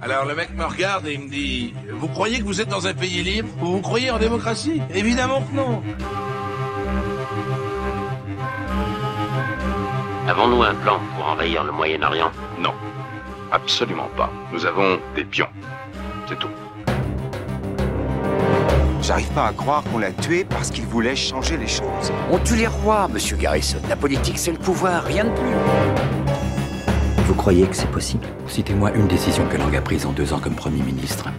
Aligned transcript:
Alors 0.00 0.24
le 0.24 0.34
mec 0.34 0.54
me 0.54 0.64
regarde 0.64 1.06
et 1.06 1.14
il 1.14 1.20
me 1.20 1.28
dit 1.28 1.74
Vous 1.92 2.08
croyez 2.08 2.38
que 2.38 2.44
vous 2.44 2.60
êtes 2.60 2.68
dans 2.68 2.86
un 2.86 2.94
pays 2.94 3.22
libre 3.22 3.48
Vous 3.58 3.72
vous 3.72 3.80
croyez 3.80 4.10
en 4.10 4.18
démocratie? 4.18 4.80
Évidemment 4.94 5.42
que 5.42 5.54
non 5.54 5.82
Avons-nous 10.28 10.62
un 10.62 10.74
plan 10.74 11.00
pour 11.16 11.26
envahir 11.26 11.64
le 11.64 11.72
Moyen-Orient? 11.72 12.30
Non, 12.60 12.74
absolument 13.50 14.08
pas. 14.14 14.30
Nous 14.52 14.66
avons 14.66 14.98
des 15.16 15.24
pions. 15.24 15.48
C'est 16.28 16.38
tout. 16.38 16.48
J'arrive 19.00 19.28
pas 19.28 19.46
à 19.46 19.52
croire 19.54 19.82
qu'on 19.84 19.98
l'a 19.98 20.12
tué 20.12 20.44
parce 20.44 20.70
qu'il 20.70 20.84
voulait 20.84 21.16
changer 21.16 21.56
les 21.56 21.66
choses. 21.66 22.12
On 22.30 22.38
tue 22.38 22.56
les 22.56 22.66
rois, 22.66 23.08
monsieur 23.08 23.38
Garrison. 23.38 23.78
La 23.88 23.96
politique, 23.96 24.38
c'est 24.38 24.52
le 24.52 24.58
pouvoir, 24.58 25.02
rien 25.04 25.24
de 25.24 25.30
plus. 25.30 26.17
Vous 27.48 27.54
croyez 27.54 27.66
que 27.66 27.76
c'est 27.76 27.90
possible? 27.90 28.26
Citez-moi 28.46 28.92
une 28.92 29.06
décision 29.06 29.48
que 29.48 29.56
Lang 29.56 29.74
a 29.74 29.80
prise 29.80 30.04
en 30.04 30.12
deux 30.12 30.34
ans 30.34 30.38
comme 30.38 30.54
Premier 30.54 30.82
ministre, 30.82 31.30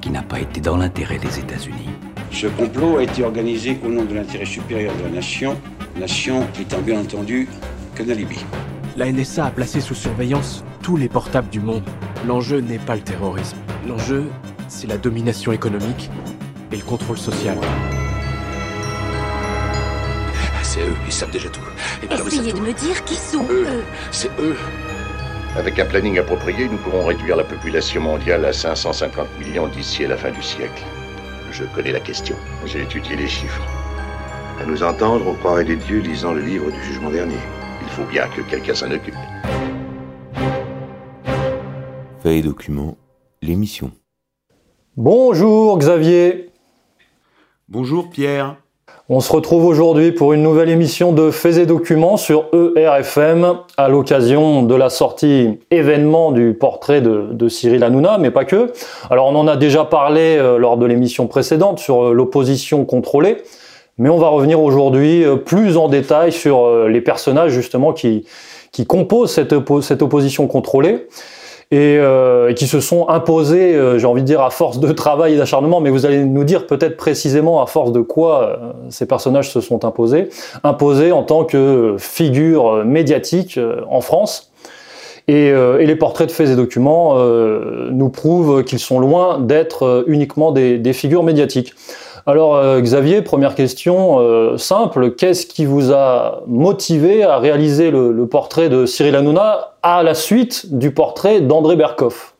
qui 0.00 0.08
n'a 0.10 0.22
pas 0.22 0.38
été 0.38 0.60
dans 0.60 0.76
l'intérêt 0.76 1.18
des 1.18 1.40
États-Unis. 1.40 1.88
Ce 2.30 2.46
complot 2.46 2.98
a 2.98 3.02
été 3.02 3.24
organisé 3.24 3.76
au 3.84 3.88
nom 3.88 4.04
de 4.04 4.14
l'intérêt 4.14 4.44
supérieur 4.44 4.94
de 4.96 5.02
la 5.02 5.08
nation, 5.08 5.60
nation 5.98 6.46
étant 6.60 6.80
bien 6.80 7.00
entendu 7.00 7.48
que 7.96 8.04
la 8.04 8.14
Libye. 8.14 8.44
La 8.96 9.10
NSA 9.10 9.46
a 9.46 9.50
placé 9.50 9.80
sous 9.80 9.96
surveillance 9.96 10.62
tous 10.84 10.96
les 10.96 11.08
portables 11.08 11.50
du 11.50 11.58
monde. 11.58 11.82
L'enjeu 12.28 12.60
n'est 12.60 12.78
pas 12.78 12.94
le 12.94 13.02
terrorisme. 13.02 13.56
L'enjeu, 13.88 14.30
c'est 14.68 14.86
la 14.86 14.98
domination 14.98 15.50
économique 15.50 16.10
et 16.70 16.76
le 16.76 16.84
contrôle 16.84 17.18
social. 17.18 17.58
C'est 20.62 20.82
eux, 20.82 20.94
ils 21.08 21.12
savent 21.12 21.32
déjà 21.32 21.48
tout. 21.48 21.60
Et 22.04 22.14
Essayez 22.14 22.52
de 22.52 22.60
me 22.60 22.72
dire 22.72 23.04
qui 23.04 23.16
sont 23.16 23.42
eux. 23.50 23.66
eux. 23.66 23.84
C'est 24.12 24.30
eux. 24.38 24.54
Avec 25.56 25.80
un 25.80 25.84
planning 25.84 26.16
approprié, 26.18 26.68
nous 26.68 26.76
pourrons 26.76 27.04
réduire 27.04 27.36
la 27.36 27.42
population 27.42 28.00
mondiale 28.00 28.44
à 28.44 28.52
550 28.52 29.26
millions 29.40 29.66
d'ici 29.66 30.04
à 30.04 30.08
la 30.08 30.16
fin 30.16 30.30
du 30.30 30.42
siècle. 30.42 30.84
Je 31.50 31.64
connais 31.74 31.90
la 31.90 31.98
question. 31.98 32.36
J'ai 32.66 32.82
étudié 32.82 33.16
les 33.16 33.26
chiffres. 33.26 33.66
À 34.60 34.64
nous 34.64 34.84
entendre, 34.84 35.26
on 35.26 35.34
croirait 35.34 35.64
des 35.64 35.74
dieux 35.74 35.98
lisant 35.98 36.34
le 36.34 36.42
livre 36.42 36.70
du 36.70 36.80
jugement 36.84 37.10
dernier. 37.10 37.38
Il 37.82 37.88
faut 37.88 38.04
bien 38.04 38.28
que 38.28 38.42
quelqu'un 38.42 38.74
s'en 38.74 38.92
occupe. 38.92 39.14
Fait 42.22 42.38
et 42.38 42.42
documents, 42.42 42.96
l'émission. 43.42 43.90
Bonjour 44.96 45.78
Xavier. 45.78 46.50
Bonjour 47.68 48.08
Pierre. 48.08 48.56
On 49.12 49.18
se 49.18 49.32
retrouve 49.32 49.64
aujourd'hui 49.64 50.12
pour 50.12 50.34
une 50.34 50.42
nouvelle 50.44 50.68
émission 50.68 51.10
de 51.10 51.32
Faits 51.32 51.56
et 51.56 51.66
Documents 51.66 52.16
sur 52.16 52.44
ERFM 52.76 53.56
à 53.76 53.88
l'occasion 53.88 54.62
de 54.62 54.74
la 54.76 54.88
sortie 54.88 55.58
événement 55.72 56.30
du 56.30 56.54
portrait 56.54 57.00
de, 57.00 57.48
Cyril 57.48 57.82
Hanouna, 57.82 58.18
mais 58.18 58.30
pas 58.30 58.44
que. 58.44 58.70
Alors 59.10 59.26
on 59.26 59.34
en 59.34 59.48
a 59.48 59.56
déjà 59.56 59.84
parlé 59.84 60.36
euh, 60.38 60.58
lors 60.58 60.76
de 60.76 60.86
l'émission 60.86 61.26
précédente 61.26 61.80
sur 61.80 62.04
euh, 62.04 62.12
l'opposition 62.12 62.84
contrôlée, 62.84 63.38
mais 63.98 64.10
on 64.10 64.16
va 64.16 64.28
revenir 64.28 64.62
aujourd'hui 64.62 65.24
euh, 65.24 65.34
plus 65.34 65.76
en 65.76 65.88
détail 65.88 66.30
sur 66.30 66.86
les 66.86 67.00
personnages 67.00 67.50
justement 67.50 67.92
qui, 67.92 68.26
composent 68.86 69.32
cette 69.32 70.02
opposition 70.02 70.46
contrôlée 70.46 71.08
et, 71.72 71.98
euh, 71.98 72.50
et, 72.50 72.54
qui 72.54 72.66
se 72.66 72.80
sont 72.80 73.08
imposés, 73.08 73.76
euh, 73.76 73.98
j'ai 73.98 74.06
envie 74.06 74.22
de 74.22 74.26
dire, 74.26 74.40
à 74.40 74.50
force 74.50 74.80
de 74.80 74.92
travail 74.92 75.34
et 75.34 75.36
d'acharnement, 75.36 75.80
mais 75.80 75.90
vous 75.90 76.04
allez 76.04 76.24
nous 76.24 76.42
dire 76.42 76.66
peut-être 76.66 76.96
précisément 76.96 77.62
à 77.62 77.66
force 77.66 77.92
de 77.92 78.00
quoi 78.00 78.42
euh, 78.42 78.56
ces 78.88 79.06
personnages 79.06 79.50
se 79.52 79.60
sont 79.60 79.84
imposés, 79.84 80.30
imposés 80.64 81.12
en 81.12 81.22
tant 81.22 81.44
que 81.44 81.94
figure 81.98 82.84
médiatique 82.84 83.56
euh, 83.56 83.82
en 83.88 84.00
France. 84.00 84.50
Et, 85.28 85.52
les 85.52 85.94
portraits 85.94 86.26
de 86.26 86.32
faits 86.32 86.48
et 86.48 86.56
documents 86.56 87.14
nous 87.14 88.08
prouvent 88.08 88.64
qu'ils 88.64 88.80
sont 88.80 88.98
loin 88.98 89.38
d'être 89.38 90.02
uniquement 90.08 90.50
des, 90.50 90.92
figures 90.92 91.22
médiatiques. 91.22 91.72
Alors 92.30 92.54
euh, 92.54 92.80
Xavier, 92.80 93.22
première 93.22 93.56
question 93.56 94.20
euh, 94.20 94.56
simple, 94.56 95.16
qu'est-ce 95.16 95.46
qui 95.46 95.66
vous 95.66 95.90
a 95.90 96.44
motivé 96.46 97.24
à 97.24 97.38
réaliser 97.38 97.90
le, 97.90 98.24
portrait 98.26 98.68
de 98.68 98.86
Cyril 98.86 99.16
Hanouna 99.16 99.74
à 99.82 100.04
la 100.04 100.14
suite 100.14 100.78
du 100.78 100.92
portrait 100.92 101.40
d'André 101.40 101.74
Berkoff? 101.74 102.36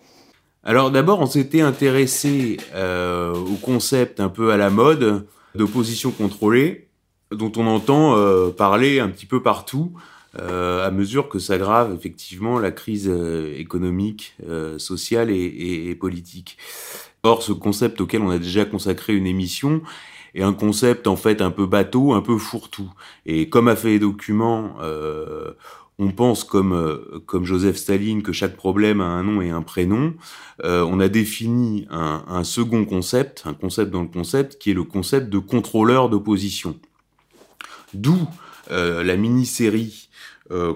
Alors 0.63 0.93
d'abord, 0.93 1.19
on 1.19 1.27
s'était 1.27 1.63
intéressé 1.63 2.59
euh, 2.77 3.35
au 3.35 3.57
concept 3.57 4.21
un 4.21 4.29
peu 4.29 4.53
à 4.53 4.57
la 4.57 4.71
mode 4.71 5.27
d'opposition 5.57 6.13
contrôlée, 6.13 6.87
dont 7.33 7.51
on 7.57 7.67
entend 7.67 8.15
parler 8.53 9.01
un 9.01 9.09
petit 9.09 9.27
peu 9.27 9.43
partout. 9.43 9.91
À 10.39 10.93
mesure 10.93 11.29
que 11.29 11.41
s'aggrave 11.41 11.93
effectivement 11.93 12.61
la 12.61 12.71
crise 12.71 13.11
économique, 13.59 14.37
sociale 14.79 15.31
et 15.33 15.97
politique. 15.99 16.57
Or, 17.23 17.43
ce 17.43 17.53
concept 17.53 18.01
auquel 18.01 18.23
on 18.23 18.31
a 18.31 18.39
déjà 18.39 18.65
consacré 18.65 19.15
une 19.15 19.27
émission 19.27 19.83
est 20.35 20.43
un 20.43 20.53
concept 20.53 21.09
en 21.09 21.17
fait 21.17 21.43
un 21.43 21.51
peu 21.51 21.67
bateau, 21.67 22.13
un 22.13 22.23
peu 22.23 22.39
fourre-tout. 22.39 22.91
Et 23.27 23.49
comme 23.49 23.67
a 23.67 23.75
fait 23.75 23.89
les 23.89 23.99
documents, 23.99 24.77
euh, 24.81 25.53
on 26.01 26.13
pense 26.13 26.45
comme 26.45 26.73
euh, 26.73 27.23
comme 27.27 27.45
Joseph 27.45 27.77
Staline 27.77 28.23
que 28.23 28.33
chaque 28.33 28.57
problème 28.57 29.03
a 29.03 29.05
un 29.05 29.23
nom 29.23 29.43
et 29.43 29.51
un 29.51 29.61
prénom. 29.61 30.15
Euh, 30.65 30.83
on 30.89 30.99
a 30.99 31.09
défini 31.09 31.87
un, 31.91 32.43
second 32.43 32.87
concept, 32.87 33.43
un 33.45 33.53
concept 33.53 33.91
dans 33.91 34.01
le 34.01 34.09
concept, 34.09 34.59
qui 34.59 34.71
est 34.71 34.75
le 34.75 34.85
concept 34.85 35.29
de 35.29 35.39
contrôleur 35.39 36.09
d'opposition. 36.09 36.79
D'où 37.93 38.19
euh, 38.71 39.05
la 39.05 39.17
mini-série 39.17 40.09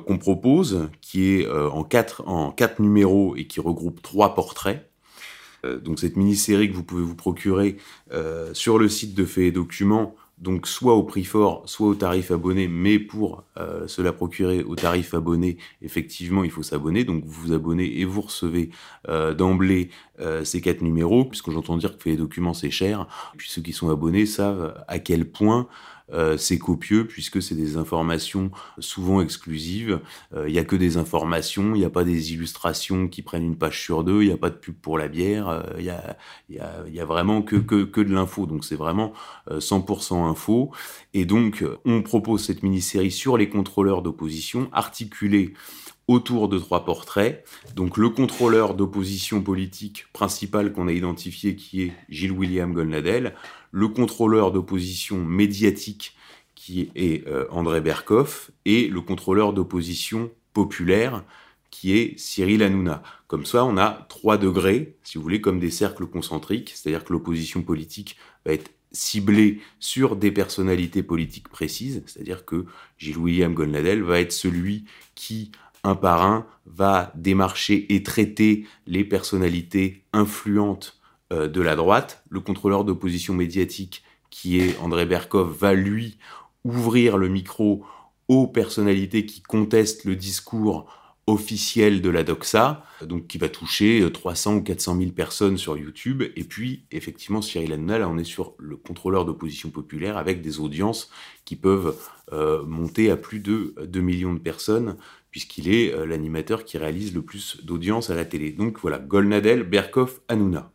qu'on 0.06 0.18
propose, 0.18 0.88
qui 1.00 1.32
est 1.32 1.50
en 1.50 1.82
quatre 1.82 2.22
en 2.28 2.52
quatre 2.52 2.78
numéros 2.78 3.34
et 3.34 3.48
qui 3.48 3.58
regroupe 3.58 4.00
trois 4.02 4.36
portraits 4.36 4.88
donc 5.82 5.98
cette 5.98 6.16
mini-série 6.16 6.70
que 6.70 6.74
vous 6.74 6.84
pouvez 6.84 7.02
vous 7.02 7.14
procurer 7.14 7.76
euh, 8.12 8.52
sur 8.54 8.78
le 8.78 8.88
site 8.88 9.14
de 9.14 9.24
Faits 9.24 9.44
et 9.44 9.52
Documents, 9.52 10.14
donc 10.38 10.66
soit 10.66 10.94
au 10.94 11.04
prix 11.04 11.24
fort, 11.24 11.62
soit 11.66 11.86
au 11.86 11.94
tarif 11.94 12.30
abonné, 12.30 12.66
mais 12.66 12.98
pour 12.98 13.44
euh, 13.56 13.86
se 13.86 14.02
la 14.02 14.12
procurer 14.12 14.62
au 14.62 14.74
tarif 14.74 15.14
abonné, 15.14 15.58
effectivement, 15.80 16.42
il 16.44 16.50
faut 16.50 16.64
s'abonner. 16.64 17.04
Donc 17.04 17.24
vous 17.24 17.48
vous 17.48 17.52
abonnez 17.52 18.00
et 18.00 18.04
vous 18.04 18.22
recevez 18.22 18.70
euh, 19.08 19.32
d'emblée 19.32 19.90
ces 20.44 20.60
quatre 20.60 20.80
numéros, 20.80 21.24
puisque 21.24 21.50
j'entends 21.50 21.76
dire 21.76 21.98
que 21.98 22.08
et 22.08 22.16
Documents 22.16 22.54
c'est 22.54 22.70
cher. 22.70 23.08
Puis 23.36 23.48
ceux 23.50 23.62
qui 23.62 23.72
sont 23.72 23.90
abonnés 23.90 24.26
savent 24.26 24.74
à 24.86 25.00
quel 25.00 25.28
point 25.28 25.66
euh, 26.12 26.36
c'est 26.36 26.58
copieux 26.58 27.06
puisque 27.06 27.42
c'est 27.42 27.54
des 27.54 27.78
informations 27.78 28.50
souvent 28.78 29.22
exclusives. 29.22 30.00
Il 30.32 30.38
euh, 30.38 30.50
n'y 30.50 30.58
a 30.58 30.64
que 30.64 30.76
des 30.76 30.98
informations, 30.98 31.74
il 31.74 31.78
n'y 31.78 31.84
a 31.84 31.90
pas 31.90 32.04
des 32.04 32.34
illustrations 32.34 33.08
qui 33.08 33.22
prennent 33.22 33.44
une 33.44 33.56
page 33.56 33.80
sur 33.80 34.04
deux, 34.04 34.22
il 34.22 34.26
n'y 34.26 34.32
a 34.32 34.36
pas 34.36 34.50
de 34.50 34.56
pub 34.56 34.74
pour 34.74 34.98
la 34.98 35.08
bière, 35.08 35.64
il 35.78 35.88
euh, 35.88 35.92
y, 36.50 36.58
a, 36.58 36.86
y, 36.88 37.00
a, 37.00 37.04
vraiment 37.06 37.40
que, 37.40 37.56
que, 37.56 38.00
de 38.00 38.14
l'info. 38.14 38.44
Donc 38.44 38.64
c'est 38.64 38.76
vraiment 38.76 39.14
100% 39.50 40.28
info. 40.28 40.72
Et 41.14 41.24
donc 41.24 41.64
on 41.86 42.02
propose 42.02 42.44
cette 42.44 42.62
mini-série 42.62 43.10
sur 43.10 43.38
les 43.38 43.48
contrôleurs 43.48 44.02
d'opposition 44.02 44.68
articulée 44.72 45.54
autour 46.06 46.48
de 46.48 46.58
trois 46.58 46.84
portraits. 46.84 47.44
Donc 47.74 47.96
le 47.96 48.10
contrôleur 48.10 48.74
d'opposition 48.74 49.42
politique 49.42 50.06
principal 50.12 50.72
qu'on 50.72 50.88
a 50.88 50.92
identifié 50.92 51.56
qui 51.56 51.82
est 51.82 51.92
Gilles 52.08 52.32
William 52.32 52.72
Golnadel, 52.72 53.34
le 53.74 53.88
contrôleur 53.88 54.52
d'opposition 54.52 55.24
médiatique 55.24 56.16
qui 56.54 56.92
est 56.94 57.26
euh, 57.26 57.46
André 57.50 57.80
Berkoff 57.80 58.52
et 58.64 58.86
le 58.86 59.00
contrôleur 59.00 59.52
d'opposition 59.52 60.30
populaire 60.52 61.24
qui 61.72 61.98
est 61.98 62.16
Cyril 62.16 62.62
Hanouna. 62.62 63.02
Comme 63.26 63.44
ça, 63.44 63.64
on 63.64 63.76
a 63.76 64.06
trois 64.08 64.38
degrés, 64.38 64.94
si 65.02 65.18
vous 65.18 65.24
voulez, 65.24 65.40
comme 65.40 65.58
des 65.58 65.72
cercles 65.72 66.06
concentriques, 66.06 66.70
c'est-à-dire 66.72 67.02
que 67.02 67.12
l'opposition 67.12 67.62
politique 67.62 68.16
va 68.46 68.52
être 68.52 68.70
ciblée 68.92 69.60
sur 69.80 70.14
des 70.14 70.30
personnalités 70.30 71.02
politiques 71.02 71.48
précises, 71.48 72.04
c'est-à-dire 72.06 72.44
que 72.44 72.66
Gilles 72.96 73.18
William 73.18 73.54
Golnadel 73.54 74.04
va 74.04 74.20
être 74.20 74.30
celui 74.30 74.84
qui 75.16 75.50
un 75.82 75.96
par 75.96 76.22
un, 76.22 76.46
va 76.64 77.10
démarcher 77.16 77.92
et 77.92 78.04
traiter 78.04 78.68
les 78.86 79.02
personnalités 79.02 80.04
influentes 80.12 81.00
de 81.30 81.60
la 81.60 81.74
droite. 81.74 82.22
Le 82.28 82.40
contrôleur 82.40 82.84
d'opposition 82.84 83.34
médiatique, 83.34 84.04
qui 84.30 84.60
est 84.60 84.78
André 84.78 85.06
Berkov, 85.06 85.56
va 85.56 85.74
lui 85.74 86.18
ouvrir 86.64 87.16
le 87.18 87.28
micro 87.28 87.84
aux 88.28 88.46
personnalités 88.46 89.26
qui 89.26 89.42
contestent 89.42 90.04
le 90.04 90.16
discours 90.16 90.86
officiel 91.26 92.02
de 92.02 92.10
la 92.10 92.22
doxa, 92.22 92.84
donc 93.02 93.26
qui 93.26 93.38
va 93.38 93.48
toucher 93.48 94.06
300 94.12 94.56
ou 94.56 94.62
400 94.62 94.98
000 94.98 95.10
personnes 95.12 95.56
sur 95.56 95.76
YouTube. 95.76 96.22
Et 96.36 96.44
puis, 96.44 96.84
effectivement, 96.90 97.40
Cyril 97.40 97.72
Hanouna, 97.72 97.98
là, 97.98 98.08
on 98.08 98.18
est 98.18 98.24
sur 98.24 98.54
le 98.58 98.76
contrôleur 98.76 99.24
d'opposition 99.24 99.70
populaire 99.70 100.18
avec 100.18 100.42
des 100.42 100.60
audiences 100.60 101.10
qui 101.44 101.56
peuvent 101.56 101.96
euh, 102.32 102.62
monter 102.64 103.10
à 103.10 103.16
plus 103.16 103.40
de 103.40 103.74
2 103.86 104.00
millions 104.00 104.34
de 104.34 104.38
personnes 104.38 104.96
puisqu'il 105.30 105.72
est 105.72 105.92
euh, 105.92 106.06
l'animateur 106.06 106.64
qui 106.64 106.78
réalise 106.78 107.14
le 107.14 107.22
plus 107.22 107.64
d'audience 107.64 108.10
à 108.10 108.14
la 108.14 108.24
télé. 108.24 108.52
Donc 108.52 108.78
voilà, 108.80 108.98
Golnadel, 108.98 109.62
Berkoff, 109.64 110.20
Hanouna. 110.28 110.73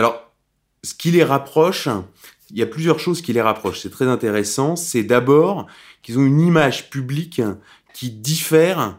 Alors, 0.00 0.32
ce 0.82 0.94
qui 0.94 1.10
les 1.10 1.22
rapproche, 1.22 1.86
il 2.48 2.56
y 2.56 2.62
a 2.62 2.66
plusieurs 2.66 2.98
choses 2.98 3.20
qui 3.20 3.34
les 3.34 3.42
rapprochent, 3.42 3.80
c'est 3.80 3.90
très 3.90 4.06
intéressant. 4.06 4.74
C'est 4.74 5.02
d'abord 5.02 5.66
qu'ils 6.00 6.18
ont 6.18 6.24
une 6.24 6.40
image 6.40 6.88
publique 6.88 7.42
qui 7.92 8.08
diffère 8.08 8.98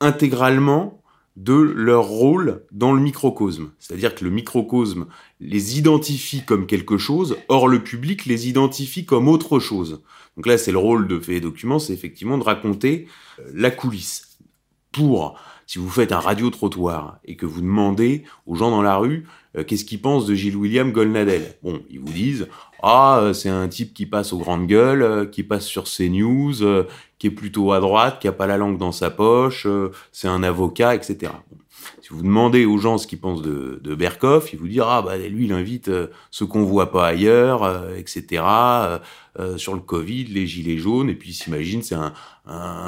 intégralement 0.00 1.02
de 1.36 1.54
leur 1.54 2.04
rôle 2.04 2.62
dans 2.72 2.92
le 2.92 3.00
microcosme. 3.00 3.70
C'est-à-dire 3.78 4.14
que 4.14 4.22
le 4.22 4.28
microcosme 4.28 5.06
les 5.40 5.78
identifie 5.78 6.44
comme 6.44 6.66
quelque 6.66 6.98
chose, 6.98 7.38
or 7.48 7.66
le 7.66 7.82
public 7.82 8.26
les 8.26 8.46
identifie 8.46 9.06
comme 9.06 9.28
autre 9.28 9.58
chose. 9.58 10.02
Donc 10.36 10.44
là, 10.44 10.58
c'est 10.58 10.72
le 10.72 10.78
rôle 10.78 11.08
de 11.08 11.18
Fait 11.20 11.40
Documents, 11.40 11.78
c'est 11.78 11.94
effectivement 11.94 12.36
de 12.36 12.44
raconter 12.44 13.08
euh, 13.38 13.50
la 13.54 13.70
coulisse. 13.70 14.36
Pour, 14.92 15.40
si 15.66 15.78
vous 15.78 15.88
faites 15.88 16.12
un 16.12 16.20
radio-trottoir 16.20 17.18
et 17.24 17.36
que 17.36 17.46
vous 17.46 17.60
demandez 17.60 18.24
aux 18.46 18.54
gens 18.54 18.70
dans 18.70 18.82
la 18.82 18.96
rue 18.96 19.26
euh, 19.56 19.64
qu'est-ce 19.64 19.84
qu'ils 19.84 20.00
pensent 20.00 20.26
de 20.26 20.34
Gilles 20.34 20.56
William 20.56 20.92
Golnadel, 20.92 21.54
bon, 21.62 21.80
ils 21.90 22.00
vous 22.00 22.12
disent 22.12 22.48
ah, 22.82 23.18
euh, 23.20 23.32
c'est 23.32 23.48
un 23.48 23.68
type 23.68 23.94
qui 23.94 24.06
passe 24.06 24.32
aux 24.32 24.38
grandes 24.38 24.66
gueules, 24.66 25.30
qui 25.30 25.42
passe 25.42 25.64
sur 25.64 25.84
CNews, 25.84 26.84
qui 27.18 27.28
est 27.28 27.30
plutôt 27.30 27.72
à 27.72 27.80
droite, 27.80 28.18
qui 28.20 28.28
a 28.28 28.32
pas 28.32 28.46
la 28.46 28.56
langue 28.56 28.78
dans 28.78 28.92
sa 28.92 29.10
poche, 29.10 29.66
c'est 30.12 30.28
un 30.28 30.42
avocat, 30.42 30.94
etc. 30.94 31.32
Si 32.02 32.10
vous 32.10 32.22
demandez 32.22 32.64
aux 32.64 32.78
gens 32.78 32.98
ce 32.98 33.06
qu'ils 33.06 33.20
pensent 33.20 33.42
de, 33.42 33.80
de 33.82 33.94
Berkoff, 33.94 34.52
ils 34.52 34.58
vous 34.58 34.68
diront 34.68 34.88
ah 34.88 35.02
bah 35.02 35.16
lui 35.16 35.46
il 35.46 35.52
invite 35.52 35.88
euh, 35.88 36.08
ceux 36.30 36.46
qu'on 36.46 36.64
voit 36.64 36.90
pas 36.90 37.06
ailleurs, 37.06 37.62
euh, 37.62 37.96
etc. 37.96 38.42
Euh, 39.38 39.56
sur 39.56 39.74
le 39.74 39.80
Covid, 39.80 40.24
les 40.26 40.46
gilets 40.46 40.78
jaunes, 40.78 41.08
et 41.10 41.14
puis 41.14 41.34
s'imagine 41.34 41.82
c'est 41.82 41.96
un, 41.96 42.12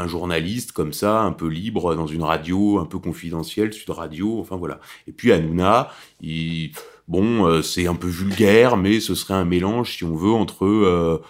journaliste 0.07 0.73
comme 0.73 0.93
ça, 0.93 1.23
un 1.23 1.33
peu 1.33 1.49
libre 1.49 1.95
dans 1.97 2.07
une 2.07 2.23
radio, 2.23 2.79
un 2.79 2.85
peu 2.85 2.99
confidentielle, 2.99 3.73
Sud 3.73 3.91
Radio, 3.91 4.39
enfin 4.39 4.57
voilà. 4.57 4.79
Et 5.09 5.13
puis 5.13 5.33
Hanouna, 5.33 5.91
bon 7.09 7.63
c'est 7.63 7.87
un 7.87 7.95
peu 7.95 8.07
vulgaire, 8.09 8.77
mais 8.77 9.01
ce 9.01 9.15
serait 9.15 9.35
un 9.35 9.45
mélange 9.45 9.97
si 9.97 10.05
on 10.05 10.15
veut 10.15 10.33
entre 10.33 11.23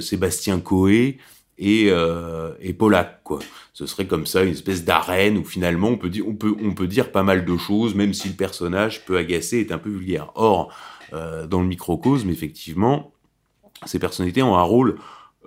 Sébastien 0.00 0.58
Coé 0.60 1.18
et, 1.58 1.86
euh, 1.90 2.52
et 2.60 2.72
Polak, 2.72 3.22
quoi. 3.22 3.38
Ce 3.74 3.86
serait 3.86 4.06
comme 4.06 4.24
ça 4.24 4.44
une 4.44 4.52
espèce 4.52 4.84
d'arène 4.84 5.36
où 5.36 5.44
finalement 5.44 5.88
on 5.88 5.96
peut, 5.96 6.08
dire, 6.86 7.10
pas 7.10 7.24
mal 7.24 7.44
de 7.44 7.56
choses, 7.56 7.96
même 7.96 8.14
si 8.14 8.28
le 8.28 8.34
personnage 8.34 9.04
peut 9.04 9.18
agacer, 9.18 9.58
est 9.58 9.72
un 9.72 9.78
peu 9.78 9.90
vulgaire. 9.90 10.30
Or, 10.36 10.72
euh, 11.12 11.48
dans 11.48 11.60
le 11.60 11.66
microcosme, 11.66 12.30
effectivement, 12.30 13.12
ces 13.84 13.98
personnalités 13.98 14.44
ont 14.44 14.56
un 14.56 14.62
rôle 14.62 14.96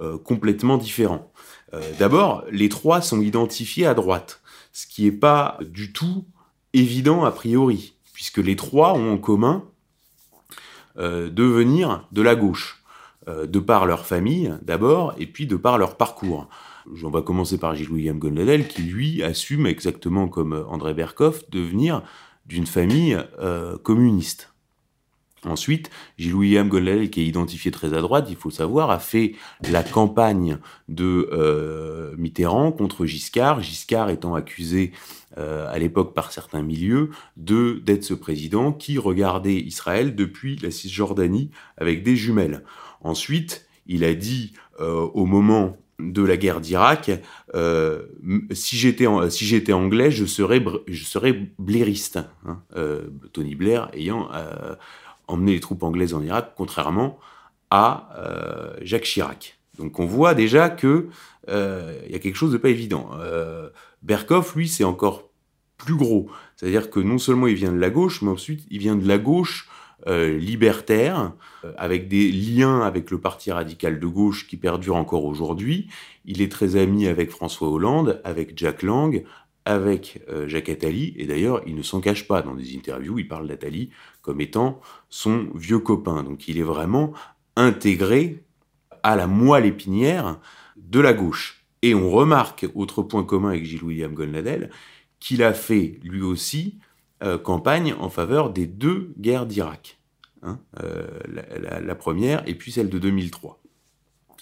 euh, 0.01 0.17
complètement 0.17 0.75
différent. 0.75 1.31
Euh, 1.73 1.81
D'abord, 1.99 2.43
les 2.51 2.67
trois 2.67 3.01
sont 3.01 3.21
identifiés 3.21 3.85
à 3.85 3.93
droite, 3.93 4.41
ce 4.73 4.87
qui 4.87 5.05
n'est 5.05 5.11
pas 5.13 5.57
du 5.61 5.93
tout 5.93 6.25
évident 6.73 7.23
a 7.23 7.31
priori, 7.31 7.95
puisque 8.11 8.39
les 8.39 8.57
trois 8.57 8.93
ont 8.93 9.13
en 9.13 9.17
commun 9.17 9.63
de 10.97 11.43
venir 11.43 12.07
de 12.11 12.23
la 12.23 12.35
gauche. 12.35 12.83
De 13.27 13.59
par 13.59 13.85
leur 13.85 14.05
famille 14.05 14.53
d'abord, 14.61 15.13
et 15.17 15.27
puis 15.27 15.47
de 15.47 15.57
par 15.57 15.77
leur 15.77 15.97
parcours. 15.97 16.47
On 17.03 17.09
va 17.09 17.21
commencer 17.21 17.57
par 17.57 17.75
Gilles 17.75 17.91
William 17.91 18.17
Gonladel, 18.17 18.67
qui 18.67 18.81
lui 18.81 19.23
assume 19.23 19.65
exactement 19.65 20.27
comme 20.27 20.53
euh, 20.53 20.65
André 20.67 20.93
Berkoff 20.93 21.49
de 21.49 21.59
venir 21.59 22.03
d'une 22.45 22.65
famille 22.65 23.17
euh, 23.39 23.77
communiste. 23.77 24.53
Ensuite, 25.43 25.89
Gilles 26.17 26.33
William 26.33 26.67
Gonladel, 26.67 27.09
qui 27.09 27.21
est 27.21 27.25
identifié 27.25 27.71
très 27.71 27.93
à 27.93 28.01
droite, 28.01 28.27
il 28.29 28.35
faut 28.35 28.49
savoir, 28.49 28.89
a 28.89 28.99
fait 28.99 29.35
la 29.69 29.83
campagne 29.83 30.57
de 30.87 32.15
Mitterrand 32.17 32.71
contre 32.71 33.05
Giscard, 33.05 33.61
Giscard 33.61 34.09
étant 34.09 34.33
accusé 34.33 34.91
à 35.35 35.77
l'époque 35.77 36.15
par 36.15 36.31
certains 36.31 36.63
milieux 36.63 37.11
de 37.37 37.79
d'être 37.85 38.03
ce 38.03 38.15
président 38.15 38.73
qui 38.73 38.97
regardait 38.97 39.57
Israël 39.57 40.15
depuis 40.15 40.55
la 40.57 40.71
Cisjordanie 40.71 41.51
avec 41.77 42.01
des 42.01 42.15
jumelles. 42.15 42.63
Ensuite, 43.01 43.67
il 43.87 44.03
a 44.03 44.13
dit 44.13 44.53
euh, 44.79 45.07
au 45.13 45.25
moment 45.25 45.77
de 45.99 46.23
la 46.23 46.37
guerre 46.37 46.61
d'Irak, 46.61 47.11
euh, 47.55 48.03
si 48.51 48.77
j'étais 48.77 49.07
si 49.29 49.45
j'étais 49.45 49.73
anglais, 49.73 50.11
je 50.11 50.25
serais 50.25 50.63
je 50.87 51.03
serais 51.03 51.49
blairiste. 51.57 52.19
Hein, 52.45 52.61
euh, 52.75 53.07
Tony 53.33 53.55
Blair 53.55 53.89
ayant 53.93 54.29
emmené 55.27 55.53
les 55.53 55.59
troupes 55.59 55.83
anglaises 55.83 56.13
en 56.13 56.21
Irak, 56.21 56.53
contrairement 56.55 57.19
à 57.71 58.09
Jacques 58.81 59.03
Chirac. 59.03 59.59
Donc 59.77 59.99
on 59.99 60.05
voit 60.05 60.33
déjà 60.33 60.69
que 60.69 61.07
il 61.47 62.11
y 62.11 62.15
a 62.15 62.19
quelque 62.19 62.35
chose 62.35 62.51
de 62.51 62.57
pas 62.57 62.69
évident. 62.69 63.09
Berkoff, 64.03 64.55
lui, 64.55 64.67
c'est 64.67 64.83
encore 64.83 65.29
plus 65.77 65.95
gros. 65.95 66.29
C'est-à-dire 66.55 66.89
que 66.89 66.99
non 66.99 67.17
seulement 67.17 67.47
il 67.47 67.55
vient 67.55 67.71
de 67.71 67.79
la 67.79 67.89
gauche, 67.89 68.21
mais 68.21 68.29
ensuite 68.29 68.65
il 68.69 68.79
vient 68.79 68.95
de 68.95 69.07
la 69.07 69.17
gauche 69.17 69.69
euh, 70.07 70.37
libertaire, 70.37 71.33
euh, 71.65 71.73
avec 71.77 72.07
des 72.07 72.31
liens 72.31 72.81
avec 72.81 73.11
le 73.11 73.19
parti 73.19 73.51
radical 73.51 73.99
de 73.99 74.07
gauche 74.07 74.47
qui 74.47 74.55
perdure 74.55 74.95
encore 74.95 75.25
aujourd'hui. 75.25 75.87
Il 76.23 76.41
est 76.41 76.51
très 76.51 76.77
ami 76.77 77.07
avec 77.07 77.29
François 77.29 77.69
Hollande, 77.69 78.21
avec 78.23 78.57
Jack 78.57 78.83
Lang, 78.83 79.23
avec 79.65 80.21
euh, 80.29 80.47
Jacques 80.47 80.69
Attali, 80.69 81.13
et 81.17 81.25
d'ailleurs, 81.25 81.61
il 81.67 81.75
ne 81.75 81.81
s'en 81.81 81.99
cache 81.99 82.25
pas 82.25 82.41
dans 82.41 82.55
des 82.55 82.73
interviews, 82.77 83.19
il 83.19 83.27
parle 83.27 83.49
d'Attali 83.49 83.89
comme 84.21 84.39
étant 84.39 84.79
son 85.09 85.49
vieux 85.55 85.79
copain. 85.79 86.23
Donc 86.23 86.47
il 86.47 86.57
est 86.57 86.63
vraiment 86.63 87.11
intégré 87.57 88.43
à 89.03 89.17
la 89.17 89.27
moelle 89.27 89.65
épinière 89.65 90.39
de 90.77 91.01
la 91.01 91.13
gauche. 91.13 91.65
Et 91.81 91.93
on 91.95 92.09
remarque, 92.09 92.65
autre 92.75 93.03
point 93.03 93.25
commun 93.25 93.49
avec 93.49 93.65
Gilles 93.65 93.83
William 93.83 94.13
Golnadel, 94.13 94.69
qu'il 95.19 95.43
a 95.43 95.53
fait 95.53 95.99
lui 96.03 96.21
aussi 96.21 96.77
euh, 97.23 97.37
campagne 97.37 97.93
en 97.99 98.09
faveur 98.09 98.51
des 98.51 98.67
deux 98.67 99.13
guerres 99.17 99.47
d'Irak. 99.47 99.99
Hein, 100.43 100.59
euh, 100.83 101.07
la, 101.81 101.95
première 101.95 102.47
et 102.47 102.53
puis 102.53 102.71
celle 102.71 102.89
de 102.89 102.99
2003. 102.99 103.59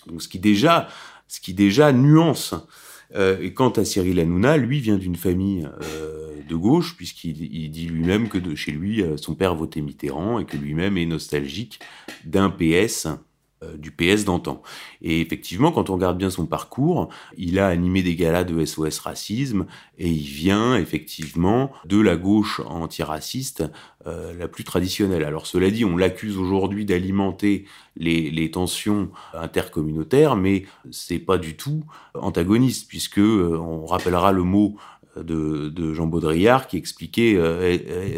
Donc 0.07 0.22
ce 0.22 0.27
qui 0.27 0.39
déjà, 0.39 0.89
ce 1.30 1.39
qui 1.39 1.54
déjà 1.54 1.94
nuance. 1.94 2.54
Euh, 3.16 3.39
et 3.39 3.54
quant 3.54 3.69
à 3.69 3.86
Cyril 3.86 4.19
Hanouna, 4.19 4.57
lui 4.57 4.81
vient 4.81 4.98
d'une 4.98 5.16
famille 5.16 5.66
de 6.50 6.56
gauche, 6.56 6.98
puisqu'il 6.98 7.72
dit 7.72 7.88
lui-même 7.88 8.27
que 8.27 8.56
chez 8.56 8.72
lui, 8.72 9.04
son 9.16 9.36
père 9.36 9.56
votait 9.56 9.81
Mitterrand 9.81 10.39
et 10.39 10.45
que 10.45 10.57
lui-même 10.57 10.98
est 10.98 11.06
nostalgique 11.06 11.80
d'un 12.25 12.50
PS 12.50 13.07
du 13.78 13.92
PS 13.92 14.25
d'antan. 14.25 14.62
Et 15.02 15.22
effectivement, 15.22 15.72
quand 15.72 15.90
on 15.90 15.96
regarde 15.96 16.18
bien 16.18 16.30
son 16.30 16.46
parcours, 16.46 17.10
il 17.38 17.57
a 17.57 17.68
animé 17.68 18.04
des 18.04 18.16
galas 18.16 18.44
de 18.44 18.63
SOS 18.63 19.00
Racisme 19.00 19.66
et 19.98 20.10
il 20.10 20.28
vient 20.28 20.78
effectivement 20.78 21.72
de 21.86 22.00
la 22.00 22.16
gauche 22.16 22.62
antiraciste 22.66 23.63
euh, 24.07 24.34
la 24.38 24.48
plus 24.48 24.63
traditionnelle. 24.63 25.24
Alors 25.24 25.48
cela 25.48 25.72
dit, 25.72 25.84
on 25.84 25.98
l'accuse 25.98 26.38
aujourd'hui 26.38 26.86
d'alimenter 26.86 27.66
les, 27.98 28.30
les, 28.30 28.52
tensions 28.52 29.10
intercommunautaires, 29.34 30.36
mais 30.36 30.66
c'est 30.92 31.18
pas 31.18 31.40
du 31.40 31.56
tout 31.56 31.84
antagoniste 32.13 32.88
puisque 32.88 33.18
euh, 33.18 33.58
on 33.58 33.88
rappellera 33.88 34.31
le 34.31 34.44
mot 34.44 34.75
de, 35.18 35.94
Jean 35.94 36.08
Baudrillard 36.08 36.68
qui 36.68 36.78
expliquait 36.78 37.39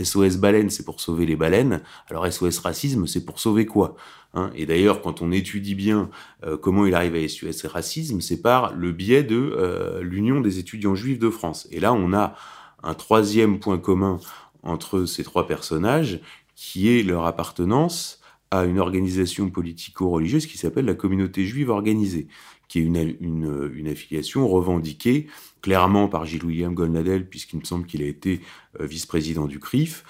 SOS 0.03 0.37
baleine, 0.37 0.69
c'est 0.69 0.85
pour 0.85 0.99
sauver 0.99 1.25
les 1.25 1.35
baleines. 1.35 1.81
Alors 2.09 2.31
SOS 2.31 2.59
racisme, 2.59 3.07
c'est 3.07 3.25
pour 3.25 3.39
sauver 3.39 3.65
quoi 3.65 3.95
Hein? 4.33 4.51
et 4.55 4.65
d'ailleurs, 4.65 5.01
quand 5.01 5.21
on 5.21 5.31
étudie 5.31 5.75
bien 5.75 6.09
euh, 6.45 6.57
comment 6.57 6.85
il 6.85 6.93
arrive 6.93 7.15
à 7.15 7.27
SUS 7.27 7.65
racisme, 7.65 8.21
c'est 8.21 8.41
par 8.41 8.73
le 8.73 8.91
biais 8.91 9.23
de 9.23 9.35
euh, 9.35 10.01
l'Union 10.01 10.41
des 10.41 10.59
étudiants 10.59 10.95
juifs 10.95 11.19
de 11.19 11.29
France. 11.29 11.67
Et 11.71 11.79
là, 11.79 11.93
on 11.93 12.13
a 12.13 12.35
un 12.83 12.93
troisième 12.93 13.59
point 13.59 13.77
commun 13.77 14.19
entre 14.63 15.05
ces 15.05 15.23
trois 15.23 15.47
personnages, 15.47 16.19
qui 16.55 16.89
est 16.89 17.03
leur 17.03 17.25
appartenance 17.25 18.19
à 18.51 18.65
une 18.65 18.79
organisation 18.79 19.49
politico-religieuse 19.49 20.45
qui 20.45 20.57
s'appelle 20.57 20.85
la 20.85 20.93
communauté 20.93 21.45
juive 21.45 21.69
organisée, 21.69 22.27
qui 22.67 22.79
est 22.79 22.83
une, 22.83 23.17
une 23.21 23.87
affiliation 23.87 24.47
revendiquée 24.47 25.27
clairement 25.61 26.07
par 26.07 26.25
Gilles 26.25 26.45
William 26.45 26.73
Golnadel, 26.73 27.27
puisqu'il 27.27 27.59
me 27.59 27.65
semble 27.65 27.85
qu'il 27.85 28.01
a 28.01 28.07
été 28.07 28.41
euh, 28.79 28.85
vice-président 28.85 29.45
du 29.45 29.59
CRIF. 29.59 30.03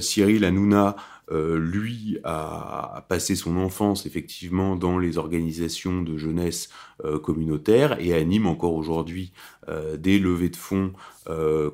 Cyril 0.00 0.44
Hanouna 0.44 0.96
euh, 1.32 1.58
lui 1.58 2.18
a, 2.22 3.06
passé 3.08 3.34
son 3.34 3.56
enfance 3.56 4.04
effectivement 4.04 4.76
dans 4.76 4.98
les 4.98 5.16
organisations 5.16 6.02
de 6.02 6.18
jeunesse 6.18 6.68
euh, 7.02 7.18
communautaires 7.18 7.96
et 7.98 8.12
anime 8.12 8.46
encore 8.46 8.74
aujourd'hui 8.74 9.32
euh, 9.68 9.96
des 9.96 10.18
levées 10.18 10.50
de 10.50 10.56
fonds 10.56 10.92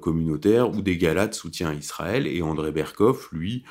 communautaires 0.01 0.71
ou 0.71 0.81
des 0.81 0.97
galas 0.97 1.27
de 1.27 1.35
soutien 1.35 1.71
à 1.71 1.75
Israël. 1.75 2.29
Et 2.29 2.41
André 2.41 2.71
Berkoff, 2.71 3.33
lui, 3.33 3.65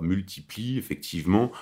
multiplie 0.00 0.78
effectivement 0.78 1.52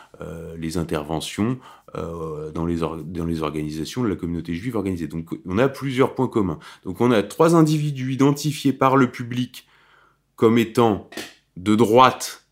les 0.57 0.77
interventions 0.77 1.59
dans, 1.97 2.65
les 2.65 2.77
dans 2.77 3.27
les 3.27 3.43
organisations 3.43 4.05
de 4.05 4.09
la 4.09 4.15
communauté 4.15 4.55
juive 4.55 4.77
organisée. 4.77 5.09
Donc 5.09 5.37
on 5.47 5.59
a 5.59 5.69
plusieurs 5.69 6.15
points 6.15 6.29
communs. 6.29 6.61
Donc 6.85 7.01
on 7.01 7.11
a 7.11 7.25
trois 7.25 7.57
individus 7.57 8.13
identifiés 8.13 8.73
par 8.73 8.97
le 8.97 9.11
public 9.11 9.67
comme 10.37 10.57
étant 10.57 11.11
de 11.57 11.75
droite 11.75 12.48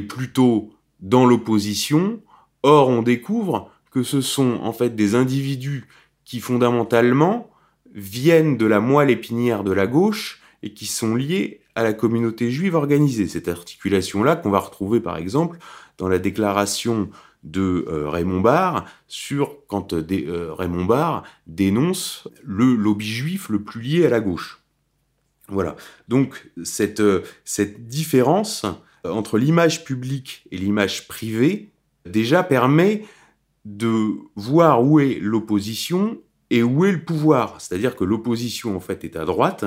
plutôt 0.00 0.72
dans 1.00 1.26
l'opposition. 1.26 2.20
Or, 2.62 2.88
on 2.88 3.02
découvre 3.02 3.70
que 3.90 4.02
ce 4.02 4.20
sont 4.20 4.60
en 4.62 4.72
fait 4.72 4.96
des 4.96 5.14
individus 5.14 5.86
qui 6.24 6.40
fondamentalement 6.40 7.50
viennent 7.94 8.56
de 8.56 8.66
la 8.66 8.80
moelle 8.80 9.10
épinière 9.10 9.64
de 9.64 9.72
la 9.72 9.86
gauche 9.86 10.40
et 10.62 10.72
qui 10.72 10.86
sont 10.86 11.14
liés 11.14 11.60
à 11.74 11.82
la 11.82 11.92
communauté 11.92 12.50
juive 12.50 12.74
organisée. 12.74 13.28
Cette 13.28 13.48
articulation-là 13.48 14.36
qu'on 14.36 14.50
va 14.50 14.58
retrouver 14.58 15.00
par 15.00 15.16
exemple 15.16 15.58
dans 15.98 16.08
la 16.08 16.18
déclaration 16.18 17.10
de 17.44 17.84
euh, 17.88 18.08
Raymond 18.08 18.40
Barre 18.40 18.86
sur 19.06 19.58
quand 19.68 19.92
euh, 19.92 20.04
euh, 20.10 20.52
Raymond 20.54 20.86
Barre 20.86 21.24
dénonce 21.46 22.26
le 22.42 22.74
lobby 22.74 23.06
juif 23.06 23.48
le 23.50 23.62
plus 23.62 23.82
lié 23.82 24.06
à 24.06 24.10
la 24.10 24.20
gauche. 24.20 24.60
Voilà. 25.48 25.76
Donc 26.08 26.50
cette 26.62 27.02
différence 27.86 28.64
entre 29.04 29.38
l'image 29.38 29.84
publique 29.84 30.44
et 30.50 30.56
l'image 30.56 31.08
privée 31.08 31.70
déjà 32.06 32.42
permet 32.42 33.04
de 33.64 34.10
voir 34.36 34.84
où 34.84 35.00
est 35.00 35.18
l'opposition 35.20 36.18
et 36.50 36.62
où 36.62 36.84
est 36.84 36.92
le 36.92 37.04
pouvoir. 37.04 37.60
C'est-à-dire 37.60 37.96
que 37.96 38.04
l'opposition, 38.04 38.76
en 38.76 38.80
fait, 38.80 39.04
est 39.04 39.16
à 39.16 39.24
droite 39.24 39.64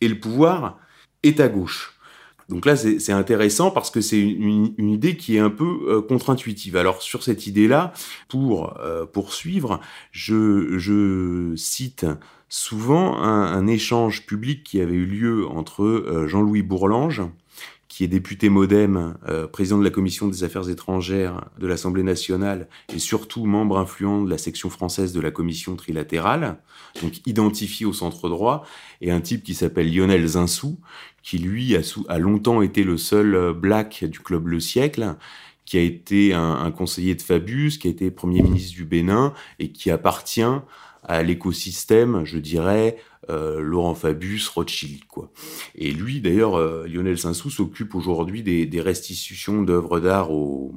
et 0.00 0.08
le 0.08 0.18
pouvoir 0.18 0.78
est 1.22 1.40
à 1.40 1.48
gauche. 1.48 1.96
Donc 2.48 2.66
là, 2.66 2.76
c'est 2.76 3.12
intéressant 3.12 3.70
parce 3.70 3.90
que 3.90 4.00
c'est 4.00 4.20
une, 4.20 4.74
idée 4.78 5.16
qui 5.16 5.36
est 5.36 5.40
un 5.40 5.48
peu 5.48 5.86
euh, 5.86 6.02
contre-intuitive. 6.02 6.76
Alors 6.76 7.00
sur 7.00 7.22
cette 7.22 7.46
idée-là, 7.46 7.94
pour 8.28 8.78
euh, 8.80 9.06
poursuivre, 9.06 9.80
je, 10.10 11.54
cite 11.56 12.04
souvent 12.48 13.16
un, 13.16 13.66
échange 13.66 14.26
public 14.26 14.64
qui 14.64 14.80
avait 14.80 14.96
eu 14.96 15.06
lieu 15.06 15.46
entre 15.46 15.84
euh, 15.84 16.26
Jean-Louis 16.26 16.62
Bourlange, 16.62 17.22
qui 17.92 18.04
est 18.04 18.08
député 18.08 18.48
modem, 18.48 19.18
euh, 19.28 19.46
président 19.46 19.76
de 19.76 19.84
la 19.84 19.90
commission 19.90 20.26
des 20.26 20.44
affaires 20.44 20.70
étrangères 20.70 21.44
de 21.58 21.66
l'Assemblée 21.66 22.02
nationale 22.02 22.66
et 22.94 22.98
surtout 22.98 23.44
membre 23.44 23.76
influent 23.76 24.22
de 24.22 24.30
la 24.30 24.38
section 24.38 24.70
française 24.70 25.12
de 25.12 25.20
la 25.20 25.30
commission 25.30 25.76
trilatérale, 25.76 26.56
donc 27.02 27.20
identifié 27.26 27.84
au 27.84 27.92
centre 27.92 28.30
droit, 28.30 28.64
et 29.02 29.10
un 29.10 29.20
type 29.20 29.44
qui 29.44 29.52
s'appelle 29.52 29.94
Lionel 29.94 30.26
Zinsou, 30.26 30.80
qui 31.22 31.36
lui 31.36 31.76
a, 31.76 31.80
a, 32.08 32.18
longtemps 32.18 32.62
été 32.62 32.82
le 32.82 32.96
seul 32.96 33.34
euh, 33.34 33.52
black 33.52 34.04
du 34.04 34.20
club 34.20 34.46
Le 34.48 34.58
Siècle, 34.58 35.16
qui 35.66 35.76
a 35.76 35.82
été 35.82 36.32
un, 36.32 36.50
un 36.50 36.70
conseiller 36.70 37.14
de 37.14 37.20
Fabius, 37.20 37.76
qui 37.76 37.88
a 37.88 37.90
été 37.90 38.10
premier 38.10 38.40
ministre 38.40 38.72
du 38.74 38.86
Bénin 38.86 39.34
et 39.58 39.70
qui 39.70 39.90
appartient 39.90 40.40
à 41.02 41.22
l'écosystème, 41.22 42.24
je 42.24 42.38
dirais, 42.38 42.96
euh, 43.30 43.60
Laurent 43.60 43.94
Fabius, 43.94 44.48
Rothschild, 44.48 45.04
quoi. 45.06 45.30
Et 45.74 45.92
lui, 45.92 46.20
d'ailleurs, 46.20 46.56
euh, 46.56 46.86
Lionel 46.86 47.18
Sansou 47.18 47.50
s'occupe 47.50 47.94
aujourd'hui 47.94 48.42
des, 48.42 48.66
des, 48.66 48.80
restitutions 48.80 49.62
d'œuvres 49.62 50.00
d'art 50.00 50.32
au, 50.32 50.74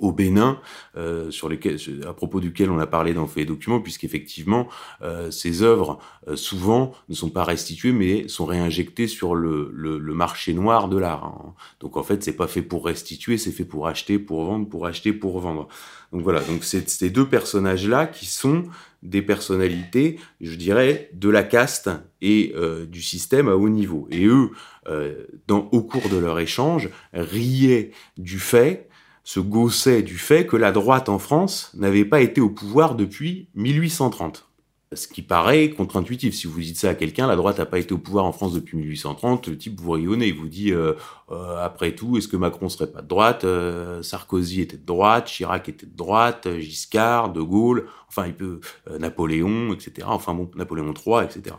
au 0.00 0.12
Bénin, 0.12 0.60
euh, 0.96 1.30
sur 1.30 1.48
lesquels, 1.48 1.78
à 2.06 2.12
propos 2.12 2.40
duquel 2.40 2.70
on 2.70 2.78
a 2.78 2.86
parlé 2.86 3.14
dans 3.14 3.26
Fait 3.26 3.44
Documents, 3.44 3.80
puisqu'effectivement, 3.80 4.68
euh, 5.02 5.30
ces 5.30 5.62
œuvres, 5.62 5.98
euh, 6.28 6.36
souvent, 6.36 6.92
ne 7.08 7.14
sont 7.14 7.30
pas 7.30 7.44
restituées, 7.44 7.92
mais 7.92 8.28
sont 8.28 8.46
réinjectées 8.46 9.08
sur 9.08 9.34
le, 9.34 9.70
le, 9.72 9.98
le 9.98 10.14
marché 10.14 10.54
noir 10.54 10.88
de 10.88 10.98
l'art. 10.98 11.24
Hein. 11.24 11.54
Donc 11.80 11.96
en 11.96 12.02
fait, 12.02 12.22
c'est 12.22 12.36
pas 12.36 12.48
fait 12.48 12.62
pour 12.62 12.84
restituer, 12.86 13.38
c'est 13.38 13.52
fait 13.52 13.64
pour 13.64 13.86
acheter, 13.86 14.18
pour 14.18 14.44
vendre, 14.44 14.68
pour 14.68 14.86
acheter, 14.86 15.12
pour 15.12 15.38
vendre. 15.40 15.68
Donc 16.12 16.22
voilà, 16.22 16.40
donc 16.40 16.64
c'est 16.64 16.88
ces 16.88 17.10
deux 17.10 17.28
personnages-là 17.28 18.06
qui 18.06 18.26
sont 18.26 18.64
des 19.02 19.20
personnalités, 19.20 20.18
je 20.40 20.54
dirais, 20.54 21.10
de 21.12 21.28
la 21.28 21.42
caste 21.42 21.90
et 22.22 22.52
euh, 22.56 22.86
du 22.86 23.02
système 23.02 23.48
à 23.48 23.56
haut 23.56 23.68
niveau. 23.68 24.08
Et 24.10 24.24
eux, 24.24 24.50
euh, 24.88 25.26
dans, 25.46 25.68
au 25.72 25.82
cours 25.82 26.08
de 26.08 26.16
leur 26.16 26.38
échange, 26.38 26.88
riaient 27.12 27.90
du 28.16 28.38
fait 28.38 28.88
se 29.24 29.40
gaussait 29.40 30.02
du 30.02 30.18
fait 30.18 30.46
que 30.46 30.56
la 30.56 30.70
droite 30.70 31.08
en 31.08 31.18
France 31.18 31.72
n'avait 31.74 32.04
pas 32.04 32.20
été 32.20 32.42
au 32.42 32.50
pouvoir 32.50 32.94
depuis 32.94 33.48
1830. 33.54 34.46
Ce 34.92 35.08
qui 35.08 35.22
paraît 35.22 35.70
contre-intuitif. 35.70 36.34
Si 36.34 36.46
vous 36.46 36.60
dites 36.60 36.76
ça 36.76 36.90
à 36.90 36.94
quelqu'un, 36.94 37.26
la 37.26 37.34
droite 37.34 37.58
n'a 37.58 37.66
pas 37.66 37.78
été 37.78 37.94
au 37.94 37.98
pouvoir 37.98 38.26
en 38.26 38.32
France 38.32 38.52
depuis 38.52 38.76
1830, 38.76 39.48
le 39.48 39.58
type 39.58 39.80
vous 39.80 39.92
rayonnez, 39.92 40.28
il 40.28 40.34
vous 40.34 40.46
dit 40.46 40.72
euh, 40.72 40.92
euh, 41.32 41.64
après 41.64 41.96
tout, 41.96 42.16
est-ce 42.16 42.28
que 42.28 42.36
Macron 42.36 42.68
serait 42.68 42.86
pas 42.86 43.02
de 43.02 43.08
droite 43.08 43.42
euh, 43.44 44.02
Sarkozy 44.02 44.60
était 44.60 44.76
de 44.76 44.84
droite, 44.84 45.26
Chirac 45.26 45.68
était 45.68 45.86
de 45.86 45.96
droite, 45.96 46.46
Giscard, 46.60 47.32
De 47.32 47.40
Gaulle, 47.40 47.88
enfin 48.08 48.26
il 48.26 48.34
peut 48.34 48.60
Napoléon, 49.00 49.72
etc. 49.72 50.06
Enfin 50.10 50.34
bon, 50.34 50.48
Napoléon 50.54 50.92
III, 50.94 51.24
etc. 51.24 51.56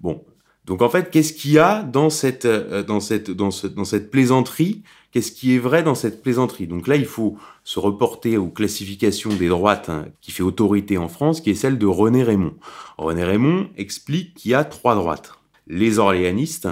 Bon, 0.00 0.24
donc 0.66 0.82
en 0.82 0.90
fait, 0.90 1.10
qu'est-ce 1.10 1.32
qu'il 1.32 1.52
y 1.52 1.58
a 1.58 1.82
dans 1.82 2.10
cette 2.10 2.46
dans 2.46 3.00
cette 3.00 3.30
dans, 3.30 3.52
ce, 3.52 3.68
dans 3.68 3.84
cette 3.84 4.10
plaisanterie 4.10 4.82
qu'est-ce 5.10 5.32
qui 5.32 5.54
est 5.54 5.58
vrai 5.58 5.82
dans 5.82 5.94
cette 5.94 6.22
plaisanterie 6.22 6.66
Donc 6.66 6.86
là, 6.86 6.96
il 6.96 7.06
faut 7.06 7.38
se 7.64 7.78
reporter 7.78 8.36
aux 8.36 8.48
classifications 8.48 9.34
des 9.34 9.48
droites 9.48 9.88
hein, 9.88 10.06
qui 10.20 10.30
fait 10.30 10.42
autorité 10.42 10.98
en 10.98 11.08
France, 11.08 11.40
qui 11.40 11.50
est 11.50 11.54
celle 11.54 11.78
de 11.78 11.86
René 11.86 12.22
Raymond. 12.22 12.54
René 12.98 13.24
Raymond 13.24 13.70
explique 13.76 14.34
qu'il 14.34 14.52
y 14.52 14.54
a 14.54 14.64
trois 14.64 14.94
droites. 14.94 15.34
Les 15.66 15.98
orléanistes, 15.98 16.68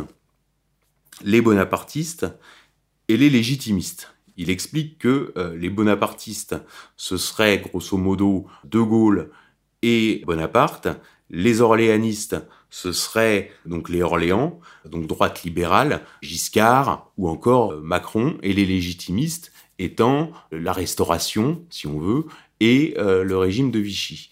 les 1.23 1.41
bonapartistes 1.41 2.26
et 3.09 3.17
les 3.17 3.31
légitimistes. 3.31 4.14
Il 4.37 4.50
explique 4.50 4.99
que 4.99 5.33
euh, 5.37 5.57
les 5.57 5.71
bonapartistes, 5.71 6.57
ce 6.97 7.17
serait 7.17 7.59
grosso 7.59 7.97
modo 7.97 8.47
De 8.64 8.81
Gaulle 8.81 9.31
et 9.83 10.23
Bonaparte. 10.26 10.88
Les 11.31 11.61
orléanistes, 11.61 12.37
ce 12.75 12.90
serait 12.90 13.52
donc 13.66 13.88
les 13.88 14.02
Orléans, 14.02 14.59
donc 14.85 15.07
droite 15.07 15.45
libérale, 15.45 16.00
Giscard 16.23 17.09
ou 17.16 17.28
encore 17.28 17.71
euh, 17.71 17.81
Macron, 17.81 18.37
et 18.43 18.52
les 18.52 18.66
légitimistes 18.66 19.52
étant 19.78 20.33
la 20.50 20.73
Restauration, 20.73 21.62
si 21.71 21.87
on 21.87 22.00
veut, 22.00 22.25
et 22.59 22.95
euh, 22.99 23.23
le 23.23 23.38
régime 23.38 23.71
de 23.71 23.78
Vichy, 23.78 24.28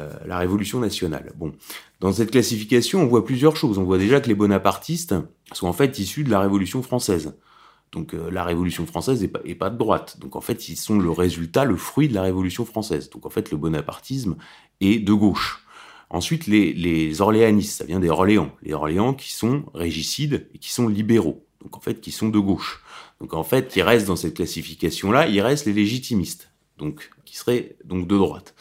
euh, 0.00 0.12
la 0.26 0.38
Révolution 0.38 0.80
nationale. 0.80 1.32
Bon, 1.36 1.52
dans 2.00 2.12
cette 2.12 2.32
classification, 2.32 3.00
on 3.00 3.06
voit 3.06 3.24
plusieurs 3.24 3.54
choses. 3.54 3.78
On 3.78 3.84
voit 3.84 3.98
déjà 3.98 4.20
que 4.20 4.26
les 4.26 4.34
bonapartistes 4.34 5.14
sont 5.52 5.68
en 5.68 5.72
fait 5.72 5.96
issus 6.00 6.24
de 6.24 6.30
la 6.32 6.40
Révolution 6.40 6.82
française. 6.82 7.36
Donc 7.92 8.12
la 8.12 8.42
Révolution 8.42 8.86
française 8.86 9.22
n'est 9.22 9.28
pas, 9.28 9.40
est 9.44 9.54
pas 9.54 9.70
de 9.70 9.78
droite. 9.78 10.18
Donc 10.18 10.34
en 10.34 10.40
fait, 10.40 10.68
ils 10.68 10.76
sont 10.76 10.98
le 10.98 11.12
résultat, 11.12 11.64
le 11.64 11.76
fruit 11.76 12.08
de 12.08 12.14
la 12.14 12.22
Révolution 12.22 12.64
française. 12.64 13.08
Donc 13.08 13.24
en 13.24 13.30
fait, 13.30 13.52
le 13.52 13.56
bonapartisme 13.56 14.34
est 14.80 14.98
de 14.98 15.12
gauche. 15.12 15.63
Ensuite, 16.14 16.46
les, 16.46 17.20
orléanistes, 17.20 17.78
ça 17.78 17.84
vient 17.84 17.98
des 17.98 18.08
Orléans. 18.08 18.52
Les 18.62 18.72
Orléans 18.72 19.14
qui 19.14 19.32
sont 19.32 19.64
régicides 19.74 20.46
et 20.54 20.58
qui 20.58 20.72
sont 20.72 20.86
libéraux. 20.86 21.44
Donc 21.60 21.76
en 21.76 21.80
fait, 21.80 22.00
qui 22.00 22.12
sont 22.12 22.28
de 22.28 22.38
gauche. 22.38 22.84
Donc 23.20 23.34
en 23.34 23.42
fait, 23.42 23.66
qui 23.66 23.82
restent 23.82 24.06
dans 24.06 24.14
cette 24.14 24.34
classification-là, 24.34 25.26
il 25.26 25.40
reste 25.40 25.66
les 25.66 25.72
légitimistes. 25.72 26.52
Donc, 26.78 27.10
qui 27.24 27.36
seraient 27.36 27.74
donc 27.84 28.06
de 28.06 28.16
droite. 28.16 28.54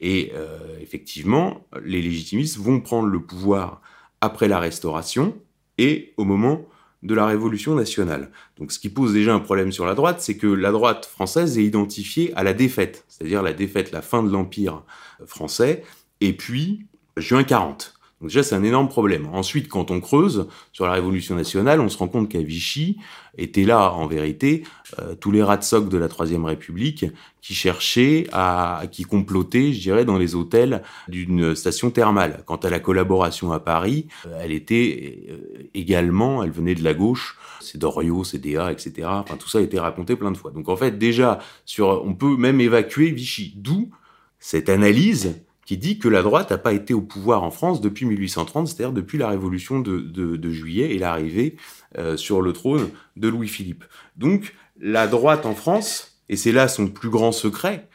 Et 0.00 0.32
euh, 0.34 0.58
effectivement, 0.80 1.64
les 1.84 2.02
légitimistes 2.02 2.58
vont 2.58 2.80
prendre 2.80 3.06
le 3.06 3.20
pouvoir 3.20 3.82
après 4.20 4.48
la 4.48 4.58
Restauration 4.58 5.36
et 5.78 6.12
au 6.16 6.24
moment 6.24 6.66
de 7.04 7.14
la 7.14 7.26
Révolution 7.26 7.76
nationale. 7.76 8.32
Donc 8.58 8.72
ce 8.72 8.80
qui 8.80 8.88
pose 8.88 9.12
déjà 9.12 9.32
un 9.32 9.38
problème 9.38 9.70
sur 9.70 9.86
la 9.86 9.94
droite, 9.94 10.20
c'est 10.20 10.36
que 10.36 10.48
la 10.48 10.72
droite 10.72 11.06
française 11.06 11.56
est 11.56 11.64
identifiée 11.64 12.32
à 12.34 12.42
la 12.42 12.52
défaite, 12.52 13.04
c'est-à-dire 13.06 13.42
la 13.42 13.52
défaite, 13.52 13.92
la 13.92 14.02
fin 14.02 14.24
de 14.24 14.30
l'Empire 14.30 14.82
français, 15.24 15.84
et 16.20 16.32
puis 16.32 16.86
juin 17.16 17.44
40. 17.44 17.96
Donc 18.20 18.30
déjà, 18.30 18.42
c'est 18.42 18.54
un 18.54 18.64
énorme 18.64 18.88
problème. 18.88 19.28
Ensuite, 19.32 19.68
quand 19.68 19.90
on 19.90 20.00
creuse 20.00 20.48
sur 20.72 20.86
la 20.86 20.92
Révolution 20.92 21.34
nationale, 21.34 21.82
on 21.82 21.90
se 21.90 21.98
rend 21.98 22.08
compte 22.08 22.30
qu'à 22.30 22.40
Vichy 22.40 22.96
étaient 23.36 23.64
là, 23.64 23.92
en 23.92 24.06
vérité, 24.06 24.64
euh, 24.98 25.14
tous 25.14 25.30
les 25.30 25.42
rats 25.42 25.58
de 25.58 25.62
soc 25.62 25.90
de 25.90 25.98
la 25.98 26.08
Troisième 26.08 26.46
République 26.46 27.04
qui 27.42 27.54
cherchaient 27.54 28.26
à, 28.32 28.84
qui 28.90 29.02
complotaient, 29.02 29.74
je 29.74 29.80
dirais, 29.80 30.06
dans 30.06 30.16
les 30.16 30.34
hôtels 30.34 30.82
d'une 31.08 31.54
station 31.54 31.90
thermale. 31.90 32.42
Quant 32.46 32.56
à 32.56 32.70
la 32.70 32.80
collaboration 32.80 33.52
à 33.52 33.60
Paris, 33.60 34.06
euh, 34.26 34.40
elle 34.42 34.52
était 34.52 35.26
euh, 35.28 35.68
également, 35.74 36.42
elle 36.42 36.52
venait 36.52 36.74
de 36.74 36.84
la 36.84 36.94
gauche, 36.94 37.36
c'est 37.60 37.76
Doriot, 37.76 38.24
c'est 38.24 38.38
DA, 38.38 38.72
etc. 38.72 39.08
Enfin, 39.10 39.36
tout 39.36 39.48
ça 39.48 39.58
a 39.58 39.60
été 39.60 39.78
raconté 39.78 40.16
plein 40.16 40.30
de 40.30 40.38
fois. 40.38 40.52
Donc 40.52 40.70
en 40.70 40.76
fait, 40.76 40.92
déjà, 40.98 41.38
sur, 41.66 42.02
on 42.06 42.14
peut 42.14 42.38
même 42.38 42.62
évacuer 42.62 43.10
Vichy. 43.10 43.52
D'où 43.56 43.90
cette 44.38 44.70
analyse 44.70 45.34
qui 45.66 45.76
dit 45.76 45.98
que 45.98 46.08
la 46.08 46.22
droite 46.22 46.50
n'a 46.50 46.58
pas 46.58 46.72
été 46.72 46.94
au 46.94 47.00
pouvoir 47.00 47.42
en 47.42 47.50
France 47.50 47.80
depuis 47.80 48.06
1830, 48.06 48.68
c'est-à-dire 48.68 48.92
depuis 48.92 49.18
la 49.18 49.28
Révolution 49.28 49.80
de, 49.80 49.98
de, 49.98 50.50
juillet 50.50 50.94
et 50.94 50.98
l'arrivée 50.98 51.56
euh, 51.98 52.16
sur 52.16 52.40
le 52.40 52.52
trône 52.52 52.88
de 53.16 53.28
Louis-Philippe. 53.28 53.84
Donc 54.16 54.54
la 54.80 55.08
droite 55.08 55.44
en 55.44 55.54
France, 55.54 56.22
et 56.28 56.36
c'est 56.36 56.52
là 56.52 56.68
son 56.68 56.86
plus 56.86 57.10
grand 57.10 57.32
secret, 57.32 57.88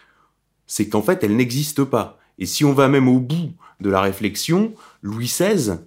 c'est 0.68 0.90
qu'en 0.90 1.01
fait 1.01 1.24
elle 1.24 1.38
n'existe 1.38 1.86
pas. 1.86 2.20
Et 2.38 2.46
si 2.46 2.66
on 2.66 2.74
va 2.74 2.90
même 2.90 3.08
au 3.08 3.20
bout 3.20 3.54
de 3.80 3.90
la 3.90 4.01
réflexion, 4.01 4.74
Louis 5.01 5.25
XVI 5.25 5.78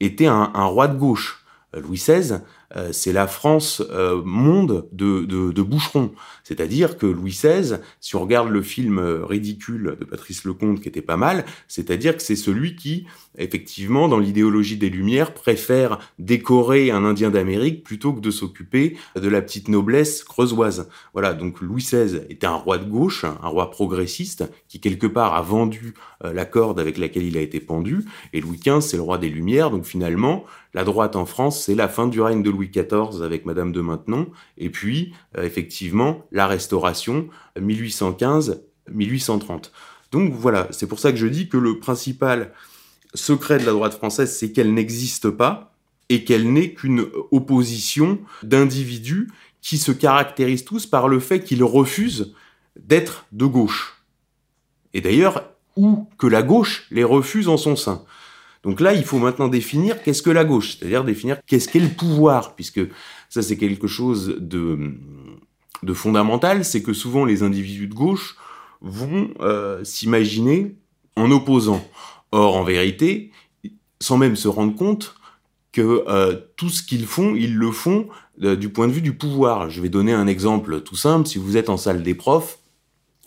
était 0.00 0.26
un, 0.26 0.52
un 0.54 0.66
roi 0.66 0.88
de 0.88 0.98
gauche. 0.98 1.44
Louis 1.72 1.96
XVI, 1.96 2.40
euh, 2.76 2.90
c'est 2.92 3.12
la 3.12 3.26
France 3.26 3.82
euh, 3.90 4.20
monde 4.24 4.88
de, 4.92 5.24
de, 5.24 5.52
de 5.52 5.62
boucherons. 5.62 6.12
C'est-à-dire 6.42 6.98
que 6.98 7.06
Louis 7.06 7.30
XVI, 7.30 7.76
si 8.00 8.16
on 8.16 8.20
regarde 8.20 8.48
le 8.48 8.62
film 8.62 8.98
euh, 8.98 9.24
ridicule 9.24 9.96
de 9.98 10.04
Patrice 10.04 10.44
Lecomte 10.44 10.80
qui 10.80 10.88
était 10.88 11.02
pas 11.02 11.16
mal, 11.16 11.44
c'est-à-dire 11.68 12.16
que 12.16 12.22
c'est 12.22 12.36
celui 12.36 12.74
qui, 12.74 13.06
effectivement, 13.38 14.08
dans 14.08 14.18
l'idéologie 14.18 14.76
des 14.76 14.90
Lumières, 14.90 15.34
préfère 15.34 15.98
décorer 16.18 16.90
un 16.90 17.04
Indien 17.04 17.30
d'Amérique 17.30 17.84
plutôt 17.84 18.12
que 18.12 18.20
de 18.20 18.30
s'occuper 18.30 18.96
de 19.14 19.28
la 19.28 19.40
petite 19.40 19.68
noblesse 19.68 20.24
creusoise. 20.24 20.88
Voilà, 21.12 21.34
donc 21.34 21.60
Louis 21.60 21.82
XVI 21.82 22.22
était 22.28 22.46
un 22.46 22.56
roi 22.56 22.78
de 22.78 22.84
gauche, 22.84 23.24
un 23.24 23.48
roi 23.48 23.70
progressiste, 23.70 24.44
qui 24.68 24.80
quelque 24.80 25.06
part 25.06 25.34
a 25.34 25.42
vendu 25.42 25.94
la 26.22 26.44
corde 26.44 26.80
avec 26.80 26.98
laquelle 26.98 27.24
il 27.24 27.36
a 27.36 27.40
été 27.40 27.60
pendu, 27.60 28.04
et 28.32 28.40
Louis 28.40 28.58
XV, 28.58 28.80
c'est 28.80 28.96
le 28.96 29.02
roi 29.02 29.18
des 29.18 29.28
Lumières, 29.28 29.70
donc 29.70 29.84
finalement, 29.84 30.44
la 30.74 30.84
droite 30.84 31.16
en 31.16 31.24
France, 31.24 31.64
c'est 31.64 31.74
la 31.74 31.88
fin 31.88 32.08
du 32.08 32.20
règne 32.20 32.42
de 32.42 32.50
Louis 32.50 32.68
XIV 32.68 33.22
avec 33.22 33.46
Madame 33.46 33.72
de 33.72 33.80
Maintenon, 33.80 34.30
et 34.58 34.68
puis 34.70 35.14
euh, 35.38 35.44
effectivement 35.44 36.26
la 36.32 36.46
Restauration 36.46 37.28
1815-1830. 37.58 39.70
Donc 40.12 40.32
voilà, 40.32 40.68
c'est 40.70 40.86
pour 40.86 40.98
ça 40.98 41.12
que 41.12 41.18
je 41.18 41.26
dis 41.26 41.48
que 41.48 41.56
le 41.56 41.78
principal 41.78 42.52
secret 43.14 43.58
de 43.58 43.64
la 43.64 43.72
droite 43.72 43.94
française, 43.94 44.36
c'est 44.36 44.52
qu'elle 44.52 44.74
n'existe 44.74 45.30
pas, 45.30 45.70
et 46.08 46.24
qu'elle 46.24 46.52
n'est 46.52 46.74
qu'une 46.74 47.06
opposition 47.30 48.18
d'individus 48.42 49.30
qui 49.62 49.78
se 49.78 49.92
caractérisent 49.92 50.64
tous 50.64 50.86
par 50.86 51.08
le 51.08 51.18
fait 51.18 51.42
qu'ils 51.42 51.64
refusent 51.64 52.34
d'être 52.76 53.26
de 53.32 53.46
gauche. 53.46 54.02
Et 54.92 55.00
d'ailleurs, 55.00 55.50
ou 55.76 56.08
que 56.18 56.26
la 56.26 56.42
gauche 56.42 56.86
les 56.90 57.04
refuse 57.04 57.48
en 57.48 57.56
son 57.56 57.76
sein. 57.76 58.04
Donc 58.64 58.80
là, 58.80 58.94
il 58.94 59.04
faut 59.04 59.18
maintenant 59.18 59.48
définir 59.48 60.02
qu'est-ce 60.02 60.22
que 60.22 60.30
la 60.30 60.44
gauche, 60.44 60.76
c'est-à-dire 60.78 61.04
définir 61.04 61.38
qu'est-ce 61.46 61.68
qu'est 61.68 61.80
le 61.80 61.88
pouvoir, 61.88 62.54
puisque 62.54 62.80
ça 63.28 63.42
c'est 63.42 63.56
quelque 63.56 63.86
chose 63.86 64.36
de, 64.40 64.94
fondamental, 65.92 66.64
c'est 66.64 66.82
que 66.82 66.94
souvent 66.94 67.24
les 67.24 67.42
individus 67.42 67.88
de 67.88 67.94
gauche 67.94 68.36
vont 68.80 69.30
euh, 69.40 69.84
s'imaginer 69.84 70.76
en 71.16 71.30
opposant. 71.30 71.86
Or, 72.32 72.56
en 72.56 72.64
vérité, 72.64 73.30
sans 74.00 74.16
même 74.16 74.34
se 74.34 74.48
rendre 74.48 74.74
compte 74.74 75.14
que 75.72 76.04
euh, 76.08 76.36
tout 76.56 76.68
ce 76.68 76.82
qu'ils 76.82 77.06
font, 77.06 77.34
ils 77.34 77.54
le 77.54 77.70
font 77.70 78.08
euh, 78.42 78.56
du 78.56 78.68
point 78.68 78.88
de 78.88 78.92
vue 78.92 79.02
du 79.02 79.14
pouvoir. 79.14 79.70
Je 79.70 79.80
vais 79.80 79.88
donner 79.88 80.12
un 80.12 80.26
exemple 80.26 80.80
tout 80.80 80.96
simple. 80.96 81.28
Si 81.28 81.38
vous 81.38 81.56
êtes 81.56 81.68
en 81.68 81.76
salle 81.76 82.02
des 82.02 82.14
profs, 82.14 82.58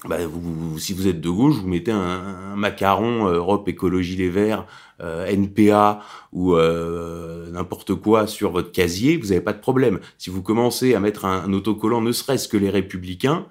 bah, 0.06 0.18
vous, 0.28 0.78
si 0.80 0.94
vous 0.94 1.08
êtes 1.08 1.22
de 1.22 1.30
gauche, 1.30 1.56
vous 1.56 1.68
mettez 1.68 1.92
un, 1.92 2.56
macaron 2.56 3.26
Europe 3.26 3.68
Écologie 3.68 4.16
Les 4.16 4.30
Verts, 4.30 4.66
NPA 5.00 6.02
ou 6.34 6.56
n'importe 6.56 7.96
quoi 7.96 8.28
sur 8.28 8.52
votre 8.52 8.72
casier, 8.72 9.18
vous 9.18 9.28
n'avez 9.28 9.42
pas 9.42 9.54
de 9.54 9.60
problème. 9.60 10.00
Si 10.18 10.30
vous 10.30 10.42
commencez 10.42 10.96
à 10.96 11.00
mettre 11.00 11.26
un 11.26 11.52
autocollant, 11.54 12.02
ne 12.02 12.12
serait-ce 12.12 12.48
que 12.48 12.58
les 12.58 12.70
Républicains, 12.70 13.46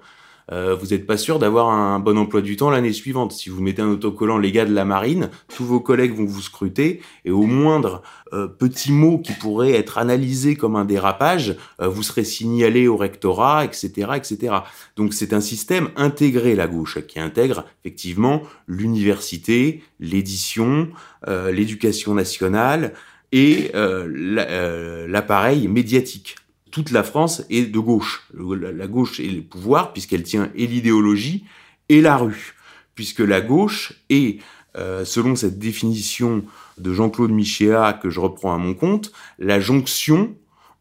euh, 0.51 0.75
vous 0.75 0.87
n'êtes 0.87 1.05
pas 1.05 1.17
sûr 1.17 1.39
d'avoir 1.39 1.69
un 1.69 1.99
bon 1.99 2.17
emploi 2.17 2.41
du 2.41 2.55
temps 2.55 2.69
l'année 2.69 2.93
suivante. 2.93 3.31
Si 3.33 3.49
vous 3.49 3.61
mettez 3.61 3.81
un 3.81 3.89
autocollant 3.89 4.37
les 4.37 4.51
gars 4.51 4.65
de 4.65 4.73
la 4.73 4.85
marine, 4.85 5.29
tous 5.53 5.65
vos 5.65 5.79
collègues 5.79 6.15
vont 6.15 6.25
vous 6.25 6.41
scruter 6.41 7.01
et 7.25 7.31
au 7.31 7.43
moindre 7.43 8.01
euh, 8.33 8.47
petit 8.47 8.91
mot 8.91 9.17
qui 9.17 9.33
pourrait 9.33 9.73
être 9.73 9.97
analysé 9.97 10.55
comme 10.55 10.75
un 10.75 10.85
dérapage, 10.85 11.57
euh, 11.81 11.87
vous 11.87 12.03
serez 12.03 12.23
signalé 12.23 12.87
au 12.87 12.95
rectorat, 12.95 13.65
etc., 13.65 14.11
etc. 14.15 14.55
Donc 14.95 15.13
c'est 15.13 15.33
un 15.33 15.41
système 15.41 15.89
intégré 15.95 16.55
la 16.55 16.67
gauche 16.67 16.99
qui 17.07 17.19
intègre 17.19 17.65
effectivement 17.83 18.41
l'université, 18.67 19.83
l'édition, 19.99 20.89
l'éducation 21.27 22.13
nationale 22.13 22.93
et 23.31 23.71
l'appareil 23.73 25.67
médiatique 25.67 26.35
toute 26.77 26.91
la 26.91 27.01
France 27.01 27.41
est 27.49 27.63
de 27.63 27.79
gauche. 27.79 28.29
La 28.37 28.85
gauche 28.85 29.19
est 29.19 29.31
le 29.31 29.41
pouvoir 29.41 29.93
puisqu'elle 29.93 30.21
tient 30.21 30.51
et 30.53 30.67
l'idéologie 30.67 31.43
et 31.89 32.01
la 32.01 32.17
rue. 32.17 32.53
Puisque 32.93 33.21
la 33.21 33.41
gauche 33.41 33.93
est, 34.11 34.43
euh, 34.77 35.03
selon 35.03 35.35
cette 35.35 35.57
définition 35.57 36.43
de 36.77 36.93
Jean-Claude 36.93 37.31
Michéa 37.31 37.93
que 37.93 38.11
je 38.11 38.19
reprends 38.19 38.53
à 38.53 38.59
mon 38.59 38.75
compte, 38.75 39.11
la 39.39 39.59
jonction 39.59 40.35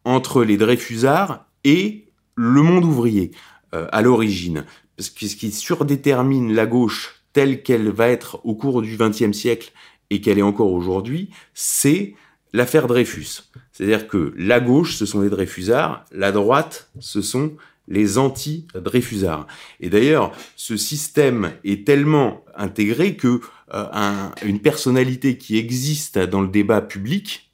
entre 0.05 0.45
les 0.45 0.59
Dreyfusards 0.59 1.47
et 1.65 2.05
le 2.35 2.61
monde 2.61 2.85
ouvrier 2.85 3.31
euh, 3.75 3.89
à 3.91 4.03
l'origine. 4.03 4.67
Parce 4.99 5.09
ce 5.09 5.35
qui 5.35 5.51
surdétermine 5.51 6.53
la 6.53 6.67
gauche 6.67 7.23
telle 7.33 7.63
qu'elle 7.63 7.89
va 7.89 8.09
être 8.09 8.39
au 8.45 8.55
cours 8.55 8.83
du 8.83 8.99
XXe 8.99 9.33
siècle 9.33 9.73
et 10.11 10.21
qu'elle 10.21 10.39
est 10.39 10.43
encore 10.43 10.73
aujourd'hui, 10.73 11.31
c'est 11.55 12.13
l'affaire 12.53 12.87
Dreyfus. 12.87 13.45
C'est-à-dire 13.77 14.09
que 14.09 14.33
la 14.39 14.59
gauche, 14.59 14.97
ce 14.97 15.05
sont 15.05 15.21
les 15.21 15.29
Dreyfusards, 15.29 16.07
la 16.11 16.33
droite, 16.33 16.89
ce 16.99 17.21
sont 17.21 17.53
les 17.89 18.17
anti-Dreyfusards. 18.17 19.47
Et 19.81 19.91
d'ailleurs, 19.91 20.33
ce 20.57 20.79
système 20.79 21.53
est 21.63 21.87
tellement 21.87 22.43
intégré 22.57 23.17
que 23.17 23.43
euh, 23.75 24.29
une 24.43 24.61
personnalité 24.61 25.37
qui 25.37 25.59
existe 25.59 26.19
dans 26.19 26.41
le 26.41 26.49
débat 26.49 26.81
public 26.81 27.53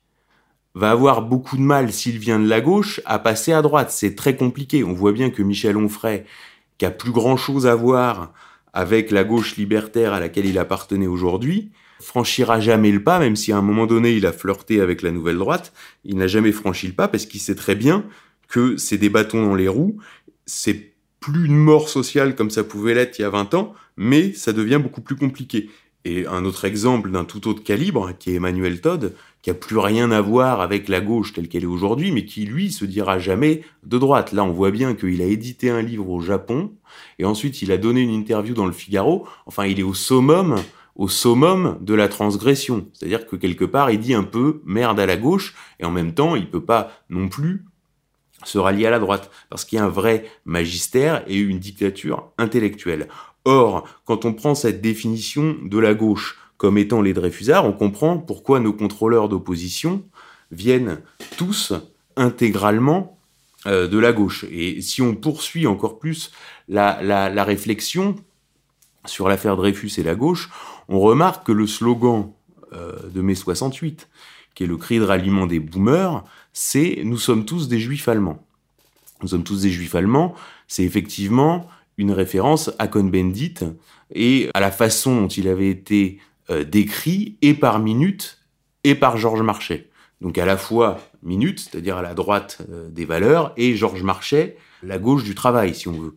va 0.77 0.93
avoir 0.93 1.23
beaucoup 1.23 1.57
de 1.57 1.63
mal, 1.63 1.93
s'il 1.93 2.19
vient 2.19 2.39
de 2.39 2.49
la 2.49 2.61
gauche, 2.61 3.01
à 3.05 3.19
passer 3.19 3.53
à 3.53 3.61
droite. 3.61 3.91
C'est 3.91 4.15
très 4.15 4.37
compliqué. 4.37 4.85
On 4.85 4.93
voit 4.93 5.13
bien 5.13 5.31
que 5.31 5.43
Michel 5.43 5.77
Onfray, 5.77 6.23
qui 6.79 6.87
a 6.87 6.93
plus 6.93 7.11
grand-chose 7.11 7.67
à 7.67 7.75
voir 7.75 8.33
avec 8.73 9.11
la 9.11 9.25
gauche 9.25 9.57
libertaire 9.57 10.13
à 10.13 10.21
laquelle 10.21 10.47
il 10.47 10.59
appartenait 10.59 11.07
aujourd'hui, 11.07 11.71
franchira 12.01 12.61
jamais 12.61 12.91
le 12.91 13.03
pas, 13.03 13.19
même 13.19 13.37
si 13.37 13.53
à 13.53 13.59
un 13.59 13.63
moment 13.63 13.87
donné 13.87 14.13
il 14.13 14.27
a 14.27 14.33
flirté 14.33 14.81
avec 14.81 15.03
la 15.03 15.11
nouvelle 15.11 15.39
droite, 15.39 15.73
il 16.05 16.17
n'a 16.17 16.27
jamais 16.27 16.53
franchi 16.53 16.87
le 16.87 16.93
pas 16.95 17.09
parce 17.09 17.27
qu'il 17.27 17.41
sait 17.41 17.55
très 17.55 17.75
bien 17.75 18.05
que 18.49 18.77
c'est 18.77 18.99
des 18.99 19.09
bâtons 19.09 19.47
dans 19.47 19.55
les 19.55 19.69
roues, 19.69 19.99
c'est 20.47 20.93
plus 21.21 21.47
une 21.47 21.57
mort 21.57 21.89
sociale 21.89 22.35
comme 22.35 22.51
ça 22.51 22.65
pouvait 22.65 22.95
l'être 22.95 23.19
il 23.19 23.23
y 23.23 23.25
a 23.25 23.31
20 23.31 23.55
ans, 23.55 23.75
mais 23.97 24.33
ça 24.33 24.53
devient 24.53 24.81
beaucoup 24.83 25.01
plus 25.01 25.17
compliqué. 25.17 25.71
Et 26.05 26.27
un 26.27 26.45
autre 26.45 26.65
exemple 26.65 27.11
d'un 27.11 27.25
tout 27.25 27.47
autre 27.49 27.63
calibre, 27.63 28.13
qui 28.19 28.31
est 28.31 28.35
Emmanuel 28.35 28.81
Todd, 28.81 29.15
qui 29.41 29.51
a 29.51 29.55
plus 29.55 29.79
rien 29.79 30.11
à 30.11 30.21
voir 30.21 30.61
avec 30.61 30.89
la 30.89 31.01
gauche 31.01 31.33
telle 31.33 31.49
qu'elle 31.49 31.63
est 31.63 31.67
aujourd'hui, 31.67 32.11
mais 32.11 32.25
qui 32.25 32.45
lui 32.45 32.73
se 32.73 32.85
dira 32.85 33.19
jamais 33.19 33.63
de 33.85 33.99
droite. 33.99 34.33
Là, 34.33 34.45
on 34.45 34.53
voit 34.53 34.71
bien 34.71 34.95
qu'il 34.95 35.23
a 35.23 35.27
édité 35.27 35.71
un 35.71 35.83
livre 35.83 36.09
au 36.11 36.21
Japon, 36.21 36.73
et 37.19 37.25
ensuite 37.25 37.63
il 37.63 37.71
a 37.73 37.77
donné 37.77 38.01
une 38.01 38.11
interview 38.11 38.55
dans 38.55 38.67
le 38.67 38.73
Figaro. 38.73 39.27
Enfin, 39.47 39.67
il 39.67 39.79
est 39.79 39.85
au 39.85 39.95
summum 39.95 40.57
au 40.95 41.09
summum 41.09 41.79
de 41.81 41.95
la 41.95 42.09
transgression. 42.09 42.87
C'est-à-dire 42.93 43.27
que 43.27 43.37
quelque 43.37 43.65
part, 43.65 43.91
il 43.91 43.99
dit 43.99 44.15
un 44.15 44.25
peu 44.25 44.61
merde 44.65 45.01
à 45.01 45.07
la 45.07 45.17
gauche, 45.17 45.55
et 45.81 45.85
en 45.85 45.91
même 45.91 46.15
temps, 46.15 46.37
il 46.37 46.51
peut 46.51 46.65
pas 46.65 46.93
non 47.09 47.29
plus 47.29 47.65
se 48.45 48.59
rallier 48.59 48.87
à 48.87 48.91
la 48.91 48.99
droite, 48.99 49.31
parce 49.51 49.65
qu'il 49.65 49.79
y 49.79 49.81
a 49.81 49.85
un 49.85 49.89
vrai 49.89 50.25
magistère 50.45 51.23
et 51.29 51.39
une 51.39 51.59
dictature 51.59 52.33
intellectuelle. 52.39 53.09
Or, 53.45 53.89
quand 54.05 54.25
on 54.25 54.33
prend 54.33 54.55
cette 54.55 54.81
définition 54.81 55.57
de 55.63 55.79
la 55.79 55.95
gauche 55.95 56.39
comme 56.57 56.79
étant 56.79 57.03
les 57.03 57.13
Dreyfusards, 57.13 57.65
on 57.65 57.73
comprend 57.73 58.19
pourquoi 58.19 58.61
nos 58.61 58.73
contrôleurs 58.73 59.29
d'opposition 59.29 60.05
viennent 60.53 61.01
tous 61.37 61.73
intégralement 62.17 63.19
euh, 63.67 63.89
de 63.89 63.99
la 63.99 64.13
gauche. 64.13 64.45
Et 64.51 64.81
si 64.81 65.03
on 65.03 65.15
poursuit 65.15 65.67
encore 65.67 65.99
plus 65.99 66.31
la, 66.69 67.45
réflexion 67.45 68.17
sur 69.05 69.29
l'affaire 69.29 69.57
Dreyfus 69.57 69.93
et 69.99 70.03
la 70.03 70.15
gauche, 70.15 70.51
on 70.89 71.01
remarque 71.01 71.47
que 71.47 71.53
le 71.53 71.67
slogan 71.67 72.31
euh, 72.73 72.93
de 73.13 73.21
mai 73.23 73.35
68, 73.35 74.09
qui 74.55 74.65
est 74.65 74.67
le 74.67 74.77
cri 74.77 74.99
de 74.99 75.05
ralliement 75.05 75.47
des 75.47 75.61
boomers, 75.61 76.25
c'est 76.53 77.03
Nous 77.05 77.19
sommes 77.19 77.45
tous 77.45 77.69
des 77.69 77.81
juifs 77.81 78.09
allemands. 78.09 78.45
Nous 79.23 79.29
sommes 79.29 79.45
tous 79.45 79.63
des 79.63 79.71
juifs 79.71 79.95
allemands, 79.95 80.35
c'est 80.67 80.83
effectivement 80.83 81.69
une 81.99 82.13
référence 82.13 82.71
à 82.79 82.89
Cohn-Bendit 82.89 83.55
et 84.15 84.49
à 84.55 84.61
la 84.61 84.71
façon 84.71 85.23
dont 85.23 85.29
il 85.29 85.49
avait 85.49 85.69
été 85.69 86.19
euh, 86.51 86.65
décrit 86.65 87.37
et 87.43 87.55
par 87.55 87.79
Minute 87.79 88.39
et 88.85 88.95
par 88.95 89.17
Georges 89.17 89.43
Marchais. 89.43 89.89
Donc 90.21 90.39
à 90.39 90.47
la 90.47 90.57
fois 90.57 91.01
Minute, 91.23 91.61
c'est-à-dire 91.61 91.97
à 91.97 92.03
la 92.03 92.15
droite 92.15 92.59
euh, 92.71 92.89
des 92.89 93.05
valeurs, 93.05 93.53
et 93.57 93.77
Georges 93.77 94.03
Marchais, 94.03 94.57
la 94.83 94.99
gauche 94.99 95.25
du 95.25 95.35
travail, 95.35 95.75
si 95.75 95.89
on 95.89 95.93
veut. 95.93 96.17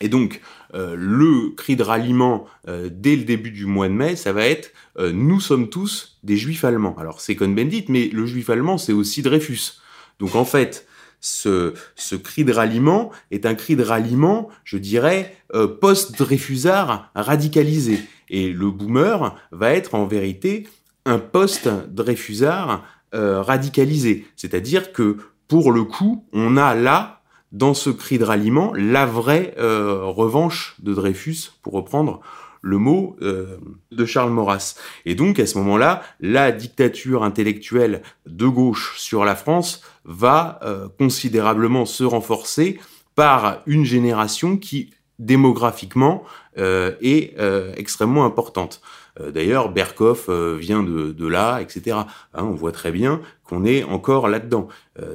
Et 0.00 0.08
donc, 0.08 0.40
euh, 0.74 0.94
le 0.96 1.50
cri 1.50 1.76
de 1.76 1.82
ralliement 1.82 2.46
dès 2.66 3.14
le 3.14 3.24
début 3.24 3.50
du 3.50 3.66
mois 3.66 3.88
de 3.88 3.92
mai, 3.92 4.16
ça 4.16 4.32
va 4.32 4.46
être 4.46 4.72
Nous 4.98 5.40
sommes 5.40 5.68
tous 5.68 6.18
des 6.22 6.36
juifs 6.36 6.64
allemands». 6.64 6.96
Alors 6.98 7.20
c'est 7.20 7.34
Cohn-Bendit, 7.34 7.86
mais 7.88 8.08
le 8.08 8.26
juif 8.26 8.50
allemand, 8.50 8.78
c'est 8.78 8.92
aussi 8.92 9.22
Dreyfus. 9.22 9.80
Donc 10.18 10.34
en 10.34 10.44
fait, 10.44 10.86
ce, 11.22 11.74
cri 12.16 12.44
de 12.44 12.52
ralliement 12.52 13.10
est 13.30 13.46
un 13.46 13.54
cri 13.54 13.76
de 13.76 13.82
ralliement, 13.82 14.48
je 14.64 14.76
dirais, 14.76 15.34
post-Dreyfusard 15.80 17.10
radicalisé. 17.14 18.00
Et 18.28 18.52
le 18.52 18.70
boomer 18.70 19.34
va 19.52 19.72
être 19.72 19.94
en 19.94 20.06
vérité 20.06 20.68
un 21.06 21.18
post-Dreyfusard 21.18 22.84
radicalisé. 23.12 24.26
C'est-à-dire 24.36 24.92
que, 24.92 25.16
pour 25.48 25.72
le 25.72 25.84
coup, 25.84 26.26
on 26.32 26.56
a 26.56 26.74
là 26.74 27.22
dans 27.52 27.74
ce 27.74 27.90
cri 27.90 28.18
de 28.18 28.24
ralliement 28.24 28.72
la 28.74 29.06
vraie 29.06 29.54
euh, 29.58 30.04
revanche 30.04 30.74
de 30.80 30.94
Dreyfus, 30.94 31.52
pour 31.62 31.74
reprendre 31.74 32.20
le 32.62 32.78
mot 32.78 33.16
euh, 33.22 33.58
de 33.90 34.04
Charles 34.04 34.30
Maurras. 34.30 34.76
Et 35.04 35.14
donc 35.14 35.38
à 35.38 35.46
ce 35.46 35.58
moment-là, 35.58 36.02
la 36.20 36.52
dictature 36.52 37.24
intellectuelle 37.24 38.02
de 38.26 38.46
gauche 38.46 38.98
sur 38.98 39.24
la 39.24 39.36
France 39.36 39.82
va 40.04 40.58
euh, 40.62 40.88
considérablement 40.98 41.84
se 41.84 42.04
renforcer 42.04 42.80
par 43.14 43.60
une 43.66 43.84
génération 43.84 44.56
qui 44.56 44.94
démographiquement 45.18 46.24
est 46.56 47.34
extrêmement 47.76 48.24
importante. 48.24 48.80
D'ailleurs, 49.20 49.70
Berkoff 49.70 50.28
vient 50.28 50.82
de, 50.82 51.26
là, 51.26 51.60
etc. 51.60 51.98
Hein, 52.34 52.44
on 52.44 52.54
voit 52.54 52.72
très 52.72 52.90
bien 52.90 53.20
qu'on 53.44 53.64
est 53.64 53.84
encore 53.84 54.26
là-dedans. 54.26 54.68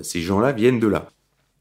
ces 0.04 0.22
gens-là 0.22 0.52
viennent 0.54 0.80
de 0.80 0.88
là. 0.88 1.10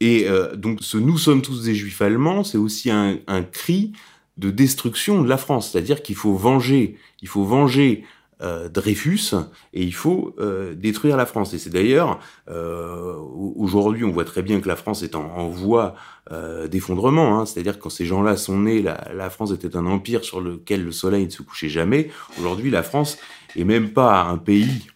Et 0.00 0.28
euh, 0.28 0.54
donc 0.56 0.78
ce 0.82 0.98
Nous 0.98 1.18
sommes 1.18 1.42
tous 1.42 1.64
des 1.64 1.74
juifs 1.74 2.02
allemands, 2.02 2.44
c'est 2.44 2.58
aussi 2.58 2.90
un, 2.90 3.18
cri 3.52 3.92
de 4.36 4.50
destruction 4.50 5.22
de 5.22 5.28
la 5.28 5.36
France, 5.36 5.70
c'est-à-dire 5.70 6.02
qu'il 6.02 6.16
faut 6.16 6.34
venger, 6.34 6.96
il 7.22 7.28
faut 7.28 7.44
venger 7.44 8.04
euh, 8.42 8.68
Dreyfus 8.68 9.34
et 9.72 9.82
il 9.82 9.94
faut 9.94 10.34
euh, 10.38 10.74
détruire 10.74 11.16
la 11.16 11.24
France. 11.24 11.54
Et 11.54 11.58
c'est 11.58 11.70
d'ailleurs 11.70 12.20
euh, 12.50 13.14
aujourd'hui 13.56 14.04
on 14.04 14.10
voit 14.10 14.24
très 14.24 14.42
bien 14.42 14.60
que 14.60 14.68
la 14.68 14.76
France 14.76 15.02
est 15.02 15.14
en, 15.14 15.48
voie 15.48 15.94
euh, 16.32 16.68
d'effondrement, 16.68 17.38
hein, 17.38 17.46
c'est-à-dire 17.46 17.78
quand 17.78 17.88
ces 17.88 18.04
gens-là 18.04 18.36
sont 18.36 18.58
nés, 18.58 18.82
la, 18.82 19.08
la, 19.14 19.30
France 19.30 19.52
était 19.52 19.76
un 19.76 19.86
empire 19.86 20.24
sur 20.24 20.40
lequel 20.40 20.84
le 20.84 20.92
soleil 20.92 21.24
ne 21.24 21.30
se 21.30 21.42
couchait 21.42 21.68
jamais. 21.68 22.10
Aujourd'hui 22.38 22.70
la 22.70 22.82
France 22.82 23.18
est 23.56 23.64
même 23.64 23.90
pas 23.90 24.24
un 24.24 24.36
pays 24.36 24.86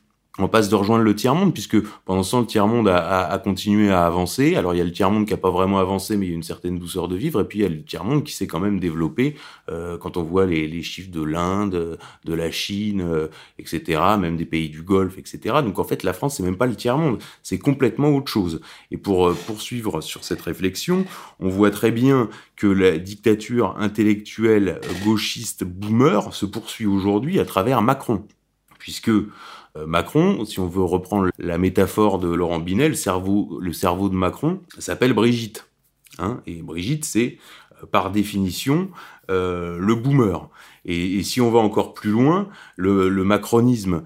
on 0.41 0.49
passe 0.49 0.69
de 0.69 0.75
rejoindre 0.75 1.05
le 1.05 1.15
tiers-monde, 1.15 1.53
puisque 1.53 1.81
pendant 2.05 2.23
ce 2.23 2.33
temps, 2.33 2.41
le 2.41 2.47
tiers-monde 2.47 2.89
a, 2.89 3.41
continué 3.43 3.91
à 3.91 4.07
avancer. 4.07 4.57
Alors, 4.57 4.75
il 4.75 4.79
y 4.79 4.81
a 4.81 4.85
le 4.85 4.93
tiers-monde 4.93 5.27
qui 5.27 5.33
n'a 5.33 5.39
pas 5.39 5.51
vraiment 5.51 5.79
avancé, 5.79 6.17
mais 6.17 6.27
il 6.27 6.29
y 6.31 6.33
a 6.33 6.37
une 6.37 6.43
certaine 6.43 6.79
douceur 6.79 7.09
de 7.09 7.17
vivre. 7.17 7.41
Et 7.41 7.45
puis, 7.45 7.61
il 7.61 7.63
y 7.63 7.65
a 7.65 7.69
le 7.69 7.83
tiers-monde 7.83 8.25
qui 8.25 8.33
s'est 8.33 8.47
quand 8.47 8.61
même 8.61 8.81
développé 8.81 9.37
euh, 9.71 9.99
quand 9.99 10.17
on 10.17 10.23
voit 10.23 10.47
les, 10.47 10.83
chiffres 10.83 11.11
de 11.11 11.23
l'Inde, 11.23 11.99
de 12.25 12.35
la 12.35 12.51
Chine, 12.51 13.03
euh, 13.03 13.29
etc., 13.59 14.01
même 14.19 14.37
des 14.37 14.45
pays 14.45 14.69
du 14.69 14.83
Golfe, 14.83 15.19
etc. 15.19 15.57
Donc, 15.63 15.79
en 15.79 15.85
fait, 15.85 16.03
la 16.03 16.13
France, 16.13 16.37
c'est 16.37 16.43
même 16.43 16.57
pas 16.57 16.67
le 16.67 16.77
tiers-monde, 16.77 17.19
c'est 17.43 17.59
complètement 17.59 18.11
autre 18.11 18.31
chose. 18.31 18.61
Et 18.91 18.97
pour 18.97 19.29
euh, 19.29 19.37
poursuivre 19.47 20.01
sur 20.01 20.25
cette 20.25 20.43
réflexion, 20.43 21.05
on 21.39 21.49
voit 21.49 21.71
très 21.71 21.91
bien 21.91 22.29
que 22.57 22.67
la 22.67 22.99
dictature 22.99 23.77
intellectuelle 23.79 24.81
gauchiste 25.05 25.65
boomer 25.65 26.33
se 26.35 26.47
poursuit 26.47 26.87
aujourd'hui 26.87 27.41
à 27.41 27.45
travers 27.45 27.83
Macron, 27.83 28.27
puisque 28.79 29.11
Macron, 29.87 30.45
si 30.45 30.59
on 30.59 30.67
veut 30.67 30.83
reprendre 30.83 31.31
la 31.39 31.59
métaphore 31.59 32.19
de 32.19 32.29
Laurent 32.29 32.59
Binet, 32.59 32.89
le 32.89 32.95
cerveau, 32.95 33.59
le 33.61 33.73
cerveau 33.73 34.09
de 34.09 34.15
Macron 34.15 34.61
s'appelle 34.79 35.13
Brigitte. 35.13 35.69
Hein, 36.19 36.43
et 36.47 36.61
Brigitte, 36.63 37.05
c'est 37.05 37.39
euh, 37.83 37.87
par 37.87 38.11
définition 38.11 38.91
euh, 39.31 39.79
le 39.79 39.95
boomer. 39.95 40.49
Et, 40.85 41.23
si 41.23 41.41
on 41.41 41.51
va 41.51 41.61
encore 41.61 41.95
plus 41.95 42.11
loin, 42.11 42.49
le, 42.77 43.09
macronisme, 43.23 44.03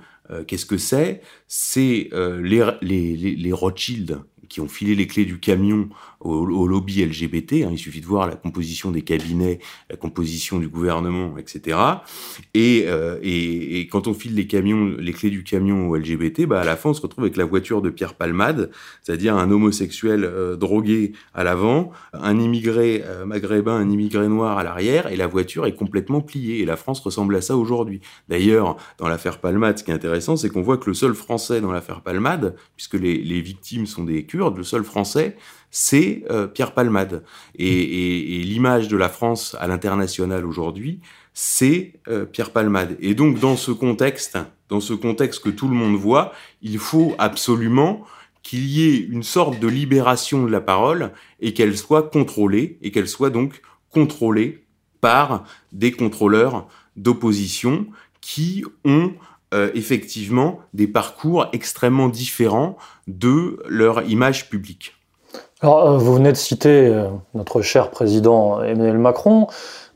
qu'est-ce 0.47 0.67
que 0.67 0.77
c'est? 0.77 1.23
C'est 1.47 2.11
les, 2.13 2.77
les 2.83 3.53
Rothschild 3.53 4.23
qui 4.49 4.61
ont 4.61 4.69
filé 4.69 4.95
les 4.95 5.07
clés 5.07 5.25
du 5.25 5.39
camion 5.39 5.89
au, 6.25 6.67
lobby 6.67 7.05
LGBT. 7.05 7.65
Hein, 7.65 7.69
il 7.73 7.79
suffit 7.79 8.01
de 8.01 8.07
voir 8.07 8.27
la 8.27 8.37
composition 8.37 8.91
des 8.91 9.03
cabinets, 9.03 9.59
la 9.91 9.97
composition 9.97 10.59
du 10.59 10.69
gouvernement, 10.69 11.37
etc. 11.39 11.79
Euh, 12.57 13.19
et, 13.23 13.87
quand 13.91 14.07
on 14.09 14.15
file 14.15 14.35
les 14.35 14.47
camions, 14.47 14.95
les 14.99 15.13
clés 15.13 15.31
du 15.31 15.45
camion 15.45 15.89
au 15.89 15.97
LGBT, 15.97 16.47
bah 16.47 16.61
à 16.61 16.65
la 16.65 16.77
fin 16.77 16.91
on 16.91 16.95
se 16.95 17.03
retrouve 17.03 17.25
avec 17.25 17.37
la 17.37 17.45
voiture 17.45 17.83
de 17.83 17.91
Pierre 17.91 18.15
Palmade, 18.15 18.71
c'est-à-dire 19.03 19.37
un 19.37 19.51
homosexuel 19.51 20.25
euh, 20.25 20.57
drogué 20.57 21.13
à 21.35 21.45
l'avant, 21.45 21.93
un 22.13 22.39
immigré 22.39 23.03
euh, 23.05 23.27
maghrébin, 23.27 23.77
un 23.77 23.91
immigré 23.91 24.29
noir 24.29 24.59
à 24.59 24.65
l'arrière, 24.65 25.09
et 25.09 25.17
la 25.17 25.27
voiture 25.27 25.67
est 25.67 25.75
complètement 25.75 26.21
pliée. 26.21 26.61
Et 26.61 26.65
la 26.65 26.77
France 26.77 27.01
ressemble 27.01 27.37
à 27.37 27.41
ça 27.41 27.57
aujourd'hui. 27.57 28.01
D'ailleurs, 28.29 28.77
dans 28.99 29.09
l'affaire 29.09 29.39
Palmade, 29.39 29.79
ce 29.79 29.85
qui 29.85 29.91
est 29.91 29.95
intéressant, 29.95 30.37
c'est 30.37 30.49
qu'on 30.49 30.63
voit 30.63 30.79
que 30.79 30.89
le 30.89 30.95
seul 30.95 31.15
Français 31.15 31.61
dans 31.61 31.73
l'affaire 31.73 32.01
Palmade, 32.01 32.57
puisque 32.77 32.95
les, 32.95 33.19
les 33.19 33.41
victimes 33.41 33.87
sont 33.87 34.05
des 34.05 34.25
Kurdes, 34.25 34.44
le 34.51 34.65
seul 34.65 34.85
Français, 34.85 35.37
c'est 35.71 36.25
euh, 36.31 36.47
Pierre 36.47 36.73
Palmade. 36.73 37.25
Et, 37.59 38.43
l'image 38.45 38.89
de 38.89 38.97
la 38.97 39.09
France 39.09 39.57
à 39.59 39.67
l'international 39.67 40.47
aujourd'hui, 40.47 41.01
c'est 41.33 41.95
euh, 42.09 42.25
Pierre 42.25 42.51
Palmade. 42.51 42.97
Et 43.01 43.15
donc 43.15 43.41
dans 43.41 43.57
ce 43.57 43.73
contexte, 43.73 44.39
dans 44.69 44.81
ce 44.81 44.95
contexte 44.95 45.43
que 45.43 45.51
tout 45.51 45.69
le 45.69 45.75
monde 45.75 45.97
voit, 45.97 46.33
il 46.63 46.79
faut 46.79 47.15
absolument 47.19 48.05
qu'il 48.43 48.67
y 48.67 48.89
ait 48.89 48.99
une 48.99 49.23
sorte 49.23 49.59
de 49.59 49.67
libération 49.67 50.45
de 50.45 50.51
la 50.51 50.61
parole 50.61 51.13
et 51.41 51.55
qu'elle 51.55 51.77
soit 51.77 52.11
contrôlée, 52.11 52.79
et 52.83 52.91
qu'elle 52.93 53.09
soit 53.09 53.31
donc 53.31 53.61
contrôlée 53.91 54.65
par 55.01 55.45
des 55.73 55.93
contrôleurs 55.93 56.69
d'opposition 56.97 57.87
qui 58.21 58.65
ont 58.85 59.13
euh, 59.55 59.71
effectivement 59.75 60.59
des 60.75 60.87
parcours 60.87 61.47
extrêmement 61.53 62.09
différents 62.09 62.77
de 63.07 63.63
leur 63.69 64.03
image 64.03 64.51
publique. 64.51 64.95
Alors, 65.65 65.89
euh, 65.89 65.97
vous 65.97 66.15
venez 66.15 66.31
de 66.31 66.37
citer 66.37 66.89
euh, 66.89 67.09
notre 67.33 67.63
cher 67.63 67.91
président 67.91 68.63
Emmanuel 68.63 68.99
Macron. 68.99 69.47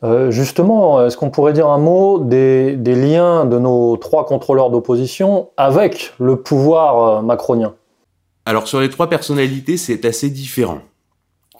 Euh, 0.02 0.30
justement, 0.30 1.04
est-ce 1.04 1.18
qu'on 1.18 1.28
pourrait 1.28 1.52
dire 1.52 1.68
un 1.68 1.76
mot 1.76 2.20
des, 2.20 2.74
liens 2.76 3.44
de 3.44 3.58
nos 3.58 3.98
trois 3.98 4.24
contrôleurs 4.24 4.70
d'opposition 4.70 5.50
avec 5.58 6.14
le 6.18 6.36
pouvoir 6.36 7.22
macronien? 7.22 7.74
Alors 8.46 8.66
sur 8.66 8.80
les 8.80 8.88
trois 8.88 9.10
personnalités, 9.10 9.76
c'est 9.76 10.06
assez 10.06 10.30
différent. 10.30 10.78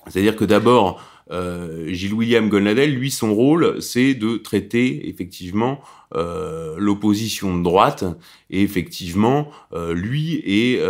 C'est-à-dire 0.07 0.37
que 0.37 0.47
d'abord, 0.47 1.03
Gilles 1.31 2.15
William 2.15 2.49
Golnadel, 2.49 2.95
lui, 2.95 3.11
son 3.11 3.35
rôle, 3.35 3.83
c'est 3.83 4.15
de 4.15 4.37
traiter 4.37 5.09
effectivement 5.09 5.81
euh, 6.15 6.77
l'opposition 6.79 7.57
de 7.57 7.63
droite. 7.63 8.05
Et 8.51 8.63
effectivement, 8.63 9.51
euh, 9.73 9.93
lui 9.93 10.43
est 10.47 10.81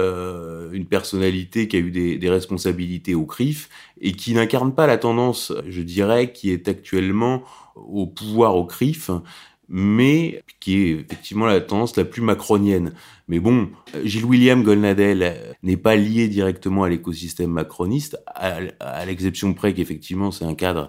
une 0.73 0.87
personnalité 0.87 1.67
qui 1.67 1.77
a 1.77 1.81
eu 1.81 1.91
des, 1.91 2.19
des, 2.19 2.31
responsabilités 2.31 3.15
au 3.15 3.25
CRIF 3.25 3.69
et 4.01 4.13
qui 4.13 4.33
n'incarne 4.35 4.75
pas 4.75 4.87
la 4.87 4.99
tendance, 4.99 5.53
je 5.69 5.83
dirais, 5.83 6.33
qui 6.33 6.51
est 6.51 6.69
actuellement 6.69 7.43
au 7.75 8.07
pouvoir 8.07 8.57
au 8.57 8.65
CRIF, 8.65 9.11
mais 9.69 10.43
qui 10.61 10.77
est 10.77 10.91
effectivement 10.93 11.47
la 11.47 11.61
tendance 11.61 11.97
la 11.97 12.05
plus 12.05 12.23
macronienne. 12.23 12.95
Mais 13.29 13.39
bon, 13.39 13.71
Gilles 14.05 14.25
William 14.25 14.63
Golnadel 14.63 15.57
n'est 15.63 15.77
pas 15.77 15.97
lié 15.97 16.29
directement 16.29 16.85
à 16.85 16.89
l'écosystème 16.89 17.51
macroniste, 17.51 18.19
à, 18.27 19.05
l'exception 19.05 19.53
près 19.53 19.75
qu'effectivement 19.75 20.31
c'est 20.31 20.47
un 20.47 20.55
cadre 20.55 20.89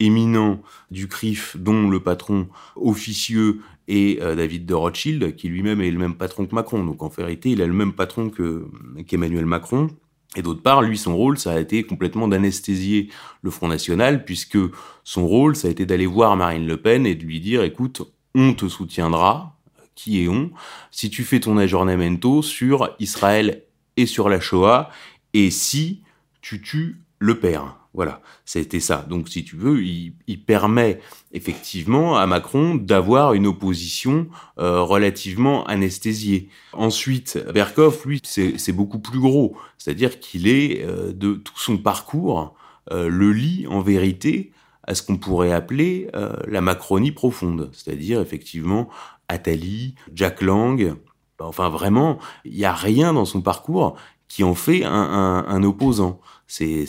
éminent 0.00 0.60
du 0.90 1.08
CRIF, 1.08 1.56
dont 1.56 1.88
le 1.88 2.00
patron 2.00 2.48
officieux 2.74 3.60
est 3.88 4.20
euh, 4.20 4.34
David 4.34 4.66
de 4.66 4.74
Rothschild, 4.74 5.36
qui 5.36 5.48
lui-même 5.48 5.80
est 5.80 5.90
le 5.90 5.98
même 5.98 6.16
patron 6.16 6.46
que 6.46 6.54
Macron. 6.54 6.84
Donc 6.84 7.02
en 7.02 7.08
vérité, 7.08 7.50
il 7.50 7.62
a 7.62 7.66
le 7.66 7.72
même 7.72 7.92
patron 7.92 8.28
que 8.28 8.66
qu'Emmanuel 9.06 9.46
Macron. 9.46 9.88
Et 10.36 10.42
d'autre 10.42 10.60
part, 10.60 10.82
lui, 10.82 10.98
son 10.98 11.16
rôle, 11.16 11.38
ça 11.38 11.52
a 11.52 11.60
été 11.60 11.82
complètement 11.84 12.28
d'anesthésier 12.28 13.08
le 13.40 13.50
Front 13.50 13.68
National, 13.68 14.24
puisque 14.24 14.58
son 15.02 15.26
rôle, 15.26 15.56
ça 15.56 15.68
a 15.68 15.70
été 15.70 15.86
d'aller 15.86 16.04
voir 16.04 16.36
Marine 16.36 16.66
Le 16.66 16.76
Pen 16.76 17.06
et 17.06 17.14
de 17.14 17.24
lui 17.24 17.40
dire, 17.40 17.62
écoute, 17.62 18.02
on 18.36 18.54
te 18.54 18.68
soutiendra, 18.68 19.56
qui 19.96 20.22
est 20.22 20.28
on, 20.28 20.50
si 20.92 21.10
tu 21.10 21.24
fais 21.24 21.40
ton 21.40 21.56
aggiornamento 21.56 22.42
sur 22.42 22.94
Israël 23.00 23.64
et 23.96 24.06
sur 24.06 24.28
la 24.28 24.38
Shoah, 24.38 24.90
et 25.32 25.50
si 25.50 26.02
tu 26.42 26.60
tues 26.60 27.00
le 27.18 27.40
père. 27.40 27.78
Voilà, 27.94 28.20
c'était 28.44 28.78
ça. 28.78 29.06
Donc, 29.08 29.30
si 29.30 29.42
tu 29.42 29.56
veux, 29.56 29.82
il, 29.82 30.12
permet 30.44 31.00
effectivement 31.32 32.18
à 32.18 32.26
Macron 32.26 32.74
d'avoir 32.74 33.32
une 33.32 33.46
opposition 33.46 34.28
euh, 34.58 34.82
relativement 34.82 35.64
anesthésiée. 35.64 36.50
Ensuite, 36.74 37.42
Berkoff, 37.54 38.04
lui, 38.04 38.20
c'est 38.22 38.72
beaucoup 38.72 38.98
plus 38.98 39.18
gros. 39.18 39.56
C'est-à-dire 39.78 40.20
qu'il 40.20 40.46
est, 40.46 40.84
euh, 40.84 41.14
de 41.14 41.34
tout 41.36 41.58
son 41.58 41.78
parcours, 41.78 42.54
euh, 42.92 43.08
le 43.08 43.32
lit 43.32 43.66
en 43.66 43.80
vérité 43.80 44.52
à 44.86 44.94
ce 44.94 45.02
qu'on 45.02 45.16
pourrait 45.16 45.52
appeler 45.52 46.08
euh, 46.14 46.34
la 46.46 46.60
Macronie 46.60 47.12
profonde, 47.12 47.70
c'est-à-dire 47.72 48.20
effectivement 48.20 48.88
Attali, 49.28 49.94
Jack 50.14 50.42
Lang. 50.42 50.94
Enfin 51.38 51.68
vraiment, 51.68 52.18
il 52.44 52.56
n'y 52.56 52.64
a 52.64 52.72
rien 52.72 53.12
dans 53.12 53.24
son 53.24 53.42
parcours 53.42 53.96
qui 54.28 54.42
en 54.42 54.54
fait 54.54 54.84
un, 54.84 54.90
un, 54.92 55.46
un 55.46 55.62
opposant. 55.62 56.20
C'est 56.46 56.86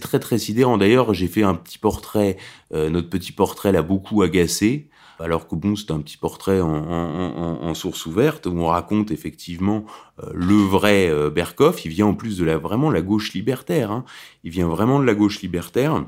très 0.00 0.18
très 0.18 0.38
sidérant. 0.38 0.78
D'ailleurs, 0.78 1.14
j'ai 1.14 1.28
fait 1.28 1.42
un 1.42 1.54
petit 1.54 1.78
portrait. 1.78 2.36
Euh, 2.72 2.90
notre 2.90 3.10
petit 3.10 3.32
portrait 3.32 3.72
l'a 3.72 3.82
beaucoup 3.82 4.22
agacé. 4.22 4.88
Alors 5.18 5.48
que 5.48 5.54
bon, 5.54 5.76
c'est 5.76 5.90
un 5.90 6.00
petit 6.00 6.16
portrait 6.16 6.62
en, 6.62 6.72
en, 6.72 7.62
en, 7.62 7.74
source 7.74 8.06
ouverte 8.06 8.46
où 8.46 8.58
on 8.58 8.66
raconte 8.68 9.10
effectivement 9.10 9.84
euh, 10.22 10.30
le 10.32 10.54
vrai 10.54 11.10
euh, 11.10 11.28
Berkoff. 11.28 11.84
Il 11.84 11.90
vient 11.90 12.06
en 12.06 12.14
plus 12.14 12.38
de 12.38 12.44
la 12.44 12.56
vraiment 12.56 12.90
la 12.90 13.02
gauche 13.02 13.34
libertaire. 13.34 13.90
Hein. 13.90 14.04
Il 14.44 14.50
vient 14.50 14.68
vraiment 14.68 14.98
de 14.98 15.04
la 15.04 15.14
gauche 15.14 15.42
libertaire. 15.42 16.06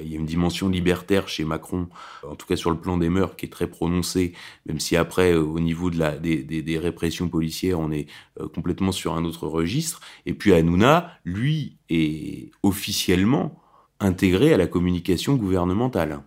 Il 0.00 0.10
y 0.10 0.14
a 0.14 0.18
une 0.18 0.26
dimension 0.26 0.70
libertaire 0.70 1.28
chez 1.28 1.44
Macron, 1.44 1.88
en 2.26 2.34
tout 2.34 2.46
cas 2.46 2.56
sur 2.56 2.70
le 2.70 2.78
plan 2.78 2.96
des 2.96 3.10
mœurs, 3.10 3.36
qui 3.36 3.44
est 3.44 3.50
très 3.50 3.66
prononcée, 3.66 4.32
même 4.64 4.80
si 4.80 4.96
après, 4.96 5.32
euh, 5.32 5.42
au 5.42 5.60
niveau 5.60 5.90
de 5.90 5.98
la, 5.98 6.16
des, 6.16 6.78
répressions 6.78 7.28
policières, 7.28 7.78
on 7.78 7.90
est 7.90 8.06
euh, 8.40 8.48
complètement 8.48 8.92
sur 8.92 9.14
un 9.14 9.24
autre 9.24 9.46
registre. 9.46 10.00
Et 10.24 10.32
puis 10.32 10.54
Hanouna, 10.54 11.10
lui, 11.24 11.76
est 11.90 12.52
officiellement 12.62 13.60
intégré 14.00 14.54
à 14.54 14.56
la 14.56 14.66
communication 14.66 15.34
gouvernementale. 15.34 16.22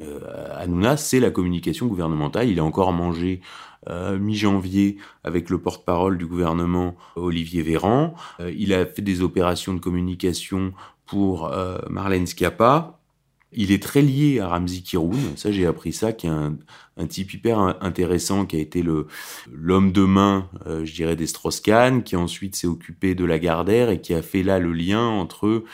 Euh, 0.00 0.20
Hanouna, 0.56 0.96
c'est 0.96 1.20
la 1.20 1.30
communication 1.30 1.86
gouvernementale. 1.86 2.48
Il 2.48 2.58
a 2.58 2.64
encore 2.64 2.92
mangé 2.92 3.40
mi-janvier 3.88 4.98
avec 5.24 5.48
le 5.48 5.56
porte-parole 5.56 6.18
du 6.18 6.26
gouvernement 6.26 6.96
Olivier 7.16 7.62
Véran. 7.62 8.12
il 8.38 8.74
a 8.74 8.84
fait 8.84 9.00
des 9.00 9.22
opérations 9.22 9.72
de 9.72 9.78
communication 9.78 10.74
pour 11.10 11.52
euh, 11.52 11.78
Marlène 11.90 12.26
Schiappa. 12.26 13.00
Il 13.52 13.72
est 13.72 13.82
très 13.82 14.00
lié 14.00 14.38
à 14.38 14.46
Ramzi 14.46 14.84
Kiroun, 14.84 15.18
ça 15.34 15.50
j'ai 15.50 15.66
appris 15.66 15.92
ça, 15.92 16.12
qui 16.12 16.28
est 16.28 16.30
un, 16.30 16.56
type 17.08 17.34
hyper 17.34 17.58
intéressant, 17.80 18.46
qui 18.46 18.54
a 18.54 18.60
été 18.60 18.84
l'homme 19.50 19.90
de 19.90 20.04
main, 20.04 20.48
euh, 20.66 20.84
je 20.84 20.94
dirais, 20.94 21.16
des 21.16 21.26
qui 22.04 22.14
ensuite 22.14 22.54
s'est 22.54 22.68
occupé 22.68 23.16
de 23.16 23.24
Lagardère 23.24 23.90
et 23.90 24.00
qui 24.00 24.14
a 24.14 24.22
fait 24.22 24.44
là 24.44 24.60
le 24.60 24.72
lien 24.72 25.04
entre 25.04 25.64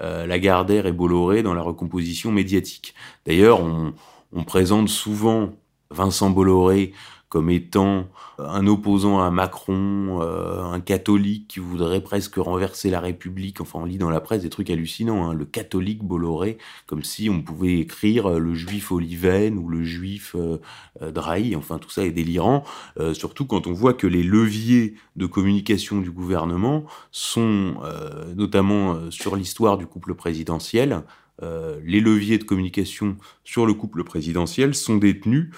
euh, 0.00 0.26
Lagardère 0.26 0.86
et 0.86 0.92
Bolloré 0.92 1.42
dans 1.42 1.54
la 1.54 1.62
recomposition 1.62 2.30
médiatique. 2.30 2.94
D'ailleurs, 3.26 3.64
on, 3.64 3.94
on 4.32 4.44
présente 4.44 4.88
souvent 4.88 5.54
Vincent 5.90 6.30
Bolloré 6.30 6.92
comme 7.34 7.50
étant 7.50 8.06
un 8.38 8.64
opposant 8.68 9.20
à 9.20 9.28
Macron, 9.28 10.20
euh, 10.22 10.62
un 10.62 10.78
catholique 10.78 11.48
qui 11.48 11.58
voudrait 11.58 12.00
presque 12.00 12.36
renverser 12.36 12.90
la 12.90 13.00
République. 13.00 13.60
Enfin, 13.60 13.80
on 13.80 13.84
lit 13.86 13.98
dans 13.98 14.08
la 14.08 14.20
presse 14.20 14.42
des 14.42 14.50
trucs 14.50 14.70
hallucinants. 14.70 15.28
Hein. 15.28 15.34
Le 15.34 15.44
catholique 15.44 16.04
Bolloré, 16.04 16.58
comme 16.86 17.02
si 17.02 17.28
on 17.28 17.42
pouvait 17.42 17.80
écrire 17.80 18.30
euh, 18.30 18.38
le 18.38 18.54
juif 18.54 18.92
Oliven 18.92 19.58
ou 19.58 19.68
le 19.68 19.82
juif 19.82 20.36
euh, 20.38 20.58
Drahi. 21.10 21.56
Enfin, 21.56 21.78
tout 21.78 21.90
ça 21.90 22.04
est 22.04 22.12
délirant. 22.12 22.62
surtout 23.14 23.46
quand 23.46 23.66
on 23.66 23.72
voit 23.72 23.94
que 23.94 24.06
les 24.06 24.22
leviers 24.22 24.94
de 25.16 25.26
communication 25.26 25.98
du 25.98 26.12
gouvernement 26.12 26.84
sont 27.10 27.74
notamment 28.36 29.10
sur 29.10 29.34
l'histoire 29.34 29.76
du 29.76 29.86
couple 29.86 30.14
présidentiel. 30.14 31.02
les 31.42 32.00
leviers 32.00 32.38
de 32.38 32.44
communication 32.44 33.16
sur 33.42 33.66
le 33.66 33.74
couple 33.74 34.04
présidentiel 34.04 34.74
sont 34.74 34.96
détenus 34.96 35.50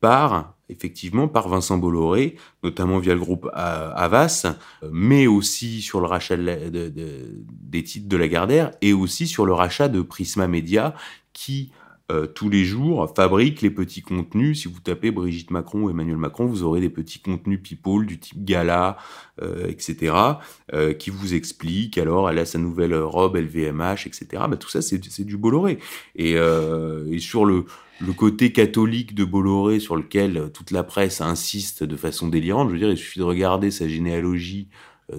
par 0.00 0.51
effectivement 0.68 1.28
par 1.28 1.48
Vincent 1.48 1.78
Bolloré, 1.78 2.36
notamment 2.62 2.98
via 2.98 3.14
le 3.14 3.20
groupe 3.20 3.48
Avas, 3.52 4.56
mais 4.90 5.26
aussi 5.26 5.82
sur 5.82 6.00
le 6.00 6.06
rachat 6.06 6.36
des 6.36 7.84
titres 7.84 8.08
de 8.08 8.16
la 8.16 8.28
Gardère 8.28 8.70
et 8.80 8.92
aussi 8.92 9.26
sur 9.26 9.46
le 9.46 9.52
rachat 9.52 9.88
de 9.88 10.02
Prisma 10.02 10.46
Media 10.48 10.94
qui 11.32 11.72
euh, 12.12 12.26
tous 12.26 12.50
les 12.50 12.64
jours 12.64 13.10
fabrique 13.16 13.62
les 13.62 13.70
petits 13.70 14.02
contenus. 14.02 14.62
Si 14.62 14.68
vous 14.68 14.80
tapez 14.80 15.10
Brigitte 15.10 15.50
Macron 15.50 15.84
ou 15.84 15.90
Emmanuel 15.90 16.18
Macron, 16.18 16.44
vous 16.46 16.62
aurez 16.62 16.80
des 16.80 16.90
petits 16.90 17.20
contenus 17.20 17.60
people 17.62 18.04
du 18.04 18.18
type 18.18 18.44
gala, 18.44 18.98
euh, 19.40 19.66
etc., 19.68 20.14
euh, 20.74 20.92
qui 20.92 21.10
vous 21.10 21.34
expliquent 21.34 21.96
alors 21.96 22.28
elle 22.28 22.38
a 22.38 22.44
sa 22.44 22.58
nouvelle 22.58 22.94
robe 22.94 23.36
LVMH, 23.36 24.06
etc. 24.06 24.26
Bah, 24.48 24.56
tout 24.56 24.68
ça, 24.68 24.82
c'est 24.82 25.24
du 25.24 25.36
Bolloré. 25.38 25.78
Et, 26.16 26.36
sur 27.18 27.44
le, 27.44 27.64
le 28.00 28.12
côté 28.12 28.52
catholique 28.52 29.14
de 29.14 29.24
Bolloré 29.24 29.80
sur 29.80 29.96
lequel 29.96 30.50
toute 30.52 30.70
la 30.70 30.82
presse 30.82 31.20
insiste 31.20 31.82
de 31.84 31.96
façon 31.96 32.28
délirante. 32.28 32.68
Je 32.68 32.74
veux 32.74 32.78
dire, 32.78 32.90
il 32.90 32.96
suffit 32.96 33.20
de 33.20 33.24
regarder 33.24 33.70
sa 33.70 33.88
généalogie 33.88 34.68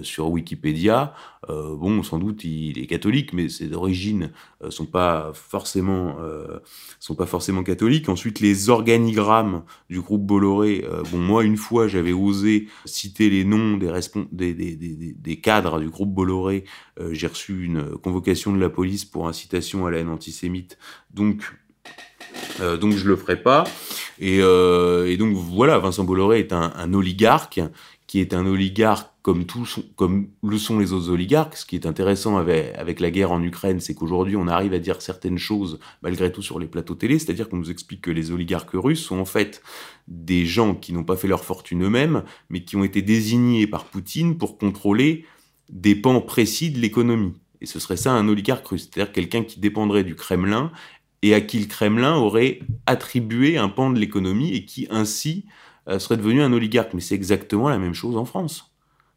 sur 0.02 0.28
Wikipédia. 0.28 1.14
Euh, 1.50 1.76
bon, 1.76 2.02
sans 2.02 2.18
doute 2.18 2.44
il 2.44 2.78
est 2.78 2.86
catholique, 2.86 3.32
mais 3.32 3.48
ses 3.48 3.72
origines 3.72 4.32
euh, 4.62 4.70
sont 4.70 4.86
pas 4.86 5.32
forcément 5.34 6.16
sont 7.00 7.14
pas 7.14 7.26
forcément 7.26 7.62
catholiques. 7.62 8.08
Ensuite, 8.08 8.40
les 8.40 8.70
organigrammes 8.70 9.64
du 9.90 10.00
groupe 10.00 10.24
Bolloré. 10.24 10.84
bon, 11.10 11.18
moi, 11.18 11.44
une 11.44 11.56
fois, 11.56 11.88
j'avais 11.88 12.12
osé 12.12 12.68
citer 12.84 13.30
les 13.30 13.44
noms 13.44 13.76
des, 13.76 13.92
des, 14.32 14.54
des, 14.54 14.76
des, 14.76 15.12
des 15.12 15.40
cadres 15.40 15.80
du 15.80 15.88
groupe 15.88 16.12
Bolloré. 16.12 16.64
J'ai 17.10 17.26
reçu 17.26 17.64
une 17.64 17.96
convocation 17.98 18.52
de 18.52 18.60
la 18.60 18.70
police 18.70 19.04
pour 19.04 19.28
incitation 19.28 19.86
à 19.86 19.90
la 19.90 19.98
haine 19.98 20.08
antisémite. 20.08 20.78
Donc 21.12 21.52
euh, 22.60 22.76
donc 22.76 22.92
je 22.92 23.06
le 23.08 23.16
ferai 23.16 23.40
pas. 23.42 23.64
Et, 24.20 24.38
euh, 24.40 25.10
et, 25.10 25.16
donc 25.16 25.34
voilà, 25.34 25.78
Vincent 25.78 26.04
Bolloré 26.04 26.38
est 26.38 26.52
un, 26.52 26.92
oligarque 26.92 27.60
qui 28.14 28.20
est 28.20 28.32
un 28.32 28.46
oligarque 28.46 29.10
comme, 29.22 29.44
tous, 29.44 29.80
comme 29.96 30.28
le 30.44 30.56
sont 30.56 30.78
les 30.78 30.92
autres 30.92 31.10
oligarques. 31.10 31.56
Ce 31.56 31.66
qui 31.66 31.74
est 31.74 31.84
intéressant 31.84 32.36
avec, 32.36 32.72
avec 32.76 33.00
la 33.00 33.10
guerre 33.10 33.32
en 33.32 33.42
Ukraine, 33.42 33.80
c'est 33.80 33.92
qu'aujourd'hui 33.92 34.36
on 34.36 34.46
arrive 34.46 34.72
à 34.72 34.78
dire 34.78 35.02
certaines 35.02 35.36
choses 35.36 35.80
malgré 36.00 36.30
tout 36.30 36.40
sur 36.40 36.60
les 36.60 36.68
plateaux 36.68 36.94
télé, 36.94 37.18
c'est-à-dire 37.18 37.48
qu'on 37.48 37.56
nous 37.56 37.72
explique 37.72 38.02
que 38.02 38.12
les 38.12 38.30
oligarques 38.30 38.70
russes 38.74 39.04
sont 39.04 39.18
en 39.18 39.24
fait 39.24 39.62
des 40.06 40.46
gens 40.46 40.76
qui 40.76 40.92
n'ont 40.92 41.02
pas 41.02 41.16
fait 41.16 41.26
leur 41.26 41.44
fortune 41.44 41.82
eux-mêmes, 41.82 42.22
mais 42.50 42.62
qui 42.62 42.76
ont 42.76 42.84
été 42.84 43.02
désignés 43.02 43.66
par 43.66 43.86
Poutine 43.86 44.38
pour 44.38 44.58
contrôler 44.58 45.24
des 45.68 45.96
pans 45.96 46.20
précis 46.20 46.70
de 46.70 46.78
l'économie. 46.78 47.32
Et 47.60 47.66
ce 47.66 47.80
serait 47.80 47.96
ça 47.96 48.12
un 48.12 48.28
oligarque 48.28 48.68
russe, 48.68 48.88
c'est-à-dire 48.88 49.12
quelqu'un 49.12 49.42
qui 49.42 49.58
dépendrait 49.58 50.04
du 50.04 50.14
Kremlin 50.14 50.70
et 51.22 51.34
à 51.34 51.40
qui 51.40 51.58
le 51.58 51.66
Kremlin 51.66 52.14
aurait 52.14 52.60
attribué 52.86 53.58
un 53.58 53.68
pan 53.68 53.90
de 53.90 53.98
l'économie 53.98 54.54
et 54.54 54.64
qui 54.64 54.86
ainsi 54.88 55.46
serait 55.98 56.16
devenu 56.16 56.42
un 56.42 56.52
oligarque. 56.52 56.94
Mais 56.94 57.00
c'est 57.00 57.14
exactement 57.14 57.68
la 57.68 57.78
même 57.78 57.94
chose 57.94 58.16
en 58.16 58.24
France. 58.24 58.74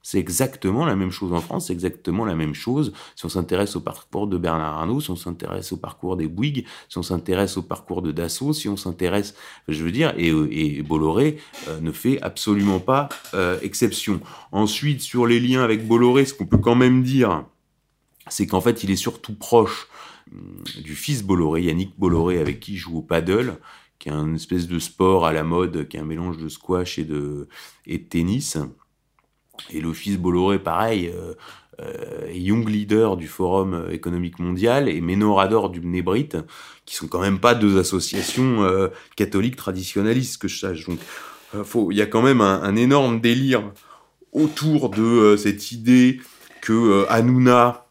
C'est 0.10 0.20
exactement 0.20 0.86
la 0.86 0.96
même 0.96 1.12
chose 1.12 1.34
en 1.34 1.42
France, 1.42 1.68
c'est 1.68 1.74
exactement 1.74 2.24
la 2.24 2.34
même 2.34 2.54
chose 2.54 2.94
si 3.18 3.26
on 3.26 3.30
s'intéresse 3.30 3.76
au 3.76 3.82
parcours 3.82 4.28
de 4.28 4.38
Bernard 4.38 4.78
Arnault, 4.78 5.02
si 5.02 5.12
on 5.12 5.18
s'intéresse 5.18 5.74
au 5.74 5.76
parcours 5.76 6.16
des 6.16 6.30
Bouygues, 6.30 6.66
si 6.88 6.98
on 6.98 7.04
s'intéresse 7.04 7.58
au 7.58 7.62
parcours 7.62 8.02
de 8.02 8.14
Dassault, 8.14 8.54
si 8.54 8.70
on 8.70 8.78
s'intéresse, 8.78 9.36
je 9.68 9.84
veux 9.84 9.92
dire, 9.92 10.14
et, 10.16 10.30
et 10.30 10.82
Bolloré 10.82 11.40
euh, 11.68 11.82
ne 11.82 11.92
fait 11.92 12.22
absolument 12.22 12.80
pas 12.80 13.10
euh, 13.34 13.60
exception. 13.62 14.22
Ensuite, 14.54 15.02
sur 15.02 15.28
les 15.28 15.42
liens 15.42 15.62
avec 15.62 15.86
Bolloré, 15.86 16.24
ce 16.24 16.34
qu'on 16.34 16.46
peut 16.46 16.58
quand 16.58 16.76
même 16.76 17.04
dire, 17.04 17.44
c'est 18.30 18.48
qu'en 18.48 18.62
fait, 18.62 18.86
il 18.86 18.92
est 18.92 18.96
surtout 18.96 19.34
proche 19.34 19.90
euh, 20.34 20.82
du 20.82 20.96
fils 20.96 21.22
Bolloré, 21.22 21.64
Yannick 21.64 22.00
Bolloré, 22.00 22.40
avec 22.40 22.62
qui 22.62 22.76
il 22.76 22.78
joue 22.78 23.00
au 23.00 23.02
paddle, 23.02 23.58
qui 24.00 24.10
est 24.10 24.14
un 24.14 24.34
espèce 24.36 24.68
de 24.68 24.80
sport 24.80 25.26
à 25.26 25.34
la 25.34 25.44
mode, 25.44 25.88
qui 25.88 25.98
est 25.98 26.00
un 26.00 26.06
mélange 26.06 26.38
de 26.38 26.50
squash 26.50 27.00
et 27.00 27.04
de, 27.04 27.48
tennis. 28.10 28.58
Et 29.72 29.82
fils 29.94 30.18
Bolloré, 30.18 30.60
pareil, 30.60 31.12
euh, 31.14 31.34
euh, 31.82 32.32
young 32.32 32.68
leader 32.70 33.18
du 33.18 33.28
Forum 33.28 33.88
économique 33.92 34.40
mondial 34.40 34.88
et 34.88 35.02
Ménorador 35.02 35.70
du 35.70 35.82
Mnébrit, 35.82 36.30
qui 36.86 36.96
sont 36.96 37.08
quand 37.08 37.22
même 37.22 37.40
pas 37.40 37.56
deux 37.56 37.80
associations 37.80 38.64
euh, 38.64 38.90
catholiques 39.16 39.56
traditionnalistes 39.56 40.40
que 40.40 40.48
je 40.48 40.60
sache. 40.60 40.86
Donc, 40.86 41.00
il 41.92 41.98
y 41.98 42.02
a 42.02 42.06
quand 42.06 42.22
même 42.22 42.42
un, 42.42 42.62
un 42.62 42.76
énorme 42.76 43.20
délire 43.20 43.72
autour 44.32 44.90
de 44.90 45.36
cette 45.38 45.72
idée 45.72 46.20
que 46.62 47.06
Hanouna 47.10 47.87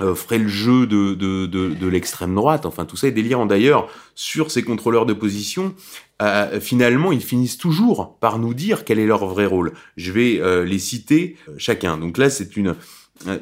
euh, 0.00 0.14
ferait 0.14 0.38
le 0.38 0.48
jeu 0.48 0.86
de, 0.86 1.14
de, 1.14 1.46
de, 1.46 1.68
de 1.68 1.86
l'extrême 1.88 2.34
droite. 2.34 2.66
Enfin, 2.66 2.84
tout 2.84 2.96
ça 2.96 3.08
est 3.08 3.12
délirant. 3.12 3.46
D'ailleurs, 3.46 3.88
sur 4.14 4.50
ces 4.50 4.62
contrôleurs 4.62 5.06
de 5.06 5.12
position, 5.12 5.74
euh, 6.22 6.60
finalement, 6.60 7.12
ils 7.12 7.22
finissent 7.22 7.58
toujours 7.58 8.18
par 8.18 8.38
nous 8.38 8.54
dire 8.54 8.84
quel 8.84 8.98
est 8.98 9.06
leur 9.06 9.26
vrai 9.26 9.46
rôle. 9.46 9.72
Je 9.96 10.12
vais 10.12 10.40
euh, 10.40 10.64
les 10.64 10.78
citer 10.78 11.36
euh, 11.48 11.54
chacun. 11.58 11.98
Donc 11.98 12.18
là, 12.18 12.30
c'est 12.30 12.56
une 12.56 12.74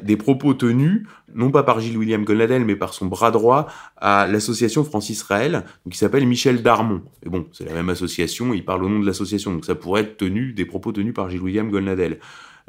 des 0.03 0.17
propos 0.17 0.53
tenus, 0.53 1.07
non 1.33 1.51
pas 1.51 1.63
par 1.63 1.79
Gilles 1.79 1.97
William 1.97 2.25
Goldnadel, 2.25 2.65
mais 2.65 2.75
par 2.75 2.93
son 2.93 3.05
bras 3.05 3.31
droit 3.31 3.67
à 3.95 4.27
l'association 4.27 4.83
France-Israël, 4.83 5.63
qui 5.89 5.97
s'appelle 5.97 6.27
Michel 6.27 6.61
Darmon. 6.61 7.01
Et 7.25 7.29
bon, 7.29 7.47
c'est 7.53 7.63
la 7.63 7.71
même 7.71 7.87
association, 7.87 8.53
il 8.53 8.65
parle 8.65 8.83
au 8.83 8.89
nom 8.89 8.99
de 8.99 9.05
l'association, 9.05 9.53
donc 9.53 9.63
ça 9.63 9.75
pourrait 9.75 10.01
être 10.01 10.17
tenu, 10.17 10.51
des 10.51 10.65
propos 10.65 10.91
tenus 10.91 11.13
par 11.13 11.29
Gilles 11.29 11.41
William 11.41 11.69
Goldnadel. 11.69 12.19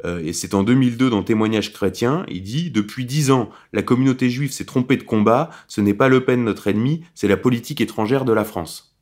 Euh, 0.05 0.21
et 0.23 0.33
c'est 0.33 0.53
en 0.53 0.63
2002 0.63 1.09
dans 1.09 1.23
Témoignages 1.23 1.73
chrétiens, 1.73 2.25
il 2.27 2.43
dit 2.43 2.71
Depuis 2.71 3.05
dix 3.05 3.31
ans, 3.31 3.49
la 3.73 3.81
communauté 3.81 4.29
juive 4.29 4.51
s'est 4.51 4.65
trompée 4.65 4.97
de 4.97 5.03
combat, 5.03 5.49
ce 5.67 5.81
n'est 5.81 5.93
pas 5.93 6.09
Le 6.09 6.23
Pen 6.23 6.43
notre 6.43 6.67
ennemi, 6.67 7.03
c'est 7.15 7.27
la 7.27 7.37
politique 7.37 7.81
étrangère 7.81 8.25
de 8.25 8.33
la 8.33 8.43
France. 8.43 8.95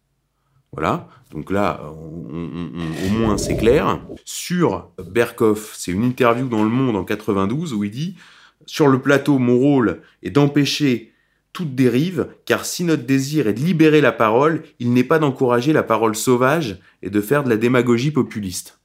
Voilà, 0.72 1.08
donc 1.32 1.50
là, 1.50 1.82
au 1.84 3.10
moins 3.10 3.38
c'est 3.38 3.58
clair. 3.58 4.02
Sur 4.24 4.90
Berkoff, 5.04 5.74
c'est 5.76 5.92
une 5.92 6.04
interview 6.04 6.48
dans 6.48 6.64
Le 6.64 6.70
Monde 6.70 6.96
en 6.96 7.04
92 7.04 7.74
où 7.74 7.84
il 7.84 7.92
dit 7.92 8.16
Sur 8.66 8.88
le 8.88 9.02
plateau, 9.02 9.40
mon 9.40 9.58
rôle 9.58 10.02
est 10.22 10.30
d'empêcher 10.30 11.14
toute 11.54 11.74
dérive, 11.74 12.28
car 12.46 12.66
si 12.66 12.84
notre 12.84 13.04
désir 13.04 13.48
est 13.48 13.54
de 13.54 13.60
libérer 13.60 14.02
la 14.02 14.12
parole, 14.12 14.64
il 14.80 14.94
n'est 14.94 15.04
pas 15.04 15.20
d'encourager 15.20 15.74
la 15.74 15.84
parole 15.84 16.16
sauvage 16.16 16.80
et 17.02 17.10
de 17.10 17.22
faire 17.22 17.44
de 17.44 17.50
la 17.50 17.58
démagogie 17.58 18.12
populiste. 18.12 18.79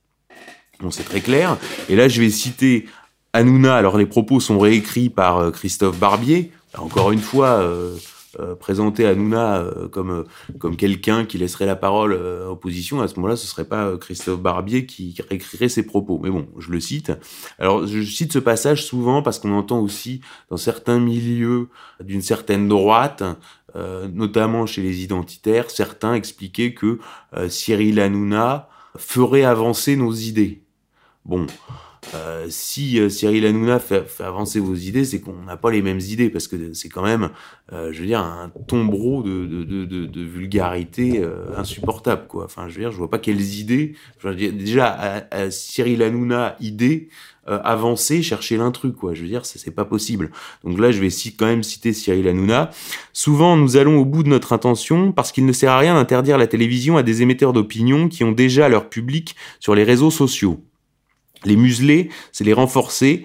Bon, 0.81 0.91
c'est 0.91 1.05
très 1.05 1.21
clair. 1.21 1.57
Et 1.89 1.97
là, 1.97 2.09
je 2.09 2.21
vais 2.21 2.31
citer 2.31 2.87
Hanouna. 3.33 3.77
Alors, 3.77 3.99
les 3.99 4.07
propos 4.07 4.41
sont 4.41 4.59
réécrits 4.59 5.09
par 5.09 5.39
euh, 5.39 5.51
Christophe 5.51 5.99
Barbier. 5.99 6.53
Encore 6.79 7.13
une 7.13 7.21
fois, 7.21 7.61
euh, 7.61 7.97
euh, 8.41 8.57
présenter 8.57 9.07
Hanouna 9.07 9.59
euh, 9.59 9.89
comme, 9.89 10.25
comme 10.59 10.77
quelqu'un 10.77 11.25
qui 11.25 11.39
laisserait 11.39 11.67
la 11.67 11.77
parole 11.77 12.15
en 12.15 12.51
opposition, 12.51 13.01
à 13.01 13.09
ce 13.09 13.15
moment-là, 13.17 13.37
ce 13.37 13.47
serait 13.47 13.67
pas 13.67 13.97
Christophe 13.97 14.41
Barbier 14.41 14.87
qui 14.87 15.15
réécrirait 15.29 15.69
ses 15.69 15.85
propos. 15.85 16.19
Mais 16.23 16.31
bon, 16.31 16.49
je 16.59 16.71
le 16.71 16.81
cite. 16.81 17.13
Alors, 17.59 17.87
je 17.87 18.03
cite 18.03 18.33
ce 18.33 18.41
passage 18.41 18.85
souvent 18.85 19.23
parce 19.23 19.39
qu'on 19.39 19.53
entend 19.53 19.81
aussi 19.81 20.21
dans 20.51 20.57
certains 20.57 20.99
milieux 20.99 21.69
d'une 22.03 22.23
certaine 22.23 22.69
droite, 22.69 23.23
notamment 24.13 24.67
chez 24.67 24.83
les 24.83 25.03
identitaires, 25.03 25.71
certains 25.71 26.15
expliquer 26.15 26.75
que 26.75 27.01
Cyril 27.49 27.99
Hanouna 27.99 28.69
ferait 28.97 29.43
avancer 29.43 29.97
nos 29.97 30.13
idées. 30.13 30.64
Bon, 31.25 31.47
euh, 32.15 32.47
si 32.49 33.01
euh, 33.01 33.09
Cyril 33.09 33.47
Hanouna 33.47 33.79
fait, 33.79 34.05
avancer 34.21 34.61
vos 34.61 34.75
idées, 34.75 35.05
c'est 35.05 35.21
qu'on 35.21 35.45
n'a 35.47 35.57
pas 35.57 35.71
les 35.71 35.83
mêmes 35.83 36.01
idées, 36.01 36.29
parce 36.29 36.49
que 36.49 36.73
c'est 36.75 36.89
quand 36.89 37.03
même, 37.03 37.31
euh, 37.73 37.93
je 37.93 38.01
veux 38.01 38.07
dire, 38.07 38.21
un 38.21 38.51
tombereau 38.67 39.23
de, 39.23 40.25
vulgarité 40.25 41.23
insupportable, 41.57 42.27
quoi. 42.29 42.45
Enfin, 42.45 42.69
je 42.69 42.75
veux 42.75 42.81
dire, 42.81 42.93
je 42.93 42.97
vois 42.97 43.11
pas 43.11 43.19
quelles 43.19 43.41
idées. 43.41 43.95
Déjà, 44.25 45.27
Cyril 45.51 46.03
Hanouna, 46.03 46.57
idée, 46.61 47.09
avancer, 47.47 48.23
chercher 48.23 48.57
l'intrus, 48.57 48.93
quoi. 48.99 49.15
Je 49.15 49.23
veux 49.23 49.29
dire, 49.29 49.45
c'est 49.45 49.71
pas 49.71 49.85
possible. 49.85 50.31
Donc 50.65 50.79
là, 50.79 50.91
je 50.91 51.01
vais 51.01 51.09
quand 51.37 51.47
même 51.47 51.63
citer 51.63 51.93
Cyril 51.93 52.27
Hanouna. 52.29 52.71
Souvent, 53.13 53.57
nous 53.57 53.77
allons 53.77 53.99
au 53.99 54.05
bout 54.05 54.23
de 54.23 54.29
notre 54.29 54.53
intention 54.53 55.13
parce 55.13 55.33
qu'il 55.33 55.47
ne 55.47 55.53
sert 55.53 55.73
à 55.73 55.79
rien 55.79 55.95
d'interdire 55.95 56.39
la 56.39 56.47
télévision 56.47 56.97
à 56.97 57.03
des 57.03 57.23
émetteurs 57.23 57.53
d'opinion 57.53 58.09
qui 58.09 58.25
ont 58.25 58.33
déjà 58.33 58.69
leur 58.69 58.89
public 58.89 59.37
sur 59.61 59.75
les 59.75 59.85
réseaux 59.85 60.11
sociaux. 60.11 60.63
Les 61.45 61.57
museler, 61.57 62.09
c'est 62.33 62.45
les 62.45 62.53
renforcer. 62.53 63.25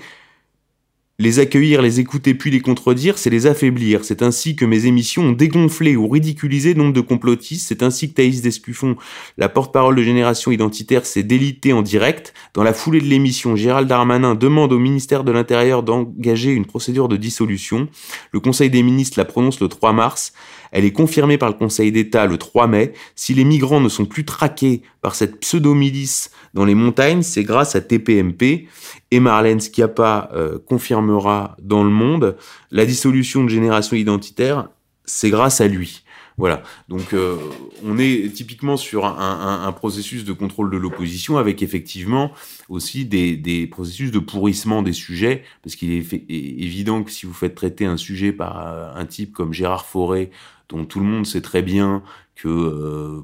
Les 1.22 1.40
accueillir, 1.40 1.82
les 1.82 2.00
écouter 2.00 2.34
puis 2.34 2.50
les 2.50 2.62
contredire, 2.62 3.18
c'est 3.18 3.30
les 3.30 3.46
affaiblir. 3.46 4.06
C'est 4.06 4.22
ainsi 4.22 4.56
que 4.56 4.64
mes 4.64 4.86
émissions 4.86 5.24
ont 5.24 5.32
dégonflé 5.34 5.98
ou 5.98 6.08
ridiculisé 6.08 6.76
nombre 6.76 6.94
de 6.94 7.02
complotistes. 7.02 7.68
C'est 7.68 7.84
ainsi 7.84 8.10
que 8.10 8.14
Thaïs 8.14 8.42
Descuffon, 8.42 8.96
la 9.38 9.50
porte-parole 9.50 9.98
de 9.98 10.02
Génération 10.02 10.50
Identitaire, 10.50 11.06
s'est 11.06 11.24
délitée 11.24 11.74
en 11.74 11.82
direct. 11.82 12.34
Dans 12.54 12.64
la 12.64 12.72
foulée 12.72 13.02
de 13.02 13.08
l'émission, 13.08 13.58
Gérald 13.58 13.90
Darmanin 13.90 14.34
demande 14.34 14.72
au 14.72 14.80
ministère 14.80 15.26
de 15.26 15.34
l'Intérieur 15.34 15.84
d'engager 15.84 16.54
une 16.54 16.66
procédure 16.66 17.10
de 17.10 17.18
dissolution. 17.18 17.90
Le 18.32 18.40
Conseil 18.40 18.70
des 18.70 18.82
ministres 18.82 19.20
la 19.20 19.26
prononce 19.26 19.60
le 19.60 19.68
3 19.68 19.92
mars. 19.92 20.32
Elle 20.72 20.86
est 20.86 20.92
confirmée 20.92 21.38
par 21.38 21.50
le 21.50 21.56
Conseil 21.56 21.92
d'État 21.92 22.26
le 22.26 22.38
3 22.38 22.68
mai. 22.68 22.94
Si 23.16 23.34
les 23.34 23.44
migrants 23.44 23.82
ne 23.82 23.90
sont 23.90 24.06
plus 24.06 24.26
traqués 24.26 24.82
par 25.02 25.16
cette 25.16 25.40
pseudo-milice 25.40 26.32
dans 26.54 26.66
les 26.66 26.76
montagnes, 26.76 27.22
c'est 27.22 27.44
grâce 27.44 27.76
à 27.76 27.82
TPMP. 27.82 28.68
Et 29.12 29.20
Marlène 29.20 29.60
Schiappa 29.60 30.30
euh, 30.34 30.60
confirmera 30.68 31.56
dans 31.62 31.84
le 31.84 31.90
monde 31.90 32.38
la 32.72 32.86
dissolution 32.86 33.44
de 33.44 33.50
Génération 33.50 33.96
Identitaire, 33.96 34.70
c'est 35.06 35.30
grâce 35.30 35.62
à 35.62 35.68
lui. 35.68 36.04
Voilà. 36.40 36.64
Donc 36.88 37.14
euh, 37.14 37.36
on 37.84 37.98
est 37.98 38.34
typiquement 38.34 38.78
sur 38.78 39.06
un, 39.06 39.72
processus 39.74 40.24
de 40.24 40.32
contrôle 40.32 40.72
de 40.72 40.78
l'opposition 40.78 41.38
avec 41.38 41.62
effectivement 41.62 42.32
aussi 42.70 43.04
des, 43.04 43.68
processus 43.68 44.10
de 44.12 44.20
pourrissement 44.20 44.82
des 44.82 44.94
sujets, 44.94 45.44
parce 45.64 45.76
qu'il 45.76 45.92
est, 45.92 46.14
évident 46.30 47.04
que 47.04 47.12
si 47.12 47.26
vous 47.26 47.34
faites 47.34 47.56
traiter 47.56 47.86
un 47.86 47.98
sujet 47.98 48.32
par 48.32 48.66
euh, 48.66 48.94
un 48.96 49.06
type 49.06 49.34
comme 49.34 49.52
Gérard 49.52 49.86
Fauré, 49.86 50.32
dont 50.70 50.86
tout 50.86 51.00
le 51.00 51.06
monde 51.06 51.26
sait 51.26 51.42
très 51.42 51.62
bien 51.62 52.04
que 52.36 52.48
euh, 52.48 53.22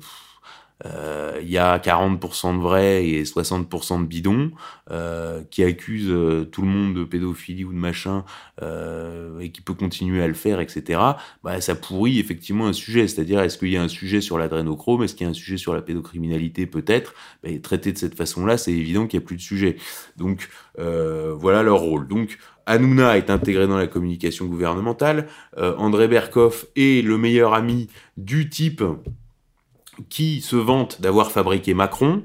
euh, 0.85 1.39
il 1.41 1.49
y 1.49 1.57
a 1.57 1.77
40% 1.77 2.57
de 2.57 2.61
vrai 2.61 3.07
et 3.07 3.23
60% 3.23 4.01
de 4.01 4.05
bidon, 4.05 4.51
euh, 4.91 5.41
qui 5.49 5.63
accuse 5.63 6.11
tout 6.51 6.61
le 6.63 6.67
monde 6.67 6.95
de 6.95 7.05
pédophilie 7.05 7.63
ou 7.63 7.71
de 7.71 7.77
machin, 7.77 8.25
et 9.39 9.51
qui 9.51 9.61
peut 9.61 9.73
continuer 9.73 10.21
à 10.21 10.27
le 10.27 10.33
faire, 10.33 10.59
etc., 10.59 10.99
bah, 11.43 11.61
ça 11.61 11.75
pourrit 11.75 12.19
effectivement 12.19 12.67
un 12.67 12.73
sujet. 12.73 13.07
C'est-à-dire, 13.07 13.39
est-ce 13.39 13.57
qu'il 13.57 13.69
y 13.69 13.77
a 13.77 13.83
un 13.83 13.87
sujet 13.87 14.19
sur 14.19 14.37
l'adrénochrome? 14.37 15.03
Est-ce 15.03 15.15
qu'il 15.15 15.25
y 15.25 15.27
a 15.27 15.31
un 15.31 15.33
sujet 15.33 15.57
sur 15.57 15.73
la 15.73 15.81
pédocriminalité 15.81 16.65
Peut-être? 16.65 17.13
Bah, 17.43 17.49
traité 17.63 17.93
de 17.93 17.97
cette 17.97 18.15
façon-là, 18.15 18.57
c'est 18.57 18.73
évident 18.73 19.07
qu'il 19.07 19.19
n'y 19.19 19.23
a 19.23 19.27
plus 19.27 19.37
de 19.37 19.41
sujet. 19.41 19.77
Donc, 20.17 20.49
voilà 20.77 21.63
leur 21.63 21.79
rôle. 21.79 22.07
Hanouna 22.65 23.17
est 23.17 23.29
intégré 23.29 23.67
dans 23.67 23.77
la 23.77 23.87
communication 23.87 24.45
gouvernementale. 24.45 25.27
Euh, 25.57 25.75
André 25.77 26.07
Berkoff 26.07 26.65
est 26.75 27.05
le 27.05 27.17
meilleur 27.17 27.53
ami 27.53 27.87
du 28.17 28.49
type 28.49 28.83
qui 30.09 30.41
se 30.41 30.55
vante 30.55 31.01
d'avoir 31.01 31.31
fabriqué 31.31 31.73
Macron. 31.73 32.23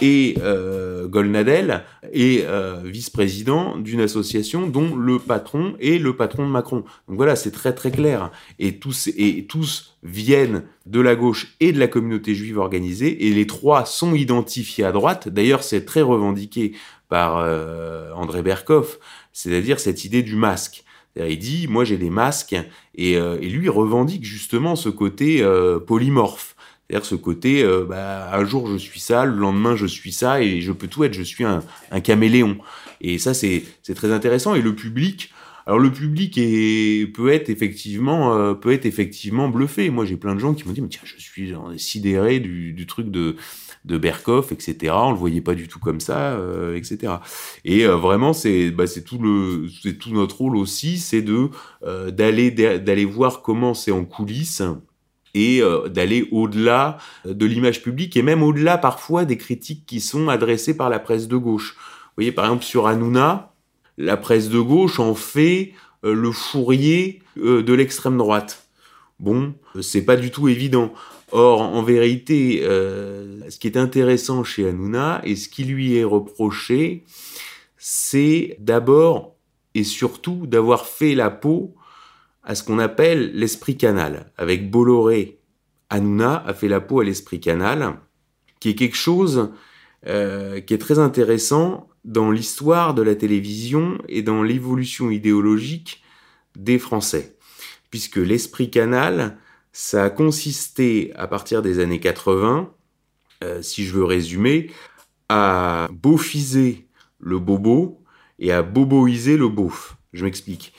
Et 0.00 0.36
euh, 0.40 1.08
Golnadel 1.08 1.84
est 2.12 2.46
euh, 2.46 2.80
vice-président 2.84 3.76
d'une 3.76 4.00
association 4.00 4.66
dont 4.66 4.96
le 4.96 5.18
patron 5.18 5.74
est 5.78 5.98
le 5.98 6.16
patron 6.16 6.46
de 6.46 6.50
Macron. 6.50 6.84
Donc 7.08 7.16
voilà, 7.16 7.36
c'est 7.36 7.50
très 7.50 7.74
très 7.74 7.90
clair. 7.90 8.30
Et 8.58 8.78
tous, 8.78 9.08
et 9.08 9.44
tous 9.46 9.98
viennent 10.02 10.62
de 10.86 11.00
la 11.00 11.16
gauche 11.16 11.54
et 11.60 11.72
de 11.72 11.78
la 11.78 11.88
communauté 11.88 12.34
juive 12.34 12.56
organisée, 12.56 13.26
et 13.26 13.30
les 13.34 13.46
trois 13.46 13.84
sont 13.84 14.14
identifiés 14.14 14.84
à 14.84 14.92
droite. 14.92 15.28
D'ailleurs, 15.28 15.64
c'est 15.64 15.84
très 15.84 16.02
revendiqué 16.02 16.72
par 17.10 17.44
André 18.14 18.40
Berkoff 18.40 19.00
c'est-à-dire 19.32 19.80
cette 19.80 20.04
idée 20.04 20.22
du 20.22 20.36
masque. 20.36 20.84
Il 21.16 21.38
dit, 21.38 21.66
moi 21.68 21.84
j'ai 21.84 21.96
des 21.96 22.10
masques, 22.10 22.56
et, 22.94 23.16
euh, 23.16 23.38
et, 23.40 23.48
lui 23.48 23.68
revendique 23.68 24.24
justement 24.24 24.76
ce 24.76 24.88
côté 24.88 25.42
euh, 25.42 25.80
polymorphe. 25.80 26.54
C'est-à-dire 26.88 27.06
ce 27.06 27.14
côté, 27.16 27.62
euh, 27.62 27.84
bah, 27.84 28.30
un 28.32 28.44
jour 28.44 28.68
je 28.68 28.76
suis 28.76 29.00
ça, 29.00 29.24
le 29.24 29.36
lendemain 29.36 29.74
je 29.74 29.86
suis 29.86 30.12
ça, 30.12 30.40
et 30.40 30.60
je 30.60 30.72
peux 30.72 30.86
tout 30.86 31.04
être, 31.04 31.12
je 31.12 31.22
suis 31.22 31.44
un, 31.44 31.62
caméléon. 32.00 32.58
Et 33.00 33.18
ça 33.18 33.34
c'est 33.34 33.64
très 33.94 34.12
intéressant, 34.12 34.54
et 34.54 34.62
le 34.62 34.74
public... 34.74 35.32
Alors 35.66 35.78
le 35.78 35.92
public 35.92 36.36
est, 36.38 37.06
peut 37.14 37.30
être 37.30 37.48
effectivement 37.48 38.54
peut 38.54 38.72
être 38.72 38.86
effectivement 38.86 39.48
bluffé. 39.48 39.90
Moi 39.90 40.04
j'ai 40.04 40.16
plein 40.16 40.34
de 40.34 40.40
gens 40.40 40.52
qui 40.52 40.66
m'ont 40.66 40.72
dit 40.72 40.80
mais 40.80 40.88
tiens 40.88 41.02
je 41.04 41.16
suis 41.22 41.54
sidéré 41.76 42.40
du 42.40 42.86
truc 42.88 43.10
de 43.10 43.36
de 43.84 43.96
Berkoff, 43.96 44.52
etc. 44.52 44.92
On 44.94 45.12
le 45.12 45.16
voyait 45.16 45.40
pas 45.40 45.54
du 45.54 45.68
tout 45.68 45.78
comme 45.78 46.00
ça, 46.00 46.32
euh, 46.32 46.76
etc. 46.76 47.14
Et 47.64 47.86
euh, 47.86 47.96
vraiment, 47.96 48.32
c'est 48.32 48.70
bah, 48.70 48.86
c'est 48.86 49.02
tout 49.02 49.18
notre 49.18 50.36
rôle 50.36 50.56
aussi, 50.56 50.98
c'est 50.98 51.22
de 51.22 51.48
euh, 51.84 52.10
d'aller 52.10 52.50
d'aller 52.50 53.04
voir 53.04 53.42
comment 53.42 53.74
c'est 53.74 53.92
en 53.92 54.04
coulisses 54.04 54.62
et 55.32 55.62
d'aller 55.88 56.28
au-delà 56.32 56.98
de 57.24 57.46
l'image 57.46 57.82
publique 57.82 58.16
et 58.16 58.22
même 58.22 58.42
au-delà 58.42 58.78
parfois 58.78 59.24
des 59.24 59.36
critiques 59.36 59.86
qui 59.86 60.00
sont 60.00 60.28
adressées 60.28 60.76
par 60.76 60.90
la 60.90 60.98
presse 60.98 61.28
de 61.28 61.36
gauche. 61.36 61.76
Vous 61.76 62.12
voyez, 62.16 62.32
par 62.32 62.46
exemple, 62.46 62.64
sur 62.64 62.88
Hanouna, 62.88 63.52
la 63.96 64.16
presse 64.16 64.48
de 64.48 64.58
gauche 64.58 64.98
en 64.98 65.14
fait 65.14 65.72
le 66.02 66.32
fourrier 66.32 67.22
de 67.36 67.72
l'extrême 67.72 68.18
droite. 68.18 68.66
Bon, 69.20 69.54
c'est 69.82 70.02
pas 70.02 70.16
du 70.16 70.32
tout 70.32 70.48
évident. 70.48 70.92
Or, 71.32 71.60
en 71.60 71.82
vérité, 71.82 72.62
euh, 72.64 73.48
ce 73.48 73.58
qui 73.58 73.68
est 73.68 73.76
intéressant 73.76 74.42
chez 74.42 74.68
Hanouna 74.68 75.20
et 75.24 75.36
ce 75.36 75.48
qui 75.48 75.64
lui 75.64 75.96
est 75.96 76.04
reproché, 76.04 77.04
c'est 77.76 78.56
d'abord 78.58 79.36
et 79.74 79.84
surtout 79.84 80.46
d'avoir 80.46 80.86
fait 80.86 81.14
la 81.14 81.30
peau 81.30 81.74
à 82.42 82.54
ce 82.54 82.64
qu'on 82.64 82.78
appelle 82.78 83.32
l'esprit 83.34 83.76
canal. 83.76 84.32
Avec 84.36 84.70
Bolloré, 84.70 85.40
Hanouna 85.88 86.42
a 86.46 86.54
fait 86.54 86.68
la 86.68 86.80
peau 86.80 87.00
à 87.00 87.04
l'esprit 87.04 87.40
canal, 87.40 88.00
qui 88.58 88.70
est 88.70 88.74
quelque 88.74 88.96
chose 88.96 89.50
euh, 90.06 90.60
qui 90.60 90.72
est 90.72 90.78
très 90.78 90.98
intéressant 90.98 91.88
dans 92.04 92.30
l'histoire 92.30 92.94
de 92.94 93.02
la 93.02 93.14
télévision 93.14 93.98
et 94.08 94.22
dans 94.22 94.42
l'évolution 94.42 95.10
idéologique 95.10 96.02
des 96.56 96.78
Français. 96.78 97.36
Puisque 97.90 98.16
l'esprit 98.16 98.70
canal, 98.70 99.36
ça 99.72 100.04
a 100.04 100.10
consisté, 100.10 101.12
à 101.16 101.26
partir 101.26 101.62
des 101.62 101.78
années 101.78 102.00
80, 102.00 102.72
euh, 103.42 103.62
si 103.62 103.84
je 103.84 103.92
veux 103.94 104.04
résumer, 104.04 104.70
à 105.28 105.88
beaufiser 105.92 106.88
le 107.18 107.38
bobo 107.38 108.02
et 108.38 108.52
à 108.52 108.62
boboiser 108.62 109.36
le 109.36 109.48
beauf. 109.48 109.96
Je 110.12 110.24
m'explique. 110.24 110.72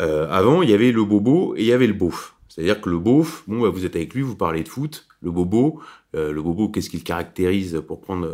Euh, 0.00 0.28
avant, 0.30 0.62
il 0.62 0.70
y 0.70 0.74
avait 0.74 0.92
le 0.92 1.04
bobo 1.04 1.54
et 1.56 1.60
il 1.60 1.66
y 1.66 1.72
avait 1.72 1.86
le 1.86 1.92
beauf. 1.92 2.34
C'est-à-dire 2.48 2.80
que 2.80 2.90
le 2.90 2.98
beauf, 2.98 3.44
bon, 3.46 3.60
bah, 3.60 3.68
vous 3.68 3.84
êtes 3.84 3.96
avec 3.96 4.14
lui, 4.14 4.22
vous 4.22 4.36
parlez 4.36 4.62
de 4.62 4.68
foot. 4.68 5.06
Le 5.22 5.30
bobo, 5.30 5.80
euh, 6.14 6.32
le 6.32 6.42
bobo, 6.42 6.68
qu'est-ce 6.68 6.90
qu'il 6.90 7.04
caractérise 7.04 7.82
pour 7.86 8.00
prendre, 8.00 8.28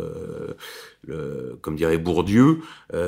le, 1.07 1.57
comme 1.61 1.75
dirait 1.75 1.97
Bourdieu, 1.97 2.59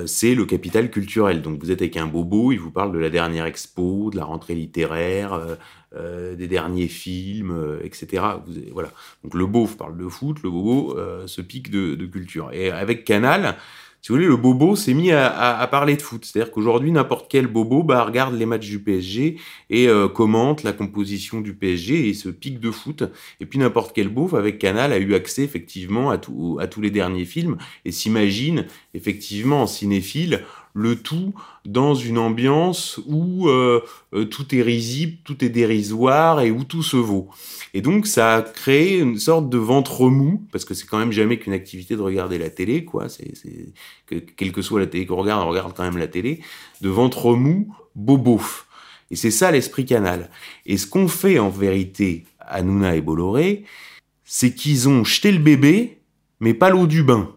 c'est 0.06 0.36
le 0.36 0.46
capital 0.46 0.90
culturel. 0.92 1.42
Donc 1.42 1.60
vous 1.64 1.72
êtes 1.72 1.82
avec 1.82 1.98
un 1.98 2.08
bobo, 2.08 2.52
il 2.52 2.60
vous 2.60 2.72
parle 2.72 2.92
de 2.92 3.00
la 3.00 3.10
dernière 3.10 3.46
expo, 3.46 4.10
de 4.12 4.18
la 4.18 4.26
rentrée 4.26 4.56
littéraire, 4.56 5.58
euh, 5.94 6.38
des 6.38 6.48
derniers 6.48 6.88
films, 6.88 7.52
euh, 7.52 7.84
etc. 7.84 8.24
Voilà. 8.72 8.92
Donc 9.26 9.34
le 9.34 9.46
beauf 9.46 9.76
parle 9.76 9.98
de 9.98 10.08
foot, 10.08 10.38
le 10.42 10.50
bobo 10.50 10.98
euh, 10.98 11.28
se 11.28 11.42
pique 11.42 11.70
de, 11.70 12.06
culture. 12.06 12.50
Et 12.54 12.72
avec 12.72 13.04
Canal, 13.04 13.58
si 14.02 14.10
vous 14.10 14.16
voulez, 14.16 14.28
le 14.28 14.36
bobo 14.36 14.76
s'est 14.76 14.94
mis 14.94 15.12
à, 15.12 15.68
parler 15.70 15.96
de 15.96 16.02
foot. 16.02 16.26
C'est-à-dire 16.26 16.52
qu'aujourd'hui, 16.52 16.92
n'importe 16.92 17.30
quel 17.30 17.48
bobo 17.48 17.84
bah, 17.84 18.04
regarde 18.04 18.34
les 18.34 18.48
matchs 18.48 18.68
du 18.68 18.80
PSG 18.80 19.38
et 19.70 19.88
commente 20.16 20.64
la 20.64 20.74
composition 20.74 21.40
du 21.40 21.54
PSG 21.54 22.10
et 22.10 22.14
se 22.16 22.30
pique 22.30 22.60
de 22.60 22.72
foot. 22.72 23.04
Et 23.40 23.46
puis 23.46 23.60
n'importe 23.60 23.94
quel 23.94 24.10
beauf 24.10 24.34
avec 24.34 24.58
Canal 24.58 24.92
a 24.92 24.98
eu 24.98 25.14
accès 25.14 25.44
effectivement 25.44 26.10
à, 26.10 26.16
à 26.16 26.68
tous 26.68 26.82
les 26.82 26.90
derniers 26.90 27.26
films 27.26 27.58
et 27.86 27.92
s'imagine 27.92 28.66
effectivement 28.96 29.62
en 29.62 29.68
cinéphile 29.68 30.42
le 30.74 30.96
tout 30.96 31.34
dans 31.66 31.96
une 31.96 32.18
ambiance 32.18 33.00
où 33.06 33.48
euh, 33.48 33.82
euh, 34.14 34.26
tout 34.26 34.56
est 34.56 34.62
risible, 34.62 35.18
tout 35.24 35.44
est 35.44 35.50
dérisoire 35.50 36.42
et 36.42 36.52
où 36.52 36.64
tout 36.64 36.84
se 36.84 36.98
vaut. 36.98 37.30
Et 37.74 37.82
donc 37.82 38.08
ça 38.08 38.36
a 38.36 38.42
créé 38.42 39.00
une 39.00 39.18
sorte 39.18 39.50
de 39.50 39.58
ventre 39.58 40.10
mou, 40.10 40.46
parce 40.52 40.66
que 40.66 40.74
c'est 40.74 40.88
quand 40.88 41.00
même 41.00 41.12
jamais 41.12 41.38
qu'une 41.38 41.54
activité 41.54 41.96
de 41.96 42.02
regarder 42.02 42.38
la 42.38 42.50
télé, 42.50 42.86
quoi. 42.86 43.10
C'est, 43.10 43.34
que, 44.06 44.16
quelle 44.16 44.52
que 44.52 44.62
soit 44.62 44.80
la 44.80 44.88
télé 44.88 45.06
qu'on 45.06 45.18
regarde, 45.18 45.46
on 45.46 45.50
regarde 45.50 45.74
quand 45.76 45.84
même 45.84 45.98
la 45.98 46.08
télé, 46.08 46.42
de 46.82 46.90
ventre 46.90 47.34
mou, 47.36 47.76
bobof. 47.96 48.68
Et 49.10 49.16
c'est 49.16 49.32
ça 49.32 49.52
l'esprit 49.52 49.86
canal. 49.86 50.30
Et 50.66 50.78
ce 50.78 50.88
qu'on 50.88 51.08
fait 51.08 51.38
en 51.38 51.50
vérité, 51.50 52.26
Hanouna 52.40 52.96
et 52.96 53.02
Bolloré, 53.02 53.66
c'est 54.24 54.54
qu'ils 54.54 54.88
ont 54.88 55.04
jeté 55.04 55.32
le 55.32 55.40
bébé, 55.40 56.00
mais 56.40 56.54
pas 56.54 56.70
l'eau 56.70 56.88
du 56.88 57.04
bain. 57.04 57.36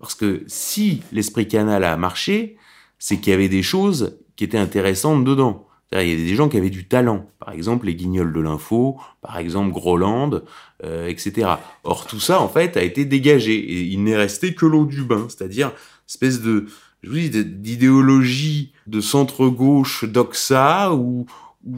Parce 0.00 0.14
que 0.14 0.42
si 0.48 1.02
l'esprit 1.12 1.46
canal 1.48 1.84
a 1.84 1.96
marché, 1.96 2.56
c'est 3.04 3.18
qu'il 3.18 3.32
y 3.32 3.34
avait 3.34 3.50
des 3.50 3.62
choses 3.62 4.18
qui 4.34 4.44
étaient 4.44 4.56
intéressantes 4.56 5.26
dedans. 5.26 5.68
Il 5.92 6.08
y 6.08 6.12
avait 6.12 6.24
des 6.24 6.34
gens 6.34 6.48
qui 6.48 6.56
avaient 6.56 6.70
du 6.70 6.88
talent, 6.88 7.26
par 7.38 7.52
exemple 7.52 7.84
les 7.84 7.94
guignols 7.94 8.32
de 8.32 8.40
l'info, 8.40 8.98
par 9.20 9.36
exemple 9.36 9.72
Groland, 9.72 10.40
euh, 10.82 11.06
etc. 11.06 11.48
Or 11.82 12.06
tout 12.06 12.18
ça 12.18 12.40
en 12.40 12.48
fait 12.48 12.78
a 12.78 12.82
été 12.82 13.04
dégagé 13.04 13.56
et 13.56 13.82
il 13.82 14.04
n'est 14.04 14.16
resté 14.16 14.54
que 14.54 14.64
l'eau 14.64 14.86
du 14.86 15.02
bain, 15.02 15.26
c'est-à-dire 15.28 15.72
espèce 16.08 16.40
de 16.40 16.64
je 17.02 17.10
vous 17.10 17.42
d'idéologie 17.42 18.72
de 18.86 19.02
centre 19.02 19.48
gauche 19.48 20.06
d'Oxa 20.06 20.94
où, 20.94 21.26
où 21.66 21.76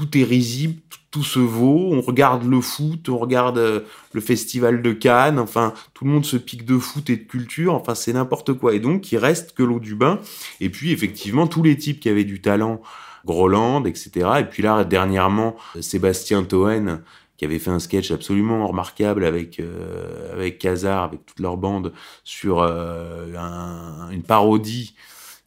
tout 0.00 0.16
est 0.16 0.24
risible, 0.24 0.80
tout, 1.10 1.22
se 1.22 1.38
vaut. 1.38 1.90
On 1.92 2.00
regarde 2.00 2.44
le 2.44 2.62
foot, 2.62 3.08
on 3.10 3.18
regarde 3.18 3.58
euh, 3.58 3.80
le 4.12 4.20
festival 4.22 4.80
de 4.80 4.92
Cannes. 4.92 5.38
Enfin, 5.38 5.74
tout 5.92 6.06
le 6.06 6.10
monde 6.10 6.24
se 6.24 6.38
pique 6.38 6.64
de 6.64 6.78
foot 6.78 7.10
et 7.10 7.16
de 7.16 7.24
culture. 7.24 7.74
Enfin, 7.74 7.94
c'est 7.94 8.14
n'importe 8.14 8.54
quoi. 8.54 8.74
Et 8.74 8.80
donc, 8.80 9.12
il 9.12 9.18
reste 9.18 9.52
que 9.52 9.62
l'eau 9.62 9.78
du 9.78 9.94
bain. 9.94 10.18
Et 10.60 10.70
puis, 10.70 10.92
effectivement, 10.92 11.46
tous 11.46 11.62
les 11.62 11.76
types 11.76 12.00
qui 12.00 12.08
avaient 12.08 12.24
du 12.24 12.40
talent, 12.40 12.80
Groland, 13.26 13.84
etc. 13.84 14.30
Et 14.38 14.44
puis 14.44 14.62
là, 14.62 14.84
dernièrement, 14.84 15.56
Sébastien 15.80 16.44
Toen, 16.44 17.02
qui 17.36 17.44
avait 17.44 17.58
fait 17.58 17.70
un 17.70 17.78
sketch 17.78 18.10
absolument 18.10 18.66
remarquable 18.66 19.24
avec 19.24 19.60
euh, 19.60 20.32
avec 20.32 20.58
Kazar, 20.58 21.02
avec 21.02 21.26
toute 21.26 21.40
leur 21.40 21.58
bande, 21.58 21.92
sur 22.24 22.60
euh, 22.62 23.26
une 24.10 24.22
parodie 24.22 24.94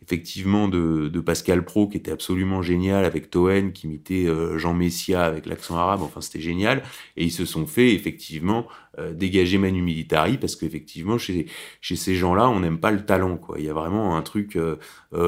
effectivement 0.03 0.67
de, 0.67 1.19
Pascal 1.25 1.63
Pro 1.63 1.87
qui 1.87 1.97
était 1.97 2.11
absolument 2.11 2.61
génial 2.61 3.05
avec 3.05 3.29
Toen 3.29 3.71
qui 3.71 3.87
imitait 3.87 4.25
euh, 4.27 4.57
Jean 4.57 4.73
Messia 4.73 5.23
avec 5.23 5.45
l'accent 5.45 5.77
arabe. 5.77 6.01
Enfin 6.01 6.21
c'était 6.21 6.41
génial. 6.41 6.83
Et 7.15 7.23
ils 7.23 7.31
se 7.31 7.45
sont 7.45 7.65
fait 7.65 7.93
effectivement 7.93 8.67
euh, 8.99 9.13
dégager 9.13 9.57
Manu 9.57 9.81
Militari 9.81 10.37
parce 10.37 10.55
qu'effectivement 10.55 11.17
chez 11.17 11.47
chez 11.79 11.95
ces 11.95 12.15
gens-là 12.15 12.49
on 12.49 12.59
n'aime 12.59 12.79
pas 12.79 12.91
le 12.91 13.05
talent 13.05 13.37
quoi. 13.37 13.57
Il 13.59 13.65
y 13.65 13.69
a 13.69 13.73
vraiment 13.73 14.17
un 14.17 14.21
truc 14.21 14.57
euh, 14.57 14.77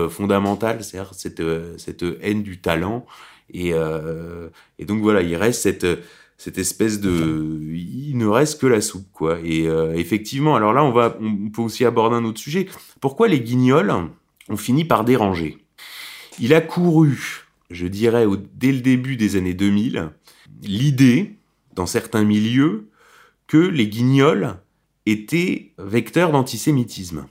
fondamental 0.09 0.84
c'est-à-dire 0.84 1.13
cette 1.13 1.43
cette 1.78 2.05
haine 2.21 2.43
du 2.43 2.59
talent. 2.59 3.05
Et 3.53 3.73
et 4.80 4.86
donc 4.86 5.01
voilà 5.01 5.21
il 5.21 5.36
reste 5.36 5.61
cette 5.61 5.88
cette 6.38 6.57
espèce 6.57 6.99
de 6.99 7.71
il 7.73 8.17
ne 8.17 8.26
reste 8.26 8.59
que 8.59 8.67
la 8.67 8.82
soupe 8.82 9.07
quoi. 9.13 9.38
Et 9.43 9.65
effectivement 9.95 10.55
alors 10.55 10.73
là 10.73 10.84
on 10.84 10.91
va 10.91 11.15
on 11.21 11.49
peut 11.49 11.61
aussi 11.61 11.86
aborder 11.86 12.17
un 12.17 12.26
autre 12.26 12.39
sujet. 12.39 12.67
Pourquoi 12.99 13.28
les 13.28 13.39
guignols 13.39 14.09
on 14.50 14.58
finit 14.58 14.86
par 14.86 15.04
déranger. 15.06 15.58
Il 16.39 16.54
a 16.54 16.62
couru, 16.62 17.46
je 17.70 17.88
dirais, 17.88 18.26
dès 18.54 18.72
le 18.72 18.82
début 18.82 19.16
des 19.16 19.36
années 19.36 19.54
2000, 19.54 20.12
l'idée, 20.62 21.36
dans 21.74 21.86
certains 21.86 22.24
milieux, 22.24 22.89
que 23.48 23.58
les 23.58 23.88
guignols 23.88 24.58
étaient 25.06 25.72
vecteurs 25.78 26.32
d'antisémitisme. 26.32 27.28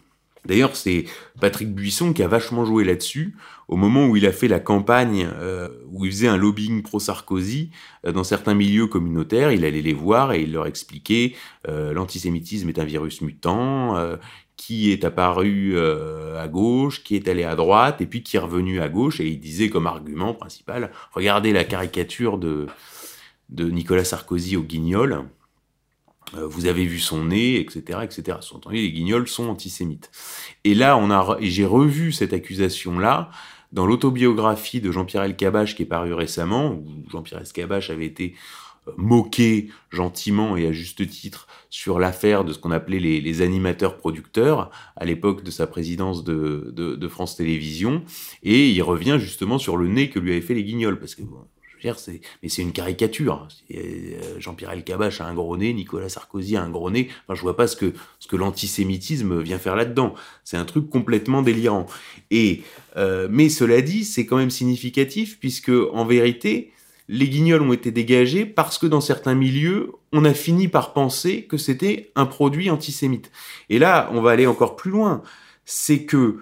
D'ailleurs, 0.46 0.76
c'est 0.76 1.04
Patrick 1.40 1.74
Buisson 1.74 2.12
qui 2.12 2.22
a 2.22 2.28
vachement 2.28 2.66
joué 2.66 2.84
là-dessus 2.84 3.34
au 3.66 3.76
moment 3.76 4.06
où 4.06 4.16
il 4.16 4.26
a 4.26 4.32
fait 4.32 4.48
la 4.48 4.60
campagne 4.60 5.26
euh, 5.38 5.68
où 5.90 6.04
il 6.04 6.10
faisait 6.10 6.28
un 6.28 6.36
lobbying 6.36 6.82
pro-Sarkozy 6.82 7.70
euh, 8.06 8.12
dans 8.12 8.24
certains 8.24 8.52
milieux 8.52 8.86
communautaires. 8.86 9.52
Il 9.52 9.64
allait 9.64 9.80
les 9.80 9.94
voir 9.94 10.32
et 10.32 10.42
il 10.42 10.52
leur 10.52 10.66
expliquait 10.66 11.34
euh, 11.66 11.94
l'antisémitisme 11.94 12.68
est 12.68 12.78
un 12.78 12.84
virus 12.84 13.22
mutant, 13.22 13.96
qui 14.56 14.92
est 14.92 15.04
apparu 15.04 15.72
euh, 15.74 16.40
à 16.42 16.48
gauche, 16.48 17.02
qui 17.02 17.16
est 17.16 17.28
allé 17.28 17.44
à 17.44 17.56
droite, 17.56 18.00
et 18.00 18.06
puis 18.06 18.22
qui 18.22 18.36
est 18.36 18.40
revenu 18.40 18.80
à 18.80 18.88
gauche, 18.88 19.20
et 19.20 19.26
il 19.26 19.40
disait 19.40 19.68
comme 19.68 19.86
argument 19.86 20.34
principal, 20.34 20.90
regardez 21.12 21.52
la 21.52 21.64
caricature 21.64 22.38
de, 22.38 22.66
de 23.48 23.68
Nicolas 23.70 24.04
Sarkozy 24.04 24.56
au 24.56 24.62
guignol, 24.62 25.24
euh, 26.36 26.46
vous 26.46 26.66
avez 26.66 26.84
vu 26.84 26.98
son 26.98 27.24
nez, 27.24 27.60
etc., 27.60 28.00
etc. 28.02 28.38
Entendu, 28.52 28.76
les 28.76 28.92
guignols 28.92 29.28
sont 29.28 29.48
antisémites. 29.48 30.10
Et 30.64 30.74
là, 30.74 30.96
on 30.96 31.10
a, 31.10 31.36
j'ai 31.40 31.66
revu 31.66 32.12
cette 32.12 32.32
accusation-là 32.32 33.30
dans 33.72 33.86
l'autobiographie 33.86 34.80
de 34.80 34.92
Jean-Pierre 34.92 35.24
Elkabach 35.24 35.74
qui 35.74 35.82
est 35.82 35.86
paru 35.86 36.14
récemment, 36.14 36.70
où 36.70 36.86
Jean-Pierre 37.10 37.40
Elkabach 37.40 37.90
avait 37.90 38.06
été 38.06 38.34
moqué 38.96 39.70
gentiment 39.90 40.56
et 40.56 40.66
à 40.66 40.72
juste 40.72 41.08
titre 41.08 41.46
sur 41.74 41.98
l'affaire 41.98 42.44
de 42.44 42.52
ce 42.52 42.60
qu'on 42.60 42.70
appelait 42.70 43.00
les, 43.00 43.42
animateurs 43.42 43.96
producteurs 43.96 44.70
à 44.94 45.04
l'époque 45.04 45.42
de 45.42 45.50
sa 45.50 45.66
présidence 45.66 46.22
de, 46.22 47.08
France 47.08 47.34
Télévisions 47.34 48.04
et 48.44 48.70
il 48.70 48.80
revient 48.80 49.16
justement 49.18 49.58
sur 49.58 49.76
le 49.76 49.88
nez 49.88 50.08
que 50.08 50.20
lui 50.20 50.30
avait 50.30 50.40
fait 50.40 50.54
les 50.54 50.62
guignols 50.62 51.00
parce 51.00 51.16
que 51.16 51.22
bon, 51.22 51.40
je 51.66 51.74
veux 51.74 51.80
dire, 51.80 51.98
c'est 51.98 52.20
mais 52.44 52.48
c'est 52.48 52.62
une 52.62 52.70
caricature. 52.70 53.48
Euh, 53.74 54.38
Jean-Pierre 54.38 54.70
Elkabbach 54.70 55.20
a 55.20 55.26
un 55.26 55.34
gros 55.34 55.56
nez, 55.56 55.74
Nicolas 55.74 56.08
Sarkozy 56.08 56.56
a 56.56 56.62
un 56.62 56.70
gros 56.70 56.92
nez. 56.92 57.08
Enfin, 57.24 57.34
je 57.34 57.40
vois 57.40 57.56
pas 57.56 57.66
ce 57.66 57.74
que 57.74 57.92
ce 58.20 58.28
que 58.28 58.36
l'antisémitisme 58.36 59.40
vient 59.40 59.58
faire 59.58 59.74
là-dedans. 59.74 60.14
C'est 60.44 60.56
un 60.56 60.64
truc 60.64 60.88
complètement 60.88 61.42
délirant. 61.42 61.86
Et 62.30 62.62
euh, 62.96 63.26
mais 63.28 63.48
cela 63.48 63.82
dit, 63.82 64.04
c'est 64.04 64.26
quand 64.26 64.36
même 64.36 64.50
significatif 64.50 65.40
puisque 65.40 65.72
en 65.92 66.04
vérité, 66.04 66.70
les 67.08 67.28
guignols 67.28 67.62
ont 67.62 67.72
été 67.72 67.90
dégagés 67.90 68.46
parce 68.46 68.78
que 68.78 68.86
dans 68.86 69.00
certains 69.00 69.34
milieux, 69.34 69.92
on 70.12 70.24
a 70.24 70.32
fini 70.32 70.68
par 70.68 70.92
penser 70.92 71.44
que 71.44 71.56
c'était 71.56 72.12
un 72.14 72.26
produit 72.26 72.70
antisémite. 72.70 73.30
Et 73.68 73.78
là, 73.78 74.08
on 74.12 74.22
va 74.22 74.30
aller 74.30 74.46
encore 74.46 74.76
plus 74.76 74.90
loin. 74.90 75.22
C'est 75.64 76.04
que 76.04 76.40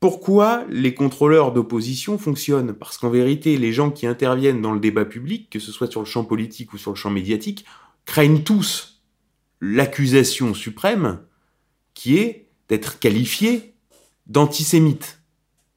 pourquoi 0.00 0.64
les 0.68 0.92
contrôleurs 0.92 1.52
d'opposition 1.52 2.18
fonctionnent? 2.18 2.74
Parce 2.74 2.98
qu'en 2.98 3.08
vérité, 3.08 3.56
les 3.56 3.72
gens 3.72 3.90
qui 3.90 4.06
interviennent 4.06 4.60
dans 4.60 4.74
le 4.74 4.80
débat 4.80 5.06
public, 5.06 5.48
que 5.48 5.58
ce 5.58 5.72
soit 5.72 5.90
sur 5.90 6.00
le 6.00 6.06
champ 6.06 6.24
politique 6.24 6.74
ou 6.74 6.78
sur 6.78 6.90
le 6.90 6.96
champ 6.96 7.10
médiatique, 7.10 7.64
craignent 8.04 8.42
tous 8.42 9.02
l'accusation 9.62 10.52
suprême 10.52 11.20
qui 11.94 12.18
est 12.18 12.48
d'être 12.68 12.98
qualifiés 12.98 13.74
d'antisémites. 14.26 15.22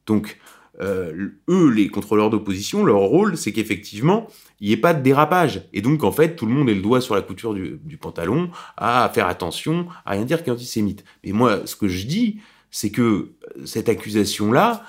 Donc, 0.05 0.37
euh, 0.79 1.29
eux, 1.49 1.69
les 1.69 1.87
contrôleurs 1.87 2.29
d'opposition, 2.29 2.85
leur 2.85 2.99
rôle, 2.99 3.35
c'est 3.37 3.51
qu'effectivement, 3.51 4.27
il 4.59 4.67
n'y 4.67 4.73
ait 4.73 4.77
pas 4.77 4.93
de 4.93 5.01
dérapage. 5.01 5.67
Et 5.73 5.81
donc, 5.81 6.03
en 6.03 6.11
fait, 6.11 6.35
tout 6.35 6.45
le 6.45 6.53
monde 6.53 6.69
ait 6.69 6.75
le 6.75 6.81
doigt 6.81 7.01
sur 7.01 7.15
la 7.15 7.21
couture 7.21 7.53
du, 7.53 7.97
pantalon, 7.97 8.51
à 8.77 9.09
faire 9.13 9.27
attention, 9.27 9.87
à 10.05 10.11
rien 10.11 10.25
dire 10.25 10.43
qui 10.43 10.49
est 10.49 10.53
antisémite. 10.53 11.03
Mais 11.23 11.31
moi, 11.31 11.65
ce 11.65 11.75
que 11.75 11.87
je 11.87 12.05
dis, 12.05 12.39
c'est 12.69 12.91
que 12.91 13.33
cette 13.65 13.89
accusation-là, 13.89 14.83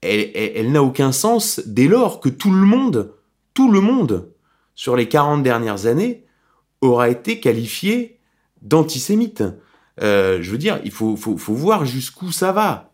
elle, 0.00 0.72
n'a 0.72 0.82
aucun 0.82 1.12
sens 1.12 1.60
dès 1.66 1.88
lors 1.88 2.20
que 2.20 2.28
tout 2.28 2.52
le 2.52 2.66
monde, 2.66 3.14
tout 3.54 3.70
le 3.70 3.80
monde, 3.80 4.32
sur 4.74 4.96
les 4.96 5.08
40 5.08 5.42
dernières 5.42 5.86
années, 5.86 6.24
aura 6.80 7.08
été 7.08 7.40
qualifié 7.40 8.20
d'antisémite. 8.62 9.44
Euh, 10.00 10.38
je 10.40 10.50
veux 10.50 10.58
dire, 10.58 10.80
il 10.84 10.92
faut 10.92 11.16
voir 11.16 11.84
jusqu'où 11.84 12.30
ça 12.30 12.52
va 12.52 12.87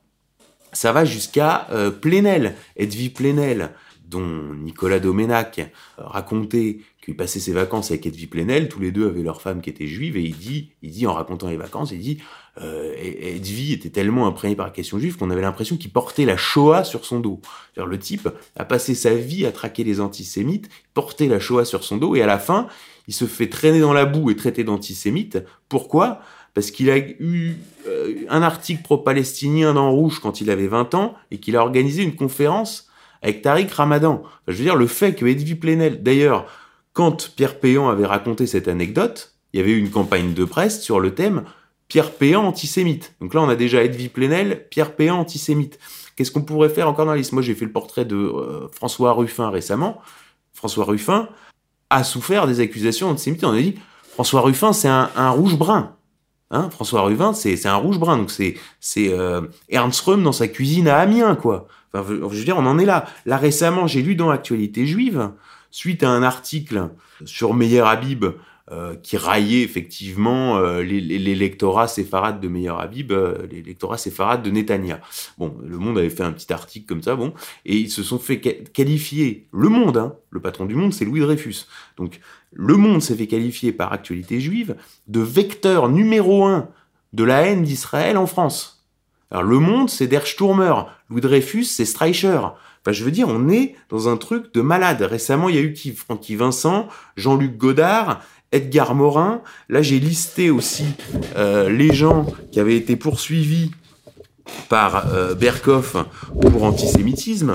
ça 0.74 0.92
va 0.92 1.04
jusqu'à 1.04 1.66
euh, 1.70 1.90
Plenel, 1.90 2.54
Edwy 2.76 3.08
Plenel, 3.08 3.70
dont 4.06 4.54
Nicolas 4.54 5.00
Domenac 5.00 5.72
racontait 5.96 6.80
qu'il 7.02 7.16
passait 7.16 7.40
ses 7.40 7.52
vacances 7.52 7.90
avec 7.90 8.06
Edwy 8.06 8.26
Plenel, 8.26 8.68
tous 8.68 8.80
les 8.80 8.92
deux 8.92 9.06
avaient 9.06 9.22
leur 9.22 9.40
femme 9.40 9.60
qui 9.60 9.70
était 9.70 9.86
juive, 9.86 10.16
et 10.16 10.22
il 10.22 10.36
dit, 10.36 10.70
il 10.82 10.90
dit 10.90 11.06
en 11.06 11.14
racontant 11.14 11.48
les 11.48 11.56
vacances, 11.56 11.90
il 11.92 12.00
dit, 12.00 12.18
euh, 12.60 12.94
était 12.96 13.90
tellement 13.90 14.26
imprégné 14.26 14.54
par 14.54 14.66
la 14.66 14.72
question 14.72 14.98
juive 14.98 15.16
qu'on 15.16 15.30
avait 15.30 15.42
l'impression 15.42 15.76
qu'il 15.76 15.90
portait 15.90 16.24
la 16.24 16.36
Shoah 16.36 16.84
sur 16.84 17.04
son 17.04 17.20
dos. 17.20 17.40
le 17.76 17.98
type 17.98 18.28
a 18.56 18.64
passé 18.64 18.94
sa 18.94 19.14
vie 19.14 19.46
à 19.46 19.52
traquer 19.52 19.84
les 19.84 20.00
antisémites, 20.00 20.68
porter 20.92 21.28
la 21.28 21.40
Shoah 21.40 21.64
sur 21.64 21.82
son 21.82 21.96
dos, 21.96 22.14
et 22.14 22.22
à 22.22 22.26
la 22.26 22.38
fin, 22.38 22.68
il 23.08 23.14
se 23.14 23.24
fait 23.24 23.48
traîner 23.48 23.80
dans 23.80 23.92
la 23.92 24.04
boue 24.04 24.30
et 24.30 24.36
traiter 24.36 24.64
d'antisémite. 24.64 25.38
Pourquoi? 25.68 26.20
Parce 26.54 26.70
qu'il 26.70 26.88
a 26.90 26.96
eu 26.98 27.56
euh, 27.88 28.24
un 28.28 28.42
article 28.42 28.82
pro-palestinien 28.82 29.74
dans 29.74 29.90
Rouge 29.90 30.20
quand 30.20 30.40
il 30.40 30.50
avait 30.50 30.68
20 30.68 30.94
ans 30.94 31.14
et 31.30 31.38
qu'il 31.38 31.56
a 31.56 31.60
organisé 31.60 32.02
une 32.02 32.14
conférence 32.14 32.88
avec 33.22 33.42
Tariq 33.42 33.72
Ramadan. 33.72 34.22
je 34.46 34.54
veux 34.54 34.64
dire, 34.64 34.76
le 34.76 34.86
fait 34.86 35.14
que 35.14 35.26
Edwy 35.26 35.56
Plenel, 35.56 36.02
d'ailleurs, 36.02 36.46
quand 36.92 37.34
Pierre 37.34 37.58
Péan 37.58 37.88
avait 37.88 38.06
raconté 38.06 38.46
cette 38.46 38.68
anecdote, 38.68 39.34
il 39.52 39.58
y 39.58 39.60
avait 39.60 39.72
eu 39.72 39.78
une 39.78 39.90
campagne 39.90 40.34
de 40.34 40.44
presse 40.44 40.80
sur 40.80 41.00
le 41.00 41.14
thème 41.14 41.44
Pierre 41.88 42.12
Péan 42.12 42.44
antisémite. 42.44 43.14
Donc 43.20 43.34
là, 43.34 43.42
on 43.42 43.48
a 43.48 43.56
déjà 43.56 43.82
Edwy 43.82 44.08
Plenel, 44.08 44.66
Pierre 44.68 44.94
Péan 44.94 45.18
antisémite. 45.18 45.78
Qu'est-ce 46.16 46.30
qu'on 46.30 46.42
pourrait 46.42 46.68
faire 46.68 46.88
encore 46.88 47.06
dans 47.06 47.12
la 47.12 47.18
liste? 47.18 47.32
Moi, 47.32 47.42
j'ai 47.42 47.54
fait 47.54 47.64
le 47.64 47.72
portrait 47.72 48.04
de 48.04 48.16
euh, 48.16 48.68
François 48.72 49.12
Ruffin 49.12 49.50
récemment. 49.50 50.00
François 50.52 50.84
Ruffin 50.84 51.28
a 51.90 52.04
souffert 52.04 52.46
des 52.46 52.60
accusations 52.60 53.10
antisémites. 53.10 53.44
On 53.44 53.52
a 53.52 53.60
dit 53.60 53.74
François 54.12 54.40
Ruffin, 54.40 54.72
c'est 54.72 54.88
un 54.88 55.30
rouge-brun. 55.30 55.96
Hein, 56.54 56.70
François 56.70 57.02
Ruvin, 57.02 57.32
c'est 57.32 57.66
un 57.66 57.74
rouge 57.74 57.98
brun, 57.98 58.16
donc 58.16 58.30
c'est 58.30 58.54
euh, 58.98 59.40
Ernst 59.68 60.00
Röhm 60.02 60.22
dans 60.22 60.30
sa 60.30 60.46
cuisine 60.46 60.86
à 60.86 60.98
Amiens, 60.98 61.34
quoi. 61.34 61.66
Enfin, 61.92 62.06
je 62.08 62.14
veux 62.14 62.44
dire, 62.44 62.56
on 62.56 62.66
en 62.66 62.78
est 62.78 62.84
là. 62.84 63.06
Là 63.26 63.38
récemment, 63.38 63.88
j'ai 63.88 64.02
lu 64.02 64.14
dans 64.14 64.30
l'actualité 64.30 64.86
juive, 64.86 65.30
suite 65.72 66.04
à 66.04 66.10
un 66.10 66.22
article 66.22 66.90
sur 67.24 67.54
Meyer 67.54 67.80
Habib 67.80 68.26
euh, 68.70 68.94
qui 68.94 69.16
raillait 69.16 69.62
effectivement 69.62 70.56
euh, 70.58 70.80
lectorats 70.82 71.88
séfarades 71.88 72.40
de 72.40 72.46
Meyer 72.46 72.74
Habib, 72.78 73.12
les 73.50 73.62
lectorats 73.62 73.98
séfarades 73.98 74.44
de 74.44 74.50
Netanya. 74.52 75.00
Bon, 75.38 75.56
Le 75.60 75.78
Monde 75.78 75.98
avait 75.98 76.08
fait 76.08 76.22
un 76.22 76.32
petit 76.32 76.52
article 76.52 76.86
comme 76.86 77.02
ça, 77.02 77.16
bon, 77.16 77.34
et 77.66 77.76
ils 77.76 77.90
se 77.90 78.04
sont 78.04 78.20
fait 78.20 78.38
qualifier. 78.40 79.48
Le 79.52 79.68
Monde, 79.68 79.96
hein, 79.96 80.14
le 80.30 80.38
patron 80.38 80.66
du 80.66 80.76
Monde, 80.76 80.92
c'est 80.92 81.04
Louis 81.04 81.18
Dreyfus. 81.18 81.66
Donc, 81.96 82.20
Le 82.54 82.76
Monde 82.76 83.02
s'est 83.02 83.16
fait 83.16 83.26
qualifier 83.26 83.72
par 83.72 83.92
Actualité 83.92 84.40
Juive 84.40 84.76
de 85.08 85.20
vecteur 85.20 85.88
numéro 85.88 86.44
un 86.44 86.68
de 87.12 87.24
la 87.24 87.42
haine 87.42 87.62
d'Israël 87.62 88.16
en 88.16 88.26
France. 88.26 88.86
Alors, 89.30 89.42
Le 89.42 89.58
Monde, 89.58 89.90
c'est 89.90 90.06
Der 90.06 90.26
Sturmer. 90.26 90.74
Louis 91.10 91.20
Dreyfus, 91.20 91.64
c'est 91.64 91.84
Streicher. 91.84 92.38
Enfin, 92.38 92.92
je 92.92 93.02
veux 93.02 93.10
dire, 93.10 93.28
on 93.28 93.48
est 93.48 93.74
dans 93.88 94.08
un 94.08 94.16
truc 94.16 94.54
de 94.54 94.60
malade. 94.60 95.02
Récemment, 95.02 95.48
il 95.48 95.56
y 95.56 95.58
a 95.58 95.62
eu 95.62 95.72
qui 95.72 95.92
Francky 95.92 96.36
Vincent, 96.36 96.88
Jean-Luc 97.16 97.56
Godard, 97.56 98.20
Edgar 98.52 98.94
Morin. 98.94 99.42
Là, 99.68 99.82
j'ai 99.82 99.98
listé 99.98 100.50
aussi 100.50 100.84
euh, 101.36 101.68
les 101.68 101.92
gens 101.92 102.26
qui 102.52 102.60
avaient 102.60 102.76
été 102.76 102.94
poursuivis 102.94 103.72
par 104.68 105.12
euh, 105.12 105.34
Berkoff 105.34 105.96
pour 106.40 106.62
antisémitisme. 106.62 107.54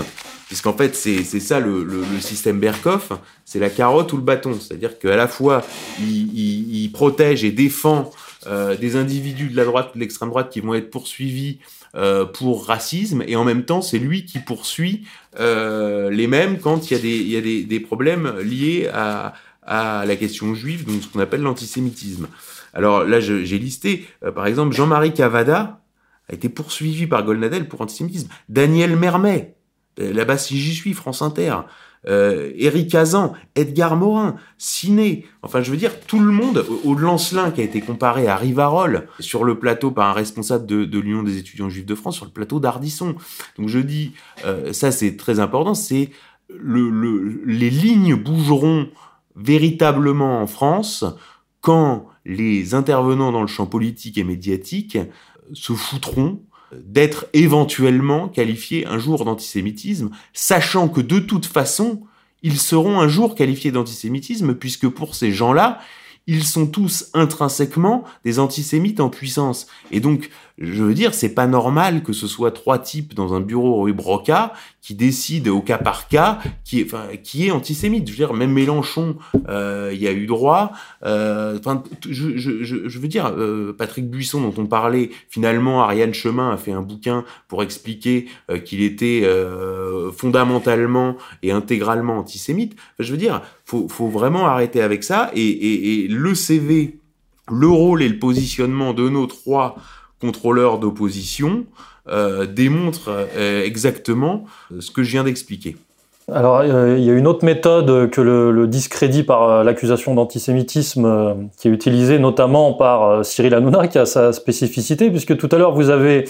Puisqu'en 0.49 0.73
fait 0.73 0.95
c'est 0.95 1.23
ça 1.23 1.61
le, 1.61 1.85
le, 1.85 2.01
le, 2.01 2.19
système 2.19 2.59
Berkoff, 2.59 3.13
c'est 3.45 3.59
la 3.59 3.69
carotte 3.69 4.11
ou 4.11 4.17
le 4.17 4.23
bâton, 4.23 4.57
c'est-à-dire 4.59 4.99
qu'à 4.99 5.15
la 5.15 5.29
fois 5.29 5.63
il, 5.99 6.37
il, 6.37 6.83
il, 6.83 6.91
protège 6.91 7.45
et 7.45 7.51
défend 7.51 8.11
euh, 8.47 8.75
des 8.75 8.97
individus 8.97 9.47
de 9.47 9.55
la 9.55 9.63
droite, 9.63 9.91
de 9.95 9.99
l'extrême 10.01 10.29
droite 10.29 10.49
qui 10.51 10.59
vont 10.59 10.73
être 10.73 10.91
poursuivis 10.91 11.59
euh, 11.95 12.25
pour 12.25 12.65
racisme, 12.65 13.23
et 13.25 13.37
en 13.37 13.45
même 13.45 13.63
temps 13.63 13.81
c'est 13.81 13.99
lui 13.99 14.25
qui 14.25 14.39
poursuit 14.39 15.05
euh, 15.39 16.09
les 16.09 16.27
mêmes 16.27 16.59
quand 16.59 16.91
il 16.91 16.97
y 16.97 16.99
a 16.99 16.99
des, 16.99 17.17
il 17.17 17.29
y 17.29 17.37
a 17.37 17.41
des, 17.41 17.63
des 17.63 17.79
problèmes 17.79 18.37
liés 18.39 18.89
à, 18.93 19.33
à 19.69 20.03
la 20.05 20.15
question 20.15 20.55
juive, 20.55 20.85
donc 20.85 21.03
ce 21.03 21.07
qu'on 21.07 21.19
appelle 21.19 21.41
l'antisémitisme. 21.41 22.27
Alors 22.73 23.03
là, 23.03 23.19
j'ai 23.19 23.59
listé, 23.59 24.07
euh, 24.23 24.31
par 24.31 24.47
exemple, 24.47 24.75
Jean-Marie 24.75 25.13
Cavada 25.13 25.81
a 26.29 26.33
été 26.33 26.49
poursuivi 26.49 27.07
par 27.07 27.23
Golnadel 27.23 27.67
pour 27.67 27.81
antisémitisme. 27.81 28.29
Daniel 28.49 28.95
Mermet, 28.95 29.55
là-bas 29.99 30.37
si 30.37 30.57
j'y 30.59 30.73
suis, 30.73 30.93
France 30.93 31.21
Inter. 31.21 31.55
Euh, 32.07 32.53
Éric 32.55 32.95
Hazan, 32.95 33.33
Edgar 33.55 33.97
Morin, 33.97 34.37
Ciné, 34.57 35.25
enfin 35.41 35.61
je 35.61 35.69
veux 35.69 35.75
dire 35.75 35.99
tout 35.99 36.21
le 36.21 36.31
monde, 36.31 36.65
au 36.85 36.95
Lancelin 36.95 37.51
qui 37.51 37.59
a 37.59 37.63
été 37.65 37.81
comparé 37.81 38.25
à 38.27 38.37
Rivarol 38.37 39.07
sur 39.19 39.43
le 39.43 39.59
plateau 39.59 39.91
par 39.91 40.09
un 40.09 40.13
responsable 40.13 40.65
de, 40.65 40.85
de 40.85 40.99
l'Union 40.99 41.23
des 41.23 41.37
étudiants 41.37 41.69
juifs 41.69 41.85
de 41.85 41.95
France 41.95 42.15
sur 42.15 42.23
le 42.23 42.31
plateau 42.31 42.61
d'Ardisson. 42.61 43.15
Donc 43.57 43.67
je 43.67 43.79
dis, 43.79 44.13
euh, 44.45 44.71
ça 44.71 44.93
c'est 44.93 45.17
très 45.17 45.41
important, 45.41 45.73
c'est 45.73 46.11
le, 46.49 46.89
le, 46.89 47.41
les 47.45 47.69
lignes 47.69 48.15
bougeront 48.15 48.87
véritablement 49.35 50.41
en 50.41 50.47
France 50.47 51.03
quand 51.59 52.07
les 52.23 52.75
intervenants 52.75 53.33
dans 53.33 53.41
le 53.41 53.47
champ 53.47 53.65
politique 53.65 54.17
et 54.17 54.23
médiatique 54.23 54.97
se 55.51 55.73
foutront 55.73 56.43
d'être 56.73 57.27
éventuellement 57.33 58.27
qualifiés 58.27 58.85
un 58.85 58.97
jour 58.97 59.25
d'antisémitisme, 59.25 60.09
sachant 60.33 60.87
que 60.87 61.01
de 61.01 61.19
toute 61.19 61.45
façon, 61.45 62.03
ils 62.43 62.59
seront 62.59 62.99
un 62.99 63.07
jour 63.07 63.35
qualifiés 63.35 63.71
d'antisémitisme, 63.71 64.55
puisque 64.55 64.87
pour 64.87 65.15
ces 65.15 65.31
gens-là, 65.31 65.79
ils 66.27 66.43
sont 66.43 66.67
tous 66.67 67.09
intrinsèquement 67.13 68.03
des 68.23 68.37
antisémites 68.37 68.99
en 68.99 69.09
puissance. 69.09 69.67
Et 69.91 69.99
donc, 69.99 70.29
je 70.59 70.83
veux 70.83 70.93
dire, 70.93 71.13
c'est 71.13 71.33
pas 71.33 71.47
normal 71.47 72.03
que 72.03 72.11
ce 72.11 72.27
soit 72.27 72.51
trois 72.51 72.79
types 72.79 73.13
dans 73.13 73.33
un 73.33 73.39
bureau 73.39 73.81
rue 73.81 73.93
Broca 73.93 74.53
qui 74.81 74.93
décident 74.93 75.51
au 75.51 75.61
cas 75.61 75.77
par 75.77 76.09
cas 76.09 76.39
qui 76.65 76.81
est, 76.81 76.85
enfin, 76.85 77.05
qui 77.23 77.47
est 77.47 77.51
antisémite. 77.51 78.05
Je 78.07 78.11
veux 78.11 78.17
dire, 78.17 78.33
même 78.33 78.51
Mélenchon, 78.51 79.15
euh, 79.47 79.91
il 79.93 80.01
y 80.01 80.07
a 80.07 80.11
eu 80.11 80.25
droit. 80.25 80.73
Euh, 81.05 81.57
enfin, 81.59 81.83
je, 82.07 82.35
je, 82.35 82.63
je, 82.63 82.99
veux 82.99 83.07
dire, 83.07 83.27
euh, 83.27 83.73
Patrick 83.77 84.09
Buisson 84.09 84.41
dont 84.41 84.53
on 84.57 84.65
parlait, 84.65 85.11
finalement, 85.29 85.81
Ariane 85.81 86.13
Chemin 86.13 86.51
a 86.51 86.57
fait 86.57 86.73
un 86.73 86.81
bouquin 86.81 87.23
pour 87.47 87.63
expliquer 87.63 88.27
euh, 88.51 88.59
qu'il 88.59 88.81
était 88.81 89.21
euh, 89.23 90.11
fondamentalement 90.11 91.15
et 91.41 91.53
intégralement 91.53 92.17
antisémite. 92.17 92.75
Je 92.99 93.11
veux 93.11 93.17
dire, 93.17 93.41
faut, 93.63 93.87
faut 93.87 94.09
vraiment 94.09 94.47
arrêter 94.47 94.81
avec 94.81 95.05
ça. 95.05 95.31
Et, 95.33 95.41
et, 95.41 96.03
et 96.03 96.07
le 96.09 96.35
CV, 96.35 96.99
le 97.49 97.67
rôle 97.67 98.01
et 98.03 98.09
le 98.09 98.19
positionnement 98.19 98.93
de 98.93 99.07
nos 99.07 99.25
trois 99.25 99.77
contrôleurs 100.19 100.79
d'opposition 100.79 101.65
euh, 102.09 102.45
démontrent 102.45 103.11
euh, 103.37 103.63
exactement 103.63 104.45
ce 104.79 104.89
que 104.91 105.03
je 105.03 105.11
viens 105.11 105.23
d'expliquer. 105.23 105.77
Alors, 106.31 106.59
euh, 106.59 106.95
il 106.97 107.03
y 107.03 107.09
a 107.09 107.13
une 107.13 107.27
autre 107.27 107.45
méthode 107.45 108.09
que 108.09 108.21
le, 108.21 108.67
discrédit 108.67 109.23
par 109.23 109.63
l'accusation 109.63 110.15
d'antisémitisme 110.15 111.49
qui 111.57 111.67
est 111.67 111.71
utilisée 111.71 112.19
notamment 112.19 112.73
par 112.73 113.25
Cyril 113.25 113.53
Hanouna, 113.53 113.87
qui 113.87 113.97
a 113.97 114.05
sa 114.05 114.33
spécificité, 114.33 115.09
puisque 115.09 115.37
tout 115.37 115.49
à 115.51 115.57
l'heure 115.57 115.73
vous 115.73 115.89
avez, 115.89 116.25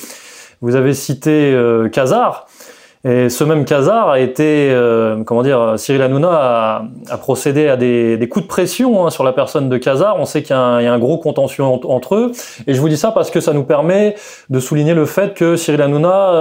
vous 0.61 0.75
avez 0.75 0.93
cité 0.93 1.57
Casar. 1.91 2.47
Et 3.05 3.29
ce 3.29 3.45
même 3.45 3.63
Casar 3.63 4.09
a 4.09 4.19
été, 4.19 4.69
euh, 4.71 5.23
comment 5.23 5.41
dire, 5.41 5.75
Cyril 5.77 6.01
Hanouna 6.01 6.83
a, 7.09 7.17
procédé 7.17 7.69
à 7.69 7.77
des, 7.77 8.27
coups 8.29 8.43
de 8.43 8.49
pression 8.49 9.05
hein, 9.05 9.09
sur 9.09 9.23
la 9.23 9.31
personne 9.31 9.69
de 9.69 9.77
Casar. 9.77 10.19
On 10.19 10.25
sait 10.25 10.43
qu'il 10.43 10.53
y, 10.53 10.59
a 10.59 10.93
un 10.93 10.99
gros 10.99 11.17
contentieux 11.17 11.63
entre 11.63 12.15
eux. 12.15 12.31
Et 12.67 12.73
je 12.73 12.81
vous 12.81 12.89
dis 12.89 12.97
ça 12.97 13.11
parce 13.11 13.31
que 13.31 13.39
ça 13.39 13.53
nous 13.53 13.63
permet 13.63 14.15
de 14.49 14.59
souligner 14.59 14.93
le 14.93 15.05
fait 15.05 15.33
que 15.33 15.55
Cyril 15.55 15.81
Hanouna 15.81 16.31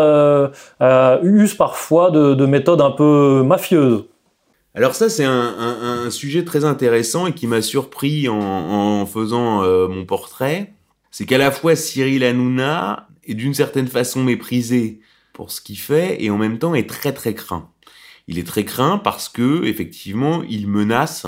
euh, 0.82 1.18
use 1.22 1.54
parfois 1.54 2.10
de, 2.10 2.34
de, 2.34 2.46
méthodes 2.46 2.80
un 2.80 2.90
peu 2.90 3.44
mafieuses. 3.46 4.06
Alors 4.74 4.96
ça, 4.96 5.08
c'est 5.08 5.24
un, 5.24 6.10
sujet 6.10 6.44
très 6.44 6.64
intéressant 6.64 7.28
et 7.28 7.32
qui 7.32 7.46
m'a 7.46 7.62
surpris 7.62 8.28
en, 8.28 8.36
en 8.36 9.06
faisant 9.06 9.62
euh, 9.62 9.86
mon 9.86 10.04
portrait. 10.04 10.72
C'est 11.12 11.24
qu'à 11.24 11.38
la 11.38 11.52
fois 11.52 11.76
Cyril 11.76 12.24
Hanouna 12.24 13.06
est 13.28 13.34
d'une 13.34 13.54
certaine 13.54 13.86
façon 13.86 14.24
méprisé 14.24 15.00
pour 15.38 15.52
ce 15.52 15.60
qu'il 15.60 15.78
fait 15.78 16.20
et 16.20 16.30
en 16.30 16.36
même 16.36 16.58
temps 16.58 16.74
est 16.74 16.88
très 16.88 17.12
très 17.12 17.32
craint. 17.32 17.70
Il 18.26 18.40
est 18.40 18.46
très 18.46 18.64
craint 18.64 18.98
parce 18.98 19.28
que 19.28 19.64
effectivement 19.66 20.42
il 20.42 20.66
menace 20.66 21.26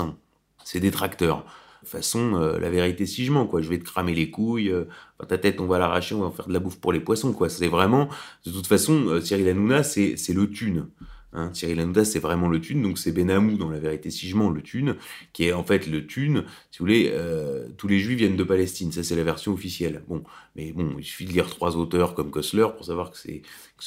ses 0.65 0.81
détracteurs. 0.81 1.45
De 1.81 1.87
façon, 1.87 2.35
euh, 2.35 2.59
la 2.59 2.69
vérité 2.69 3.05
si 3.05 3.23
je 3.23 3.31
mens, 3.31 3.47
quoi. 3.47 3.61
Je 3.61 3.69
vais 3.69 3.79
te 3.79 3.85
cramer 3.85 4.13
les 4.13 4.29
couilles, 4.29 4.69
euh, 4.69 4.83
ta 5.29 5.37
tête 5.37 5.61
on 5.61 5.65
va 5.65 5.79
l'arracher, 5.79 6.13
on 6.13 6.19
va 6.19 6.25
en 6.25 6.31
faire 6.31 6.47
de 6.47 6.53
la 6.53 6.59
bouffe 6.59 6.77
pour 6.81 6.91
les 6.91 6.99
poissons, 6.99 7.31
quoi. 7.31 7.47
C'est 7.47 7.69
vraiment, 7.69 8.09
de 8.45 8.51
toute 8.51 8.67
façon, 8.67 9.07
euh, 9.07 9.21
Cyril 9.21 9.47
Hanouna, 9.47 9.81
c'est 9.81 10.17
c'est 10.17 10.33
le 10.33 10.49
thune. 10.49 10.87
Hein, 11.33 11.51
Cyril 11.53 11.81
c'est 12.03 12.19
vraiment 12.19 12.49
le 12.49 12.59
thune, 12.59 12.81
donc 12.81 12.97
c'est 12.97 13.11
Benamou 13.11 13.57
dans 13.57 13.69
la 13.69 13.79
vérité 13.79 14.09
si 14.09 14.27
je 14.27 14.35
mens, 14.35 14.49
le 14.49 14.61
thune, 14.61 14.97
qui 15.31 15.45
est 15.45 15.53
en 15.53 15.63
fait 15.63 15.87
le 15.87 16.05
thune. 16.05 16.43
Si 16.71 16.79
vous 16.79 16.85
voulez, 16.85 17.09
euh, 17.13 17.67
tous 17.77 17.87
les 17.87 17.99
juifs 17.99 18.17
viennent 18.17 18.35
de 18.35 18.43
Palestine, 18.43 18.91
ça 18.91 19.03
c'est 19.03 19.15
la 19.15 19.23
version 19.23 19.53
officielle. 19.53 20.03
Bon, 20.07 20.23
mais 20.55 20.73
bon, 20.73 20.95
il 20.97 21.03
suffit 21.03 21.25
de 21.25 21.31
lire 21.31 21.49
trois 21.49 21.77
auteurs 21.77 22.15
comme 22.15 22.31
Kossler 22.31 22.67
pour 22.75 22.85
savoir 22.85 23.11
que 23.11 23.17
c'est 23.17 23.41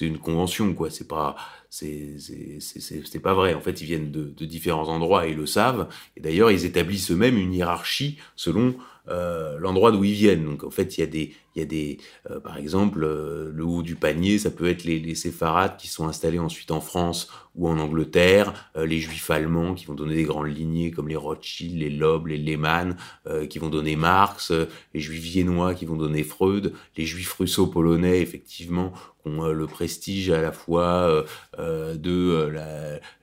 une 0.07 0.18
convention, 0.18 0.72
quoi. 0.72 0.90
C'est 0.90 1.09
pas 1.09 1.36
c'est 1.70 3.22
pas 3.22 3.34
vrai. 3.34 3.55
En 3.55 3.61
fait, 3.61 3.80
ils 3.80 3.86
viennent 3.86 4.11
de, 4.11 4.45
différents 4.45 4.88
endroits 4.88 5.26
et 5.26 5.34
le 5.34 5.47
savent. 5.47 5.88
Et 6.16 6.20
d'ailleurs, 6.20 6.51
ils 6.51 6.64
établissent 6.64 7.11
eux-mêmes 7.11 7.36
une 7.36 7.53
hiérarchie 7.53 8.18
selon 8.36 8.76
euh, 9.09 9.59
l'endroit 9.59 9.90
d'où 9.90 10.05
ils 10.05 10.12
viennent. 10.12 10.45
Donc 10.45 10.64
en 10.64 10.70
fait, 10.70 10.97
il 10.97 11.01
y 11.01 11.05
a 11.05 11.07
des, 11.07 11.34
il 11.55 11.61
y 11.61 11.62
a 11.62 11.66
des, 11.66 11.98
euh, 12.30 12.40
par 12.40 12.57
exemple, 12.57 13.05
euh, 13.05 13.50
le 13.55 13.64
haut 13.64 13.82
du 13.82 13.96
panier, 13.96 14.38
ça 14.38 14.50
peut 14.50 14.68
être 14.68 14.84
les, 14.84 14.98
les 14.98 15.14
séfarades 15.14 15.76
qui 15.76 15.88
sont 15.88 16.09
installés 16.09 16.38
ensuite 16.38 16.70
en 16.70 16.80
France 16.80 17.28
ou 17.55 17.68
en 17.68 17.78
Angleterre, 17.78 18.70
euh, 18.76 18.84
les 18.84 18.98
juifs 18.98 19.30
allemands 19.30 19.74
qui 19.74 19.86
vont 19.86 19.94
donner 19.94 20.16
des 20.16 20.24
grandes 20.24 20.48
lignées 20.48 20.90
comme 20.90 21.09
les 21.09 21.16
Rothschild, 21.16 21.78
les 21.78 21.90
Loeb, 21.90 22.26
les 22.26 22.38
Lehmann, 22.38 22.96
euh, 23.26 23.46
qui 23.46 23.59
vont 23.59 23.68
donner 23.68 23.94
Marx, 23.96 24.52
les 24.92 25.00
juifs 25.00 25.22
viennois 25.22 25.74
qui 25.74 25.84
vont 25.84 25.96
donner 25.96 26.24
Freud, 26.24 26.72
les 26.96 27.07
juifs 27.07 27.32
russo-polonais 27.34 28.20
effectivement 28.20 28.92
ont 29.26 29.46
le 29.46 29.66
prestige 29.66 30.28
à 30.28 30.42
la 30.42 30.52
fois 30.52 31.24
de 31.59 32.52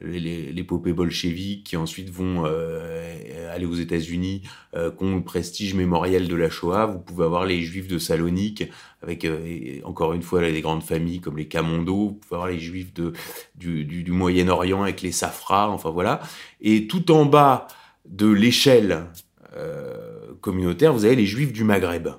l'épopée 0.02 0.94
bolchevique 0.94 1.64
qui 1.64 1.78
ensuite 1.78 2.10
vont 2.10 2.44
aller 2.44 3.68
aux 3.68 3.76
États-Unis, 3.76 4.42
qui 4.74 5.04
ont 5.04 5.18
le 5.18 5.24
prestige 5.24 5.76
mémoriel 5.76 6.28
de 6.28 6.36
la 6.36 6.50
Shoah. 6.50 6.88
Vous 6.88 6.98
pouvez 6.98 7.26
avoir 7.26 7.46
les 7.46 7.62
juifs 7.62 7.88
de 7.88 8.00
Avec 9.02 9.28
encore 9.84 10.14
une 10.14 10.22
fois 10.22 10.42
des 10.42 10.62
grandes 10.62 10.84
familles 10.84 11.22
comme 11.22 11.38
les 11.38 11.48
Camondo. 11.48 12.20
Les 12.48 12.60
juifs 12.60 12.94
du 13.56 14.12
Moyen-Orient 14.12 14.84
avec 14.84 15.02
les 15.02 15.12
Safras. 15.12 15.70
Enfin 15.70 15.90
voilà. 15.90 16.22
Et 16.62 16.88
tout 16.88 17.12
en 17.12 17.26
bas 17.26 17.68
de 18.08 18.28
l'échelle 18.28 19.06
euh, 19.56 20.34
communautaire, 20.42 20.94
vous 20.94 21.06
avez 21.06 21.16
les 21.16 21.26
juifs 21.26 21.54
du 21.54 21.64
Maghreb 21.64 22.10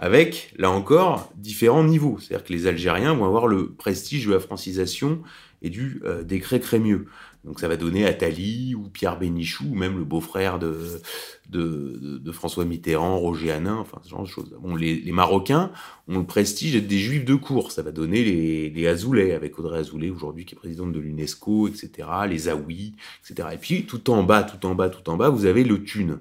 avec, 0.00 0.54
là 0.56 0.70
encore, 0.70 1.32
différents 1.34 1.82
niveaux. 1.82 2.18
C'est-à-dire 2.20 2.46
que 2.46 2.52
les 2.52 2.68
Algériens 2.68 3.14
vont 3.14 3.24
avoir 3.24 3.48
le 3.48 3.72
prestige 3.72 4.26
de 4.26 4.32
la 4.32 4.38
francisation 4.38 5.22
et 5.60 5.70
du 5.70 6.00
euh, 6.04 6.22
décret 6.22 6.60
Crémieux. 6.60 7.06
Donc 7.48 7.60
ça 7.60 7.66
va 7.66 7.78
donner 7.78 8.04
Attali 8.04 8.74
ou 8.74 8.90
Pierre 8.90 9.18
Bénichou, 9.18 9.64
ou 9.70 9.74
même 9.74 9.96
le 9.96 10.04
beau-frère 10.04 10.58
de, 10.58 11.00
de, 11.48 12.30
François 12.30 12.66
Mitterrand, 12.66 13.18
Roger 13.18 13.52
Hanin, 13.52 13.76
enfin 13.76 13.98
ce 14.04 14.10
genre 14.10 14.22
de 14.22 14.28
choses. 14.28 14.54
Bon, 14.60 14.76
les, 14.76 15.00
Marocains 15.12 15.72
ont 16.08 16.18
le 16.18 16.26
prestige 16.26 16.74
d'être 16.74 16.86
des 16.86 16.98
juifs 16.98 17.24
de 17.24 17.34
cour. 17.34 17.72
Ça 17.72 17.80
va 17.80 17.90
donner 17.90 18.22
les, 18.22 18.86
Azoulay, 18.86 19.32
avec 19.32 19.58
Audrey 19.58 19.78
Azoulay 19.78 20.10
aujourd'hui 20.10 20.44
qui 20.44 20.54
est 20.54 20.58
présidente 20.58 20.92
de 20.92 21.00
l'UNESCO, 21.00 21.68
etc., 21.68 22.06
les 22.28 22.48
Aouis, 22.48 22.94
etc. 23.22 23.48
Et 23.54 23.56
puis 23.56 23.86
tout 23.86 24.10
en 24.10 24.24
bas, 24.24 24.42
tout 24.42 24.66
en 24.66 24.74
bas, 24.74 24.90
tout 24.90 25.08
en 25.08 25.16
bas, 25.16 25.30
vous 25.30 25.46
avez 25.46 25.64
le 25.64 25.82
Thune. 25.82 26.20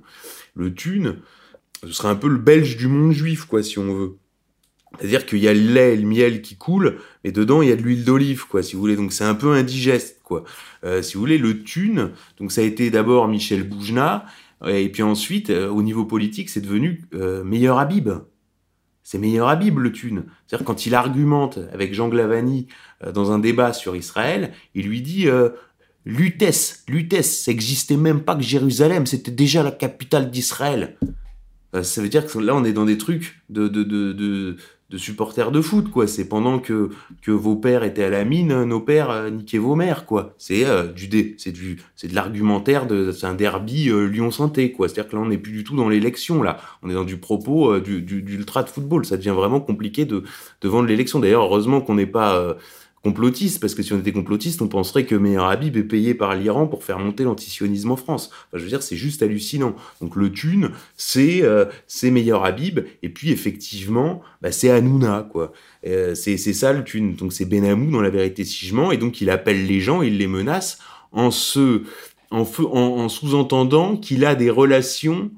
Le 0.56 0.74
Thune, 0.74 1.18
ce 1.84 1.92
serait 1.92 2.08
un 2.08 2.16
peu 2.16 2.30
le 2.30 2.38
belge 2.38 2.78
du 2.78 2.88
monde 2.88 3.12
juif, 3.12 3.44
quoi, 3.44 3.62
si 3.64 3.80
on 3.80 3.94
veut. 3.94 4.18
C'est-à-dire 4.98 5.26
qu'il 5.26 5.40
y 5.40 5.48
a 5.48 5.54
le 5.54 5.74
lait 5.74 5.96
le 5.98 6.08
miel 6.08 6.42
qui 6.42 6.56
coulent, 6.56 7.00
mais 7.28 7.34
dedans 7.34 7.62
il 7.62 7.68
y 7.68 7.74
a 7.74 7.76
de 7.76 7.82
l'huile 7.82 8.06
d'olive, 8.06 8.48
quoi, 8.48 8.64
si 8.64 8.76
vous 8.76 8.80
voulez. 8.80 8.96
Donc 8.96 9.12
c'est 9.12 9.26
un 9.26 9.36
peu 9.36 9.52
indigeste, 9.52 10.22
quoi. 10.24 10.46
Euh, 10.86 11.02
si 11.02 11.16
vous 11.16 11.20
voulez, 11.20 11.38
le 11.38 11.62
thune, 11.62 12.12
donc 12.40 12.54
ça 12.54 12.62
a 12.62 12.64
été 12.64 12.90
d'abord 12.90 13.28
Michel 13.28 13.68
Boujna, 13.68 14.24
et 14.66 14.88
puis 14.90 15.04
ensuite, 15.04 15.50
euh, 15.50 15.68
au 15.68 15.84
niveau 15.84 16.06
politique, 16.06 16.50
c'est 16.50 16.62
devenu 16.62 17.02
euh, 17.14 17.44
meilleur 17.44 17.80
Habib. 17.80 18.10
C'est 19.04 19.18
meilleur 19.18 19.50
Habib, 19.50 19.78
le 19.78 19.92
thune. 19.92 20.24
C'est-à-dire 20.46 20.66
quand 20.66 20.86
il 20.86 20.96
argumente 20.96 21.60
avec 21.74 21.94
Jean 21.94 22.08
Glavani 22.08 22.68
euh, 23.04 23.12
dans 23.12 23.34
un 23.34 23.40
débat 23.40 23.74
sur 23.74 23.98
Israël, 23.98 24.54
il 24.74 24.88
lui 24.88 25.02
dit 25.02 25.28
euh, 25.28 25.50
Lutèce, 26.06 26.86
Lutèce, 26.88 27.44
ça 27.44 27.52
n'existait 27.52 27.98
même 27.98 28.22
pas 28.22 28.36
que 28.36 28.42
Jérusalem, 28.42 29.06
c'était 29.06 29.32
déjà 29.32 29.64
la 29.64 29.72
capitale 29.72 30.32
d'Israël. 30.32 30.98
Euh, 31.76 31.84
ça 31.84 32.02
veut 32.02 32.10
dire 32.10 32.26
que 32.26 32.40
là, 32.40 32.56
on 32.56 32.64
est 32.64 32.74
dans 32.74 32.86
des 32.86 32.98
trucs 32.98 33.42
de, 33.50 33.68
de 34.90 34.98
supporters 34.98 35.52
de 35.52 35.60
foot, 35.60 35.92
quoi. 35.92 36.08
C'est 36.08 36.30
pendant 36.30 36.60
que, 36.60 36.92
que 37.22 37.32
vos 37.32 37.56
pères 37.58 37.84
étaient 37.84 38.06
à 38.06 38.10
la 38.10 38.24
mine, 38.24 38.64
nos 38.64 38.80
pères 38.80 39.10
euh, 39.10 39.30
niquaient 39.30 39.58
vos 39.58 39.76
mères, 39.76 40.06
quoi. 40.06 40.34
C'est 40.38 40.66
euh, 40.66 40.88
du 40.88 41.08
dé, 41.10 41.36
c'est 41.38 41.52
du, 41.52 41.82
c'est 41.96 42.08
de 42.08 42.16
l'argumentaire 42.16 42.88
de, 42.88 43.12
c'est 43.12 43.28
un 43.28 43.34
derby 43.34 43.90
euh, 43.90 44.06
Lyon-Sainté, 44.06 44.72
quoi. 44.72 44.88
C'est-à-dire 44.88 45.12
que 45.12 45.16
là, 45.18 45.22
on 45.24 45.28
n'est 45.28 45.38
plus 45.38 45.52
du 45.52 45.64
tout 45.66 45.76
dans 45.76 45.90
l'élection, 45.90 46.42
là. 46.42 46.58
On 46.84 46.90
est 46.90 46.94
dans 46.94 47.04
du 47.04 47.18
propos 47.18 47.74
euh, 47.74 47.82
du, 47.82 48.02
du, 48.02 48.22
d'ultra 48.22 48.64
de 48.64 48.70
football. 48.70 49.06
Ça 49.06 49.18
devient 49.18 49.36
vraiment 49.36 49.60
compliqué 49.60 50.06
de, 50.06 50.24
de 50.62 50.68
vendre 50.70 50.88
l'élection. 50.88 51.20
D'ailleurs, 51.20 51.44
heureusement 51.44 51.82
qu'on 51.82 51.96
n'est 51.96 52.06
pas 52.06 52.38
euh, 52.38 52.54
complotiste, 53.08 53.62
parce 53.62 53.74
que 53.74 53.84
si 53.84 53.94
on 53.94 54.00
était 54.00 54.12
complotiste, 54.12 54.62
on 54.62 54.68
penserait 54.68 55.06
que 55.06 55.16
Meir 55.16 55.44
Habib 55.44 55.78
est 55.78 55.84
payé 55.84 56.14
par 56.14 56.36
l'Iran 56.36 56.68
pour 56.68 56.84
faire 56.84 57.00
monter 57.00 57.24
l'antisionisme 57.24 57.92
en 57.92 57.96
France. 57.96 58.32
Je 58.54 58.60
veux 58.60 58.68
dire, 58.68 58.84
c'est 58.84 58.98
juste 58.98 59.24
hallucinant. 59.24 59.76
Donc 60.02 60.18
le 60.18 60.30
thune, 60.30 60.72
c'est 60.98 61.42
euh, 61.44 61.66
Meir 62.04 62.44
Habib, 62.44 62.82
et 63.04 63.10
puis 63.10 63.32
effectivement, 63.32 64.22
bah, 64.42 64.52
c'est 64.52 64.70
Hanouna, 64.70 65.26
quoi. 65.32 65.54
Euh, 65.86 66.16
c'est 66.16 66.38
ça 66.38 66.74
le 66.74 66.84
thune. 66.84 67.16
Donc 67.16 67.32
c'est 67.32 67.46
Benamou 67.46 67.92
dans 67.92 68.02
la 68.02 68.10
vérité 68.10 68.44
si 68.44 68.74
et 68.92 68.98
donc 68.98 69.22
il 69.22 69.30
appelle 69.30 69.66
les 69.66 69.80
gens, 69.80 70.02
il 70.02 70.18
les 70.18 70.28
menace 70.28 70.80
en 71.14 71.32
se 71.32 71.84
en, 72.30 72.42
en 72.42 73.08
sous-entendant 73.08 73.96
qu'il 73.96 74.26
a 74.26 74.36
des 74.36 74.50
relations 74.50 75.32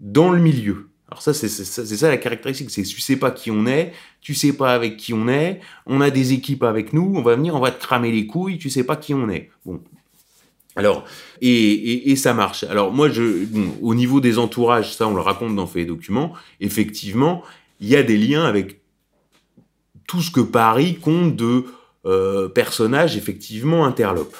dans 0.00 0.30
le 0.30 0.40
milieu. 0.40 0.89
Alors 1.10 1.22
ça, 1.22 1.34
c'est 1.34 1.48
ça, 1.48 2.08
la 2.08 2.16
caractéristique, 2.18 2.70
c'est 2.70 2.84
tu 2.84 3.00
sais 3.00 3.16
pas 3.16 3.32
qui 3.32 3.50
on 3.50 3.66
est, 3.66 3.92
tu 4.20 4.32
sais 4.32 4.52
pas 4.52 4.74
avec 4.74 4.96
qui 4.96 5.12
on 5.12 5.26
est, 5.26 5.60
on 5.86 6.00
a 6.00 6.10
des 6.10 6.32
équipes 6.32 6.62
avec 6.62 6.92
nous, 6.92 7.12
on 7.16 7.22
va 7.22 7.34
venir, 7.34 7.56
on 7.56 7.60
va 7.60 7.72
te 7.72 7.82
cramer 7.82 8.12
les 8.12 8.26
couilles, 8.26 8.58
tu 8.58 8.70
sais 8.70 8.84
pas 8.84 8.94
qui 8.94 9.12
on 9.12 9.28
est. 9.28 9.50
Bon. 9.66 9.80
Alors, 10.76 11.04
et, 11.40 12.14
ça 12.14 12.32
marche. 12.32 12.62
Alors 12.62 12.92
moi, 12.92 13.08
au 13.82 13.94
niveau 13.94 14.20
des 14.20 14.38
entourages, 14.38 14.94
ça 14.94 15.08
on 15.08 15.14
le 15.14 15.20
raconte 15.20 15.56
dans 15.56 15.66
Fait 15.66 15.84
Documents, 15.84 16.32
effectivement, 16.60 17.42
il 17.80 17.88
y 17.88 17.96
a 17.96 18.04
des 18.04 18.16
liens 18.16 18.44
avec 18.44 18.80
tout 20.06 20.22
ce 20.22 20.30
que 20.30 20.40
Paris 20.40 20.96
compte 20.96 21.34
de 21.34 21.64
euh, 22.06 22.48
personnages 22.48 23.16
effectivement 23.16 23.84
interlopes. 23.84 24.36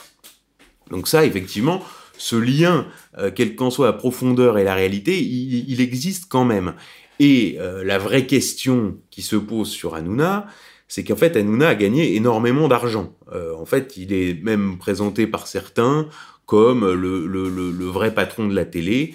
Donc 0.90 1.08
ça, 1.08 1.24
effectivement, 1.24 1.82
ce 2.20 2.36
lien, 2.36 2.86
euh, 3.18 3.30
quelle 3.34 3.56
qu'en 3.56 3.70
soit 3.70 3.86
la 3.86 3.92
profondeur 3.94 4.58
et 4.58 4.64
la 4.64 4.74
réalité, 4.74 5.18
il, 5.18 5.80
existe 5.80 6.26
quand 6.28 6.44
même. 6.44 6.74
Et 7.18 7.56
euh, 7.58 7.82
la 7.82 7.98
vraie 7.98 8.26
question 8.26 8.98
qui 9.10 9.22
se 9.22 9.36
pose 9.36 9.70
sur 9.70 9.94
Hanouna, 9.94 10.46
c'est 10.86 11.02
qu'en 11.02 11.16
fait, 11.16 11.34
Hanouna 11.36 11.68
a 11.68 11.74
gagné 11.74 12.16
énormément 12.16 12.68
d'argent. 12.68 13.16
Euh, 13.32 13.54
en 13.54 13.64
fait, 13.64 13.96
il 13.96 14.12
est 14.12 14.42
même 14.42 14.76
présenté 14.76 15.26
par 15.26 15.46
certains 15.46 16.08
comme 16.44 16.92
le, 16.92 17.84
vrai 17.86 18.12
patron 18.12 18.48
de 18.48 18.54
la 18.56 18.64
télé, 18.64 19.14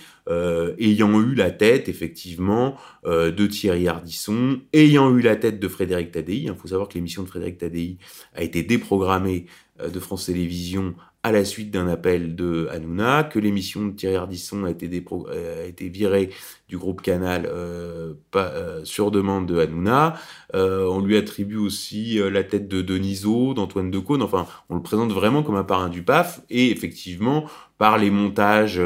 ayant 0.80 1.22
eu 1.22 1.36
la 1.36 1.52
tête, 1.52 1.90
effectivement, 1.90 2.78
de 3.06 3.46
Thierry 3.46 3.90
Ardisson, 3.90 4.62
ayant 4.72 5.14
eu 5.14 5.20
la 5.20 5.36
tête 5.36 5.60
de 5.60 5.68
Frédéric 5.68 6.14
Tadei. 6.14 6.44
Il 6.46 6.56
faut 6.56 6.70
savoir 6.70 6.88
que 6.88 6.94
l'émission 6.94 7.24
de 7.24 7.28
Frédéric 7.28 7.58
Tadei 7.58 7.98
a 8.36 8.42
été 8.42 8.64
déprogrammée 8.64 9.48
de 9.86 10.00
France 10.00 10.28
Télévisions 10.28 10.96
à 11.26 11.32
la 11.32 11.44
suite 11.44 11.72
d'un 11.72 11.88
appel 11.88 12.36
de 12.36 12.68
Hanouna, 12.72 13.24
que 13.24 13.40
l'émission 13.40 13.84
de 13.88 13.94
Thierry 13.94 14.16
Ardisson 14.16 14.64
a 14.64 14.70
été, 14.70 14.88
euh, 15.12 15.72
virée 15.80 16.30
du 16.70 16.78
groupe 16.78 17.02
Canal 17.02 17.50
euh, 17.52 18.14
euh, 18.36 18.86
sur 18.86 19.10
demande 19.10 19.48
de 19.48 19.58
Hanouna. 19.58 20.20
Euh, 20.54 20.86
on 20.88 21.00
lui 21.00 21.18
attribue 21.18 21.58
aussi 21.58 22.20
euh, 22.20 22.30
la 22.30 22.44
tête 22.44 22.68
de 22.68 22.84
Denisot, 22.84 23.56
d'Antoine 23.56 23.90
Decaune. 23.90 24.22
Enfin, 24.22 24.46
on 24.70 24.76
le 24.76 24.84
présente 24.84 25.12
vraiment 25.12 25.42
comme 25.42 25.56
un 25.56 25.64
parrain 25.64 25.90
du 25.90 26.04
PAF. 26.04 26.42
Et 26.52 26.70
effectivement, 26.70 27.50
par 27.80 27.98
les 27.98 28.12
montages 28.12 28.80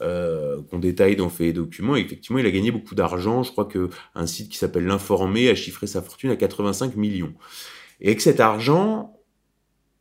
qu'on 0.00 0.78
détaille 0.80 1.14
dans 1.14 1.28
Fait 1.28 1.46
et 1.46 1.52
Documents, 1.52 1.94
effectivement, 1.94 2.40
il 2.40 2.46
a 2.46 2.50
gagné 2.50 2.72
beaucoup 2.72 2.96
d'argent. 2.96 3.44
Je 3.44 3.52
crois 3.52 3.66
que 3.66 3.88
un 4.16 4.26
site 4.26 4.48
qui 4.48 4.58
s'appelle 4.58 4.84
L'Informé 4.84 5.48
a 5.48 5.54
chiffré 5.54 5.86
sa 5.86 6.02
fortune 6.02 6.32
à 6.32 6.36
85 6.36 6.96
millions. 6.96 7.34
Et 8.00 8.08
avec 8.08 8.20
cet 8.20 8.40
argent, 8.40 9.14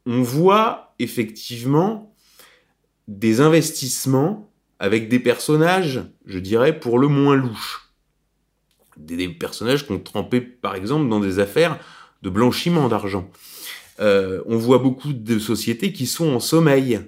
on 0.08 0.24
voit 0.24 0.87
effectivement 1.00 2.14
des 3.08 3.42
investissements 3.42 4.52
avec 4.80 5.10
des 5.10 5.20
personnages, 5.20 6.04
je 6.26 6.40
dirais, 6.40 6.80
pour 6.80 7.00
le 7.00 7.08
moins 7.08 7.36
louches. 7.36 7.92
Des, 8.98 9.30
personnages 9.30 9.86
qui 9.86 9.92
ont 9.92 10.00
trempé, 10.00 10.42
par 10.42 10.76
exemple, 10.76 11.08
dans 11.08 11.20
des 11.20 11.40
affaires 11.40 11.80
de 12.24 12.30
blanchiment 12.30 12.90
d'argent. 12.90 13.30
Euh, 14.00 14.42
on 14.46 14.58
voit 14.58 14.80
beaucoup 14.80 15.14
de 15.14 15.40
sociétés 15.40 15.94
qui 15.94 16.08
sont 16.08 16.30
en 16.34 16.40
sommeil. 16.40 17.00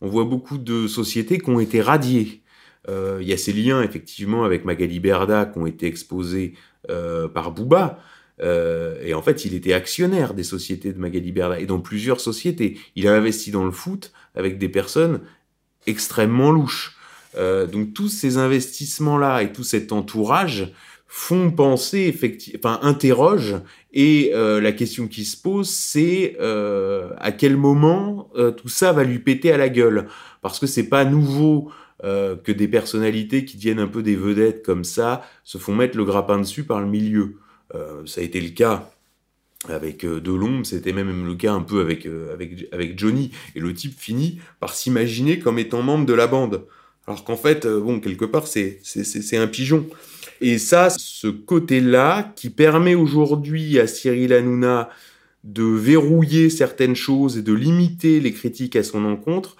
On 0.00 0.08
voit 0.08 0.24
beaucoup 0.24 0.58
de 0.58 0.86
sociétés 0.86 1.38
qui 1.38 1.50
ont 1.50 1.60
été 1.60 1.80
radiées. 1.80 2.42
Euh, 2.88 3.18
Il 3.20 3.28
y 3.28 3.32
a 3.32 3.36
ces 3.36 3.52
liens, 3.52 3.82
effectivement, 3.82 4.44
avec 4.44 4.64
Magali 4.64 5.00
Berda 5.00 5.46
qui 5.46 5.58
ont 5.58 5.66
été 5.66 5.86
exposés 5.86 6.54
euh, 6.90 7.28
par 7.28 7.50
Bouba. 7.50 7.98
Euh, 8.42 8.96
et 9.02 9.14
en 9.14 9.22
fait, 9.22 9.44
il 9.44 9.54
était 9.54 9.72
actionnaire 9.72 10.34
des 10.34 10.42
sociétés 10.42 10.92
de 10.92 10.98
Magali 10.98 11.32
Berda 11.32 11.60
et 11.60 11.66
dans 11.66 11.80
plusieurs 11.80 12.20
sociétés. 12.20 12.78
Il 12.96 13.06
a 13.06 13.14
investi 13.14 13.50
dans 13.50 13.64
le 13.64 13.70
foot 13.70 14.12
avec 14.34 14.58
des 14.58 14.68
personnes 14.68 15.20
extrêmement 15.86 16.50
louches. 16.50 16.96
Euh, 17.36 17.66
donc 17.66 17.94
tous 17.94 18.08
ces 18.08 18.38
investissements-là 18.38 19.42
et 19.42 19.52
tout 19.52 19.64
cet 19.64 19.92
entourage 19.92 20.72
font 21.16 21.52
penser, 21.52 22.12
enfin 22.56 22.80
interrogent, 22.82 23.60
et 23.92 24.32
euh, 24.34 24.60
la 24.60 24.72
question 24.72 25.06
qui 25.06 25.24
se 25.24 25.36
pose, 25.40 25.68
c'est 25.68 26.36
euh, 26.40 27.10
à 27.18 27.30
quel 27.30 27.56
moment 27.56 28.30
euh, 28.34 28.50
tout 28.50 28.68
ça 28.68 28.92
va 28.92 29.04
lui 29.04 29.20
péter 29.20 29.52
à 29.52 29.56
la 29.56 29.68
gueule, 29.68 30.08
parce 30.42 30.58
que 30.58 30.66
c'est 30.66 30.88
pas 30.88 31.04
nouveau 31.04 31.70
euh, 32.02 32.34
que 32.34 32.50
des 32.50 32.66
personnalités 32.66 33.44
qui 33.44 33.56
deviennent 33.56 33.78
un 33.78 33.86
peu 33.86 34.02
des 34.02 34.16
vedettes 34.16 34.64
comme 34.64 34.82
ça 34.82 35.22
se 35.44 35.56
font 35.56 35.74
mettre 35.74 35.96
le 35.96 36.04
grappin 36.04 36.40
dessus 36.40 36.64
par 36.64 36.80
le 36.80 36.88
milieu. 36.88 37.36
Euh, 37.74 38.06
ça 38.06 38.20
a 38.20 38.24
été 38.24 38.40
le 38.40 38.50
cas 38.50 38.90
avec 39.68 40.04
euh, 40.04 40.20
Delombe, 40.20 40.64
c'était 40.64 40.92
même 40.92 41.26
le 41.26 41.34
cas 41.34 41.52
un 41.52 41.62
peu 41.62 41.80
avec, 41.80 42.04
euh, 42.06 42.32
avec, 42.34 42.68
avec 42.72 42.98
Johnny. 42.98 43.30
Et 43.56 43.60
le 43.60 43.72
type 43.72 43.98
finit 43.98 44.38
par 44.60 44.74
s'imaginer 44.74 45.38
comme 45.38 45.58
étant 45.58 45.82
membre 45.82 46.04
de 46.06 46.12
la 46.14 46.26
bande. 46.26 46.64
Alors 47.06 47.24
qu'en 47.24 47.36
fait, 47.36 47.66
bon, 47.66 48.00
quelque 48.00 48.24
part, 48.24 48.46
c'est- 48.46 48.78
c'est- 48.82 49.04
c'est 49.04 49.36
un 49.36 49.46
pigeon. 49.46 49.86
Et 50.40 50.58
ça, 50.58 50.90
ce 50.90 51.28
côté-là, 51.28 52.32
qui 52.36 52.50
permet 52.50 52.94
aujourd'hui 52.94 53.78
à 53.78 53.86
Cyril 53.86 54.32
Hanouna 54.32 54.90
de 55.44 55.64
verrouiller 55.64 56.48
certaines 56.50 56.96
choses 56.96 57.36
et 57.36 57.42
de 57.42 57.52
limiter 57.52 58.20
les 58.20 58.32
critiques 58.32 58.76
à 58.76 58.82
son 58.82 59.04
encontre, 59.04 59.56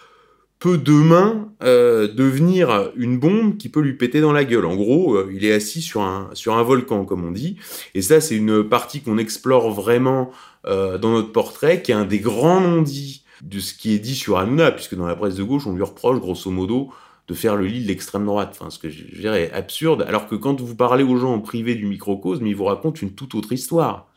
peut 0.59 0.79
demain 0.79 1.53
euh, 1.63 2.09
devenir 2.09 2.91
une 2.97 3.19
bombe 3.19 3.57
qui 3.57 3.69
peut 3.69 3.81
lui 3.81 3.95
péter 3.95 4.21
dans 4.21 4.33
la 4.33 4.45
gueule. 4.45 4.65
En 4.65 4.77
gros, 4.77 5.15
euh, 5.15 5.31
il 5.35 5.45
est 5.45 5.53
assis 5.53 5.83
sur 5.83 6.01
un, 6.01 6.31
sur 6.33 6.55
un 6.55 6.63
volcan, 6.63 7.05
comme 7.05 7.25
on 7.25 7.31
dit. 7.31 7.57
Et 7.95 8.03
ça, 8.03 8.21
c'est 8.21 8.37
une 8.37 8.65
partie 8.65 9.03
qu'on 9.03 9.19
explore 9.19 9.71
vraiment 9.71 10.31
euh, 10.67 10.97
dans 10.99 11.11
notre 11.11 11.33
portrait, 11.33 11.83
qui 11.83 11.93
est 11.93 11.95
un 11.95 12.07
des 12.07 12.21
grands 12.21 12.61
non-dits 12.61 13.25
de 13.43 13.61
ce 13.61 13.75
qui 13.75 13.95
est 13.95 13.99
dit 13.99 14.15
sur 14.15 14.39
Hanouna, 14.39 14.73
puisque 14.73 14.95
dans 14.95 15.07
la 15.07 15.17
presse 15.17 15.35
de 15.35 15.43
gauche, 15.43 15.67
on 15.67 15.75
lui 15.75 15.83
reproche, 15.83 16.19
grosso 16.19 16.51
modo, 16.51 16.91
de 17.29 17.35
faire 17.35 17.57
le 17.57 17.67
lit 17.67 17.83
de 17.83 17.89
l'extrême 17.89 18.25
droite. 18.25 18.57
Enfin, 18.59 18.71
ce 18.71 18.79
que 18.79 18.89
je 18.89 19.05
dirais 19.05 19.51
absurde. 19.53 20.05
Alors 20.09 20.27
que 20.27 20.35
quand 20.35 20.61
vous 20.61 20.75
parlez 20.75 21.05
aux 21.05 21.17
gens 21.17 21.35
en 21.35 21.41
privé 21.41 21.75
du 21.75 21.87
microcosme, 21.87 22.47
ils 22.47 22.57
vous 22.57 22.65
racontent 22.65 23.01
une 23.01 23.13
toute 23.13 23.35
autre 23.35 23.53
histoire. 23.53 24.09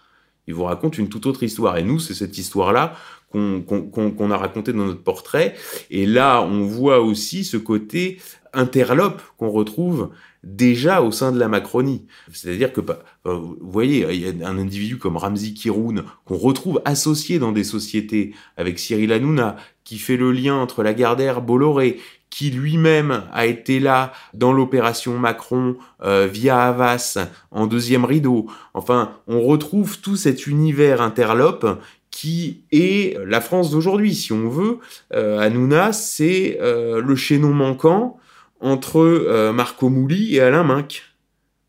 Ils 0.47 0.53
vous 0.53 0.63
racontent 0.63 0.97
une 0.97 1.09
toute 1.09 1.25
autre 1.25 1.43
histoire. 1.43 1.77
Et 1.77 1.83
nous, 1.83 1.99
c'est 1.99 2.13
cette 2.13 2.37
histoire-là 2.37 2.95
qu'on 3.31 4.31
a 4.31 4.37
racontée 4.37 4.73
dans 4.73 4.85
notre 4.85 5.03
portrait. 5.03 5.55
Et 5.89 6.05
là, 6.05 6.41
on 6.41 6.61
voit 6.61 7.01
aussi 7.01 7.43
ce 7.43 7.57
côté 7.57 8.19
interlope 8.53 9.21
qu'on 9.37 9.49
retrouve 9.49 10.09
déjà 10.43 11.01
au 11.01 11.11
sein 11.11 11.31
de 11.31 11.39
la 11.39 11.47
Macronie. 11.47 12.05
C'est-à-dire 12.31 12.71
que, 12.71 12.81
bah, 12.81 12.99
euh, 13.25 13.35
vous 13.35 13.57
voyez, 13.61 14.07
il 14.11 14.21
y 14.21 14.43
a 14.43 14.47
un 14.47 14.57
individu 14.57 14.97
comme 14.97 15.17
Ramzi 15.17 15.53
Kiroun 15.53 16.03
qu'on 16.25 16.37
retrouve 16.37 16.81
associé 16.85 17.39
dans 17.39 17.51
des 17.51 17.63
sociétés 17.63 18.33
avec 18.55 18.79
Cyril 18.79 19.11
Hanouna, 19.11 19.57
qui 19.83 19.97
fait 19.97 20.17
le 20.17 20.31
lien 20.31 20.55
entre 20.55 20.83
Lagardère, 20.83 21.41
Bolloré, 21.41 21.99
qui 22.29 22.51
lui-même 22.51 23.23
a 23.31 23.45
été 23.45 23.79
là 23.79 24.11
dans 24.33 24.51
l'opération 24.51 25.17
Macron 25.17 25.77
euh, 26.03 26.27
via 26.31 26.61
Havas 26.61 27.17
en 27.51 27.67
deuxième 27.67 28.05
rideau. 28.05 28.47
Enfin, 28.73 29.13
on 29.27 29.41
retrouve 29.41 29.99
tout 30.01 30.17
cet 30.17 30.45
univers 30.45 31.01
interlope 31.01 31.81
qui 32.17 32.63
est 32.71 33.15
la 33.27 33.41
France 33.41 33.69
d'aujourd'hui, 33.69 34.15
si 34.15 34.33
on 34.33 34.49
veut. 34.49 34.79
Euh, 35.13 35.91
c'est 35.91 36.57
euh, 36.59 36.99
le 36.99 37.15
chaînon 37.15 37.53
manquant 37.53 38.17
entre 38.59 38.97
euh, 38.97 39.53
Marco 39.53 39.89
Mouli 39.89 40.35
et 40.35 40.41
Alain 40.41 40.63
Minck. 40.63 41.03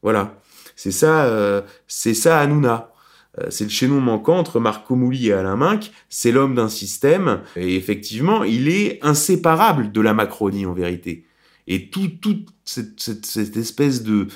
Voilà, 0.03 0.41
c'est 0.75 0.91
ça, 0.91 1.27
euh, 1.27 1.61
c'est 1.87 2.15
ça 2.15 2.41
Hanouna. 2.41 2.95
Euh, 3.39 3.49
c'est 3.51 3.65
le 3.65 3.71
chaînon 3.71 4.01
manquant 4.01 4.39
entre 4.39 4.59
Marco 4.59 4.97
Mouli 4.97 5.29
et 5.29 5.35
Alain 5.35 5.57
Minck. 5.57 5.91
C'est 6.09 6.33
l'homme 6.33 6.55
d'un 6.55 6.71
système. 6.71 7.43
Et 7.55 7.77
effectivement, 7.77 8.43
il 8.43 8.71
est 8.71 9.01
inséparable 9.03 9.93
de 9.93 10.01
la 10.01 10.15
Macronie 10.15 10.65
en 10.65 10.73
vérité. 10.73 11.27
Et 11.67 11.91
tout, 11.91 12.09
toute 12.09 12.49
cette, 12.65 12.99
cette, 12.99 13.27
cette 13.27 13.59
espèce 13.59 14.03
de, 14.03 14.29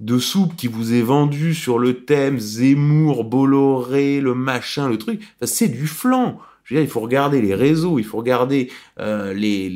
de 0.00 0.18
soupe 0.18 0.54
qui 0.56 0.68
vous 0.68 0.94
est 0.94 1.02
vendue 1.02 1.54
sur 1.54 1.78
le 1.78 2.04
thème 2.04 2.38
Zemmour, 2.38 3.24
Bolloré, 3.24 4.20
le 4.20 4.34
machin, 4.34 4.88
le 4.88 4.98
truc, 4.98 5.22
c'est 5.42 5.68
du 5.68 5.86
flan. 5.86 6.38
Je 6.68 6.74
veux 6.74 6.80
dire, 6.80 6.86
il 6.86 6.90
faut 6.90 7.00
regarder 7.00 7.40
les 7.40 7.54
réseaux, 7.54 7.98
il 7.98 8.04
faut 8.04 8.18
regarder 8.18 8.70
euh, 9.00 9.32
les, 9.32 9.70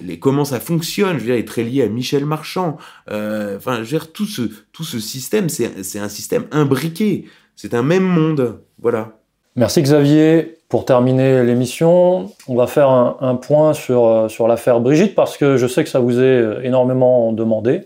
les, 0.00 0.18
comment 0.18 0.44
ça 0.44 0.58
fonctionne. 0.58 1.14
Je 1.14 1.20
veux 1.20 1.26
dire, 1.26 1.36
il 1.36 1.40
est 1.40 1.44
très 1.44 1.62
lié 1.62 1.84
à 1.84 1.88
Michel 1.88 2.26
Marchand. 2.26 2.78
Euh, 3.10 3.56
enfin, 3.56 3.76
je 3.76 3.82
veux 3.82 3.86
dire, 3.86 4.12
tout 4.12 4.26
ce, 4.26 4.42
tout 4.72 4.82
ce 4.82 4.98
système, 4.98 5.48
c'est 5.48 5.98
un 6.00 6.08
système 6.08 6.46
imbriqué. 6.50 7.26
C'est 7.54 7.74
un 7.74 7.84
même 7.84 8.02
monde. 8.02 8.60
Voilà. 8.80 9.12
Merci 9.54 9.82
Xavier. 9.82 10.58
Pour 10.68 10.84
terminer 10.84 11.44
l'émission, 11.44 12.32
on 12.48 12.56
va 12.56 12.66
faire 12.66 12.90
un, 12.90 13.36
point 13.36 13.72
sur, 13.72 14.04
euh, 14.04 14.28
sur 14.28 14.48
l'affaire 14.48 14.80
Brigitte 14.80 15.14
parce 15.14 15.36
que 15.36 15.56
je 15.56 15.68
sais 15.68 15.84
que 15.84 15.90
ça 15.90 16.00
vous 16.00 16.20
est 16.20 16.64
énormément 16.64 17.32
demandé. 17.32 17.82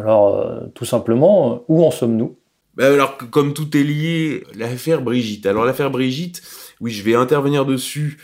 Alors, 0.00 0.36
euh, 0.36 0.60
tout 0.74 0.84
simplement, 0.84 1.64
où 1.68 1.84
en 1.84 1.90
sommes-nous? 1.90 2.36
Ben 2.74 2.92
alors, 2.92 3.16
comme 3.16 3.52
tout 3.52 3.76
est 3.76 3.82
lié, 3.82 4.44
l'affaire 4.54 5.02
Brigitte. 5.02 5.46
Alors, 5.46 5.64
l'affaire 5.64 5.90
Brigitte, 5.90 6.42
oui, 6.80 6.90
je 6.90 7.02
vais 7.02 7.14
intervenir 7.14 7.66
dessus 7.66 8.18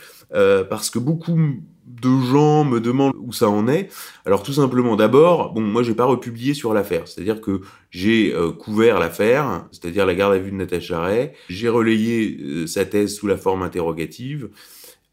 parce 0.69 0.89
que 0.89 0.99
beaucoup 0.99 1.39
de 1.87 2.09
gens 2.31 2.65
me 2.65 2.79
demandent 2.79 3.13
où 3.17 3.31
ça 3.31 3.49
en 3.49 3.67
est. 3.67 3.89
Alors 4.25 4.43
tout 4.43 4.53
simplement, 4.53 4.95
d'abord, 4.95 5.53
bon, 5.53 5.61
moi 5.61 5.83
j'ai 5.83 5.95
pas 5.95 6.05
republié 6.05 6.53
sur 6.53 6.73
l'affaire, 6.73 7.07
c'est-à-dire 7.07 7.41
que 7.41 7.61
j'ai 7.91 8.33
euh, 8.33 8.51
couvert 8.51 8.99
l'affaire, 8.99 9.65
c'est-à-dire 9.71 10.05
la 10.05 10.13
garde 10.13 10.33
à 10.33 10.37
vue 10.37 10.51
de 10.51 10.55
Natacha 10.55 10.99
Ray, 10.99 11.31
j'ai 11.49 11.69
relayé 11.69 12.37
euh, 12.41 12.67
sa 12.67 12.85
thèse 12.85 13.15
sous 13.15 13.27
la 13.27 13.37
forme 13.37 13.63
interrogative. 13.63 14.49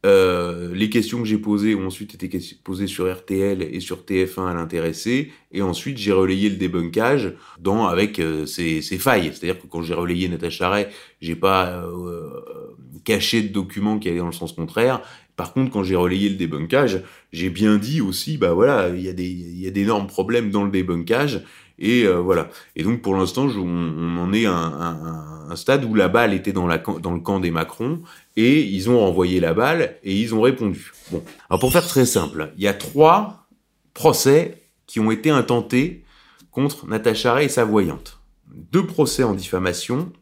Euh, 0.05 0.75
les 0.75 0.91
questions 0.91 1.19
que 1.21 1.25
j'ai 1.25 1.39
posées 1.39 1.75
ont 1.75 1.87
ensuite 1.87 2.15
été 2.15 2.39
posées 2.63 2.87
sur 2.87 3.11
RTL 3.13 3.63
et 3.63 3.81
sur 3.81 4.05
TF1 4.05 4.51
à 4.51 4.55
l'intéressé, 4.55 5.33
et 5.51 5.63
ensuite 5.63 5.97
j'ai 5.99 6.13
relayé 6.13 6.51
le 6.51 6.57
débunkage 6.57 7.33
dans 7.59 7.87
avec 7.87 8.21
ses, 8.47 8.83
failles. 8.99 9.33
C'est-à-dire 9.33 9.61
que 9.61 9.67
quand 9.67 9.83
j'ai 9.83 9.95
relayé 9.95 10.29
Natacha 10.29 10.69
Ray, 10.69 10.87
j'ai 11.21 11.37
pas 11.37 11.85
caché 13.05 13.43
de 13.43 13.49
documents 13.49 13.99
qui 13.99 14.09
allaient 14.09 14.19
dans 14.19 14.27
le 14.27 14.33
sens 14.33 14.53
contraire, 14.53 15.01
par 15.37 15.53
contre, 15.53 15.73
quand 15.73 15.83
j'ai 15.83 15.97
relayé 15.97 16.29
le 16.29 16.37
débunkage, 16.37 17.03
j'ai 17.33 17.51
bien 17.51 17.77
dit 17.77 18.01
aussi, 18.01 18.39
bah 18.39 18.53
voilà, 18.53 18.91
il 18.91 19.03
y 19.03 19.09
a 19.09 19.13
des, 19.13 19.27
il 19.27 19.61
y 19.61 19.67
a 19.67 19.71
d'énormes 19.71 20.07
problèmes 20.07 20.51
dans 20.51 20.65
le 20.65 20.71
débunkage, 20.71 21.43
et 21.79 22.05
euh, 22.05 22.19
voilà. 22.19 22.49
Et 22.77 22.83
donc 22.83 23.03
pour 23.03 23.15
l'instant, 23.17 23.47
on, 23.47 24.17
en 24.19 24.33
est 24.33 24.47
à 24.47 24.53
un, 24.53 25.57
stade 25.57 25.85
où 25.85 25.95
la 25.95 26.09
balle 26.09 26.35
était 26.35 26.53
dans 26.53 26.67
le 26.67 27.21
camp 27.21 27.41
des 27.41 27.51
Macron, 27.51 28.03
et 28.37 28.63
ils 28.63 28.91
ont 28.91 28.99
renvoyé 28.99 29.41
la 29.41 29.55
balle 29.55 29.97
et 30.03 30.19
ils 30.19 30.35
ont 30.35 30.41
répondu. 30.41 30.93
Bon, 31.11 31.23
alors 31.49 31.61
pour 31.61 31.73
faire 31.73 31.87
très 31.87 32.07
simple, 32.07 32.53
il 32.57 32.63
y 32.63 32.69
a 32.69 32.75
trois 32.75 33.47
procès 33.93 34.63
qui 34.87 35.01
ont 35.01 35.11
été 35.11 35.31
intentés 35.31 36.05
contre 36.51 36.87
Natacha 36.87 37.35
Ray 37.35 37.47
et 37.47 37.49
sa 37.49 37.65
voyante. 37.65 38.21
Deux 38.73 38.87
procès 38.87 39.23
en 39.23 39.35
diffamation 39.35 40.13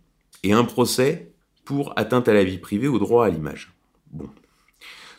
et 0.43 0.53
un 0.53 0.65
procès 0.65 1.33
pour 1.65 1.93
atteinte 1.97 2.29
à 2.29 2.35
la 2.35 2.45
vie 2.45 2.59
privée 2.59 2.89
au 2.89 2.99
droit 2.99 3.27
à 3.27 3.31
l'image. 3.31 3.73
Bon, 4.11 4.29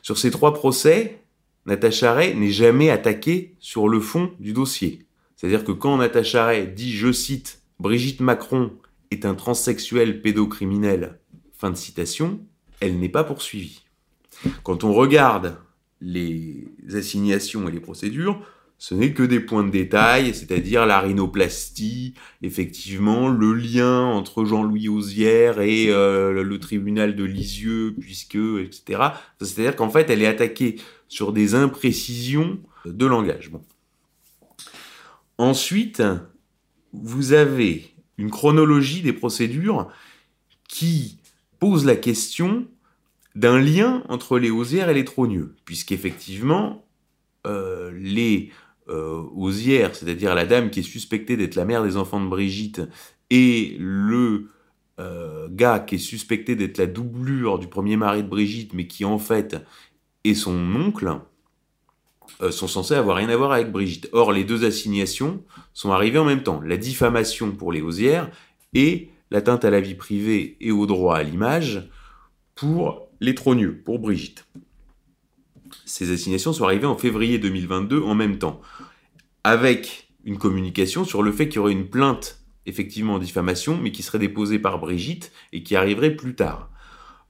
sur 0.02 0.18
ces 0.18 0.32
trois 0.32 0.54
procès, 0.54 1.22
Natacha 1.66 2.14
Ray 2.14 2.36
n'est 2.36 2.52
jamais 2.52 2.90
attaquée 2.90 3.56
sur 3.60 3.88
le 3.88 4.00
fond 4.00 4.32
du 4.40 4.54
dossier. 4.54 5.03
C'est-à-dire 5.44 5.66
que 5.66 5.74
quand 5.74 5.98
Natacha 5.98 6.46
Ray 6.46 6.68
dit, 6.70 6.94
je 6.94 7.12
cite, 7.12 7.64
Brigitte 7.78 8.22
Macron 8.22 8.72
est 9.12 9.26
un 9.26 9.36
transsexuel 9.36 10.22
pédocriminel, 10.22 11.20
fin 11.52 11.70
de 11.70 11.76
citation, 11.76 12.40
elle 12.80 12.98
n'est 12.98 13.10
pas 13.10 13.26
poursuivie. 13.26 13.84
Quand 14.64 14.86
on 14.86 14.94
regarde 14.94 15.58
les 16.00 16.70
assignations 16.94 17.68
et 17.68 17.74
les 17.74 17.82
procédures, 17.82 18.40
ce 18.78 18.96
n'est 18.96 19.12
que 19.12 19.24
des 19.24 19.42
points 19.42 19.66
de 19.66 19.70
détail, 19.70 20.34
c'est-à-dire 20.34 20.86
la 20.86 21.02
rhinoplastie, 21.02 22.14
effectivement, 22.42 23.28
le 23.28 23.54
lien 23.54 24.00
entre 24.00 24.46
Jean-Louis 24.46 24.88
Osière 24.88 25.60
et 25.60 25.88
euh, 25.90 26.42
le 26.42 26.60
tribunal 26.60 27.18
de 27.18 27.26
Lisieux, 27.26 27.94
puisque, 28.00 28.36
etc. 28.36 29.02
C'est-à-dire 29.42 29.76
qu'en 29.76 29.90
fait, 29.90 30.10
elle 30.10 30.22
est 30.22 30.28
attaquée 30.28 30.78
sur 31.10 31.34
des 31.34 31.54
imprécisions 31.54 32.60
de 32.86 33.06
langage. 33.06 33.52
Ensuite, 35.44 36.02
vous 36.94 37.34
avez 37.34 37.94
une 38.18 38.32
chronologie 38.32 39.02
des 39.02 39.12
procédures 39.12 39.90
qui 40.70 41.20
pose 41.60 41.86
la 41.86 41.98
question 41.98 42.66
d'un 43.36 43.60
lien 43.60 44.06
entre 44.08 44.40
les 44.40 44.52
Osières 44.52 44.88
et 44.88 44.94
les 44.94 45.04
Trogneux, 45.04 45.58
puisqu'effectivement, 45.66 46.88
euh, 47.46 47.92
les 47.94 48.52
euh, 48.88 49.22
c'est-à-dire 49.52 50.34
la 50.34 50.46
dame 50.46 50.70
qui 50.70 50.80
est 50.80 50.84
suspectée 50.84 51.36
d'être 51.36 51.56
la 51.56 51.66
mère 51.66 51.84
des 51.84 51.98
enfants 51.98 52.24
de 52.24 52.30
Brigitte, 52.30 52.82
et 53.30 53.76
le 53.78 54.50
euh, 55.02 55.50
gars 55.52 55.80
qui 55.80 55.96
est 55.96 55.98
suspecté 55.98 56.56
d'être 56.56 56.78
la 56.78 56.88
doublure 56.88 57.60
du 57.60 57.68
premier 57.68 57.98
mari 57.98 58.24
de 58.24 58.30
Brigitte, 58.30 58.74
mais 58.74 58.88
qui 58.88 59.04
en 59.04 59.20
fait 59.20 59.58
est 60.24 60.36
son 60.36 60.74
oncle, 60.74 61.20
sont 62.52 62.68
censés 62.68 62.96
avoir 62.96 63.18
rien 63.18 63.30
à 63.30 63.38
voir 63.38 63.52
avec 63.52 63.72
Brigitte. 63.72 64.10
Or, 64.12 64.32
les 64.32 64.44
deux 64.44 64.66
assignations 64.66 65.44
sont 65.74 65.92
arrivées 65.92 66.20
en 66.20 66.26
même 66.26 66.44
temps. 66.44 66.62
La 66.62 66.78
diffamation 66.78 67.52
pour 67.52 67.72
les 67.72 67.82
Osières 67.82 68.30
et 68.74 69.10
l'atteinte 69.32 69.66
à 69.66 69.70
la 69.70 69.82
vie 69.82 69.96
privée 69.96 70.58
et 70.60 70.72
au 70.72 70.86
droit 70.86 71.18
à 71.18 71.24
l'image 71.24 71.90
pour 72.56 73.08
les 73.20 73.36
Trogneux, 73.36 73.82
pour 73.84 74.00
Brigitte. 74.00 74.46
Ces 75.86 76.12
assignations 76.12 76.54
sont 76.54 76.66
arrivées 76.66 76.86
en 76.86 76.98
février 76.98 77.40
2022 77.40 78.02
en 78.02 78.16
même 78.16 78.38
temps, 78.38 78.62
avec 79.44 80.10
une 80.24 80.38
communication 80.38 81.04
sur 81.04 81.24
le 81.24 81.32
fait 81.32 81.48
qu'il 81.50 81.58
y 81.58 81.60
aurait 81.60 81.72
une 81.72 81.90
plainte 81.90 82.44
effectivement 82.66 83.16
en 83.16 83.20
diffamation, 83.20 83.78
mais 83.78 83.92
qui 83.92 84.04
serait 84.04 84.20
déposée 84.20 84.60
par 84.60 84.80
Brigitte 84.80 85.32
et 85.52 85.64
qui 85.64 85.76
arriverait 85.76 86.16
plus 86.16 86.36
tard. 86.36 86.70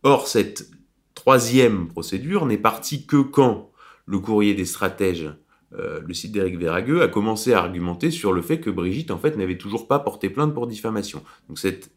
Or, 0.04 0.28
cette 0.28 0.70
troisième 1.16 1.88
procédure 1.88 2.46
n'est 2.46 2.58
partie 2.58 3.06
que 3.06 3.18
quand 3.18 3.72
le 4.06 4.20
courrier 4.20 4.54
des 4.54 4.66
stratèges, 4.66 5.32
euh, 5.78 6.02
le 6.06 6.14
site 6.14 6.32
d'Éric 6.32 6.58
Véragueux, 6.58 7.02
a 7.02 7.08
commencé 7.08 7.54
à 7.54 7.60
argumenter 7.60 8.12
sur 8.12 8.34
le 8.34 8.42
fait 8.42 8.60
que 8.60 8.70
Brigitte, 8.70 9.12
en 9.12 9.18
fait, 9.18 9.38
n'avait 9.38 9.58
toujours 9.58 9.88
pas 9.88 10.00
porté 10.00 10.30
plainte 10.30 10.54
pour 10.54 10.68
diffamation. 10.68 11.24
Donc 11.48 11.60
cette 11.60 11.92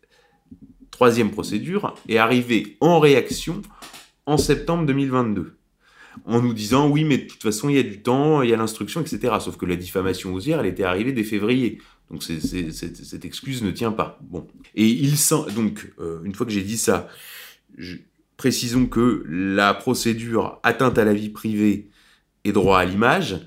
troisième 0.91 1.31
procédure 1.31 1.95
est 2.09 2.19
arrivée 2.19 2.77
en 2.81 3.01
réaction 3.01 3.63
en 4.25 4.39
septembre 4.39 4.87
2022 4.87 5.57
en 6.25 6.41
nous 6.41 6.55
disant 6.55 6.89
oui, 6.89 7.05
mais 7.05 7.19
de 7.19 7.27
toute 7.27 7.43
façon, 7.43 7.69
il 7.69 7.77
y 7.77 7.79
a 7.79 7.83
du 7.83 8.01
temps, 8.01 8.43
il 8.43 8.51
y 8.51 8.55
a 8.55 8.57
l'instruction, 8.57 9.01
etc. 9.01 9.35
Sauf 9.41 9.57
que 9.57 9.67
la 9.67 9.77
diffamation 9.77 10.33
osière, 10.35 10.61
elle 10.61 10.67
était 10.67 10.85
arrivée 10.85 11.13
dès 11.13 11.25
février. 11.25 11.81
Donc 12.11 12.23
cette 12.23 13.25
excuse 13.25 13.63
ne 13.63 13.71
tient 13.71 13.93
pas. 13.93 14.19
Bon. 14.23 14.47
Et 14.75 14.87
il 14.87 15.17
sent, 15.17 15.53
donc, 15.55 15.93
euh, 15.99 16.21
une 16.25 16.35
fois 16.35 16.47
que 16.47 16.53
j'ai 16.53 16.63
dit 16.63 16.79
ça, 16.79 17.09
précisons 18.37 18.87
que 18.87 19.25
la 19.29 19.75
procédure 19.75 20.61
atteinte 20.63 20.99
à 20.99 21.05
la 21.05 21.15
vie 21.15 21.31
privée 21.31 21.89
et 22.47 22.53
droit 22.53 22.79
à 22.79 22.85
l'image, 22.85 23.47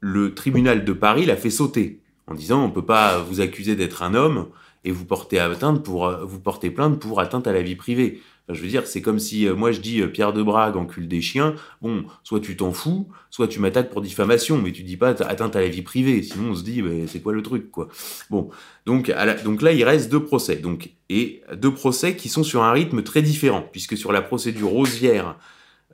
le 0.00 0.34
tribunal 0.34 0.84
de 0.84 0.92
Paris 0.92 1.26
l'a 1.26 1.36
fait 1.36 1.50
sauter 1.50 2.00
en 2.26 2.34
disant 2.34 2.64
on 2.64 2.70
peut 2.70 2.84
pas 2.84 3.18
vous 3.18 3.40
accuser 3.40 3.76
d'être 3.76 4.02
un 4.02 4.14
homme 4.14 4.48
et 4.84 4.92
vous 4.92 5.04
porter 5.04 5.38
atteinte 5.38 5.84
pour 5.84 6.10
vous 6.24 6.40
porter 6.40 6.70
plainte 6.70 6.98
pour 6.98 7.20
atteinte 7.20 7.46
à 7.46 7.52
la 7.52 7.62
vie 7.62 7.76
privée 7.76 8.20
je 8.52 8.60
veux 8.62 8.68
dire, 8.68 8.86
c'est 8.86 9.02
comme 9.02 9.18
si 9.18 9.46
euh, 9.46 9.54
moi 9.54 9.72
je 9.72 9.80
dis 9.80 10.00
euh, 10.00 10.08
Pierre 10.08 10.32
de 10.32 10.42
Brague 10.42 10.76
encule 10.76 11.08
des 11.08 11.20
chiens. 11.20 11.54
Bon, 11.82 12.04
soit 12.22 12.40
tu 12.40 12.56
t'en 12.56 12.72
fous, 12.72 13.08
soit 13.30 13.48
tu 13.48 13.60
m'attaques 13.60 13.90
pour 13.90 14.00
diffamation, 14.00 14.58
mais 14.58 14.72
tu 14.72 14.82
dis 14.82 14.96
pas 14.96 15.10
atteinte 15.10 15.56
à 15.56 15.60
la 15.60 15.68
vie 15.68 15.82
privée. 15.82 16.22
Sinon, 16.22 16.50
on 16.50 16.54
se 16.54 16.62
dit, 16.62 16.82
c'est 17.06 17.20
quoi 17.20 17.32
le 17.32 17.42
truc, 17.42 17.70
quoi. 17.70 17.88
Bon, 18.30 18.50
donc, 18.86 19.12
donc 19.44 19.62
là, 19.62 19.72
il 19.72 19.84
reste 19.84 20.10
deux 20.10 20.22
procès. 20.22 20.56
Donc, 20.56 20.90
et 21.08 21.42
deux 21.56 21.72
procès 21.72 22.16
qui 22.16 22.28
sont 22.28 22.42
sur 22.42 22.62
un 22.62 22.72
rythme 22.72 23.02
très 23.02 23.22
différent, 23.22 23.64
puisque 23.70 23.96
sur 23.96 24.12
la 24.12 24.22
procédure 24.22 24.68
rosière, 24.68 25.36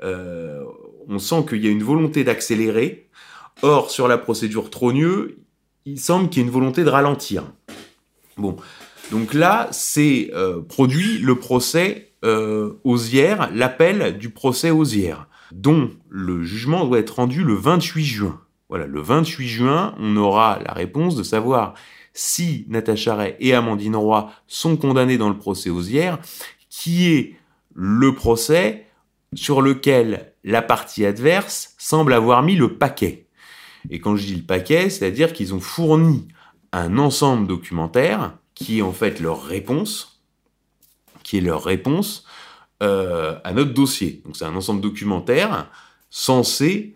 euh, 0.02 0.64
on 1.08 1.18
sent 1.18 1.44
qu'il 1.48 1.64
y 1.64 1.68
a 1.68 1.70
une 1.70 1.82
volonté 1.82 2.24
d'accélérer. 2.24 3.08
Or, 3.62 3.90
sur 3.90 4.08
la 4.08 4.18
procédure 4.18 4.70
Trogneux, 4.70 5.38
il 5.84 5.98
semble 5.98 6.28
qu'il 6.28 6.42
y 6.42 6.44
ait 6.44 6.48
une 6.48 6.52
volonté 6.52 6.84
de 6.84 6.90
ralentir. 6.90 7.44
Bon, 8.36 8.56
donc 9.10 9.32
là, 9.32 9.68
c'est 9.70 10.30
produit 10.68 11.18
le 11.18 11.36
procès 11.36 12.06
euh, 12.24 12.74
l'appel 13.52 14.18
du 14.18 14.30
procès 14.30 14.70
Osière, 14.70 15.28
dont 15.52 15.90
le 16.08 16.42
jugement 16.42 16.84
doit 16.84 16.98
être 16.98 17.16
rendu 17.16 17.44
le 17.44 17.54
28 17.54 18.04
juin. 18.04 18.40
Voilà, 18.68 18.86
le 18.86 19.00
28 19.00 19.46
juin, 19.46 19.94
on 19.98 20.16
aura 20.16 20.58
la 20.66 20.72
réponse 20.72 21.14
de 21.14 21.22
savoir 21.22 21.74
si 22.12 22.64
Natacha 22.68 23.14
Ray 23.14 23.36
et 23.38 23.54
Amandine 23.54 23.94
Roy 23.94 24.30
sont 24.48 24.76
condamnés 24.76 25.18
dans 25.18 25.28
le 25.28 25.38
procès 25.38 25.70
Osière, 25.70 26.18
qui 26.68 27.12
est 27.12 27.36
le 27.74 28.14
procès 28.14 28.86
sur 29.34 29.62
lequel 29.62 30.32
la 30.46 30.62
partie 30.62 31.04
adverse 31.04 31.74
semble 31.76 32.14
avoir 32.14 32.42
mis 32.42 32.54
le 32.54 32.78
paquet. 32.78 33.26
Et 33.90 33.98
quand 34.00 34.16
je 34.16 34.24
dis 34.24 34.36
le 34.36 34.42
paquet, 34.42 34.88
c'est-à-dire 34.88 35.32
qu'ils 35.32 35.52
ont 35.54 35.60
fourni 35.60 36.28
un 36.72 36.98
ensemble 36.98 37.46
documentaire 37.46 38.38
qui 38.54 38.78
est 38.78 38.82
en 38.82 38.92
fait 38.92 39.20
leur 39.20 39.42
réponse, 39.44 40.22
qui 41.22 41.38
est 41.38 41.40
leur 41.40 41.64
réponse 41.64 42.24
euh, 42.82 43.38
à 43.42 43.52
notre 43.52 43.74
dossier. 43.74 44.22
Donc 44.24 44.36
c'est 44.36 44.44
un 44.44 44.54
ensemble 44.54 44.80
documentaire 44.80 45.68
censé 46.10 46.94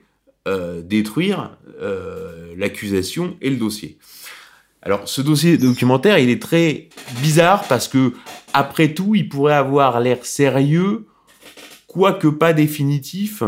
euh, 0.49 0.81
détruire 0.81 1.57
euh, 1.83 2.55
l'accusation 2.57 3.37
et 3.41 3.51
le 3.51 3.57
dossier. 3.57 3.99
Alors 4.83 5.09
ce 5.09 5.21
dossier 5.21 5.59
documentaire, 5.59 6.19
il 6.19 6.31
est 6.31 6.41
très 6.41 6.89
bizarre 7.21 7.67
parce 7.69 7.89
que 7.89 8.15
après 8.53 8.95
tout, 8.95 9.15
il 9.15 9.29
pourrait 9.29 9.55
avoir 9.55 10.01
l'air 10.01 10.25
sérieux, 10.25 11.07
quoique 11.91 12.29
pas 12.29 12.53
définitif, 12.53 13.43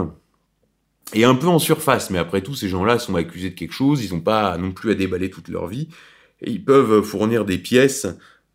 et 1.15 1.23
un 1.25 1.37
peu 1.37 1.47
en 1.47 1.61
surface. 1.61 2.11
Mais 2.11 2.19
après 2.19 2.41
tout, 2.41 2.57
ces 2.57 2.69
gens-là 2.69 2.99
sont 2.99 3.15
accusés 3.15 3.51
de 3.51 3.55
quelque 3.55 3.73
chose, 3.73 4.05
ils 4.05 4.13
n'ont 4.13 4.21
pas 4.21 4.59
non 4.59 4.73
plus 4.73 4.91
à 4.91 4.95
déballer 4.97 5.31
toute 5.31 5.47
leur 5.47 5.69
vie, 5.69 5.87
et 6.41 6.51
ils 6.51 6.65
peuvent 6.65 7.03
fournir 7.03 7.45
des 7.45 7.59
pièces 7.59 8.09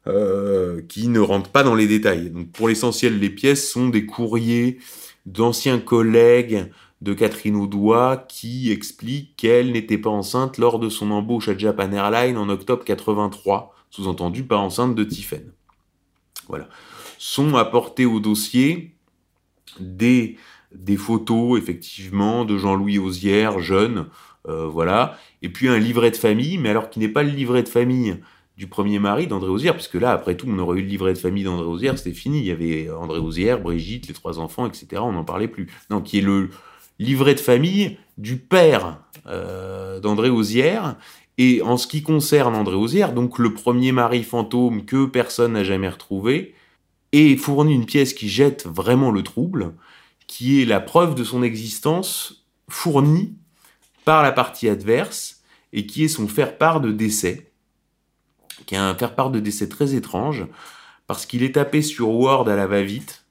euh, 0.05 0.81
qui 0.89 1.07
ne 1.07 1.21
rentrent 1.21 1.51
pas 1.51 1.63
dans 1.63 1.73
les 1.73 1.87
détails. 1.87 2.31
Donc 2.31 2.51
pour 2.51 2.67
l'essentiel, 2.67 3.17
les 3.17 3.29
pièces 3.29 3.71
sont 3.71 3.87
des 3.87 4.05
courriers 4.05 4.79
d'anciens 5.25 5.79
collègues 5.79 6.69
de 7.01 7.13
Catherine 7.13 7.55
Audois 7.55 8.17
qui 8.27 8.73
expliquent 8.73 9.37
qu'elle 9.37 9.71
n'était 9.71 9.97
pas 9.97 10.09
enceinte 10.09 10.57
lors 10.57 10.79
de 10.79 10.89
son 10.89 11.11
embauche 11.11 11.47
à 11.47 11.57
Japan 11.57 11.93
Airlines 11.93 12.37
en 12.37 12.49
octobre 12.49 12.83
83, 12.83 13.73
sous-entendu 13.89 14.43
pas 14.43 14.57
enceinte 14.57 14.95
de 14.95 15.05
Tiffen. 15.05 15.53
Voilà. 16.49 16.67
Sont 17.19 17.55
apportés 17.55 18.05
au 18.05 18.19
dossier 18.19 18.96
des, 19.79 20.37
des 20.73 20.97
photos, 20.97 21.59
effectivement, 21.59 22.45
de 22.45 22.57
Jean-Louis 22.57 22.99
Osière, 22.99 23.59
jeune, 23.59 24.07
euh, 24.47 24.67
voilà, 24.67 25.17
et 25.41 25.49
puis 25.49 25.67
un 25.67 25.77
livret 25.77 26.11
de 26.11 26.15
famille, 26.15 26.57
mais 26.57 26.69
alors 26.69 26.89
qui 26.89 26.99
n'est 26.99 27.09
pas 27.09 27.23
le 27.23 27.31
livret 27.31 27.63
de 27.63 27.69
famille 27.69 28.17
du 28.57 28.67
premier 28.67 28.97
mari 28.97 29.27
d'André 29.27 29.49
Osière, 29.49 29.73
puisque 29.73 29.95
là, 29.95 30.11
après 30.11 30.35
tout, 30.35 30.47
on 30.49 30.57
aurait 30.57 30.79
eu 30.79 30.81
le 30.81 30.87
livret 30.87 31.13
de 31.13 31.17
famille 31.17 31.43
d'André 31.43 31.67
Osière, 31.67 31.97
c'était 31.97 32.11
fini. 32.11 32.39
Il 32.39 32.45
y 32.45 32.51
avait 32.51 32.89
André 32.89 33.19
Osière, 33.19 33.61
Brigitte, 33.61 34.07
les 34.07 34.15
trois 34.15 34.39
enfants, 34.39 34.65
etc. 34.65 35.01
On 35.05 35.11
n'en 35.11 35.23
parlait 35.23 35.47
plus. 35.47 35.67
Non, 35.91 36.01
qui 36.01 36.17
est 36.17 36.21
le 36.21 36.49
livret 36.97 37.35
de 37.35 37.39
famille 37.39 37.97
du 38.17 38.37
père 38.37 38.99
euh, 39.27 39.99
d'André 39.99 40.29
Osière. 40.29 40.95
Et 41.37 41.61
en 41.61 41.77
ce 41.77 41.85
qui 41.85 42.01
concerne 42.01 42.55
André 42.55 42.75
Osière, 42.75 43.13
donc 43.13 43.37
le 43.37 43.53
premier 43.53 43.91
mari 43.91 44.23
fantôme 44.23 44.85
que 44.85 45.05
personne 45.05 45.53
n'a 45.53 45.63
jamais 45.63 45.89
retrouvé, 45.89 46.55
et 47.11 47.37
fournit 47.37 47.73
une 47.73 47.85
pièce 47.85 48.13
qui 48.13 48.29
jette 48.29 48.65
vraiment 48.65 49.11
le 49.11 49.23
trouble, 49.23 49.73
qui 50.27 50.61
est 50.61 50.65
la 50.65 50.79
preuve 50.79 51.15
de 51.15 51.23
son 51.23 51.43
existence 51.43 52.45
fournie 52.69 53.35
par 54.05 54.23
la 54.23 54.31
partie 54.31 54.69
adverse 54.69 55.41
et 55.73 55.85
qui 55.85 56.03
est 56.03 56.09
son 56.09 56.27
faire-part 56.27 56.81
de 56.81 56.91
décès, 56.91 57.51
qui 58.65 58.75
est 58.75 58.79
un 58.79 58.95
faire-part 58.95 59.31
de 59.31 59.39
décès 59.39 59.69
très 59.69 59.95
étrange, 59.95 60.45
parce 61.07 61.25
qu'il 61.25 61.43
est 61.43 61.55
tapé 61.55 61.81
sur 61.81 62.09
Word 62.09 62.49
à 62.49 62.55
la 62.55 62.67
va-vite, 62.67 63.25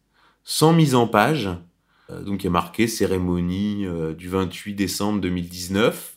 sans 0.44 0.72
mise 0.72 0.94
en 0.94 1.06
page, 1.06 1.50
euh, 2.10 2.22
donc 2.22 2.44
il 2.44 2.46
est 2.46 2.50
marqué 2.50 2.86
cérémonie 2.86 3.84
euh, 3.84 4.14
du 4.14 4.28
28 4.28 4.74
décembre 4.74 5.20
2019. 5.20 6.16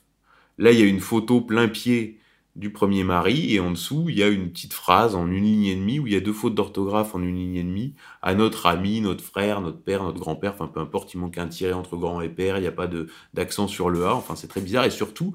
Là, 0.57 0.71
il 0.71 0.79
y 0.79 0.83
a 0.83 0.85
une 0.85 0.99
photo 0.99 1.41
plein 1.41 1.67
pied 1.67 2.18
du 2.59 2.71
premier 2.71 3.05
mari, 3.05 3.55
et 3.55 3.61
en 3.61 3.71
dessous, 3.71 4.07
il 4.09 4.17
y 4.17 4.23
a 4.23 4.27
une 4.27 4.51
petite 4.51 4.73
phrase 4.73 5.15
en 5.15 5.31
une 5.31 5.45
ligne 5.45 5.65
et 5.65 5.75
demie, 5.75 5.97
où 5.97 6.07
il 6.07 6.13
y 6.13 6.15
a 6.17 6.19
deux 6.19 6.33
fautes 6.33 6.55
d'orthographe 6.55 7.15
en 7.15 7.21
une 7.21 7.37
ligne 7.37 7.55
et 7.55 7.63
demie, 7.63 7.95
à 8.21 8.35
notre 8.35 8.65
ami, 8.65 8.99
notre 8.99 9.23
frère, 9.23 9.61
notre 9.61 9.81
père, 9.81 10.03
notre 10.03 10.19
grand-père, 10.19 10.55
enfin 10.55 10.67
peu 10.67 10.81
importe, 10.81 11.13
il 11.13 11.21
manque 11.21 11.37
un 11.37 11.47
tiré 11.47 11.71
entre 11.71 11.95
grand 11.95 12.19
et 12.19 12.27
père, 12.27 12.57
il 12.57 12.61
n'y 12.61 12.67
a 12.67 12.73
pas 12.73 12.89
d'accent 13.33 13.69
sur 13.69 13.89
le 13.89 14.05
A, 14.05 14.13
enfin 14.13 14.35
c'est 14.35 14.49
très 14.49 14.59
bizarre, 14.59 14.83
et 14.83 14.89
surtout, 14.89 15.33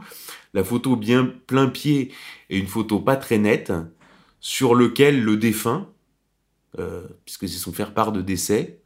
la 0.52 0.62
photo 0.62 0.96
bien 0.96 1.32
plein 1.46 1.68
pied 1.68 2.12
et 2.50 2.58
une 2.58 2.66
photo 2.66 3.00
pas 3.00 3.16
très 3.16 3.38
nette, 3.38 3.72
sur 4.40 4.74
lequel 4.74 5.24
le 5.24 5.38
défunt, 5.38 5.88
euh, 6.78 7.06
puisque 7.24 7.48
c'est 7.48 7.56
son 7.56 7.72
faire-part 7.72 8.12
de 8.12 8.20
décès, 8.20 8.82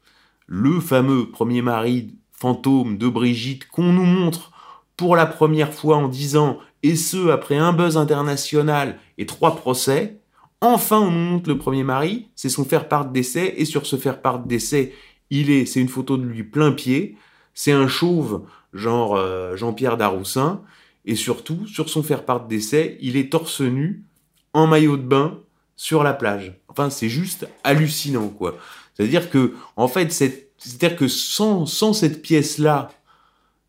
le 0.47 0.79
fameux 0.79 1.29
premier 1.29 1.61
mari 1.61 2.15
fantôme 2.31 2.99
de 2.99 3.09
Brigitte 3.09 3.67
qu'on 3.67 3.93
nous 3.93 4.05
montre 4.05 4.53
pour 4.97 5.17
la 5.17 5.27
première 5.27 5.75
fois 5.75 5.97
en 5.97 6.07
disant 6.07 6.59
et 6.83 6.97
ce 6.97 7.29
après 7.29 7.57
un 7.57 7.73
buzz 7.73 7.97
international 7.97 8.99
et 9.19 9.27
trois 9.27 9.57
procès, 9.57 10.19
enfin 10.61 10.99
on 10.99 11.11
montre 11.11 11.49
le 11.49 11.59
premier 11.59 11.85
mari, 11.85 12.29
c'est 12.35 12.49
son 12.49 12.65
faire-part 12.65 13.07
de 13.07 13.13
décès, 13.13 13.55
et 13.57 13.65
sur 13.65 13.87
ce 13.87 13.97
faire-part 13.97 14.41
de 14.41 14.49
décès, 14.49 14.93
il 15.31 15.51
est, 15.51 15.67
c'est 15.67 15.81
une 15.81 15.89
photo 15.89 16.17
de 16.17 16.25
lui 16.25 16.45
plein 16.45 16.73
pied, 16.73 17.17
c'est 17.55 17.73
un 17.73 17.89
chauve 17.89 18.43
genre 18.73 19.17
euh, 19.17 19.57
Jean-Pierre 19.57 19.97
Daroussin, 19.97 20.63
et 21.05 21.17
surtout, 21.17 21.67
sur 21.67 21.89
son 21.89 22.03
faire-part 22.03 22.45
de 22.45 22.49
décès, 22.49 22.99
il 23.01 23.17
est 23.17 23.33
torse 23.33 23.61
nu, 23.61 24.05
en 24.53 24.67
maillot 24.67 24.97
de 24.97 25.03
bain, 25.03 25.39
sur 25.77 26.03
la 26.03 26.13
plage. 26.13 26.61
Enfin, 26.69 26.91
c'est 26.91 27.09
juste 27.09 27.49
hallucinant, 27.65 28.29
quoi. 28.29 28.59
C'est-à-dire 28.95 29.31
que, 29.31 29.55
en 29.77 29.89
fait, 29.89 30.13
c'est-à-dire 30.13 30.97
que 30.97 31.09
sans, 31.09 31.67
sans 31.67 31.93
cette 31.93 32.21
pièce-là, 32.21 32.91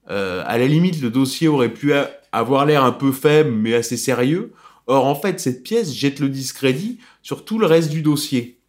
euh, 0.10 0.43
à 0.47 0.57
la 0.57 0.68
limite, 0.68 1.01
le 1.01 1.12
dossier 1.12 1.47
aurait 1.47 1.74
pu 1.74 1.93
avoir 2.32 2.66
l'air 2.66 2.84
un 2.84 2.92
peu 2.92 3.12
faible, 3.12 3.52
mais 3.52 3.74
assez 3.74 3.98
sérieux. 3.98 4.54
Or, 4.88 5.06
en 5.06 5.16
fait, 5.16 5.40
cette 5.40 5.64
pièce 5.64 5.94
jette 5.94 6.20
le 6.20 6.30
discrédit 6.30 7.00
sur 7.22 7.46
tout 7.46 7.60
le 7.60 7.66
reste 7.66 7.90
du 7.90 8.02
dossier. 8.02 8.60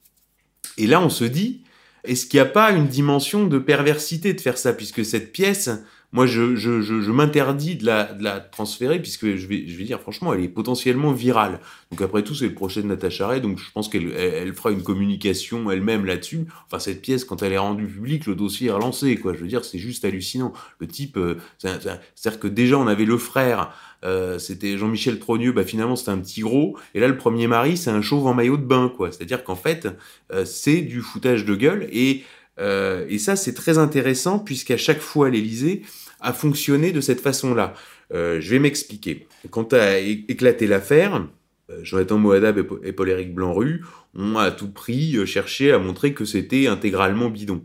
Et 0.76 0.86
là, 0.86 1.00
on 1.00 1.08
se 1.08 1.24
dit, 1.24 1.62
est-ce 2.04 2.26
qu'il 2.26 2.38
n'y 2.38 2.46
a 2.46 2.50
pas 2.50 2.72
une 2.72 2.88
dimension 2.88 3.46
de 3.46 3.58
perversité 3.58 4.34
de 4.34 4.40
faire 4.40 4.58
ça, 4.58 4.72
puisque 4.72 5.04
cette 5.04 5.32
pièce, 5.32 5.70
moi, 6.12 6.26
je, 6.26 6.56
je, 6.56 6.80
je, 6.80 7.00
je 7.00 7.10
m'interdis 7.12 7.76
de 7.76 7.86
la, 7.86 8.12
de 8.12 8.24
la 8.24 8.40
transférer, 8.40 9.00
puisque 9.00 9.36
je 9.36 9.46
vais, 9.46 9.68
je 9.68 9.76
vais 9.76 9.84
dire, 9.84 10.00
franchement, 10.00 10.34
elle 10.34 10.42
est 10.42 10.48
potentiellement 10.48 11.12
virale. 11.12 11.60
Donc 11.90 12.02
après 12.02 12.22
tout, 12.22 12.34
c'est 12.34 12.48
le 12.48 12.54
projet 12.54 12.82
de 12.82 12.88
Natacha 12.88 13.28
Ray, 13.28 13.40
donc 13.40 13.58
je 13.58 13.70
pense 13.72 13.88
qu'elle 13.88 14.12
elle, 14.12 14.52
fera 14.54 14.72
une 14.72 14.82
communication 14.82 15.70
elle-même 15.70 16.04
là-dessus. 16.04 16.46
Enfin, 16.66 16.80
cette 16.80 17.00
pièce, 17.00 17.24
quand 17.24 17.42
elle 17.42 17.52
est 17.52 17.58
rendue 17.58 17.86
publique, 17.86 18.26
le 18.26 18.34
dossier 18.34 18.68
est 18.68 18.72
relancé, 18.72 19.16
quoi. 19.16 19.34
Je 19.34 19.38
veux 19.38 19.48
dire, 19.48 19.64
c'est 19.64 19.78
juste 19.78 20.04
hallucinant. 20.04 20.52
Le 20.80 20.88
type, 20.88 21.16
euh, 21.16 21.36
c'est-à-dire 21.58 22.40
que 22.40 22.48
déjà, 22.48 22.76
on 22.76 22.88
avait 22.88 23.04
le 23.04 23.18
frère, 23.18 23.72
euh, 24.04 24.38
c'était 24.38 24.78
Jean-Michel 24.78 25.18
Trogneux, 25.18 25.52
bah 25.52 25.64
finalement 25.64 25.94
c'était 25.94 26.10
un 26.10 26.18
petit 26.18 26.40
gros, 26.40 26.78
et 26.94 27.00
là 27.00 27.08
le 27.08 27.18
premier 27.18 27.46
mari 27.46 27.76
c'est 27.76 27.90
un 27.90 28.00
chauve 28.00 28.26
en 28.26 28.34
maillot 28.34 28.56
de 28.56 28.64
bain, 28.64 28.90
quoi. 28.94 29.12
C'est-à-dire 29.12 29.44
qu'en 29.44 29.56
fait 29.56 29.88
euh, 30.32 30.44
c'est 30.46 30.80
du 30.80 31.02
foutage 31.02 31.44
de 31.44 31.54
gueule, 31.54 31.86
et, 31.92 32.24
euh, 32.60 33.06
et 33.08 33.18
ça 33.18 33.36
c'est 33.36 33.54
très 33.54 33.78
intéressant 33.78 34.38
puisqu'à 34.38 34.76
chaque 34.76 35.00
fois 35.00 35.30
l'Élysée 35.30 35.82
a 36.20 36.32
fonctionné 36.32 36.92
de 36.92 37.00
cette 37.00 37.20
façon-là. 37.20 37.74
Euh, 38.12 38.40
je 38.40 38.50
vais 38.50 38.58
m'expliquer. 38.58 39.26
Quand 39.50 39.72
a 39.72 39.98
éclaté 39.98 40.66
l'affaire, 40.66 41.26
euh, 41.70 41.80
Jonathan 41.82 42.18
Moadab 42.18 42.64
et 42.84 42.92
Paul-Éric 42.92 43.34
Blanru 43.34 43.84
ont 44.14 44.36
à 44.36 44.50
tout 44.50 44.70
prix 44.70 45.26
cherché 45.26 45.72
à 45.72 45.78
montrer 45.78 46.12
que 46.12 46.24
c'était 46.24 46.66
intégralement 46.66 47.30
bidon. 47.30 47.62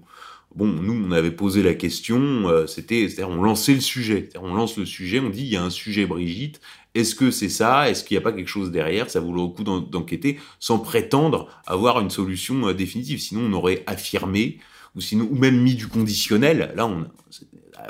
Bon, 0.56 0.68
nous, 0.68 1.06
on 1.06 1.12
avait 1.12 1.32
posé 1.32 1.62
la 1.64 1.74
question, 1.74 2.66
c'était, 2.66 3.10
c'est-à-dire 3.10 3.30
on 3.30 3.44
lançait 3.44 3.74
le 3.74 3.82
sujet. 3.82 4.30
On 4.40 4.54
lance 4.54 4.78
le 4.78 4.86
sujet, 4.86 5.20
on 5.20 5.30
dit, 5.30 5.42
il 5.42 5.50
y 5.50 5.58
a 5.58 5.64
un 5.64 5.70
sujet 5.70 6.06
Brigitte, 6.06 6.62
est-ce 6.96 7.14
que 7.14 7.30
c'est 7.30 7.50
ça? 7.50 7.90
Est-ce 7.90 8.06
qu'il 8.06 8.16
n'y 8.16 8.20
a 8.20 8.22
pas 8.22 8.32
quelque 8.32 8.48
chose 8.48 8.72
derrière? 8.72 9.10
Ça 9.10 9.20
vaut 9.20 9.34
le 9.34 9.48
coup 9.48 9.66
d'enquêter 9.66 10.40
sans 10.62 10.80
prétendre 10.80 11.50
avoir 11.68 12.00
une 12.00 12.10
solution 12.10 12.72
définitive. 12.72 13.20
Sinon, 13.20 13.42
on 13.50 13.54
aurait 13.54 13.84
affirmé, 13.86 14.60
ou 14.96 15.02
sinon, 15.02 15.28
ou 15.32 15.36
même 15.36 15.62
mis 15.62 15.76
du 15.76 15.88
conditionnel. 15.88 16.74
Là, 16.76 16.88
on, 16.88 17.06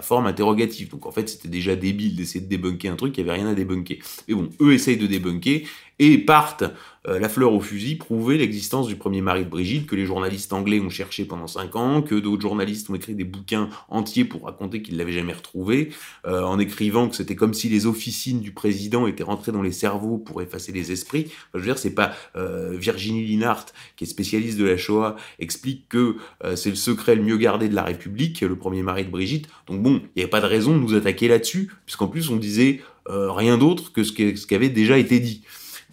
forme 0.01 0.27
interrogative. 0.27 0.89
Donc 0.89 1.05
en 1.05 1.11
fait, 1.11 1.29
c'était 1.29 1.47
déjà 1.47 1.75
débile 1.75 2.15
d'essayer 2.15 2.41
de 2.41 2.49
débunker 2.49 2.91
un 2.91 2.95
truc 2.95 3.13
qui 3.13 3.21
avait 3.21 3.31
rien 3.31 3.47
à 3.47 3.53
débunker. 3.53 3.97
Mais 4.27 4.33
bon, 4.33 4.49
eux 4.61 4.73
essayent 4.73 4.97
de 4.97 5.07
débunker 5.07 5.63
et 5.99 6.17
partent 6.17 6.65
euh, 7.07 7.19
la 7.19 7.29
fleur 7.29 7.53
au 7.53 7.61
fusil, 7.61 7.95
prouver 7.95 8.37
l'existence 8.37 8.87
du 8.87 8.95
premier 8.95 9.21
mari 9.21 9.45
de 9.45 9.49
Brigitte, 9.49 9.85
que 9.87 9.95
les 9.95 10.05
journalistes 10.05 10.53
anglais 10.53 10.79
ont 10.79 10.89
cherché 10.89 11.25
pendant 11.25 11.47
cinq 11.47 11.75
ans, 11.75 12.01
que 12.01 12.15
d'autres 12.15 12.41
journalistes 12.41 12.89
ont 12.89 12.95
écrit 12.95 13.13
des 13.13 13.23
bouquins 13.23 13.69
entiers 13.89 14.25
pour 14.25 14.45
raconter 14.45 14.81
qu'ils 14.81 14.97
l'avaient 14.97 15.11
jamais 15.11 15.33
retrouvé, 15.33 15.89
euh, 16.25 16.41
en 16.41 16.57
écrivant 16.59 17.07
que 17.07 17.15
c'était 17.15 17.35
comme 17.35 17.53
si 17.53 17.69
les 17.69 17.85
officines 17.85 18.41
du 18.41 18.51
président 18.51 19.07
étaient 19.07 19.23
rentrées 19.23 19.51
dans 19.51 19.61
les 19.61 19.71
cerveaux 19.71 20.17
pour 20.17 20.41
effacer 20.41 20.71
les 20.71 20.91
esprits. 20.91 21.25
Enfin, 21.27 21.35
je 21.55 21.59
veux 21.59 21.65
dire, 21.65 21.77
c'est 21.77 21.95
pas 21.95 22.13
euh, 22.35 22.75
Virginie 22.75 23.23
Linhart, 23.23 23.67
qui 23.95 24.05
est 24.05 24.07
spécialiste 24.07 24.57
de 24.57 24.65
la 24.65 24.77
Shoah, 24.77 25.15
explique 25.39 25.87
que 25.89 26.15
c'est 26.55 26.69
le 26.69 26.75
secret 26.75 27.15
le 27.15 27.21
mieux 27.21 27.37
gardé 27.37 27.69
de 27.69 27.75
la 27.75 27.83
République, 27.83 28.41
le 28.41 28.55
premier 28.55 28.81
mari 28.81 29.05
de 29.05 29.09
Brigitte. 29.09 29.47
Donc 29.67 29.81
bon, 29.81 30.01
il 30.03 30.09
n'y 30.17 30.23
avait 30.23 30.29
pas 30.29 30.41
de 30.41 30.45
raison 30.45 30.75
de 30.75 30.79
nous 30.79 30.95
attaquer 30.95 31.27
là-dessus, 31.27 31.71
puisqu'en 31.85 32.07
plus 32.07 32.29
on 32.29 32.35
disait 32.35 32.81
rien 33.07 33.57
d'autre 33.57 33.91
que 33.91 34.03
ce 34.03 34.11
qui 34.11 34.55
avait 34.55 34.69
déjà 34.69 34.97
été 34.97 35.19
dit. 35.19 35.43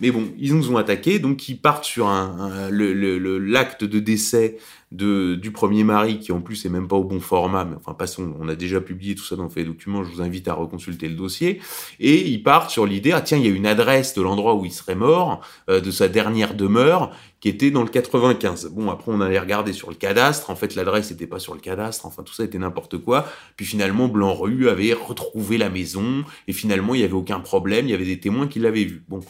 Mais 0.03 0.11
bon, 0.11 0.33
ils 0.37 0.55
nous 0.55 0.73
ont 0.73 0.77
attaqué, 0.77 1.21
donc 1.21 1.49
ils 1.49 1.57
partent 1.57 1.85
sur 1.85 2.09
l'acte 2.11 3.85
de 3.85 4.01
décès 4.01 4.59
de, 4.93 5.35
du 5.35 5.51
premier 5.51 5.85
mari, 5.85 6.19
qui 6.19 6.33
en 6.33 6.41
plus 6.41 6.65
est 6.67 6.69
même 6.69 6.87
pas 6.87 6.97
au 6.97 7.05
bon 7.05 7.21
format, 7.21 7.65
mais 7.65 7.77
enfin 7.77 7.95
passons, 7.95 8.35
on 8.39 8.49
a 8.49 8.55
déjà 8.55 8.81
publié 8.81 9.15
tout 9.15 9.25
ça 9.25 9.37
dans 9.37 9.49
Fait 9.49 9.65
Documents, 9.65 10.05
je 10.05 10.11
vous 10.11 10.23
invite 10.23 10.49
à 10.49 10.55
reconsulter 10.55 11.09
le 11.09 11.15
dossier, 11.15 11.61
et 11.99 12.29
ils 12.29 12.43
partent 12.43 12.71
sur 12.71 12.87
l'idée, 12.87 13.13
ah 13.13 13.23
tiens, 13.23 13.39
il 13.39 13.47
y 13.47 13.49
a 13.49 13.53
une 13.53 13.67
adresse 13.67 14.15
de 14.15 14.23
l'endroit 14.23 14.55
où 14.55 14.65
il 14.65 14.73
serait 14.73 14.95
mort, 14.95 15.41
euh, 15.71 15.81
de 15.81 15.91
sa 15.91 16.09
dernière 16.09 16.55
demeure, 16.55 17.11
qui 17.41 17.49
était 17.49 17.71
dans 17.71 17.83
le 17.83 17.89
95. 17.89 18.71
Bon, 18.73 18.91
après 18.91 19.11
on 19.11 19.21
allait 19.21 19.39
regarder 19.39 19.73
sur 19.73 19.89
le 19.91 19.97
cadastre, 19.97 20.51
en 20.51 20.57
fait 20.57 20.75
l'adresse 20.75 21.11
n'était 21.11 21.27
pas 21.27 21.39
sur 21.39 21.55
le 21.55 21.61
cadastre, 21.61 22.07
enfin 22.07 22.23
tout 22.23 22.35
ça 22.35 22.45
était 22.45 22.59
n'importe 22.59 22.99
quoi, 22.99 23.27
puis 23.57 23.67
finalement 23.67 24.09
Blanc-Rue 24.09 24.69
avait 24.69 24.93
retrouvé 24.93 25.59
la 25.59 25.71
maison, 25.71 26.25
et 26.47 26.53
finalement 26.53 26.95
il 26.95 27.01
y 27.01 27.05
avait 27.05 27.13
aucun 27.15 27.41
problème, 27.41 27.87
il 27.87 27.91
y 27.91 27.95
avait 27.95 28.05
des 28.05 28.21
témoins 28.21 28.47
qui 28.47 28.59
l'avaient 28.59 28.85
vu. 28.85 29.03
Bon, 29.09 29.21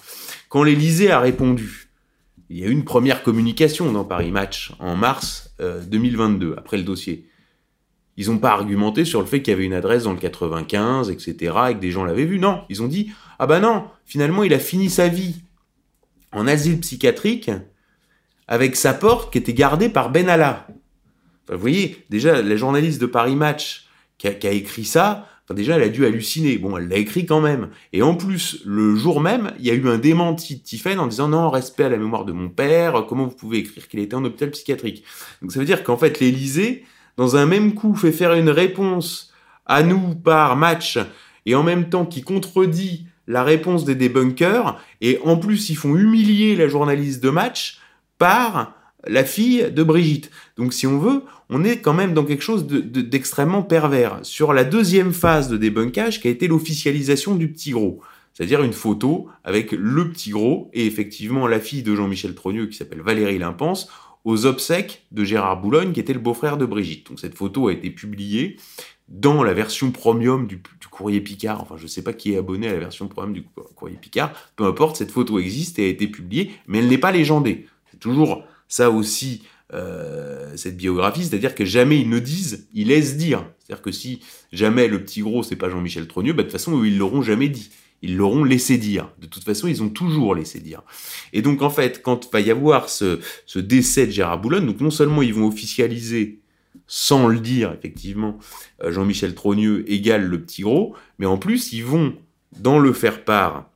quand 0.49 0.65
l'Élysée 0.65 1.11
a 1.11 1.21
répondu, 1.21 1.92
il 2.53 2.59
y 2.59 2.65
a 2.65 2.67
eu 2.67 2.73
une 2.73 2.85
première 2.85 3.23
communication 3.23 3.91
dans 3.93 4.05
Paris 4.05 4.31
Match 4.31 4.73
en 4.79 4.95
mars 4.95 5.55
2022, 5.59 6.51
euh, 6.51 6.55
après 6.59 6.77
le 6.77 6.83
dossier. 6.83 7.27
Ils 8.19 8.29
n'ont 8.29 8.39
pas 8.39 8.53
argumenté 8.53 9.07
sur 9.07 9.21
le 9.21 9.27
fait 9.27 9.41
qu'il 9.41 9.53
y 9.53 9.55
avait 9.55 9.65
une 9.65 9.73
adresse 9.73 10.05
dans 10.05 10.13
le 10.13 10.19
95, 10.19 11.09
etc., 11.09 11.35
et 11.71 11.75
que 11.75 11.81
des 11.81 11.91
gens 11.91 12.05
l'avaient 12.05 12.27
vu. 12.27 12.39
Non, 12.39 12.65
ils 12.69 12.83
ont 12.83 12.89
dit 12.89 13.11
Ah 13.39 13.47
bah 13.47 13.59
non, 13.59 13.87
finalement 14.05 14.45
il 14.45 14.53
a 14.53 14.59
fini 14.59 14.91
sa 14.91 15.09
vie 15.09 15.45
en 16.31 16.47
asile 16.47 16.79
psychiatrique 16.81 17.51
avec 18.49 18.77
sa 18.77 18.93
porte 18.93 19.33
qui 19.33 19.39
était 19.39 19.55
gardée 19.55 19.89
par 19.89 20.11
Ben 20.11 20.29
Allah. 20.29 20.67
vous 21.49 21.59
voyez, 21.59 22.05
déjà, 22.11 22.43
la 22.43 22.57
journaliste 22.57 23.01
de 23.01 23.07
Paris 23.07 23.37
Match 23.37 23.87
qui 24.19 24.29
a, 24.29 24.53
écrit 24.53 24.85
ça, 24.85 25.27
déjà 25.55 25.77
elle 25.77 25.83
a 25.83 25.89
dû 25.89 26.05
halluciner. 26.07 26.59
Bon, 26.59 26.77
elle 26.77 26.89
l'a 26.89 26.97
écrit 26.97 27.27
quand 27.27 27.41
même. 27.41 27.71
Et 27.93 28.03
en 28.03 28.15
plus, 28.15 28.63
le 28.65 28.95
jour 28.97 29.21
même, 29.21 29.53
il 29.59 29.67
y 29.67 29.71
a 29.71 29.75
eu 29.75 29.89
un 29.89 29.99
démenti 29.99 30.57
de 30.57 30.63
Tiffen 30.63 30.99
en 30.99 31.07
disant 31.07 31.29
non, 31.29 31.51
respect 31.51 31.85
à 31.85 31.89
la 31.89 31.97
mémoire 31.97 32.25
de 32.25 32.33
mon 32.33 32.49
père, 32.49 33.05
comment 33.09 33.27
vous 33.27 33.37
pouvez 33.37 33.59
écrire 33.59 33.89
qu'il 33.89 34.01
était 34.01 34.15
en 34.15 34.25
hôpital 34.25 34.51
psychiatrique? 34.51 35.05
Donc 35.41 35.53
ça 35.53 35.59
veut 35.59 35.67
dire 35.67 35.83
qu'en 35.83 35.97
fait, 35.97 36.21
l'Élysée, 36.21 36.85
dans 37.17 37.37
un 37.37 37.47
même 37.47 37.75
coup, 37.75 37.95
fait 37.95 38.13
faire 38.13 38.35
une 38.35 38.51
réponse 38.51 39.33
à 39.67 39.83
nous 39.83 40.15
par 40.15 40.57
match, 40.57 40.99
et 41.47 41.55
en 41.55 41.63
même 41.63 41.89
temps 41.89 42.07
qui 42.07 42.23
contredit 42.23 43.07
la 43.27 43.45
réponse 43.45 43.85
des 43.85 43.95
débunkers, 43.95 44.81
et 45.01 45.19
en 45.25 45.37
plus 45.37 45.71
ils 45.71 45.77
font 45.77 45.95
humilier 45.97 46.57
la 46.57 46.69
journaliste 46.69 47.23
de 47.23 47.31
match 47.31 47.79
par 48.19 48.75
la 49.07 49.25
fille 49.25 49.71
de 49.71 49.83
Brigitte. 49.83 50.31
Donc 50.57 50.73
si 50.73 50.87
on 50.87 50.99
veut, 50.99 51.23
on 51.49 51.65
est 51.65 51.79
quand 51.79 51.95
même 51.95 52.15
dans 52.15 52.25
quelque 52.25 52.43
chose 52.43 52.67
d'extrêmement 52.67 53.63
pervers. 53.63 54.21
Sur 54.23 54.53
la 54.53 54.65
deuxième 54.65 55.13
phase 55.13 55.49
de 55.49 55.57
débunkage 55.57 56.21
qui 56.21 56.29
a 56.29 56.31
été 56.31 56.49
l'officialisation 56.49 57.35
du 57.35 57.51
petit 57.51 57.73
gros. 57.73 58.01
C'est-à-dire 58.33 58.63
une 58.63 58.73
photo 58.73 59.29
avec 59.45 59.73
le 59.73 60.11
petit 60.11 60.31
gros 60.31 60.71
et 60.73 60.87
effectivement 60.87 61.47
la 61.47 61.61
fille 61.61 61.83
de 61.83 61.95
Jean-Michel 61.95 62.35
Trogneux 62.35 62.67
qui 62.67 62.77
s'appelle 62.77 63.03
Valérie 63.03 63.39
Limpens 63.39 63.89
aux 64.25 64.47
obsèques 64.47 65.05
de 65.11 65.25
Gérard 65.25 65.61
Boulogne 65.61 65.93
qui 65.93 66.01
était 66.01 66.15
le 66.15 66.21
beau-frère 66.21 66.57
de 66.57 66.65
Brigitte. 66.65 67.09
Donc 67.09 67.21
cette 67.21 67.35
photo 67.35 67.69
a 67.69 67.73
été 67.73 67.91
publiée 67.91 68.57
dans 69.09 69.43
la 69.43 69.53
version 69.53 69.91
premium 69.91 70.47
du, 70.47 70.63
courrier 70.91 71.21
Picard. 71.21 71.61
Enfin, 71.61 71.77
je 71.77 71.83
ne 71.83 71.89
sais 71.89 72.03
pas 72.03 72.15
qui 72.15 72.33
est 72.33 72.39
abonné 72.39 72.69
à 72.69 72.73
la 72.73 72.79
version 72.79 73.09
premium 73.09 73.35
du 73.35 73.45
courrier 73.75 73.99
Picard. 74.01 74.33
Peu 74.57 74.65
importe, 74.65 74.97
cette 74.97 75.11
photo 75.11 75.39
existe 75.39 75.79
et 75.79 75.85
a 75.85 75.89
été 75.89 76.07
publiée, 76.07 76.53
mais 76.67 76.79
elle 76.79 76.89
n'est 76.89 76.99
pas 76.99 77.13
légendée. 77.13 77.67
C'est 77.91 78.01
toujours 78.01 78.45
ça 78.73 78.91
aussi, 78.91 79.43
euh, 79.75 80.51
cette 80.57 80.79
biographie, 80.79 81.25
c'est-à-dire 81.25 81.55
que 81.55 81.67
jamais 81.67 82.01
ils 82.01 82.09
ne 82.09 82.19
disent, 82.19 82.69
ils 82.73 82.89
laissent 82.89 83.19
dire. 83.19 83.45
C'est-à-dire 83.59 83.83
que 83.83 83.93
si 83.93 84.21
jamais 84.51 84.89
le 84.89 85.05
petit 85.05 85.21
gros, 85.21 85.43
c'est 85.43 85.57
pas 85.57 85.69
Jean-Michel 85.69 86.09
Trogneux, 86.09 86.33
bah, 86.33 86.39
de 86.39 86.49
toute 86.49 86.53
façon, 86.53 86.83
ils 86.83 86.97
l'auront 86.97 87.21
jamais 87.21 87.51
dit. 87.51 87.69
Ils 88.01 88.17
l'auront 88.17 88.45
laissé 88.45 88.79
dire. 88.79 89.11
De 89.19 89.27
toute 89.27 89.45
façon, 89.45 89.69
ils 89.69 89.83
ont 89.83 89.91
toujours 89.91 90.35
laissé 90.35 90.59
dire. 90.59 90.81
Et 91.35 91.43
donc, 91.43 91.61
en 91.61 91.69
fait, 91.69 92.01
quand 92.01 92.33
va 92.33 92.41
y 92.41 92.51
avoir 92.51 92.89
ce, 92.89 93.21
ce 93.45 93.59
décès 93.59 94.07
de 94.07 94.13
Gérard 94.13 94.41
Boulogne, 94.41 94.65
donc 94.65 94.81
non 94.81 94.91
seulement 94.91 95.21
ils 95.21 95.35
vont 95.35 95.47
officialiser 95.47 96.41
sans 96.87 97.29
le 97.29 97.41
dire, 97.41 97.75
effectivement, 97.75 98.39
euh, 98.83 98.91
Jean-Michel 98.91 99.35
Trogneux 99.35 99.85
égale 99.87 100.25
le 100.25 100.41
petit 100.41 100.63
gros, 100.63 100.97
mais 101.19 101.27
en 101.27 101.37
plus, 101.37 101.75
ils 101.75 101.85
vont, 101.85 102.15
dans 102.59 102.79
le 102.79 102.95
faire-part 102.95 103.71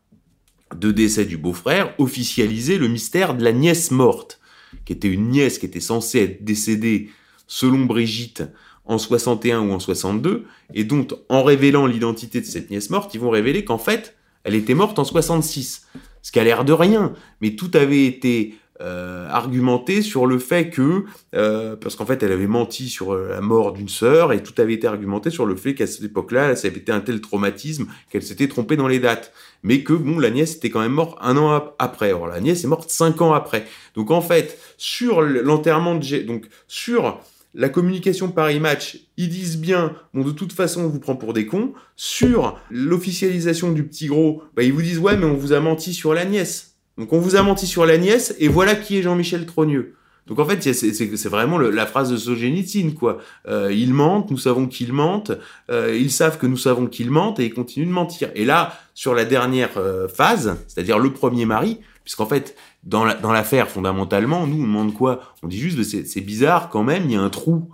de 0.75 0.91
décès 0.91 1.27
du 1.27 1.37
beau-frère, 1.37 1.93
officialiser 1.99 2.79
le 2.79 2.89
mystère 2.89 3.35
de 3.35 3.45
la 3.45 3.53
nièce 3.53 3.91
morte 3.91 4.41
qui 4.85 4.93
était 4.93 5.09
une 5.09 5.29
nièce 5.29 5.59
qui 5.59 5.67
était 5.67 5.81
censée 5.81 6.21
être 6.21 6.45
décédée 6.45 7.11
selon 7.47 7.85
Brigitte 7.85 8.43
en 8.85 8.99
61 8.99 9.61
ou 9.61 9.73
en 9.73 9.81
62, 9.81 10.45
et 10.75 10.85
dont, 10.85 11.07
en 11.29 11.43
révélant 11.43 11.87
l'identité 11.87 12.41
de 12.41 12.47
cette 12.47 12.71
nièce 12.71 12.91
morte, 12.91 13.15
ils 13.15 13.21
vont 13.21 13.31
révéler 13.31 13.65
qu'en 13.65 13.79
fait, 13.79 14.17
elle 14.45 14.55
était 14.55 14.75
morte 14.75 14.99
en 14.99 15.05
66. 15.05 15.87
Ce 16.23 16.33
qui 16.33 16.39
a 16.39 16.45
l'air 16.45 16.65
de 16.65 16.73
rien, 16.73 17.13
mais 17.41 17.57
tout 17.57 17.71
avait 17.75 18.07
été 18.07 18.55
euh, 18.81 19.27
argumenté 19.31 20.03
sur 20.03 20.27
le 20.27 20.39
fait 20.39 20.71
que, 20.71 21.05
euh, 21.35 21.77
parce 21.77 21.97
qu'en 21.97 22.05
fait 22.05 22.23
elle 22.23 22.33
avait 22.33 22.47
menti 22.47 22.89
sur 22.89 23.15
euh, 23.15 23.29
la 23.31 23.41
mort 23.41 23.73
d'une 23.73 23.89
sœur, 23.89 24.33
et 24.33 24.43
tout 24.43 24.53
avait 24.61 24.75
été 24.75 24.87
argumenté 24.87 25.31
sur 25.31 25.47
le 25.47 25.57
fait 25.57 25.75
qu'à 25.75 25.87
cette 25.87 26.05
époque-là, 26.05 26.57
ça 26.57 26.69
avait 26.69 26.79
été 26.79 26.93
un 26.93 27.01
tel 27.01 27.21
traumatisme 27.21 27.87
qu'elle 28.11 28.23
s'était 28.23 28.49
trompée 28.49 28.77
dans 28.77 28.89
les 28.89 28.99
dates. 28.99 29.33
Mais 29.63 29.83
que, 29.83 29.95
bon, 29.95 30.19
la 30.19 30.31
nièce 30.31 30.57
était 30.57 30.71
quand 30.71 30.81
même 30.81 30.93
morte 30.93 31.19
un 31.21 31.37
an 31.37 31.73
après. 31.79 32.13
Or, 32.13 32.29
la 32.29 32.41
nièce 32.41 32.65
est 32.65 32.69
morte 32.69 32.91
cinq 32.91 33.21
ans 33.21 33.33
après. 33.33 33.67
Donc 33.95 34.11
en 34.11 34.21
fait, 34.21 34.59
sur 34.77 35.23
l'enterrement 35.23 35.95
de... 35.95 36.23
Donc 36.23 36.47
sur 36.69 37.21
la 37.55 37.71
communication 37.71 38.31
Paris 38.31 38.61
Match, 38.61 38.99
ils 39.17 39.31
disent 39.31 39.57
bien, 39.59 39.97
bon, 40.13 40.23
de 40.23 40.31
toute 40.31 40.53
façon, 40.53 40.83
on 40.83 40.89
vous 40.89 41.01
prend 41.01 41.17
pour 41.17 41.33
des 41.33 41.47
cons. 41.47 41.73
Sur 41.97 42.61
l'officialisation 42.71 43.73
du 43.73 43.83
petit 43.83 44.07
gros, 44.07 44.43
bah, 44.55 44.63
ils 44.63 44.73
vous 44.73 44.83
disent, 44.83 44.99
ouais, 44.99 45.17
mais 45.17 45.25
on 45.25 45.35
vous 45.35 45.55
a 45.55 45.61
menti 45.61 45.95
sur 45.95 46.13
la 46.13 46.27
nièce. 46.27 46.76
Donc 46.99 47.13
on 47.13 47.19
vous 47.19 47.37
a 47.37 47.43
menti 47.43 47.67
sur 47.67 47.85
la 47.87 47.99
nièce 47.99 48.35
et 48.39 48.49
voilà 48.49 48.75
qui 48.75 48.99
est 48.99 49.03
Jean-Michel 49.03 49.47
Trogneux. 49.47 49.95
Donc 50.27 50.41
en 50.41 50.45
fait, 50.45 50.61
c'est 50.73 51.29
vraiment 51.29 51.57
la 51.59 51.87
phrase 51.87 52.11
de 52.11 52.17
Solzhenitsyn, 52.17 52.95
quoi. 52.95 53.19
Euh, 53.47 53.73
ils 53.73 53.95
mentent, 53.95 54.31
nous 54.31 54.39
savons 54.39 54.67
qu'ils 54.67 54.93
mentent, 54.93 55.33
euh, 55.71 55.97
ils 55.97 56.11
savent 56.11 56.39
que 56.39 56.47
nous 56.47 56.57
savons 56.57 56.87
qu'ils 56.87 57.13
mentent 57.13 57.39
et 57.39 57.45
ils 57.45 57.55
continuent 57.55 57.87
de 57.87 57.93
mentir. 57.93 58.31
Et 58.35 58.45
là, 58.45 58.77
sur 58.95 59.15
la 59.15 59.25
dernière 59.25 59.79
euh, 59.79 60.09
phase, 60.09 60.57
c'est-à-dire 60.67 60.99
le 60.99 61.13
premier 61.13 61.45
mari, 61.45 61.79
puisqu'en 62.03 62.27
fait, 62.27 62.57
dans 62.83 63.05
l'affaire, 63.05 63.69
fondamentalement, 63.69 64.47
nous, 64.47 64.57
on 64.57 64.67
demande 64.67 64.95
quoi? 64.95 65.35
On 65.43 65.49
dit 65.49 65.59
juste, 65.59 65.83
c'est 66.07 66.21
bizarre 66.21 66.71
quand 66.71 66.83
même, 66.83 67.05
il 67.05 67.13
y 67.13 67.17
a 67.17 67.21
un 67.21 67.31
trou. 67.31 67.69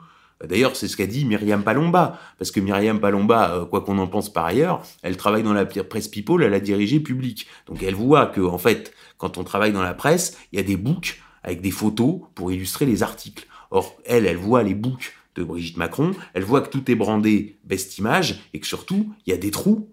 D'ailleurs, 0.47 0.77
c'est 0.77 0.89
ce 0.89 0.97
qu'a 0.97 1.07
dit 1.07 1.25
Myriam 1.25 1.63
Palomba, 1.63 2.19
parce 2.39 2.51
que 2.51 2.61
Myriam 2.61 3.01
Palomba, 3.01 3.55
euh, 3.55 3.65
quoi 3.65 3.83
qu'on 3.83 3.99
en 3.99 4.07
pense 4.07 4.33
par 4.33 4.45
ailleurs, 4.45 4.83
elle 5.03 5.17
travaille 5.17 5.43
dans 5.43 5.53
la 5.53 5.65
presse 5.65 6.09
People, 6.09 6.43
elle 6.43 6.55
a 6.55 6.61
dirigé 6.61 7.01
Public. 7.01 7.47
Donc 7.67 7.83
elle 7.83 7.95
voit 7.95 8.27
que, 8.27 8.41
en 8.41 8.59
fait, 8.59 8.93
quand 9.19 9.39
on 9.39 9.45
travaille 9.45 9.73
dans 9.73 9.83
la 9.83 9.95
presse, 9.95 10.37
il 10.53 10.57
y 10.57 10.61
a 10.61 10.65
des 10.65 10.77
books 10.77 11.21
avec 11.43 11.61
des 11.61 11.71
photos 11.71 12.21
pour 12.35 12.53
illustrer 12.53 12.87
les 12.87 13.03
articles. 13.03 13.47
Or, 13.71 13.97
elle, 14.05 14.27
elle 14.27 14.37
voit 14.37 14.63
les 14.63 14.75
books 14.75 15.15
de 15.35 15.45
Brigitte 15.45 15.77
Macron, 15.77 16.13
elle 16.35 16.45
voit 16.45 16.61
que 16.61 16.69
tout 16.69 16.91
est 16.91 16.95
brandé 16.95 17.57
best 17.65 17.99
image 17.99 18.43
et 18.53 18.61
que 18.61 18.67
surtout, 18.67 19.13
il 19.27 19.31
y 19.31 19.33
a 19.33 19.39
des 19.39 19.51
trous 19.51 19.89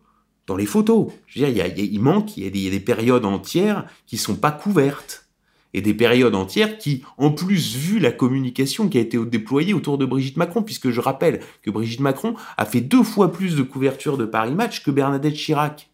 dans 0.47 0.58
les 0.58 0.66
photos. 0.66 1.14
Je 1.28 1.45
veux 1.45 1.52
dire, 1.52 1.66
il, 1.78 2.02
manque, 2.02 2.36
il 2.36 2.43
y, 2.43 2.47
a 2.47 2.50
des, 2.50 2.60
y, 2.60 2.68
a 2.68 2.72
des, 2.72 2.80
périodes 2.80 3.24
entières 3.24 3.86
qui 4.06 4.18
sont 4.18 4.36
pas 4.36 4.52
couvertes. 4.52 5.28
Et 5.74 5.82
des 5.82 5.93
périodes 5.93 6.34
entières 6.34 6.78
qui, 6.78 7.03
en 7.17 7.32
plus, 7.32 7.76
vu 7.76 7.99
la 7.99 8.11
communication 8.11 8.89
qui 8.89 8.97
a 8.97 9.01
été 9.01 9.17
déployée 9.24 9.74
autour 9.74 9.97
de 9.97 10.05
Brigitte 10.05 10.38
Macron, 10.38 10.63
puisque 10.63 10.89
je 10.89 10.99
rappelle 10.99 11.41
que 11.61 11.70
Brigitte 11.70 11.99
Macron 11.99 12.34
a 12.57 12.65
fait 12.65 12.82
deux 12.82 13.03
fois 13.03 13.32
plus 13.32 13.55
de 13.55 13.61
couverture 13.61 14.17
de 14.17 14.26
Paris 14.26 14.55
Match 14.55 14.84
que 14.84 14.89
Bernadette 14.89 15.36
Chirac. 15.36 15.89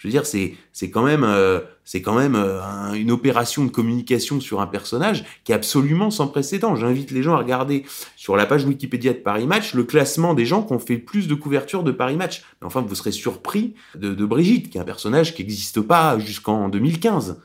Je 0.00 0.08
veux 0.08 0.12
dire, 0.12 0.24
c'est 0.24 0.54
c'est 0.72 0.90
quand 0.90 1.02
même 1.02 1.24
euh, 1.24 1.60
euh, 1.94 2.92
une 2.94 3.10
opération 3.10 3.66
de 3.66 3.70
communication 3.70 4.40
sur 4.40 4.62
un 4.62 4.66
personnage 4.66 5.26
qui 5.44 5.52
est 5.52 5.54
absolument 5.54 6.10
sans 6.10 6.26
précédent. 6.26 6.74
J'invite 6.74 7.10
les 7.10 7.22
gens 7.22 7.34
à 7.34 7.36
regarder 7.36 7.84
sur 8.16 8.34
la 8.34 8.46
page 8.46 8.64
Wikipédia 8.64 9.12
de 9.12 9.18
Paris 9.18 9.46
Match 9.46 9.74
le 9.74 9.84
classement 9.84 10.32
des 10.32 10.46
gens 10.46 10.62
qui 10.62 10.72
ont 10.72 10.78
fait 10.78 10.96
plus 10.96 11.28
de 11.28 11.34
couverture 11.34 11.82
de 11.82 11.92
Paris 11.92 12.16
Match. 12.16 12.44
Mais 12.62 12.66
enfin, 12.66 12.80
vous 12.80 12.94
serez 12.94 13.12
surpris 13.12 13.74
de 13.94 14.24
Brigitte, 14.24 14.70
qui 14.70 14.78
est 14.78 14.80
un 14.80 14.84
personnage 14.84 15.34
qui 15.34 15.42
n'existe 15.42 15.82
pas 15.82 16.18
jusqu'en 16.18 16.70
2015. 16.70 17.38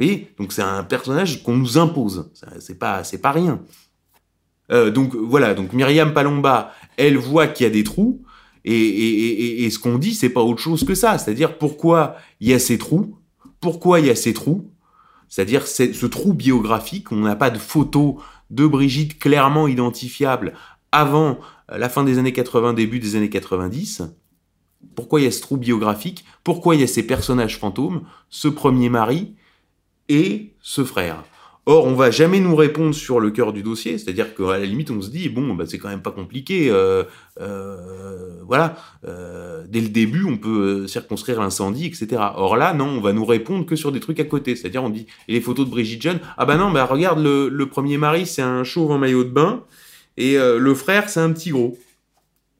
Voyez? 0.00 0.32
Donc 0.38 0.52
c'est 0.52 0.62
un 0.62 0.82
personnage 0.82 1.42
qu'on 1.42 1.56
nous 1.56 1.76
impose. 1.76 2.30
C'est 2.58 2.78
pas 2.78 3.04
c'est 3.04 3.18
pas 3.18 3.32
rien. 3.32 3.60
Euh, 4.72 4.90
donc 4.90 5.14
voilà. 5.14 5.52
Donc 5.52 5.74
Myriam 5.74 6.14
Palomba, 6.14 6.72
elle 6.96 7.18
voit 7.18 7.46
qu'il 7.48 7.64
y 7.64 7.66
a 7.66 7.72
des 7.72 7.84
trous. 7.84 8.22
Et, 8.64 8.74
et, 8.74 9.64
et, 9.64 9.70
ce 9.70 9.78
qu'on 9.78 9.96
dit, 9.96 10.14
c'est 10.14 10.28
pas 10.28 10.42
autre 10.42 10.60
chose 10.60 10.84
que 10.84 10.94
ça. 10.94 11.16
C'est-à-dire 11.16 11.56
pourquoi 11.56 12.16
il 12.40 12.48
y 12.48 12.54
a 12.54 12.58
ces 12.58 12.76
trous, 12.76 13.16
pourquoi 13.58 14.00
il 14.00 14.06
y 14.06 14.10
a 14.10 14.14
ces 14.14 14.34
trous, 14.34 14.70
c'est-à-dire 15.28 15.66
ce 15.66 16.06
trou 16.06 16.34
biographique, 16.34 17.10
on 17.10 17.16
n'a 17.16 17.36
pas 17.36 17.48
de 17.48 17.56
photo 17.56 18.20
de 18.50 18.66
Brigitte 18.66 19.18
clairement 19.18 19.66
identifiable 19.66 20.52
avant 20.92 21.38
la 21.70 21.88
fin 21.88 22.04
des 22.04 22.18
années 22.18 22.34
80, 22.34 22.74
début 22.74 22.98
des 23.00 23.16
années 23.16 23.30
90. 23.30 24.02
Pourquoi 24.94 25.20
il 25.20 25.24
y 25.24 25.26
a 25.26 25.30
ce 25.30 25.40
trou 25.40 25.56
biographique? 25.56 26.26
Pourquoi 26.44 26.74
il 26.74 26.82
y 26.82 26.84
a 26.84 26.86
ces 26.86 27.06
personnages 27.06 27.58
fantômes, 27.58 28.02
ce 28.28 28.48
premier 28.48 28.90
mari 28.90 29.36
et 30.10 30.52
ce 30.60 30.84
frère 30.84 31.24
Or, 31.66 31.84
on 31.84 31.94
va 31.94 32.10
jamais 32.10 32.40
nous 32.40 32.56
répondre 32.56 32.94
sur 32.94 33.20
le 33.20 33.30
cœur 33.30 33.52
du 33.52 33.62
dossier, 33.62 33.98
c'est-à-dire 33.98 34.34
qu'à 34.34 34.58
la 34.58 34.64
limite, 34.64 34.90
on 34.90 35.00
se 35.02 35.10
dit 35.10 35.28
bon, 35.28 35.54
bah, 35.54 35.64
c'est 35.68 35.78
quand 35.78 35.90
même 35.90 36.02
pas 36.02 36.10
compliqué. 36.10 36.70
Euh, 36.70 37.04
euh, 37.40 38.40
voilà, 38.46 38.76
euh, 39.06 39.64
dès 39.68 39.82
le 39.82 39.90
début, 39.90 40.24
on 40.24 40.38
peut 40.38 40.86
circonscrire 40.88 41.38
l'incendie, 41.38 41.86
etc. 41.86 42.08
Or 42.34 42.56
là, 42.56 42.72
non, 42.72 42.86
on 42.86 43.00
va 43.00 43.12
nous 43.12 43.26
répondre 43.26 43.66
que 43.66 43.76
sur 43.76 43.92
des 43.92 44.00
trucs 44.00 44.18
à 44.18 44.24
côté, 44.24 44.56
c'est-à-dire 44.56 44.82
on 44.82 44.88
dit 44.88 45.06
et 45.28 45.34
les 45.34 45.40
photos 45.40 45.66
de 45.66 45.70
Brigitte 45.70 46.02
Jeune, 46.02 46.18
ah 46.38 46.46
bah 46.46 46.56
non, 46.56 46.72
bah 46.72 46.86
regarde 46.86 47.22
le, 47.22 47.48
le 47.48 47.66
premier 47.66 47.98
mari, 47.98 48.26
c'est 48.26 48.42
un 48.42 48.64
chauve 48.64 48.90
en 48.90 48.98
maillot 48.98 49.24
de 49.24 49.30
bain, 49.30 49.62
et 50.16 50.36
le 50.36 50.74
frère, 50.74 51.08
c'est 51.08 51.20
un 51.20 51.32
petit 51.32 51.50
gros. 51.50 51.78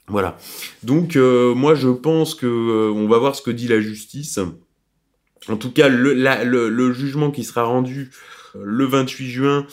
Voilà. 0.06 0.38
Donc 0.82 1.16
moi, 1.16 1.74
je 1.74 1.88
pense 1.88 2.34
que 2.34 2.90
on 2.90 3.08
va 3.08 3.18
voir 3.18 3.34
ce 3.34 3.42
que 3.42 3.50
dit 3.50 3.66
la 3.66 3.80
justice. 3.80 4.38
En 5.48 5.56
tout 5.56 5.72
cas, 5.72 5.88
le, 5.88 6.92
jugement 6.92 7.30
qui 7.30 7.44
sera 7.44 7.64
rendu 7.64 8.10
le 8.54 8.84
28 8.84 9.30
juin, 9.30 9.66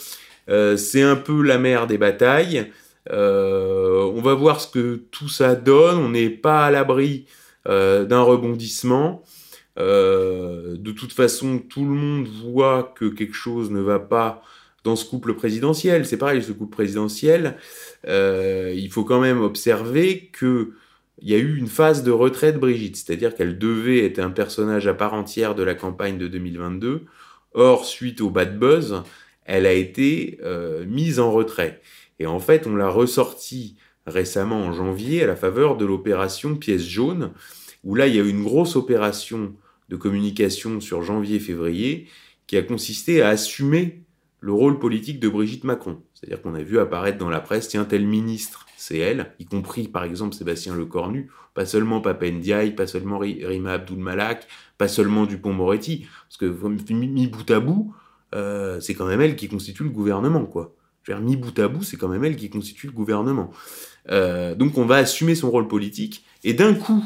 euh, 0.48 0.76
c'est 0.76 1.02
un 1.02 1.16
peu 1.16 1.42
la 1.42 1.58
mer 1.58 1.86
des 1.86 1.98
batailles. 1.98 2.72
Euh, 3.10 4.02
on 4.14 4.20
va 4.20 4.34
voir 4.34 4.60
ce 4.60 4.68
que 4.68 5.02
tout 5.10 5.28
ça 5.28 5.54
donne. 5.54 5.98
On 5.98 6.10
n'est 6.10 6.30
pas 6.30 6.66
à 6.66 6.70
l'abri 6.70 7.26
euh, 7.68 8.04
d'un 8.04 8.22
rebondissement. 8.22 9.22
de 9.76 10.92
toute 10.92 11.12
façon, 11.12 11.58
tout 11.58 11.84
le 11.84 11.94
monde 11.94 12.26
voit 12.26 12.94
que 12.96 13.04
quelque 13.06 13.34
chose 13.34 13.70
ne 13.70 13.80
va 13.80 13.98
pas 13.98 14.42
dans 14.84 14.96
ce 14.96 15.04
couple 15.04 15.34
présidentiel. 15.34 16.06
C'est 16.06 16.16
pareil, 16.16 16.42
ce 16.42 16.52
couple 16.52 16.74
présidentiel, 16.74 17.56
il 18.06 18.88
faut 18.90 19.04
quand 19.04 19.20
même 19.20 19.42
observer 19.42 20.30
que 20.32 20.72
il 21.20 21.28
y 21.28 21.34
a 21.34 21.38
eu 21.38 21.56
une 21.56 21.66
phase 21.66 22.02
de 22.02 22.10
retrait 22.10 22.52
de 22.52 22.58
Brigitte, 22.58 22.96
c'est-à-dire 22.96 23.34
qu'elle 23.34 23.58
devait 23.58 24.04
être 24.04 24.18
un 24.18 24.30
personnage 24.30 24.86
à 24.86 24.94
part 24.94 25.14
entière 25.14 25.54
de 25.54 25.62
la 25.62 25.74
campagne 25.74 26.18
de 26.18 26.28
2022. 26.28 27.06
Or, 27.54 27.84
suite 27.84 28.20
au 28.20 28.30
bad 28.30 28.58
buzz, 28.58 29.02
elle 29.44 29.66
a 29.66 29.72
été 29.72 30.38
euh, 30.44 30.84
mise 30.86 31.18
en 31.18 31.32
retrait. 31.32 31.80
Et 32.18 32.26
en 32.26 32.38
fait, 32.38 32.66
on 32.66 32.76
l'a 32.76 32.88
ressorti 32.88 33.76
récemment 34.06 34.60
en 34.60 34.72
janvier 34.72 35.22
à 35.22 35.26
la 35.26 35.36
faveur 35.36 35.76
de 35.76 35.84
l'opération 35.84 36.56
Pièce 36.56 36.86
jaune, 36.86 37.32
où 37.84 37.94
là 37.94 38.06
il 38.06 38.16
y 38.16 38.20
a 38.20 38.22
eu 38.22 38.28
une 38.28 38.44
grosse 38.44 38.76
opération 38.76 39.54
de 39.88 39.96
communication 39.96 40.80
sur 40.80 41.02
janvier-février 41.02 42.08
qui 42.46 42.56
a 42.56 42.62
consisté 42.62 43.22
à 43.22 43.28
assumer 43.28 44.02
le 44.40 44.52
rôle 44.52 44.78
politique 44.78 45.20
de 45.20 45.28
Brigitte 45.28 45.64
Macron. 45.64 46.02
C'est-à-dire 46.18 46.42
qu'on 46.42 46.54
a 46.54 46.62
vu 46.62 46.80
apparaître 46.80 47.16
dans 47.16 47.30
la 47.30 47.38
presse, 47.38 47.68
tiens, 47.68 47.84
tel 47.84 48.04
ministre, 48.04 48.66
c'est 48.76 48.98
elle, 48.98 49.34
y 49.38 49.44
compris 49.44 49.86
par 49.86 50.02
exemple 50.02 50.34
Sébastien 50.34 50.74
Lecornu, 50.74 51.30
pas 51.54 51.64
seulement 51.64 52.00
Papa 52.00 52.28
Ndiaye, 52.28 52.72
pas 52.72 52.88
seulement 52.88 53.18
Rima 53.18 53.74
Abdul 53.74 53.98
Malak, 53.98 54.48
pas 54.78 54.88
seulement 54.88 55.26
Dupont-Moretti, 55.26 56.06
parce 56.28 56.36
que 56.36 56.92
mis 56.92 57.28
bout 57.28 57.48
à 57.52 57.60
bout, 57.60 57.94
c'est 58.32 58.94
quand 58.94 59.06
même 59.06 59.20
elle 59.20 59.36
qui 59.36 59.48
constitue 59.48 59.84
le 59.84 59.90
gouvernement, 59.90 60.44
quoi. 60.44 60.74
Je 61.04 61.12
veux 61.12 61.18
dire, 61.18 61.24
mis 61.24 61.36
bout 61.36 61.56
à 61.60 61.68
bout, 61.68 61.84
c'est 61.84 61.96
quand 61.96 62.08
même 62.08 62.24
elle 62.24 62.34
qui 62.34 62.50
constitue 62.50 62.88
le 62.88 62.92
gouvernement. 62.92 63.52
Donc 64.08 64.76
on 64.76 64.86
va 64.86 64.96
assumer 64.96 65.36
son 65.36 65.52
rôle 65.52 65.68
politique, 65.68 66.24
et 66.42 66.52
d'un 66.52 66.74
coup, 66.74 67.04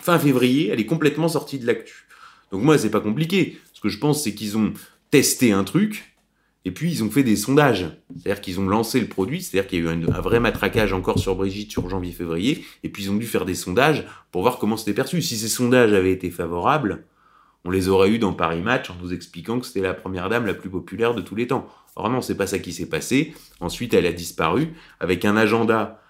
fin 0.00 0.18
février, 0.18 0.70
elle 0.70 0.80
est 0.80 0.86
complètement 0.86 1.28
sortie 1.28 1.60
de 1.60 1.66
l'actu. 1.66 2.08
Donc 2.50 2.62
moi, 2.62 2.76
c'est 2.76 2.90
pas 2.90 3.00
compliqué. 3.00 3.60
Ce 3.72 3.80
que 3.80 3.88
je 3.88 3.98
pense, 3.98 4.24
c'est 4.24 4.34
qu'ils 4.34 4.58
ont 4.58 4.72
testé 5.12 5.52
un 5.52 5.62
truc, 5.62 6.13
et 6.64 6.70
puis 6.70 6.90
ils 6.90 7.04
ont 7.04 7.10
fait 7.10 7.22
des 7.22 7.36
sondages. 7.36 7.86
C'est-à-dire 8.16 8.40
qu'ils 8.40 8.60
ont 8.60 8.68
lancé 8.68 9.00
le 9.00 9.06
produit, 9.06 9.42
c'est-à-dire 9.42 9.68
qu'il 9.68 9.84
y 9.84 9.86
a 9.86 9.92
eu 9.92 9.94
un, 9.94 10.20
vrai 10.20 10.40
matraquage 10.40 10.92
encore 10.92 11.18
sur 11.18 11.36
Brigitte 11.36 11.70
sur 11.70 11.88
janvier-février, 11.88 12.64
et 12.82 12.88
puis 12.88 13.04
ils 13.04 13.10
ont 13.10 13.16
dû 13.16 13.26
faire 13.26 13.44
des 13.44 13.54
sondages 13.54 14.06
pour 14.32 14.42
voir 14.42 14.58
comment 14.58 14.76
c'était 14.76 14.94
perçu. 14.94 15.20
Si 15.20 15.36
ces 15.36 15.48
sondages 15.48 15.92
avaient 15.92 16.12
été 16.12 16.30
favorables, 16.30 17.04
on 17.64 17.70
les 17.70 17.88
aurait 17.88 18.10
eu 18.10 18.18
dans 18.18 18.32
Paris 18.32 18.60
Match 18.60 18.90
en 18.90 18.96
nous 19.02 19.12
expliquant 19.12 19.58
que 19.60 19.66
c'était 19.66 19.80
la 19.80 19.94
première 19.94 20.28
dame 20.28 20.46
la 20.46 20.54
plus 20.54 20.70
populaire 20.70 21.14
de 21.14 21.20
tous 21.20 21.34
les 21.34 21.46
temps. 21.46 21.68
Or 21.96 22.10
non, 22.10 22.20
c'est 22.20 22.36
pas 22.36 22.46
ça 22.46 22.58
qui 22.58 22.72
s'est 22.72 22.88
passé. 22.88 23.34
Ensuite, 23.60 23.94
elle 23.94 24.06
a 24.06 24.12
disparu 24.12 24.74
avec 25.00 25.24
un 25.24 25.36
agenda 25.36 26.02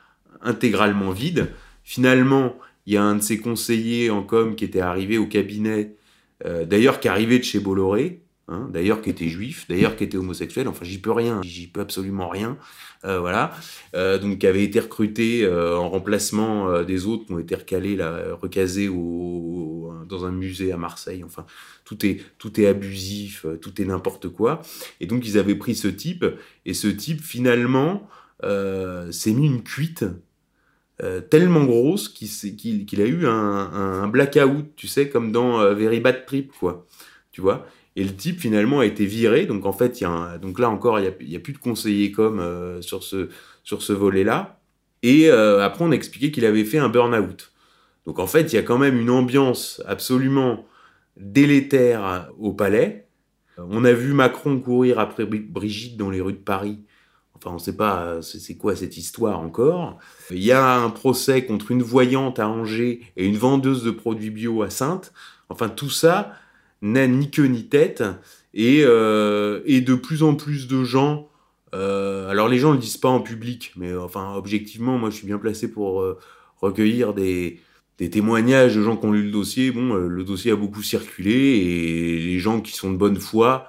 intégralement 0.42 1.10
vide. 1.10 1.52
Finalement, 1.84 2.56
il 2.86 2.94
y 2.94 2.96
a 2.96 3.02
un 3.02 3.16
de 3.16 3.22
ses 3.22 3.38
conseillers 3.38 4.10
en 4.10 4.22
com 4.22 4.56
qui 4.56 4.64
était 4.64 4.80
arrivé 4.80 5.18
au 5.18 5.26
cabinet, 5.26 5.96
euh, 6.44 6.64
d'ailleurs 6.64 7.00
qui 7.00 7.08
arrivait 7.08 7.38
de 7.38 7.44
chez 7.44 7.60
Bolloré, 7.60 8.23
Hein, 8.46 8.68
d'ailleurs 8.70 9.00
qui 9.00 9.08
était 9.08 9.28
juif, 9.28 9.64
d'ailleurs 9.70 9.96
qui 9.96 10.04
était 10.04 10.18
homosexuel, 10.18 10.68
enfin 10.68 10.84
j'y 10.84 10.98
peux 10.98 11.12
rien, 11.12 11.40
j'y 11.42 11.66
peux 11.66 11.80
absolument 11.80 12.28
rien, 12.28 12.58
euh, 13.06 13.18
voilà, 13.18 13.54
euh, 13.94 14.18
donc 14.18 14.40
qui 14.40 14.46
avait 14.46 14.62
été 14.62 14.80
recruté 14.80 15.44
euh, 15.44 15.78
en 15.78 15.88
remplacement 15.88 16.68
euh, 16.68 16.84
des 16.84 17.06
autres 17.06 17.24
qui 17.24 17.32
ont 17.32 17.38
été 17.38 17.54
recalés, 17.54 17.96
recasés 18.42 18.88
au, 18.88 19.94
dans 20.06 20.26
un 20.26 20.30
musée 20.30 20.72
à 20.72 20.76
Marseille, 20.76 21.24
enfin 21.24 21.46
tout 21.86 22.04
est, 22.04 22.20
tout 22.36 22.60
est 22.60 22.66
abusif, 22.66 23.46
euh, 23.46 23.56
tout 23.56 23.80
est 23.80 23.86
n'importe 23.86 24.28
quoi, 24.28 24.60
et 25.00 25.06
donc 25.06 25.26
ils 25.26 25.38
avaient 25.38 25.54
pris 25.54 25.74
ce 25.74 25.88
type, 25.88 26.26
et 26.66 26.74
ce 26.74 26.88
type 26.88 27.22
finalement 27.22 28.06
s'est 28.42 29.32
mis 29.32 29.46
une 29.46 29.62
cuite 29.62 30.04
tellement 31.30 31.64
grosse 31.64 32.10
qu'il 32.10 33.00
a 33.00 33.06
eu 33.06 33.26
un, 33.26 33.32
un, 33.32 34.06
blackout, 34.08 34.66
tu 34.76 34.86
sais, 34.86 35.08
comme 35.08 35.32
dans 35.32 35.74
Very 35.74 36.00
Bad 36.00 36.26
Trip, 36.26 36.52
quoi, 36.60 36.86
tu 37.32 37.40
vois, 37.40 37.66
et 37.96 38.04
le 38.04 38.14
type 38.14 38.40
finalement 38.40 38.80
a 38.80 38.86
été 38.86 39.06
viré. 39.06 39.46
Donc 39.46 39.66
en 39.66 39.72
fait, 39.72 40.00
il 40.00 40.04
y 40.04 40.06
a 40.06 40.38
donc 40.38 40.58
là 40.58 40.70
encore, 40.70 40.98
il 40.98 41.02
n'y 41.28 41.34
a, 41.34 41.38
a, 41.38 41.40
plus 41.40 41.52
de 41.52 41.58
conseiller 41.58 42.10
comme 42.10 42.40
euh, 42.40 42.82
sur 42.82 43.02
ce, 43.02 43.28
sur 43.62 43.82
ce 43.82 43.92
volet-là. 43.92 44.60
Et 45.02 45.30
euh, 45.30 45.62
après, 45.62 45.84
on 45.84 45.92
a 45.92 45.94
expliqué 45.94 46.30
qu'il 46.30 46.44
avait 46.44 46.64
fait 46.64 46.78
un 46.78 46.88
burn-out. 46.88 47.52
Donc 48.06 48.18
en 48.18 48.26
fait, 48.26 48.52
il 48.52 48.56
y 48.56 48.58
a 48.58 48.62
quand 48.62 48.78
même 48.78 48.98
une 48.98 49.10
ambiance 49.10 49.82
absolument 49.86 50.66
délétère 51.16 52.30
au 52.38 52.52
palais. 52.52 53.06
On 53.56 53.84
a 53.84 53.92
vu 53.92 54.12
Macron 54.12 54.58
courir 54.58 54.98
après 54.98 55.26
Brigitte 55.26 55.96
dans 55.96 56.10
les 56.10 56.20
rues 56.20 56.32
de 56.32 56.38
Paris. 56.38 56.80
Enfin, 57.36 57.50
on 57.50 57.54
ne 57.54 57.58
sait 57.58 57.76
pas 57.76 58.20
c'est 58.22 58.56
quoi 58.56 58.74
cette 58.74 58.96
histoire 58.96 59.38
encore. 59.40 59.98
Il 60.30 60.42
y 60.42 60.52
a 60.52 60.76
un 60.76 60.90
procès 60.90 61.44
contre 61.44 61.70
une 61.70 61.82
voyante 61.82 62.40
à 62.40 62.48
Angers 62.48 63.00
et 63.16 63.26
une 63.26 63.36
vendeuse 63.36 63.84
de 63.84 63.90
produits 63.90 64.30
bio 64.30 64.62
à 64.62 64.70
Sainte. 64.70 65.12
Enfin, 65.48 65.68
tout 65.68 65.90
ça, 65.90 66.32
n'a 66.84 67.08
ni 67.08 67.30
queue 67.30 67.46
ni 67.46 67.66
tête, 67.66 68.04
et, 68.52 68.82
euh, 68.84 69.62
et 69.64 69.80
de 69.80 69.94
plus 69.94 70.22
en 70.22 70.36
plus 70.36 70.68
de 70.68 70.84
gens, 70.84 71.28
euh, 71.74 72.28
alors 72.28 72.48
les 72.48 72.58
gens 72.58 72.70
ne 72.70 72.74
le 72.74 72.80
disent 72.80 72.98
pas 72.98 73.08
en 73.08 73.20
public, 73.20 73.72
mais 73.74 73.96
enfin 73.96 74.34
objectivement, 74.36 74.96
moi 74.98 75.10
je 75.10 75.16
suis 75.16 75.26
bien 75.26 75.38
placé 75.38 75.68
pour 75.68 76.02
euh, 76.02 76.18
recueillir 76.60 77.14
des, 77.14 77.58
des 77.98 78.10
témoignages 78.10 78.76
de 78.76 78.82
gens 78.82 78.96
qui 78.96 79.06
ont 79.06 79.12
lu 79.12 79.24
le 79.24 79.32
dossier. 79.32 79.72
Bon, 79.72 79.94
le 79.94 80.24
dossier 80.24 80.52
a 80.52 80.56
beaucoup 80.56 80.82
circulé, 80.82 81.32
et 81.32 82.18
les 82.20 82.38
gens 82.38 82.60
qui 82.60 82.72
sont 82.72 82.92
de 82.92 82.96
bonne 82.96 83.18
foi 83.18 83.66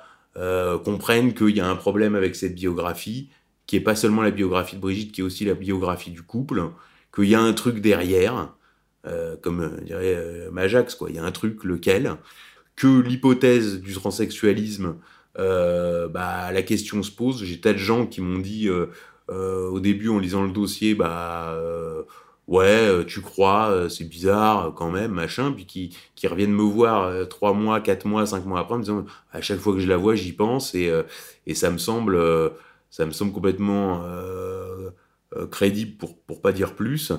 comprennent 0.84 1.34
qu'il 1.34 1.56
y 1.56 1.62
a 1.62 1.68
un 1.68 1.78
problème 1.78 2.14
avec 2.14 2.36
cette 2.36 2.56
biographie, 2.56 3.30
qui 3.68 3.78
est 3.78 3.82
pas 3.82 3.96
seulement 3.96 4.22
la 4.22 4.32
biographie 4.32 4.76
de 4.76 4.82
Brigitte, 4.82 5.14
qui 5.14 5.22
est 5.22 5.24
aussi 5.24 5.46
la 5.46 5.54
biographie 5.54 6.12
du 6.12 6.22
couple, 6.22 6.62
qu'il 7.16 7.30
y 7.30 7.36
a 7.36 7.42
un 7.42 7.54
truc 7.54 7.80
derrière, 7.80 8.54
comme 9.42 9.80
dirait 9.86 10.50
Majax, 10.52 10.96
quoi. 10.96 11.10
Il 11.10 11.16
y 11.16 11.20
a 11.20 11.24
un 11.24 11.32
truc, 11.32 11.64
lequel? 11.64 12.18
Que 12.76 13.00
l'hypothèse 13.00 13.82
du 13.82 13.94
transsexualisme, 13.94 14.96
euh, 15.38 16.08
bah, 16.08 16.52
la 16.52 16.62
question 16.62 17.04
se 17.04 17.12
pose. 17.12 17.44
J'ai 17.44 17.60
tas 17.60 17.74
de 17.74 17.78
gens 17.78 18.06
qui 18.06 18.22
m'ont 18.22 18.40
dit 18.40 18.68
euh, 18.68 18.88
euh, 19.30 19.68
au 19.70 19.80
début 19.80 20.10
en 20.10 20.20
lisant 20.20 20.44
le 20.44 20.52
dossier, 20.52 20.96
bah 20.96 21.58
ouais, 22.48 23.06
tu 23.08 23.22
crois, 23.22 23.88
c'est 23.90 24.08
bizarre 24.08 24.74
quand 24.76 24.92
même, 24.92 25.12
machin, 25.12 25.52
puis 25.52 25.66
qui, 25.66 25.98
qui 26.16 26.28
reviennent 26.28 26.54
me 26.54 26.62
voir 26.62 27.28
trois 27.28 27.54
mois, 27.54 27.82
quatre 27.82 28.06
mois, 28.06 28.26
cinq 28.28 28.46
mois 28.46 28.60
après, 28.60 28.76
en 28.76 28.78
me 28.78 28.84
disant 28.84 29.06
à 29.32 29.42
chaque 29.42 29.60
fois 29.60 29.74
que 29.74 29.80
je 29.80 29.88
la 29.88 29.98
vois, 29.98 30.16
j'y 30.16 30.34
pense 30.34 30.76
et, 30.76 30.92
et 31.48 31.56
ça 31.56 31.72
me 31.72 31.80
semble, 31.80 32.20
ça 32.92 33.06
me 33.06 33.12
semble 33.12 33.34
complètement 33.34 34.06
crédible 35.52 35.98
pour 35.98 36.18
pour 36.18 36.40
pas 36.42 36.52
dire 36.52 36.76
plus. 36.76 37.12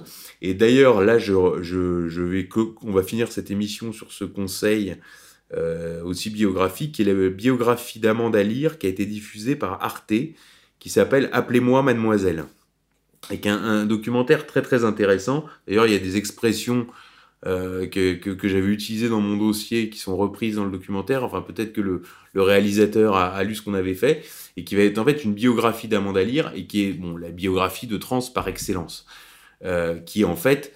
Et 0.42 0.54
d'ailleurs 0.54 1.02
là, 1.02 1.18
je, 1.18 1.34
je, 1.60 2.08
je 2.08 2.22
vais 2.22 2.46
que 2.46 2.60
on 2.82 2.92
va 2.92 3.02
finir 3.02 3.32
cette 3.32 3.50
émission 3.50 3.92
sur 3.92 4.12
ce 4.12 4.24
conseil 4.24 4.96
euh, 5.54 6.02
aussi 6.02 6.30
biographique, 6.30 6.92
qui 6.92 7.02
est 7.02 7.04
la 7.04 7.28
biographie 7.28 7.98
d'Amanda 7.98 8.42
Lear, 8.42 8.78
qui 8.78 8.86
a 8.86 8.90
été 8.90 9.06
diffusée 9.06 9.56
par 9.56 9.82
Arte, 9.82 10.12
qui 10.78 10.90
s'appelle 10.90 11.28
Appelez-moi 11.32 11.82
Mademoiselle. 11.82 12.44
Et 13.30 13.40
qui 13.40 13.48
est 13.48 13.52
un, 13.52 13.86
documentaire 13.86 14.46
très 14.46 14.62
très 14.62 14.84
intéressant. 14.84 15.44
D'ailleurs, 15.66 15.86
il 15.86 15.92
y 15.92 15.96
a 15.96 16.00
des 16.00 16.16
expressions 16.16 16.86
euh, 17.44 17.86
que, 17.86 18.14
que, 18.14 18.48
j'avais 18.48 18.68
utilisées 18.68 19.08
dans 19.08 19.20
mon 19.20 19.36
dossier 19.36 19.90
qui 19.90 19.98
sont 19.98 20.16
reprises 20.16 20.56
dans 20.56 20.64
le 20.64 20.70
documentaire. 20.70 21.24
Enfin, 21.24 21.42
peut-être 21.42 21.72
que 21.72 21.80
le, 21.80 22.02
le 22.32 22.42
réalisateur 22.42 23.16
a, 23.16 23.28
a, 23.28 23.42
lu 23.42 23.54
ce 23.54 23.62
qu'on 23.62 23.74
avait 23.74 23.94
fait 23.94 24.24
et 24.56 24.64
qui 24.64 24.76
va 24.76 24.82
être 24.82 24.98
en 24.98 25.04
fait 25.04 25.24
une 25.24 25.34
biographie 25.34 25.88
d'Amanda 25.88 26.22
Lear 26.22 26.52
et 26.54 26.66
qui 26.66 26.84
est 26.84 26.92
bon, 26.92 27.16
la 27.16 27.30
biographie 27.30 27.86
de 27.86 27.96
trans 27.96 28.20
par 28.32 28.46
excellence. 28.46 29.06
Euh, 29.64 29.98
qui 30.00 30.20
est 30.20 30.24
en 30.24 30.36
fait 30.36 30.74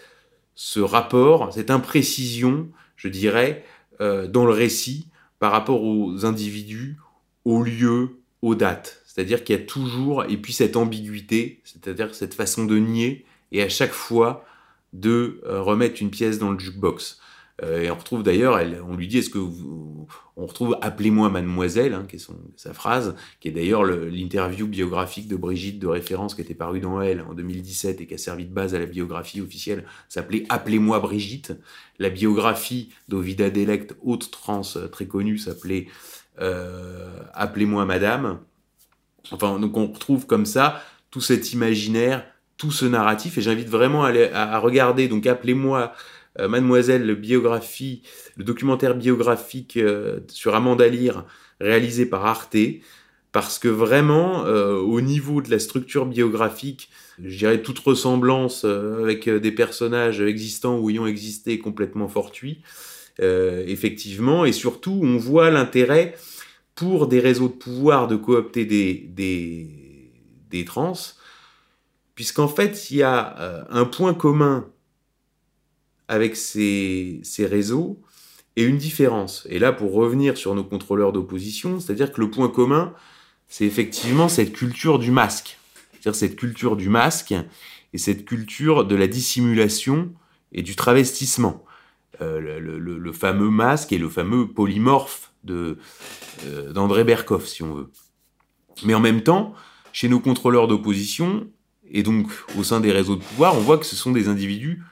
ce 0.54 0.80
rapport, 0.80 1.52
cette 1.52 1.70
imprécision, 1.70 2.70
je 2.96 3.08
dirais, 3.08 3.62
euh, 4.01 4.26
dans 4.26 4.44
le 4.44 4.53
récit 4.53 5.09
par 5.38 5.53
rapport 5.53 5.82
aux 5.82 6.24
individus, 6.24 6.96
aux 7.44 7.62
lieux, 7.62 8.20
aux 8.42 8.55
dates. 8.55 9.03
C'est-à-dire 9.07 9.44
qu'il 9.44 9.57
y 9.57 9.59
a 9.59 9.62
toujours, 9.62 10.24
et 10.24 10.36
puis 10.36 10.53
cette 10.53 10.76
ambiguïté, 10.76 11.61
c'est-à-dire 11.64 12.14
cette 12.14 12.34
façon 12.34 12.64
de 12.64 12.78
nier, 12.78 13.24
et 13.53 13.62
à 13.62 13.68
chaque 13.68 13.92
fois 13.92 14.44
de 14.92 15.40
euh, 15.46 15.62
remettre 15.62 16.03
une 16.03 16.11
pièce 16.11 16.38
dans 16.38 16.51
le 16.51 16.59
jukebox. 16.59 17.19
Euh, 17.62 17.82
et 17.82 17.90
on 17.90 17.94
retrouve 17.94 18.22
d'ailleurs, 18.22 18.61
on 18.88 18.96
lui 18.96 19.08
dit, 19.08 19.18
est-ce 19.18 19.30
que 19.30 19.38
vous, 19.38 20.06
on 20.36 20.46
retrouve 20.46 20.78
appelez-moi 20.80 21.28
mademoiselle, 21.28 21.94
hein, 21.94 22.06
qui 22.08 22.16
est 22.16 22.26
sa 22.56 22.72
phrase, 22.72 23.14
qui 23.40 23.48
est 23.48 23.50
d'ailleurs 23.50 23.84
l'interview 23.84 24.66
biographique 24.66 25.28
de 25.28 25.36
Brigitte 25.36 25.78
de 25.78 25.86
référence 25.86 26.34
qui 26.34 26.40
était 26.40 26.54
parue 26.54 26.80
dans 26.80 27.00
Elle 27.02 27.20
en 27.20 27.34
2017 27.34 28.00
et 28.00 28.06
qui 28.06 28.14
a 28.14 28.18
servi 28.18 28.46
de 28.46 28.52
base 28.52 28.74
à 28.74 28.78
la 28.78 28.86
biographie 28.86 29.40
officielle, 29.40 29.84
s'appelait 30.08 30.44
Appelez-moi 30.48 30.98
Brigitte. 31.00 31.52
La 31.98 32.08
biographie 32.08 32.90
d'Ovida 33.08 33.50
Delect, 33.50 33.94
haute 34.02 34.30
trans 34.30 34.62
euh, 34.76 34.88
très 34.88 35.06
connue, 35.06 35.36
s'appelait 35.36 35.88
euh, 36.40 37.18
Appelez-moi 37.34 37.84
Madame. 37.84 38.40
Enfin, 39.32 39.58
donc 39.58 39.76
on 39.76 39.88
retrouve 39.88 40.26
comme 40.26 40.46
ça 40.46 40.82
tout 41.11 41.20
cet 41.20 41.52
imaginaire, 41.52 42.24
tout 42.56 42.70
ce 42.70 42.86
narratif, 42.86 43.36
et 43.36 43.42
j'invite 43.42 43.68
vraiment 43.68 44.04
à, 44.04 44.12
à 44.32 44.59
regarder, 44.59 45.09
donc 45.09 45.26
Appelez-moi 45.26 45.93
euh, 46.39 46.48
Mademoiselle, 46.48 47.07
le 47.07 47.15
biographie, 47.15 48.02
le 48.36 48.44
documentaire 48.44 48.94
biographique 48.94 49.77
euh, 49.77 50.20
sur 50.28 50.55
Amanda 50.55 50.86
Lear, 50.89 51.27
réalisé 51.61 52.07
par 52.07 52.24
Arte, 52.24 52.57
parce 53.32 53.59
que 53.59 53.69
vraiment, 53.69 54.44
euh, 54.47 54.77
au 54.77 55.01
niveau 55.01 55.43
de 55.43 55.51
la 55.51 55.59
structure 55.59 56.07
biographique, 56.07 56.90
je 57.23 57.36
dirais 57.36 57.62
toute 57.62 57.78
ressemblance 57.81 58.65
avec 58.65 59.28
des 59.28 59.52
personnages 59.52 60.20
existants 60.20 60.78
ou 60.78 60.90
ayant 60.90 61.07
existé 61.07 61.59
complètement 61.59 62.09
fortuit, 62.09 62.62
effectivement, 63.19 64.47
et 64.47 64.52
surtout, 64.52 64.98
on 65.02 65.19
voit 65.19 65.51
l'intérêt 65.51 66.15
pour 66.74 67.07
des 67.07 67.20
réseaux 67.20 67.48
de 67.48 67.52
pouvoir 67.52 68.09
de 68.09 68.16
coopter 68.16 68.65
des, 68.65 69.07
des 70.51 70.65
trans, 70.65 70.94
puisqu'en 72.15 72.48
fait, 72.48 72.90
il 72.90 72.97
y 72.97 73.02
a 73.02 73.66
un 73.69 73.85
point 73.85 74.15
commun 74.15 74.66
avec 76.11 76.35
ces, 76.35 77.20
ces 77.23 77.47
réseaux 77.47 78.03
et 78.57 78.65
une 78.65 78.78
différence. 78.78 79.47
Et 79.49 79.61
là, 79.61 79.73
pour 79.73 79.93
revenir 79.93 80.37
sur 80.37 80.57
nos 80.57 80.65
contrôleurs 80.65 81.12
d'opposition, 81.12 81.78
c'est-à-dire 81.78 82.12
que 82.12 82.20
le 82.20 82.28
point 82.28 82.49
commun, 82.49 82.93
c'est 83.47 83.65
effectivement 83.65 84.28
cette 84.28 84.53
culture 84.53 84.99
du 84.99 85.12
masque. 85.12 85.57
C'est-à-dire 85.93 86.16
cette 86.16 86.35
culture 86.35 86.77
du 86.77 86.89
masque 86.89 87.32
et 87.93 87.99
cette 87.99 88.24
culture 88.24 88.85
de 88.85 88.97
la 88.97 89.07
dissimulation 89.07 90.12
et 90.51 90.62
du 90.62 90.74
travestissement. 90.74 91.65
Euh, 92.20 92.59
le, 92.59 93.12
fameux 93.12 93.49
masque 93.49 93.93
et 93.93 93.99
le 93.99 94.09
fameux 94.09 94.49
polymorphe 94.49 95.32
de 95.45 95.78
euh, 96.45 96.73
d'André 96.73 97.05
Berkoff, 97.05 97.47
si 97.47 97.62
on 97.62 97.73
veut. 97.74 97.91
Mais 98.85 98.95
en 98.95 99.01
même 99.01 99.23
temps, 99.23 99.55
chez 99.93 100.09
nos 100.09 100.19
contrôleurs 100.19 100.66
d'opposition, 100.66 101.49
et 101.89 102.03
donc 102.03 102.27
au 102.59 102.65
sein 102.65 102.81
des 102.81 102.91
réseaux 102.91 103.15
de 103.15 103.23
pouvoir, 103.23 103.57
on 103.57 103.61
voit 103.61 103.78
que 103.78 103.87
ce 103.87 103.97
sont 103.97 104.11
des 104.11 104.27
individus 104.27 104.82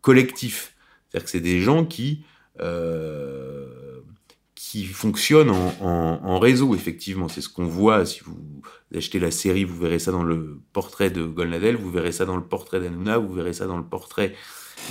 collectifs. 0.00 0.74
C'est-à-dire 1.08 1.24
que 1.24 1.30
c'est 1.30 1.40
des 1.40 1.60
gens 1.60 1.84
qui, 1.84 2.24
euh, 2.60 4.00
qui 4.54 4.84
fonctionnent 4.84 5.50
en, 5.50 6.38
réseau, 6.38 6.74
effectivement. 6.74 7.28
C'est 7.28 7.40
ce 7.40 7.48
qu'on 7.48 7.66
voit, 7.66 8.06
si 8.06 8.20
vous 8.24 8.62
achetez 8.94 9.18
la 9.18 9.30
série, 9.30 9.64
vous 9.64 9.78
verrez 9.78 9.98
ça 9.98 10.12
dans 10.12 10.22
le 10.22 10.60
portrait 10.72 11.10
de 11.10 11.24
Golnadel, 11.24 11.76
vous 11.76 11.90
verrez 11.90 12.12
ça 12.12 12.24
dans 12.24 12.36
le 12.36 12.44
portrait 12.44 12.80
d'Anouna, 12.80 13.18
vous 13.18 13.32
verrez 13.32 13.52
ça 13.52 13.66
dans 13.66 13.78
le 13.78 13.84
portrait 13.84 14.34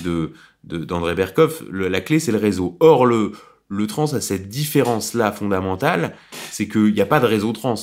de 0.03 0.33
d'André 0.63 1.15
Berkoff. 1.15 1.63
la 1.71 2.01
clé, 2.01 2.19
c'est 2.19 2.33
le 2.33 2.37
réseau. 2.37 2.75
Or, 2.81 3.05
le, 3.05 3.31
le 3.69 3.87
trans 3.87 4.11
a 4.13 4.19
cette 4.19 4.49
différence-là 4.49 5.31
fondamentale, 5.31 6.15
c'est 6.51 6.67
qu'il 6.67 6.93
n'y 6.93 7.01
a 7.01 7.05
pas 7.05 7.19
de 7.21 7.25
réseau 7.25 7.53
trans. 7.53 7.75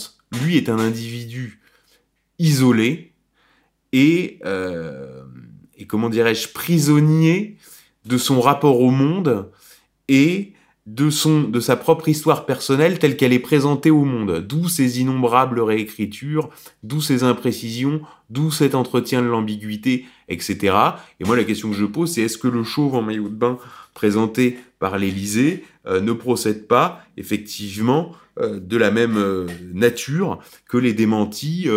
Lui 0.42 0.56
est 0.56 0.68
un 0.68 0.78
individu 0.78 1.62
isolé 2.38 3.14
et, 3.92 4.38
euh, 4.44 5.24
et 5.76 5.86
comment 5.86 6.08
dirais-je, 6.08 6.48
prisonnier 6.48 7.56
de 8.04 8.18
son 8.18 8.40
rapport 8.40 8.80
au 8.80 8.90
monde 8.90 9.50
et 10.08 10.52
de, 10.86 11.10
son, 11.10 11.42
de 11.42 11.58
sa 11.58 11.76
propre 11.76 12.08
histoire 12.08 12.46
personnelle 12.46 12.98
telle 12.98 13.16
qu'elle 13.16 13.32
est 13.32 13.40
présentée 13.40 13.90
au 13.90 14.04
monde. 14.04 14.46
D'où 14.46 14.68
ces 14.68 15.00
innombrables 15.00 15.60
réécritures, 15.60 16.48
d'où 16.84 17.00
ces 17.00 17.24
imprécisions, 17.24 18.00
d'où 18.30 18.52
cet 18.52 18.74
entretien 18.76 19.20
de 19.20 19.26
l'ambiguïté, 19.26 20.06
etc. 20.28 20.76
Et 21.18 21.24
moi, 21.24 21.36
la 21.36 21.44
question 21.44 21.70
que 21.70 21.76
je 21.76 21.84
pose, 21.84 22.12
c'est 22.12 22.22
est-ce 22.22 22.38
que 22.38 22.48
le 22.48 22.62
chauve 22.62 22.94
en 22.94 23.02
maillot 23.02 23.28
de 23.28 23.34
bain 23.34 23.58
présenté 23.94 24.58
par 24.78 24.96
l'Élysée 24.98 25.64
euh, 25.86 26.00
ne 26.00 26.12
procède 26.12 26.68
pas 26.68 27.04
effectivement 27.16 28.12
euh, 28.38 28.60
de 28.60 28.76
la 28.76 28.92
même 28.92 29.16
euh, 29.16 29.46
nature 29.72 30.38
que 30.68 30.76
les 30.76 30.92
démentis 30.92 31.68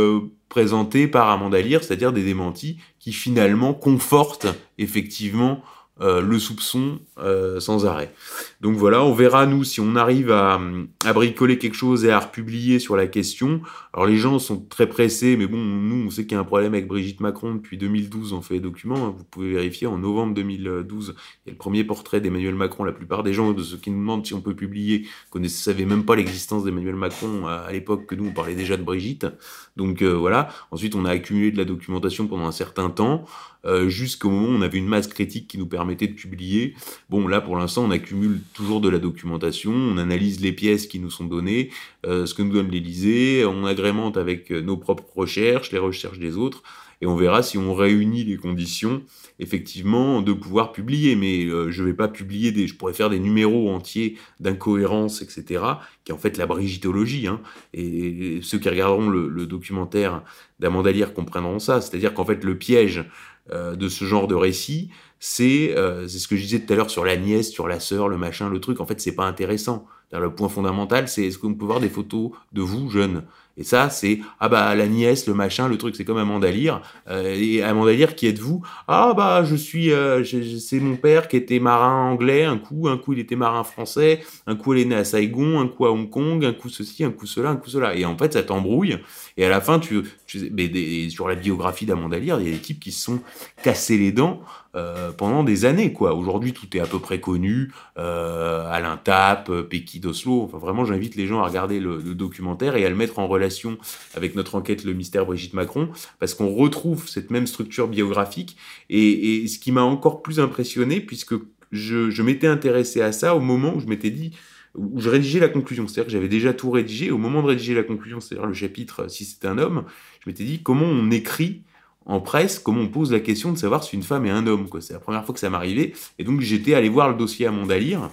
présentés 0.49 1.07
par 1.07 1.29
Amanda 1.29 1.61
Lear, 1.61 1.83
c'est-à-dire 1.83 2.11
des 2.11 2.23
démentis 2.23 2.79
qui 2.99 3.13
finalement 3.13 3.73
confortent 3.73 4.47
effectivement 4.77 5.61
euh, 6.01 6.21
le 6.21 6.39
soupçon 6.39 6.99
euh, 7.17 7.59
sans 7.59 7.85
arrêt. 7.85 8.13
Donc 8.61 8.77
voilà, 8.77 9.03
on 9.03 9.13
verra 9.13 9.45
nous 9.45 9.63
si 9.63 9.81
on 9.81 9.95
arrive 9.95 10.31
à, 10.31 10.59
à, 11.05 11.13
bricoler 11.13 11.57
quelque 11.57 11.75
chose 11.75 12.05
et 12.05 12.11
à 12.11 12.19
republier 12.19 12.79
sur 12.79 12.95
la 12.95 13.07
question. 13.07 13.61
Alors 13.93 14.05
les 14.05 14.17
gens 14.17 14.39
sont 14.39 14.59
très 14.59 14.87
pressés, 14.87 15.35
mais 15.35 15.47
bon, 15.47 15.57
nous 15.57 16.07
on 16.07 16.09
sait 16.09 16.23
qu'il 16.23 16.33
y 16.33 16.35
a 16.35 16.39
un 16.39 16.45
problème 16.45 16.73
avec 16.73 16.87
Brigitte 16.87 17.19
Macron 17.19 17.55
depuis 17.55 17.77
2012, 17.77 18.33
on 18.33 18.41
fait 18.41 18.55
les 18.55 18.59
documents, 18.59 19.07
hein. 19.07 19.15
vous 19.17 19.23
pouvez 19.23 19.51
vérifier, 19.51 19.87
en 19.87 19.97
novembre 19.97 20.33
2012, 20.35 21.15
il 21.45 21.49
y 21.49 21.49
a 21.49 21.51
le 21.51 21.57
premier 21.57 21.83
portrait 21.83 22.21
d'Emmanuel 22.21 22.55
Macron, 22.55 22.83
la 22.83 22.91
plupart 22.91 23.23
des 23.23 23.33
gens, 23.33 23.51
de 23.51 23.63
ceux 23.63 23.77
qui 23.77 23.91
nous 23.91 23.99
demandent 23.99 24.25
si 24.25 24.33
on 24.33 24.41
peut 24.41 24.55
publier, 24.55 25.05
ne 25.35 25.47
savaient 25.47 25.85
même 25.85 26.05
pas 26.05 26.15
l'existence 26.15 26.63
d'Emmanuel 26.63 26.95
Macron 26.95 27.47
à, 27.47 27.71
l'époque 27.71 28.05
que 28.05 28.15
nous 28.15 28.27
on 28.27 28.31
parlait 28.31 28.55
déjà 28.55 28.77
de 28.77 28.83
Brigitte. 28.83 29.27
Donc 29.75 30.01
euh, 30.01 30.13
voilà, 30.13 30.49
ensuite 30.71 30.95
on 30.95 31.05
a 31.05 31.11
accumulé 31.11 31.51
de 31.51 31.57
la 31.57 31.65
documentation 31.65 32.27
pendant 32.27 32.45
un 32.45 32.51
certain 32.51 32.89
temps. 32.89 33.25
Euh, 33.65 33.89
jusqu'au 33.89 34.29
moment 34.29 34.47
où 34.47 34.57
on 34.57 34.61
avait 34.61 34.77
une 34.77 34.87
masse 34.87 35.07
critique 35.07 35.49
qui 35.49 35.57
nous 35.57 35.67
permettait 35.67 36.07
de 36.07 36.13
publier. 36.13 36.75
Bon, 37.09 37.27
là, 37.27 37.41
pour 37.41 37.57
l'instant, 37.57 37.83
on 37.83 37.91
accumule 37.91 38.39
toujours 38.53 38.79
de 38.79 38.87
la 38.87 38.99
documentation, 38.99 39.71
on 39.71 39.97
analyse 39.97 40.39
les 40.39 40.53
pièces 40.53 40.87
qui 40.87 40.99
nous 40.99 41.09
sont 41.09 41.25
données, 41.25 41.69
euh, 42.05 42.25
ce 42.25 42.33
que 42.33 42.41
nous 42.41 42.53
donne 42.53 42.69
l'Élysée, 42.69 43.43
on 43.45 43.65
agrémente 43.65 44.15
avec 44.15 44.49
euh, 44.51 44.61
nos 44.61 44.77
propres 44.77 45.11
recherches, 45.13 45.73
les 45.73 45.77
recherches 45.77 46.19
des 46.19 46.37
autres, 46.37 46.63
et 47.01 47.05
on 47.05 47.15
verra 47.15 47.43
si 47.43 47.57
on 47.57 47.73
réunit 47.73 48.23
les 48.23 48.37
conditions, 48.37 49.03
effectivement, 49.39 50.21
de 50.21 50.31
pouvoir 50.33 50.73
publier. 50.73 51.15
Mais 51.15 51.47
je 51.47 51.81
ne 51.81 51.87
vais 51.87 51.93
pas 51.93 52.09
publier 52.09 52.51
des... 52.51 52.67
Je 52.67 52.75
pourrais 52.75 52.91
faire 52.91 53.09
des 53.09 53.19
numéros 53.19 53.69
entiers 53.71 54.17
d'incohérences, 54.41 55.21
etc., 55.21 55.63
qui 56.03 56.11
est 56.11 56.13
en 56.13 56.17
fait 56.17 56.35
la 56.35 56.45
brigitologie. 56.45 57.27
Hein. 57.27 57.39
Et, 57.73 58.39
ceux 58.41 58.59
qui 58.59 58.67
regarderont 58.67 59.09
le, 59.09 59.45
documentaire 59.45 60.23
d'Amanda 60.59 60.91
Lear 60.91 61.13
comprendront 61.13 61.59
ça. 61.59 61.79
C'est-à-dire 61.79 62.13
qu'en 62.13 62.25
fait, 62.25 62.43
le 62.43 62.57
piège 62.57 63.05
de 63.51 63.89
ce 63.89 64.05
genre 64.05 64.27
de 64.27 64.35
récit, 64.35 64.89
euh, 65.21 66.07
c'est 66.07 66.19
ce 66.19 66.27
que 66.27 66.35
je 66.35 66.43
disais 66.43 66.59
tout 66.59 66.73
à 66.73 66.75
l'heure 66.75 66.89
sur 66.89 67.05
la 67.05 67.17
nièce, 67.17 67.51
sur 67.51 67.67
la 67.67 67.79
sœur, 67.79 68.07
le 68.07 68.17
machin, 68.17 68.49
le 68.49 68.59
truc. 68.59 68.79
En 68.79 68.85
fait, 68.85 68.99
c'est 69.01 69.15
pas 69.15 69.25
intéressant. 69.25 69.85
Le 70.11 70.33
point 70.33 70.49
fondamental, 70.49 71.07
c'est 71.07 71.25
est-ce 71.25 71.37
qu'on 71.37 71.53
peut 71.53 71.65
voir 71.65 71.79
des 71.79 71.89
photos 71.89 72.31
de 72.51 72.61
vous 72.61 72.89
jeunes? 72.89 73.23
Et 73.57 73.63
ça, 73.63 73.89
c'est 73.89 74.21
ah 74.39 74.47
bah 74.47 74.73
la 74.73 74.87
nièce, 74.87 75.27
le 75.27 75.33
machin, 75.33 75.67
le 75.67 75.77
truc, 75.77 75.95
c'est 75.95 76.05
comme 76.05 76.17
Amanda 76.17 76.49
Lear. 76.49 76.81
Euh, 77.09 77.35
et 77.37 77.61
Amanda 77.61 77.91
Lear, 77.91 78.15
qui 78.15 78.25
êtes-vous? 78.25 78.63
Ah 78.87 79.13
bah 79.15 79.43
je 79.43 79.55
suis, 79.55 79.91
euh, 79.91 80.23
c'est 80.23 80.79
mon 80.79 80.95
père 80.95 81.27
qui 81.27 81.35
était 81.35 81.59
marin 81.59 82.09
anglais. 82.09 82.45
Un 82.45 82.57
coup, 82.57 82.87
un 82.87 82.97
coup 82.97 83.13
il 83.13 83.19
était 83.19 83.35
marin 83.35 83.65
français. 83.65 84.21
Un 84.47 84.55
coup 84.55 84.73
elle 84.73 84.79
est 84.79 84.85
née 84.85 84.95
à 84.95 85.03
Saigon, 85.03 85.59
un 85.59 85.67
coup 85.67 85.85
à 85.85 85.91
Hong 85.91 86.09
Kong, 86.09 86.43
un 86.45 86.53
coup 86.53 86.69
ceci, 86.69 87.03
un 87.03 87.11
coup 87.11 87.27
cela, 87.27 87.49
un 87.49 87.57
coup 87.57 87.69
cela. 87.69 87.95
Et 87.95 88.05
en 88.05 88.17
fait, 88.17 88.33
ça 88.33 88.43
t'embrouille. 88.43 88.97
Et 89.35 89.43
à 89.43 89.49
la 89.49 89.59
fin, 89.59 89.79
tu, 89.79 90.03
tu 90.25 90.49
mais 90.53 91.09
sur 91.09 91.27
la 91.27 91.35
biographie 91.35 91.85
d'Amanda 91.85 92.17
Lear, 92.17 92.39
il 92.39 92.47
y 92.47 92.49
a 92.49 92.53
des 92.53 92.61
types 92.61 92.79
qui 92.79 92.93
se 92.93 93.03
sont 93.03 93.19
cassés 93.61 93.97
les 93.97 94.13
dents 94.13 94.41
euh, 94.75 95.11
pendant 95.11 95.43
des 95.43 95.65
années, 95.65 95.93
quoi. 95.93 96.13
Aujourd'hui, 96.13 96.53
tout 96.53 96.75
est 96.77 96.79
à 96.79 96.85
peu 96.85 96.99
près 96.99 97.19
connu. 97.19 97.71
Euh, 97.97 98.69
Alain 98.69 98.97
Tap, 98.97 99.51
Peki 99.69 99.99
d'Oslo. 99.99 100.43
Enfin, 100.43 100.57
vraiment, 100.57 100.85
j'invite 100.85 101.15
les 101.15 101.25
gens 101.25 101.41
à 101.41 101.47
regarder 101.47 101.79
le, 101.79 101.97
le 101.97 102.13
documentaire 102.15 102.75
et 102.75 102.85
à 102.85 102.89
le 102.89 102.95
mettre 102.95 103.19
en 103.19 103.27
relation 103.27 103.77
avec 104.15 104.35
notre 104.35 104.55
enquête 104.55 104.83
Le 104.83 104.93
mystère 104.93 105.25
Brigitte 105.25 105.53
Macron, 105.53 105.89
parce 106.19 106.33
qu'on 106.33 106.53
retrouve 106.53 107.07
cette 107.07 107.31
même 107.31 107.47
structure 107.47 107.87
biographique. 107.87 108.57
Et, 108.89 109.47
ce 109.47 109.59
qui 109.59 109.71
m'a 109.71 109.81
encore 109.81 110.21
plus 110.21 110.39
impressionné, 110.39 111.01
puisque 111.01 111.33
je, 111.71 112.21
m'étais 112.21 112.47
intéressé 112.47 113.01
à 113.01 113.11
ça 113.11 113.35
au 113.35 113.39
moment 113.39 113.75
où 113.75 113.79
je 113.79 113.87
m'étais 113.87 114.11
dit, 114.11 114.31
où 114.75 114.99
je 114.99 115.09
rédigeais 115.09 115.39
la 115.39 115.49
conclusion. 115.49 115.87
C'est-à-dire 115.87 116.05
que 116.05 116.11
j'avais 116.11 116.27
déjà 116.27 116.53
tout 116.53 116.69
rédigé. 116.69 117.11
Au 117.11 117.17
moment 117.17 117.41
de 117.41 117.47
rédiger 117.47 117.73
la 117.73 117.83
conclusion, 117.83 118.19
c'est-à-dire 118.19 118.47
le 118.47 118.53
chapitre 118.53 119.09
Si 119.09 119.25
c'est 119.25 119.45
un 119.45 119.57
homme, 119.57 119.85
je 120.23 120.29
m'étais 120.29 120.43
dit 120.43 120.61
comment 120.61 120.85
on 120.85 121.11
écrit 121.11 121.63
en 122.09 122.19
presse, 122.19 122.59
comment 122.59 122.81
on 122.81 122.87
pose 122.87 123.11
la 123.11 123.19
question 123.19 123.51
de 123.53 123.57
savoir 123.57 123.83
si 123.83 123.95
une 123.95 124.03
femme 124.03 124.25
est 124.25 124.31
un 124.31 124.47
homme. 124.47 124.67
C'est 124.81 124.93
la 124.93 124.99
première 124.99 125.23
fois 125.23 125.33
que 125.33 125.39
ça 125.39 125.49
m'arrivait. 125.49 125.93
Et 126.17 126.23
donc 126.23 126.41
j'étais 126.41 126.73
allé 126.73 126.89
voir 126.89 127.09
le 127.09 127.15
dossier 127.15 127.45
à 127.45 127.51
Mondalire. 127.51 128.09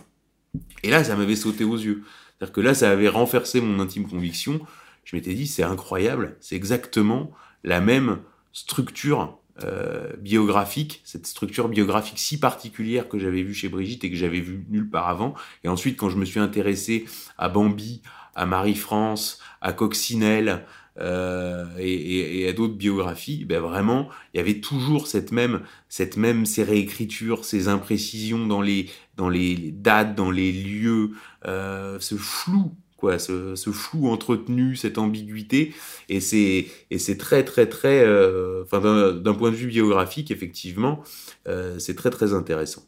Et 0.82 0.90
là, 0.90 1.02
ça 1.02 1.16
m'avait 1.16 1.36
sauté 1.36 1.64
aux 1.64 1.76
yeux. 1.76 2.04
C'est-à-dire 2.38 2.52
que 2.52 2.60
là, 2.60 2.74
ça 2.74 2.90
avait 2.90 3.08
renforcé 3.08 3.60
mon 3.60 3.80
intime 3.80 4.06
conviction 4.06 4.60
je 5.06 5.14
m'étais 5.14 5.34
dit, 5.34 5.46
c'est 5.46 5.62
incroyable, 5.62 6.36
c'est 6.40 6.56
exactement 6.56 7.30
la 7.62 7.80
même 7.80 8.18
structure 8.52 9.38
euh, 9.62 10.12
biographique, 10.18 11.00
cette 11.04 11.28
structure 11.28 11.68
biographique 11.68 12.18
si 12.18 12.40
particulière 12.40 13.08
que 13.08 13.18
j'avais 13.18 13.42
vue 13.42 13.54
chez 13.54 13.68
Brigitte 13.68 14.02
et 14.02 14.10
que 14.10 14.16
j'avais 14.16 14.40
vue 14.40 14.66
nulle 14.68 14.90
part 14.90 15.08
avant. 15.08 15.34
Et 15.62 15.68
ensuite, 15.68 15.96
quand 15.96 16.10
je 16.10 16.16
me 16.16 16.24
suis 16.24 16.40
intéressé 16.40 17.06
à 17.38 17.48
Bambi, 17.48 18.02
à 18.34 18.46
Marie-France, 18.46 19.38
à 19.60 19.72
Coccinelle 19.72 20.66
euh, 20.98 21.66
et, 21.78 22.48
à 22.48 22.52
d'autres 22.52 22.74
biographies, 22.74 23.44
ben 23.44 23.60
vraiment, 23.60 24.08
il 24.32 24.38
y 24.38 24.40
avait 24.40 24.60
toujours 24.60 25.06
cette 25.06 25.32
même, 25.32 25.62
cette 25.88 26.16
même 26.16 26.46
ces 26.46 26.62
réécritures, 26.62 27.44
ces 27.44 27.68
imprécisions 27.68 28.46
dans 28.46 28.62
les, 28.62 28.88
dans 29.16 29.28
les 29.28 29.56
dates, 29.72 30.14
dans 30.14 30.30
les 30.30 30.52
lieux, 30.52 31.10
euh, 31.46 31.98
ce 32.00 32.16
flou 32.16 32.72
quoi, 32.96 33.18
ce, 33.18 33.54
flou 33.72 34.08
entretenu, 34.08 34.76
cette 34.76 34.98
ambiguïté, 34.98 35.74
et 36.08 36.20
c'est 36.20 36.66
et 36.90 36.98
c'est 36.98 37.18
très 37.18 37.44
très 37.44 37.66
très, 37.68 38.00
euh, 38.04 38.62
enfin 38.64 38.80
d'un 39.12 39.34
point 39.34 39.50
de 39.50 39.56
vue 39.56 39.68
biographique 39.68 40.30
effectivement, 40.30 41.02
euh, 41.48 41.78
c'est 41.78 41.94
très 41.94 42.10
très 42.10 42.32
intéressant. 42.34 42.86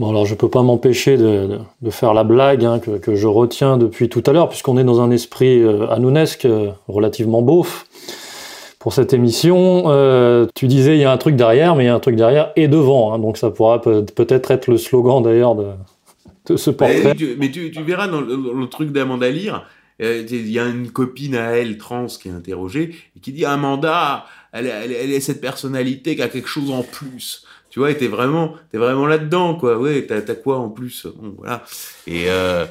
Bon 0.00 0.08
alors 0.08 0.24
je 0.24 0.34
peux 0.34 0.48
pas 0.48 0.62
m'empêcher 0.62 1.18
de, 1.18 1.58
de, 1.82 1.90
faire 1.90 2.14
la 2.14 2.24
blague 2.24 2.64
hein, 2.64 2.78
que, 2.78 2.92
que, 2.92 3.14
je 3.14 3.26
retiens 3.26 3.76
depuis 3.76 4.08
tout 4.08 4.22
à 4.24 4.32
l'heure, 4.32 4.48
puisqu'on 4.48 4.78
est 4.78 4.82
dans 4.82 5.02
un 5.02 5.10
esprit 5.10 5.60
euh, 5.60 5.86
anounesque, 5.90 6.48
relativement 6.88 7.42
beauf. 7.42 7.86
Pour 8.78 8.94
cette 8.94 9.12
émission, 9.12 9.84
tu 10.54 10.68
disais 10.68 10.96
il 10.96 11.00
y 11.02 11.04
a 11.04 11.12
un 11.12 11.18
truc 11.18 11.36
derrière, 11.36 11.76
mais 11.76 11.84
il 11.84 11.86
y 11.88 11.90
a 11.90 11.94
un 11.94 12.00
truc 12.00 12.16
derrière 12.16 12.50
et 12.56 12.66
devant, 12.66 13.12
hein, 13.12 13.18
donc 13.18 13.36
ça 13.36 13.50
pourra 13.50 13.82
peut-être 13.82 14.50
être 14.50 14.68
le 14.68 14.78
slogan 14.78 15.22
d'ailleurs 15.22 15.54
de, 15.54 16.56
ce 16.56 16.70
portrait. 16.70 17.14
Mais, 17.38 17.50
tu, 17.50 17.70
verras 17.82 18.08
dans 18.08 18.22
le, 18.22 18.66
truc 18.68 18.92
d'Amanda 18.92 19.28
Lear, 19.28 19.66
euh, 20.00 20.24
il 20.30 20.50
y 20.50 20.58
a 20.58 20.66
une 20.66 20.90
copine 20.90 21.34
à 21.34 21.58
elle, 21.58 21.76
trans, 21.76 22.06
qui 22.06 22.28
est 22.28 22.32
interrogée, 22.32 22.94
et 23.14 23.20
qui 23.20 23.32
dit 23.32 23.44
Amanda, 23.44 24.24
elle, 24.52 24.66
est 24.66 25.20
cette 25.20 25.40
personnalité 25.40 26.16
qui 26.16 26.22
a 26.22 26.28
quelque 26.28 26.48
chose 26.48 26.70
en 26.70 26.82
plus. 26.82 27.44
Tu 27.70 27.78
vois, 27.78 27.94
t'es 27.94 28.08
vraiment, 28.08 28.54
es 28.72 28.78
vraiment 28.78 29.06
là-dedans, 29.06 29.54
quoi. 29.54 29.78
Ouais, 29.78 30.06
t'as 30.06 30.16
as 30.16 30.34
quoi 30.34 30.58
en 30.58 30.70
plus? 30.70 31.06
Bon, 31.16 31.34
voilà. 31.38 31.64
Et, 32.06 32.24
euh, 32.28 32.66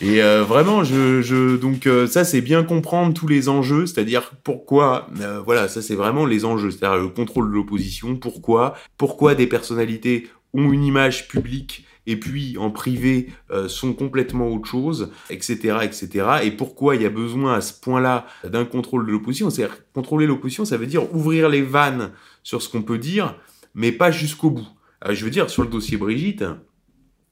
et 0.00 0.22
euh, 0.22 0.42
vraiment, 0.42 0.82
je, 0.82 1.22
je 1.22 1.56
donc 1.56 1.88
ça 2.08 2.24
c'est 2.24 2.40
bien 2.40 2.64
comprendre 2.64 3.14
tous 3.14 3.28
les 3.28 3.48
enjeux, 3.48 3.86
c'est-à-dire 3.86 4.32
pourquoi, 4.42 5.08
voilà, 5.44 5.68
ça 5.68 5.80
c'est 5.82 5.94
vraiment 5.94 6.26
les 6.26 6.44
enjeux, 6.44 6.70
c'est-à-dire 6.70 7.00
le 7.00 7.08
contrôle 7.08 7.48
de 7.48 7.54
l'opposition, 7.54 8.16
pourquoi, 8.16 8.74
pourquoi 8.98 9.34
des 9.34 9.46
personnalités 9.46 10.28
ont 10.54 10.72
une 10.72 10.84
image 10.84 11.28
publique 11.28 11.84
et 12.06 12.18
puis 12.18 12.56
en 12.58 12.70
privé 12.70 13.30
euh, 13.50 13.68
sont 13.68 13.92
complètement 13.92 14.48
autre 14.48 14.68
chose, 14.68 15.12
etc., 15.30 15.78
etc. 15.82 16.08
Et 16.42 16.50
pourquoi 16.50 16.96
il 16.96 17.02
y 17.02 17.06
a 17.06 17.10
besoin 17.10 17.54
à 17.54 17.60
ce 17.60 17.72
point-là 17.78 18.26
d'un 18.44 18.64
contrôle 18.64 19.06
de 19.06 19.12
l'opposition? 19.12 19.50
C'est-à-dire 19.50 19.76
contrôler 19.92 20.26
l'opposition, 20.26 20.64
ça 20.64 20.76
veut 20.76 20.86
dire 20.86 21.14
ouvrir 21.14 21.48
les 21.48 21.62
vannes 21.62 22.12
sur 22.42 22.62
ce 22.62 22.68
qu'on 22.68 22.82
peut 22.82 22.98
dire, 22.98 23.36
mais 23.74 23.92
pas 23.92 24.10
jusqu'au 24.10 24.50
bout. 24.50 24.68
je 25.08 25.24
veux 25.24 25.30
dire, 25.30 25.48
sur 25.50 25.62
le 25.62 25.68
dossier 25.68 25.96
Brigitte, 25.96 26.44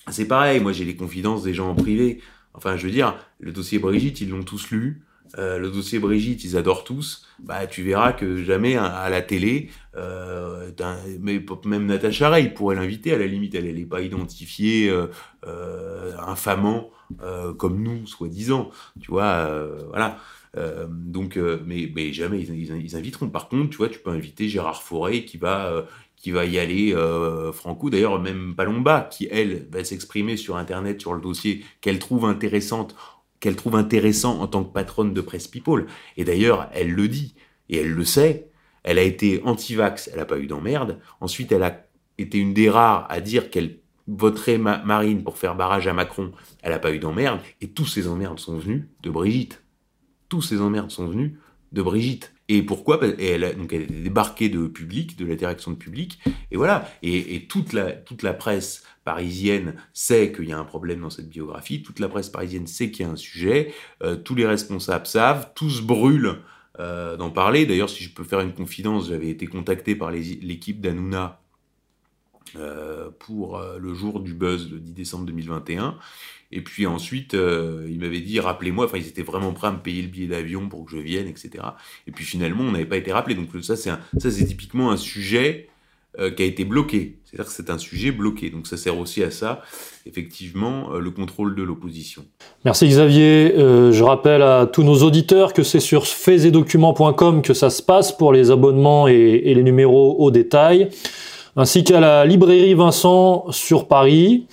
c'est 0.08 0.26
pareil. 0.26 0.60
Moi, 0.60 0.72
j'ai 0.72 0.84
les 0.84 0.96
confidences 0.96 1.42
des 1.42 1.54
gens 1.54 1.70
en 1.70 1.74
privé. 1.74 2.20
Enfin, 2.54 2.76
je 2.76 2.86
veux 2.86 2.92
dire, 2.92 3.16
le 3.38 3.52
dossier 3.52 3.78
Brigitte, 3.78 4.20
ils 4.20 4.30
l'ont 4.30 4.42
tous 4.42 4.70
lu. 4.70 5.02
Euh, 5.38 5.58
le 5.58 5.70
dossier 5.70 5.98
Brigitte, 5.98 6.44
ils 6.44 6.56
adorent 6.56 6.84
tous. 6.84 7.26
Bah, 7.38 7.66
tu 7.66 7.82
verras 7.82 8.12
que 8.12 8.42
jamais 8.42 8.76
à, 8.76 9.08
la 9.08 9.22
télé, 9.22 9.70
euh, 9.96 10.70
même 11.64 11.86
Natacha 11.86 12.28
Ray 12.28 12.52
pourrait 12.52 12.76
l'inviter. 12.76 13.12
À 13.14 13.18
la 13.18 13.26
limite, 13.26 13.54
elle 13.54 13.72
n'est 13.72 13.86
pas 13.86 14.02
identifiée 14.02 14.88
euh, 14.90 15.06
euh, 15.46 16.12
infamant 16.18 16.90
euh, 17.22 17.54
comme 17.54 17.82
nous, 17.82 18.06
soi-disant. 18.06 18.70
Tu 19.00 19.10
vois, 19.10 19.48
voilà. 19.88 20.18
donc, 20.88 21.38
mais, 21.66 21.90
mais 21.94 22.12
jamais 22.12 22.42
ils, 22.42 22.96
inviteront. 22.96 23.28
Par 23.28 23.48
contre, 23.48 23.70
tu 23.70 23.76
vois, 23.76 23.88
tu 23.88 24.00
peux 24.00 24.10
inviter 24.10 24.48
Gérard 24.48 24.82
Forêt 24.82 25.24
qui 25.24 25.36
va 25.36 25.86
qui 26.16 26.32
va 26.32 26.44
y 26.44 26.58
aller, 26.58 26.94
Franco, 27.54 27.88
d'ailleurs 27.88 28.20
même 28.20 28.54
Palomba, 28.54 29.08
qui 29.10 29.26
elle 29.30 29.66
va 29.72 29.82
s'exprimer 29.84 30.36
sur 30.36 30.58
Internet 30.58 31.00
sur 31.00 31.14
le 31.14 31.20
dossier 31.22 31.64
qu'elle 31.80 31.98
trouve 31.98 32.26
intéressante 32.26 32.94
qu'elle 33.40 33.56
trouve 33.56 33.76
intéressant 33.76 34.40
en 34.40 34.46
tant 34.46 34.64
que 34.64 34.72
patronne 34.72 35.14
de 35.14 35.20
Presse 35.20 35.48
People. 35.48 35.86
Et 36.16 36.24
d'ailleurs, 36.24 36.68
elle 36.72 36.92
le 36.92 37.08
dit, 37.08 37.34
et 37.68 37.78
elle 37.78 37.90
le 37.90 38.04
sait, 38.04 38.50
elle 38.82 38.98
a 38.98 39.02
été 39.02 39.42
anti-vax, 39.44 40.08
elle 40.12 40.18
n'a 40.18 40.24
pas 40.24 40.38
eu 40.38 40.46
d'emmerde. 40.46 40.98
Ensuite, 41.20 41.52
elle 41.52 41.62
a 41.62 41.86
été 42.18 42.38
une 42.38 42.54
des 42.54 42.70
rares 42.70 43.06
à 43.10 43.20
dire 43.20 43.50
qu'elle 43.50 43.78
voterait 44.06 44.58
Marine 44.58 45.22
pour 45.22 45.38
faire 45.38 45.54
barrage 45.54 45.86
à 45.86 45.92
Macron, 45.92 46.32
elle 46.62 46.72
n'a 46.72 46.78
pas 46.78 46.92
eu 46.92 46.98
d'emmerde. 46.98 47.40
Et 47.60 47.68
tous 47.68 47.86
ces 47.86 48.08
emmerdes 48.08 48.38
sont 48.38 48.58
venus 48.58 48.84
de 49.02 49.10
Brigitte. 49.10 49.62
Tous 50.28 50.42
ces 50.42 50.60
emmerdes 50.60 50.90
sont 50.90 51.06
venus 51.06 51.32
de 51.72 51.82
Brigitte. 51.82 52.32
Et 52.48 52.62
pourquoi? 52.62 52.98
Et 53.18 53.26
elle, 53.26 53.44
a, 53.44 53.52
donc 53.52 53.72
elle 53.72 54.02
débarquée 54.02 54.48
de 54.48 54.66
public, 54.66 55.16
de 55.16 55.24
l'interaction 55.24 55.70
de 55.70 55.76
public, 55.76 56.18
et 56.50 56.56
voilà. 56.56 56.90
Et, 57.02 57.36
et, 57.36 57.46
toute, 57.46 57.72
la, 57.72 57.92
toute 57.92 58.24
la 58.24 58.34
presse 58.34 58.82
parisienne 59.04 59.74
sait 59.92 60.32
qu'il 60.32 60.48
y 60.48 60.52
a 60.52 60.58
un 60.58 60.64
problème 60.64 61.00
dans 61.00 61.10
cette 61.10 61.28
biographie, 61.28 61.82
toute 61.82 61.98
la 61.98 62.08
presse 62.08 62.28
parisienne 62.28 62.66
sait 62.66 62.90
qu'il 62.90 63.06
y 63.06 63.08
a 63.08 63.12
un 63.12 63.16
sujet, 63.16 63.72
euh, 64.02 64.16
tous 64.16 64.34
les 64.34 64.46
responsables 64.46 65.06
savent, 65.06 65.52
tous 65.54 65.82
brûlent 65.82 66.38
euh, 66.78 67.16
d'en 67.16 67.30
parler. 67.30 67.66
D'ailleurs, 67.66 67.90
si 67.90 68.04
je 68.04 68.10
peux 68.10 68.24
faire 68.24 68.40
une 68.40 68.52
confidence, 68.52 69.08
j'avais 69.08 69.28
été 69.28 69.46
contacté 69.46 69.94
par 69.94 70.10
l'équipe 70.10 70.80
d'Anouna 70.80 71.40
euh, 72.56 73.10
pour 73.18 73.62
le 73.78 73.94
jour 73.94 74.20
du 74.20 74.34
buzz 74.34 74.70
le 74.70 74.78
10 74.78 74.92
décembre 74.94 75.26
2021. 75.26 75.98
Et 76.52 76.62
puis 76.62 76.86
ensuite, 76.86 77.34
euh, 77.34 77.86
il 77.88 78.00
m'avait 78.00 78.20
dit, 78.20 78.40
rappelez-moi, 78.40 78.86
enfin, 78.86 78.98
ils 78.98 79.06
étaient 79.06 79.22
vraiment 79.22 79.52
prêts 79.52 79.68
à 79.68 79.72
me 79.72 79.78
payer 79.78 80.02
le 80.02 80.08
billet 80.08 80.26
d'avion 80.26 80.68
pour 80.68 80.84
que 80.84 80.90
je 80.90 80.98
vienne, 80.98 81.28
etc. 81.28 81.64
Et 82.06 82.12
puis 82.12 82.24
finalement, 82.24 82.64
on 82.64 82.72
n'avait 82.72 82.86
pas 82.86 82.96
été 82.96 83.12
rappelé. 83.12 83.36
Donc 83.36 83.48
ça, 83.62 83.76
c'est 83.76 84.44
typiquement 84.46 84.90
un 84.90 84.96
sujet 84.96 85.69
euh, 86.18 86.30
qui 86.30 86.42
a 86.42 86.46
été 86.46 86.64
bloqué. 86.64 87.18
C'est-à-dire 87.24 87.46
que 87.46 87.52
c'est 87.52 87.70
un 87.70 87.78
sujet 87.78 88.10
bloqué. 88.10 88.50
Donc 88.50 88.66
ça 88.66 88.76
sert 88.76 88.98
aussi 88.98 89.22
à 89.22 89.30
ça, 89.30 89.62
effectivement, 90.06 90.92
euh, 90.92 91.00
le 91.00 91.10
contrôle 91.10 91.54
de 91.54 91.62
l'opposition. 91.62 92.24
Merci 92.64 92.88
Xavier. 92.88 93.54
Euh, 93.56 93.92
je 93.92 94.02
rappelle 94.02 94.42
à 94.42 94.66
tous 94.66 94.82
nos 94.82 95.02
auditeurs 95.02 95.52
que 95.52 95.62
c'est 95.62 95.80
sur 95.80 96.06
faisetdocuments.com 96.06 97.42
que 97.42 97.54
ça 97.54 97.70
se 97.70 97.82
passe 97.82 98.12
pour 98.12 98.32
les 98.32 98.50
abonnements 98.50 99.06
et, 99.08 99.54
les 99.54 99.62
numéros 99.62 100.16
au 100.18 100.30
détail, 100.30 100.88
ainsi 101.56 101.84
qu'à 101.84 102.00
la 102.00 102.24
librairie 102.24 102.74
Vincent 102.74 103.46
sur 103.50 103.86
Paris. 103.86 104.46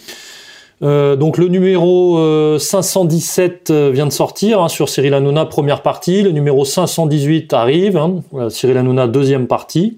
Donc 0.81 1.37
le 1.37 1.47
numéro 1.47 2.19
euh, 2.19 2.59
517 2.59 3.71
euh, 3.71 3.89
vient 3.91 4.05
de 4.05 4.11
sortir 4.11 4.61
hein, 4.61 4.69
sur 4.69 4.89
Cyril 4.89 5.13
Hanouna, 5.13 5.45
première 5.45 5.81
partie. 5.81 6.21
Le 6.21 6.31
numéro 6.31 6.65
518 6.65 7.51
arrive, 7.53 7.97
hein, 7.97 8.21
Cyril 8.49 8.77
Hanouna, 8.77 9.07
deuxième 9.07 9.47
partie. 9.47 9.97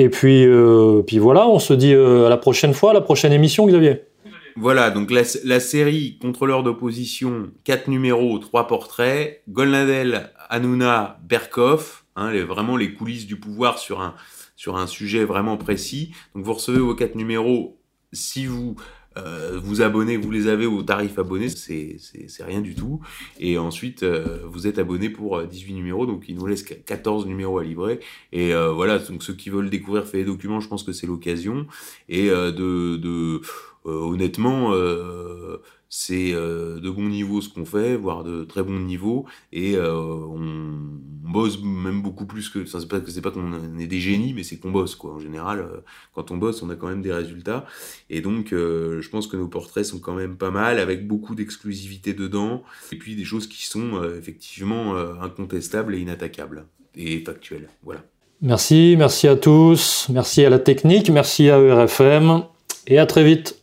Et 0.00 0.10
puis, 0.10 0.46
euh, 0.46 1.02
puis 1.04 1.18
voilà, 1.18 1.48
on 1.48 1.58
se 1.58 1.74
dit 1.74 1.92
euh, 1.92 2.26
à 2.26 2.28
la 2.28 2.36
prochaine 2.36 2.72
fois, 2.72 2.92
à 2.92 2.94
la 2.94 3.00
prochaine 3.00 3.32
émission, 3.32 3.66
Xavier. 3.66 4.02
Voilà, 4.54 4.90
donc 4.90 5.10
la, 5.10 5.58
série 5.58 6.18
Contrôleur 6.22 6.62
d'opposition, 6.62 7.50
quatre 7.64 7.88
numéros, 7.88 8.38
trois 8.38 8.68
portraits. 8.68 9.42
Golnadel, 9.48 10.30
Hanouna, 10.50 11.18
Berkoff, 11.24 12.04
hein, 12.14 12.30
les, 12.30 12.44
vraiment 12.44 12.76
les 12.76 12.94
coulisses 12.94 13.26
du 13.26 13.40
pouvoir 13.40 13.80
sur 13.80 14.00
un, 14.00 14.14
sur 14.54 14.76
un 14.76 14.86
sujet 14.86 15.24
vraiment 15.24 15.56
précis. 15.56 16.12
Donc 16.32 16.44
vous 16.44 16.54
recevez 16.54 16.78
vos 16.78 16.94
quatre 16.94 17.16
numéros 17.16 17.76
si 18.12 18.46
vous 18.46 18.76
euh, 19.18 19.60
vous 19.62 19.82
abonnez, 19.82 20.16
vous 20.16 20.30
les 20.30 20.46
avez 20.48 20.66
au 20.66 20.82
tarif 20.82 21.18
abonné, 21.18 21.48
c'est 21.48 21.98
rien 22.40 22.60
du 22.60 22.74
tout. 22.74 23.00
Et 23.38 23.58
ensuite, 23.58 24.02
euh, 24.02 24.40
vous 24.46 24.66
êtes 24.66 24.78
abonné 24.78 25.10
pour 25.10 25.42
18 25.42 25.72
euh, 25.72 25.76
numéros, 25.76 26.06
donc 26.06 26.24
il 26.28 26.36
nous 26.36 26.46
laisse 26.46 26.62
14 26.62 27.26
numéros 27.26 27.58
à 27.58 27.64
livrer. 27.64 28.00
Et 28.32 28.54
euh, 28.54 28.72
voilà, 28.72 28.98
donc 28.98 29.22
ceux 29.22 29.34
qui 29.34 29.50
veulent 29.50 29.70
découvrir 29.70 30.06
fait 30.06 30.24
documents, 30.24 30.60
je 30.60 30.68
pense 30.68 30.82
que 30.82 30.92
c'est 30.92 31.06
l'occasion. 31.06 31.66
Et 32.08 32.28
de, 32.28 32.96
de 32.96 33.40
honnêtement, 33.88 34.72
c'est 35.90 36.32
euh, 36.34 36.80
de 36.80 36.90
bon 36.90 37.08
niveau 37.08 37.40
ce 37.40 37.48
qu'on 37.48 37.64
fait, 37.64 37.96
voire 37.96 38.22
de 38.22 38.44
très 38.44 38.62
bon 38.62 38.78
niveau, 38.78 39.26
et 39.52 39.76
euh, 39.76 39.94
on, 39.94 41.08
bosse 41.30 41.62
même 41.62 42.02
beaucoup 42.02 42.26
plus 42.26 42.48
que. 42.48 42.64
C'est 42.64 42.88
pas, 42.88 43.00
c'est 43.06 43.20
pas 43.20 43.30
qu'on 43.30 43.78
est 43.78 43.86
des 43.86 44.00
génies, 44.00 44.32
mais 44.32 44.42
c'est 44.42 44.56
qu'on 44.56 44.70
bosse, 44.70 44.94
quoi. 44.94 45.12
En 45.12 45.18
général, 45.18 45.60
euh, 45.60 45.80
quand 46.14 46.30
on 46.30 46.36
bosse, 46.36 46.62
on 46.62 46.70
a 46.70 46.74
quand 46.74 46.88
même 46.88 47.02
des 47.02 47.12
résultats. 47.12 47.66
Et 48.08 48.20
donc, 48.20 48.52
euh, 48.52 49.00
je 49.00 49.08
pense 49.10 49.26
que 49.26 49.36
nos 49.36 49.48
portraits 49.48 49.84
sont 49.84 49.98
quand 49.98 50.14
même 50.14 50.36
pas 50.36 50.50
mal, 50.50 50.78
avec 50.78 51.06
beaucoup 51.06 51.34
d'exclusivité 51.34 52.14
dedans, 52.14 52.62
et 52.92 52.96
puis 52.96 53.14
des 53.14 53.24
choses 53.24 53.46
qui 53.46 53.66
sont 53.66 53.96
euh, 53.96 54.18
effectivement 54.18 54.96
incontestables 55.20 55.94
et 55.94 56.00
inattaquables, 56.00 56.66
et 56.94 57.20
factuelles. 57.20 57.68
Voilà. 57.82 58.02
Merci, 58.40 58.94
merci 58.96 59.26
à 59.26 59.36
tous, 59.36 60.06
merci 60.10 60.44
à 60.44 60.50
la 60.50 60.58
technique, 60.58 61.10
merci 61.10 61.50
à 61.50 61.58
ERFM, 61.58 62.44
et 62.88 62.98
à 62.98 63.06
très 63.06 63.22
vite. 63.22 63.62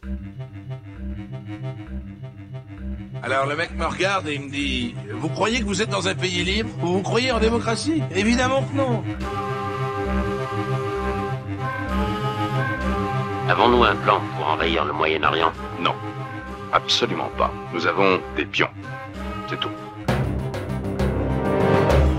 Alors 3.24 3.48
le 3.48 3.56
mec 3.56 3.76
me 3.76 3.86
regarde 3.86 4.28
et 4.28 4.36
il 4.36 4.42
me 4.42 4.52
dit 4.52 4.96
Vous 5.12 5.30
croyez 5.30 5.60
que 5.60 5.66
vous 5.66 5.82
êtes 5.82 5.90
dans 5.90 6.08
un 6.08 6.14
pays 6.14 6.44
libre? 6.44 6.70
Ou 6.84 6.88
vous 6.88 7.02
croyez 7.02 7.32
en 7.32 7.40
démocratie? 7.40 8.04
Évidemment 8.16 8.62
que 8.62 8.78
non 8.78 9.04
Avons-nous 13.50 13.84
un 13.84 13.96
plan 13.96 14.22
pour 14.38 14.48
envahir 14.48 14.86
le 14.86 14.94
Moyen-Orient? 14.94 15.52
Non, 15.80 15.94
absolument 16.72 17.30
pas. 17.38 17.52
Nous 17.74 17.86
avons 17.88 18.20
des 18.36 18.46
pions. 18.46 18.70
C'est 19.50 19.60
tout. 19.60 19.70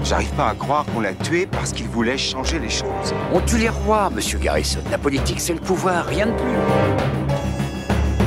J'arrive 0.09 0.31
pas 0.35 0.51
à 0.51 0.55
croire 0.55 0.87
qu'on 0.87 1.01
l'a 1.01 1.15
tué 1.15 1.49
parce 1.51 1.73
qu'il 1.73 1.89
voulait 1.89 2.17
changer 2.17 2.61
les 2.61 2.69
choses. 2.69 3.13
On 3.33 3.41
tue 3.41 3.59
les 3.59 3.69
rois, 3.69 4.09
monsieur 4.09 4.39
Garrison. 4.39 4.79
La 4.89 4.99
politique, 4.99 5.41
c'est 5.41 5.53
le 5.53 5.59
pouvoir, 5.59 6.07
rien 6.07 6.27
de 6.27 6.31
plus. 6.31 6.57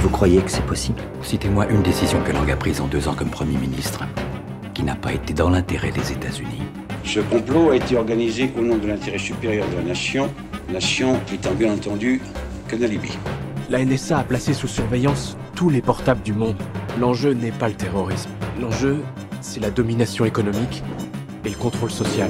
Vous 0.01 0.09
croyez 0.09 0.41
que 0.41 0.51
c'est 0.51 0.65
possible? 0.65 1.01
Citez-moi 1.21 1.67
une 1.69 1.81
décision 1.81 2.21
que 2.21 2.33
Lang 2.33 2.51
a 2.51 2.57
prise 2.57 2.81
en 2.81 2.87
deux 2.87 3.07
ans 3.07 3.13
comme 3.13 3.29
Premier 3.29 3.57
ministre, 3.57 4.03
qui 4.73 4.83
n'a 4.83 4.95
pas 4.95 5.13
été 5.13 5.33
dans 5.33 5.49
l'intérêt 5.49 5.91
des 5.91 6.11
États-Unis. 6.11 6.63
Ce 7.05 7.21
complot 7.21 7.69
a 7.69 7.77
été 7.77 7.95
organisé 7.95 8.51
au 8.57 8.61
nom 8.61 8.75
de 8.75 8.85
l'intérêt 8.85 9.17
supérieur 9.17 9.65
de 9.69 9.77
la 9.77 9.83
nation, 9.83 10.29
nation 10.69 11.17
étant 11.33 11.53
bien 11.53 11.71
entendu 11.71 12.21
qu'un 12.67 12.81
alibi. 12.81 13.17
La 13.69 13.85
NSA 13.85 14.17
a 14.17 14.23
placé 14.23 14.53
sous 14.53 14.67
surveillance 14.67 15.37
tous 15.55 15.69
les 15.69 15.81
portables 15.81 16.23
du 16.23 16.33
monde. 16.33 16.57
L'enjeu 16.99 17.31
n'est 17.31 17.53
pas 17.53 17.69
le 17.69 17.75
terrorisme. 17.75 18.31
L'enjeu, 18.59 19.01
c'est 19.39 19.61
la 19.61 19.69
domination 19.69 20.25
économique 20.25 20.83
et 21.45 21.49
le 21.49 21.55
contrôle 21.55 21.91
social. 21.91 22.29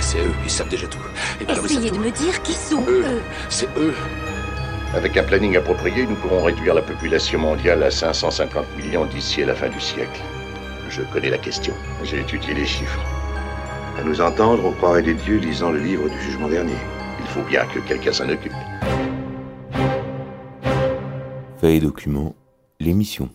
C'est 0.00 0.18
eux, 0.18 0.32
ils 0.44 0.50
savent 0.50 0.68
déjà 0.68 0.86
tout. 0.86 0.98
Et 1.40 1.50
Essayez 1.50 1.90
de 1.90 1.98
me 1.98 2.10
dire 2.10 2.42
qui 2.42 2.52
sont 2.52 2.82
eux. 2.88 3.04
eux. 3.04 3.22
C'est 3.48 3.68
eux. 3.76 3.94
Avec 4.94 5.16
un 5.16 5.24
planning 5.24 5.56
approprié, 5.56 6.06
nous 6.06 6.14
pourrons 6.16 6.44
réduire 6.44 6.74
la 6.74 6.82
population 6.82 7.38
mondiale 7.40 7.82
à 7.82 7.90
550 7.90 8.64
millions 8.76 9.06
d'ici 9.06 9.42
à 9.42 9.46
la 9.46 9.54
fin 9.54 9.68
du 9.68 9.80
siècle. 9.80 10.20
Je 10.88 11.02
connais 11.12 11.30
la 11.30 11.38
question. 11.38 11.74
J'ai 12.04 12.20
étudié 12.20 12.54
les 12.54 12.66
chiffres. 12.66 13.00
À 13.98 14.04
nous 14.04 14.20
entendre, 14.20 14.64
on 14.64 14.72
croirait 14.72 15.02
des 15.02 15.14
dieux 15.14 15.38
lisant 15.38 15.70
le 15.72 15.78
livre 15.80 16.08
du 16.08 16.20
jugement 16.20 16.48
dernier. 16.48 16.76
Il 17.20 17.26
faut 17.26 17.42
bien 17.42 17.64
que 17.66 17.80
quelqu'un 17.80 18.12
s'en 18.12 18.28
occupe. 18.28 18.52
Fait 21.60 21.76
et 21.76 21.80
document, 21.80 22.34
l'émission. 22.78 23.30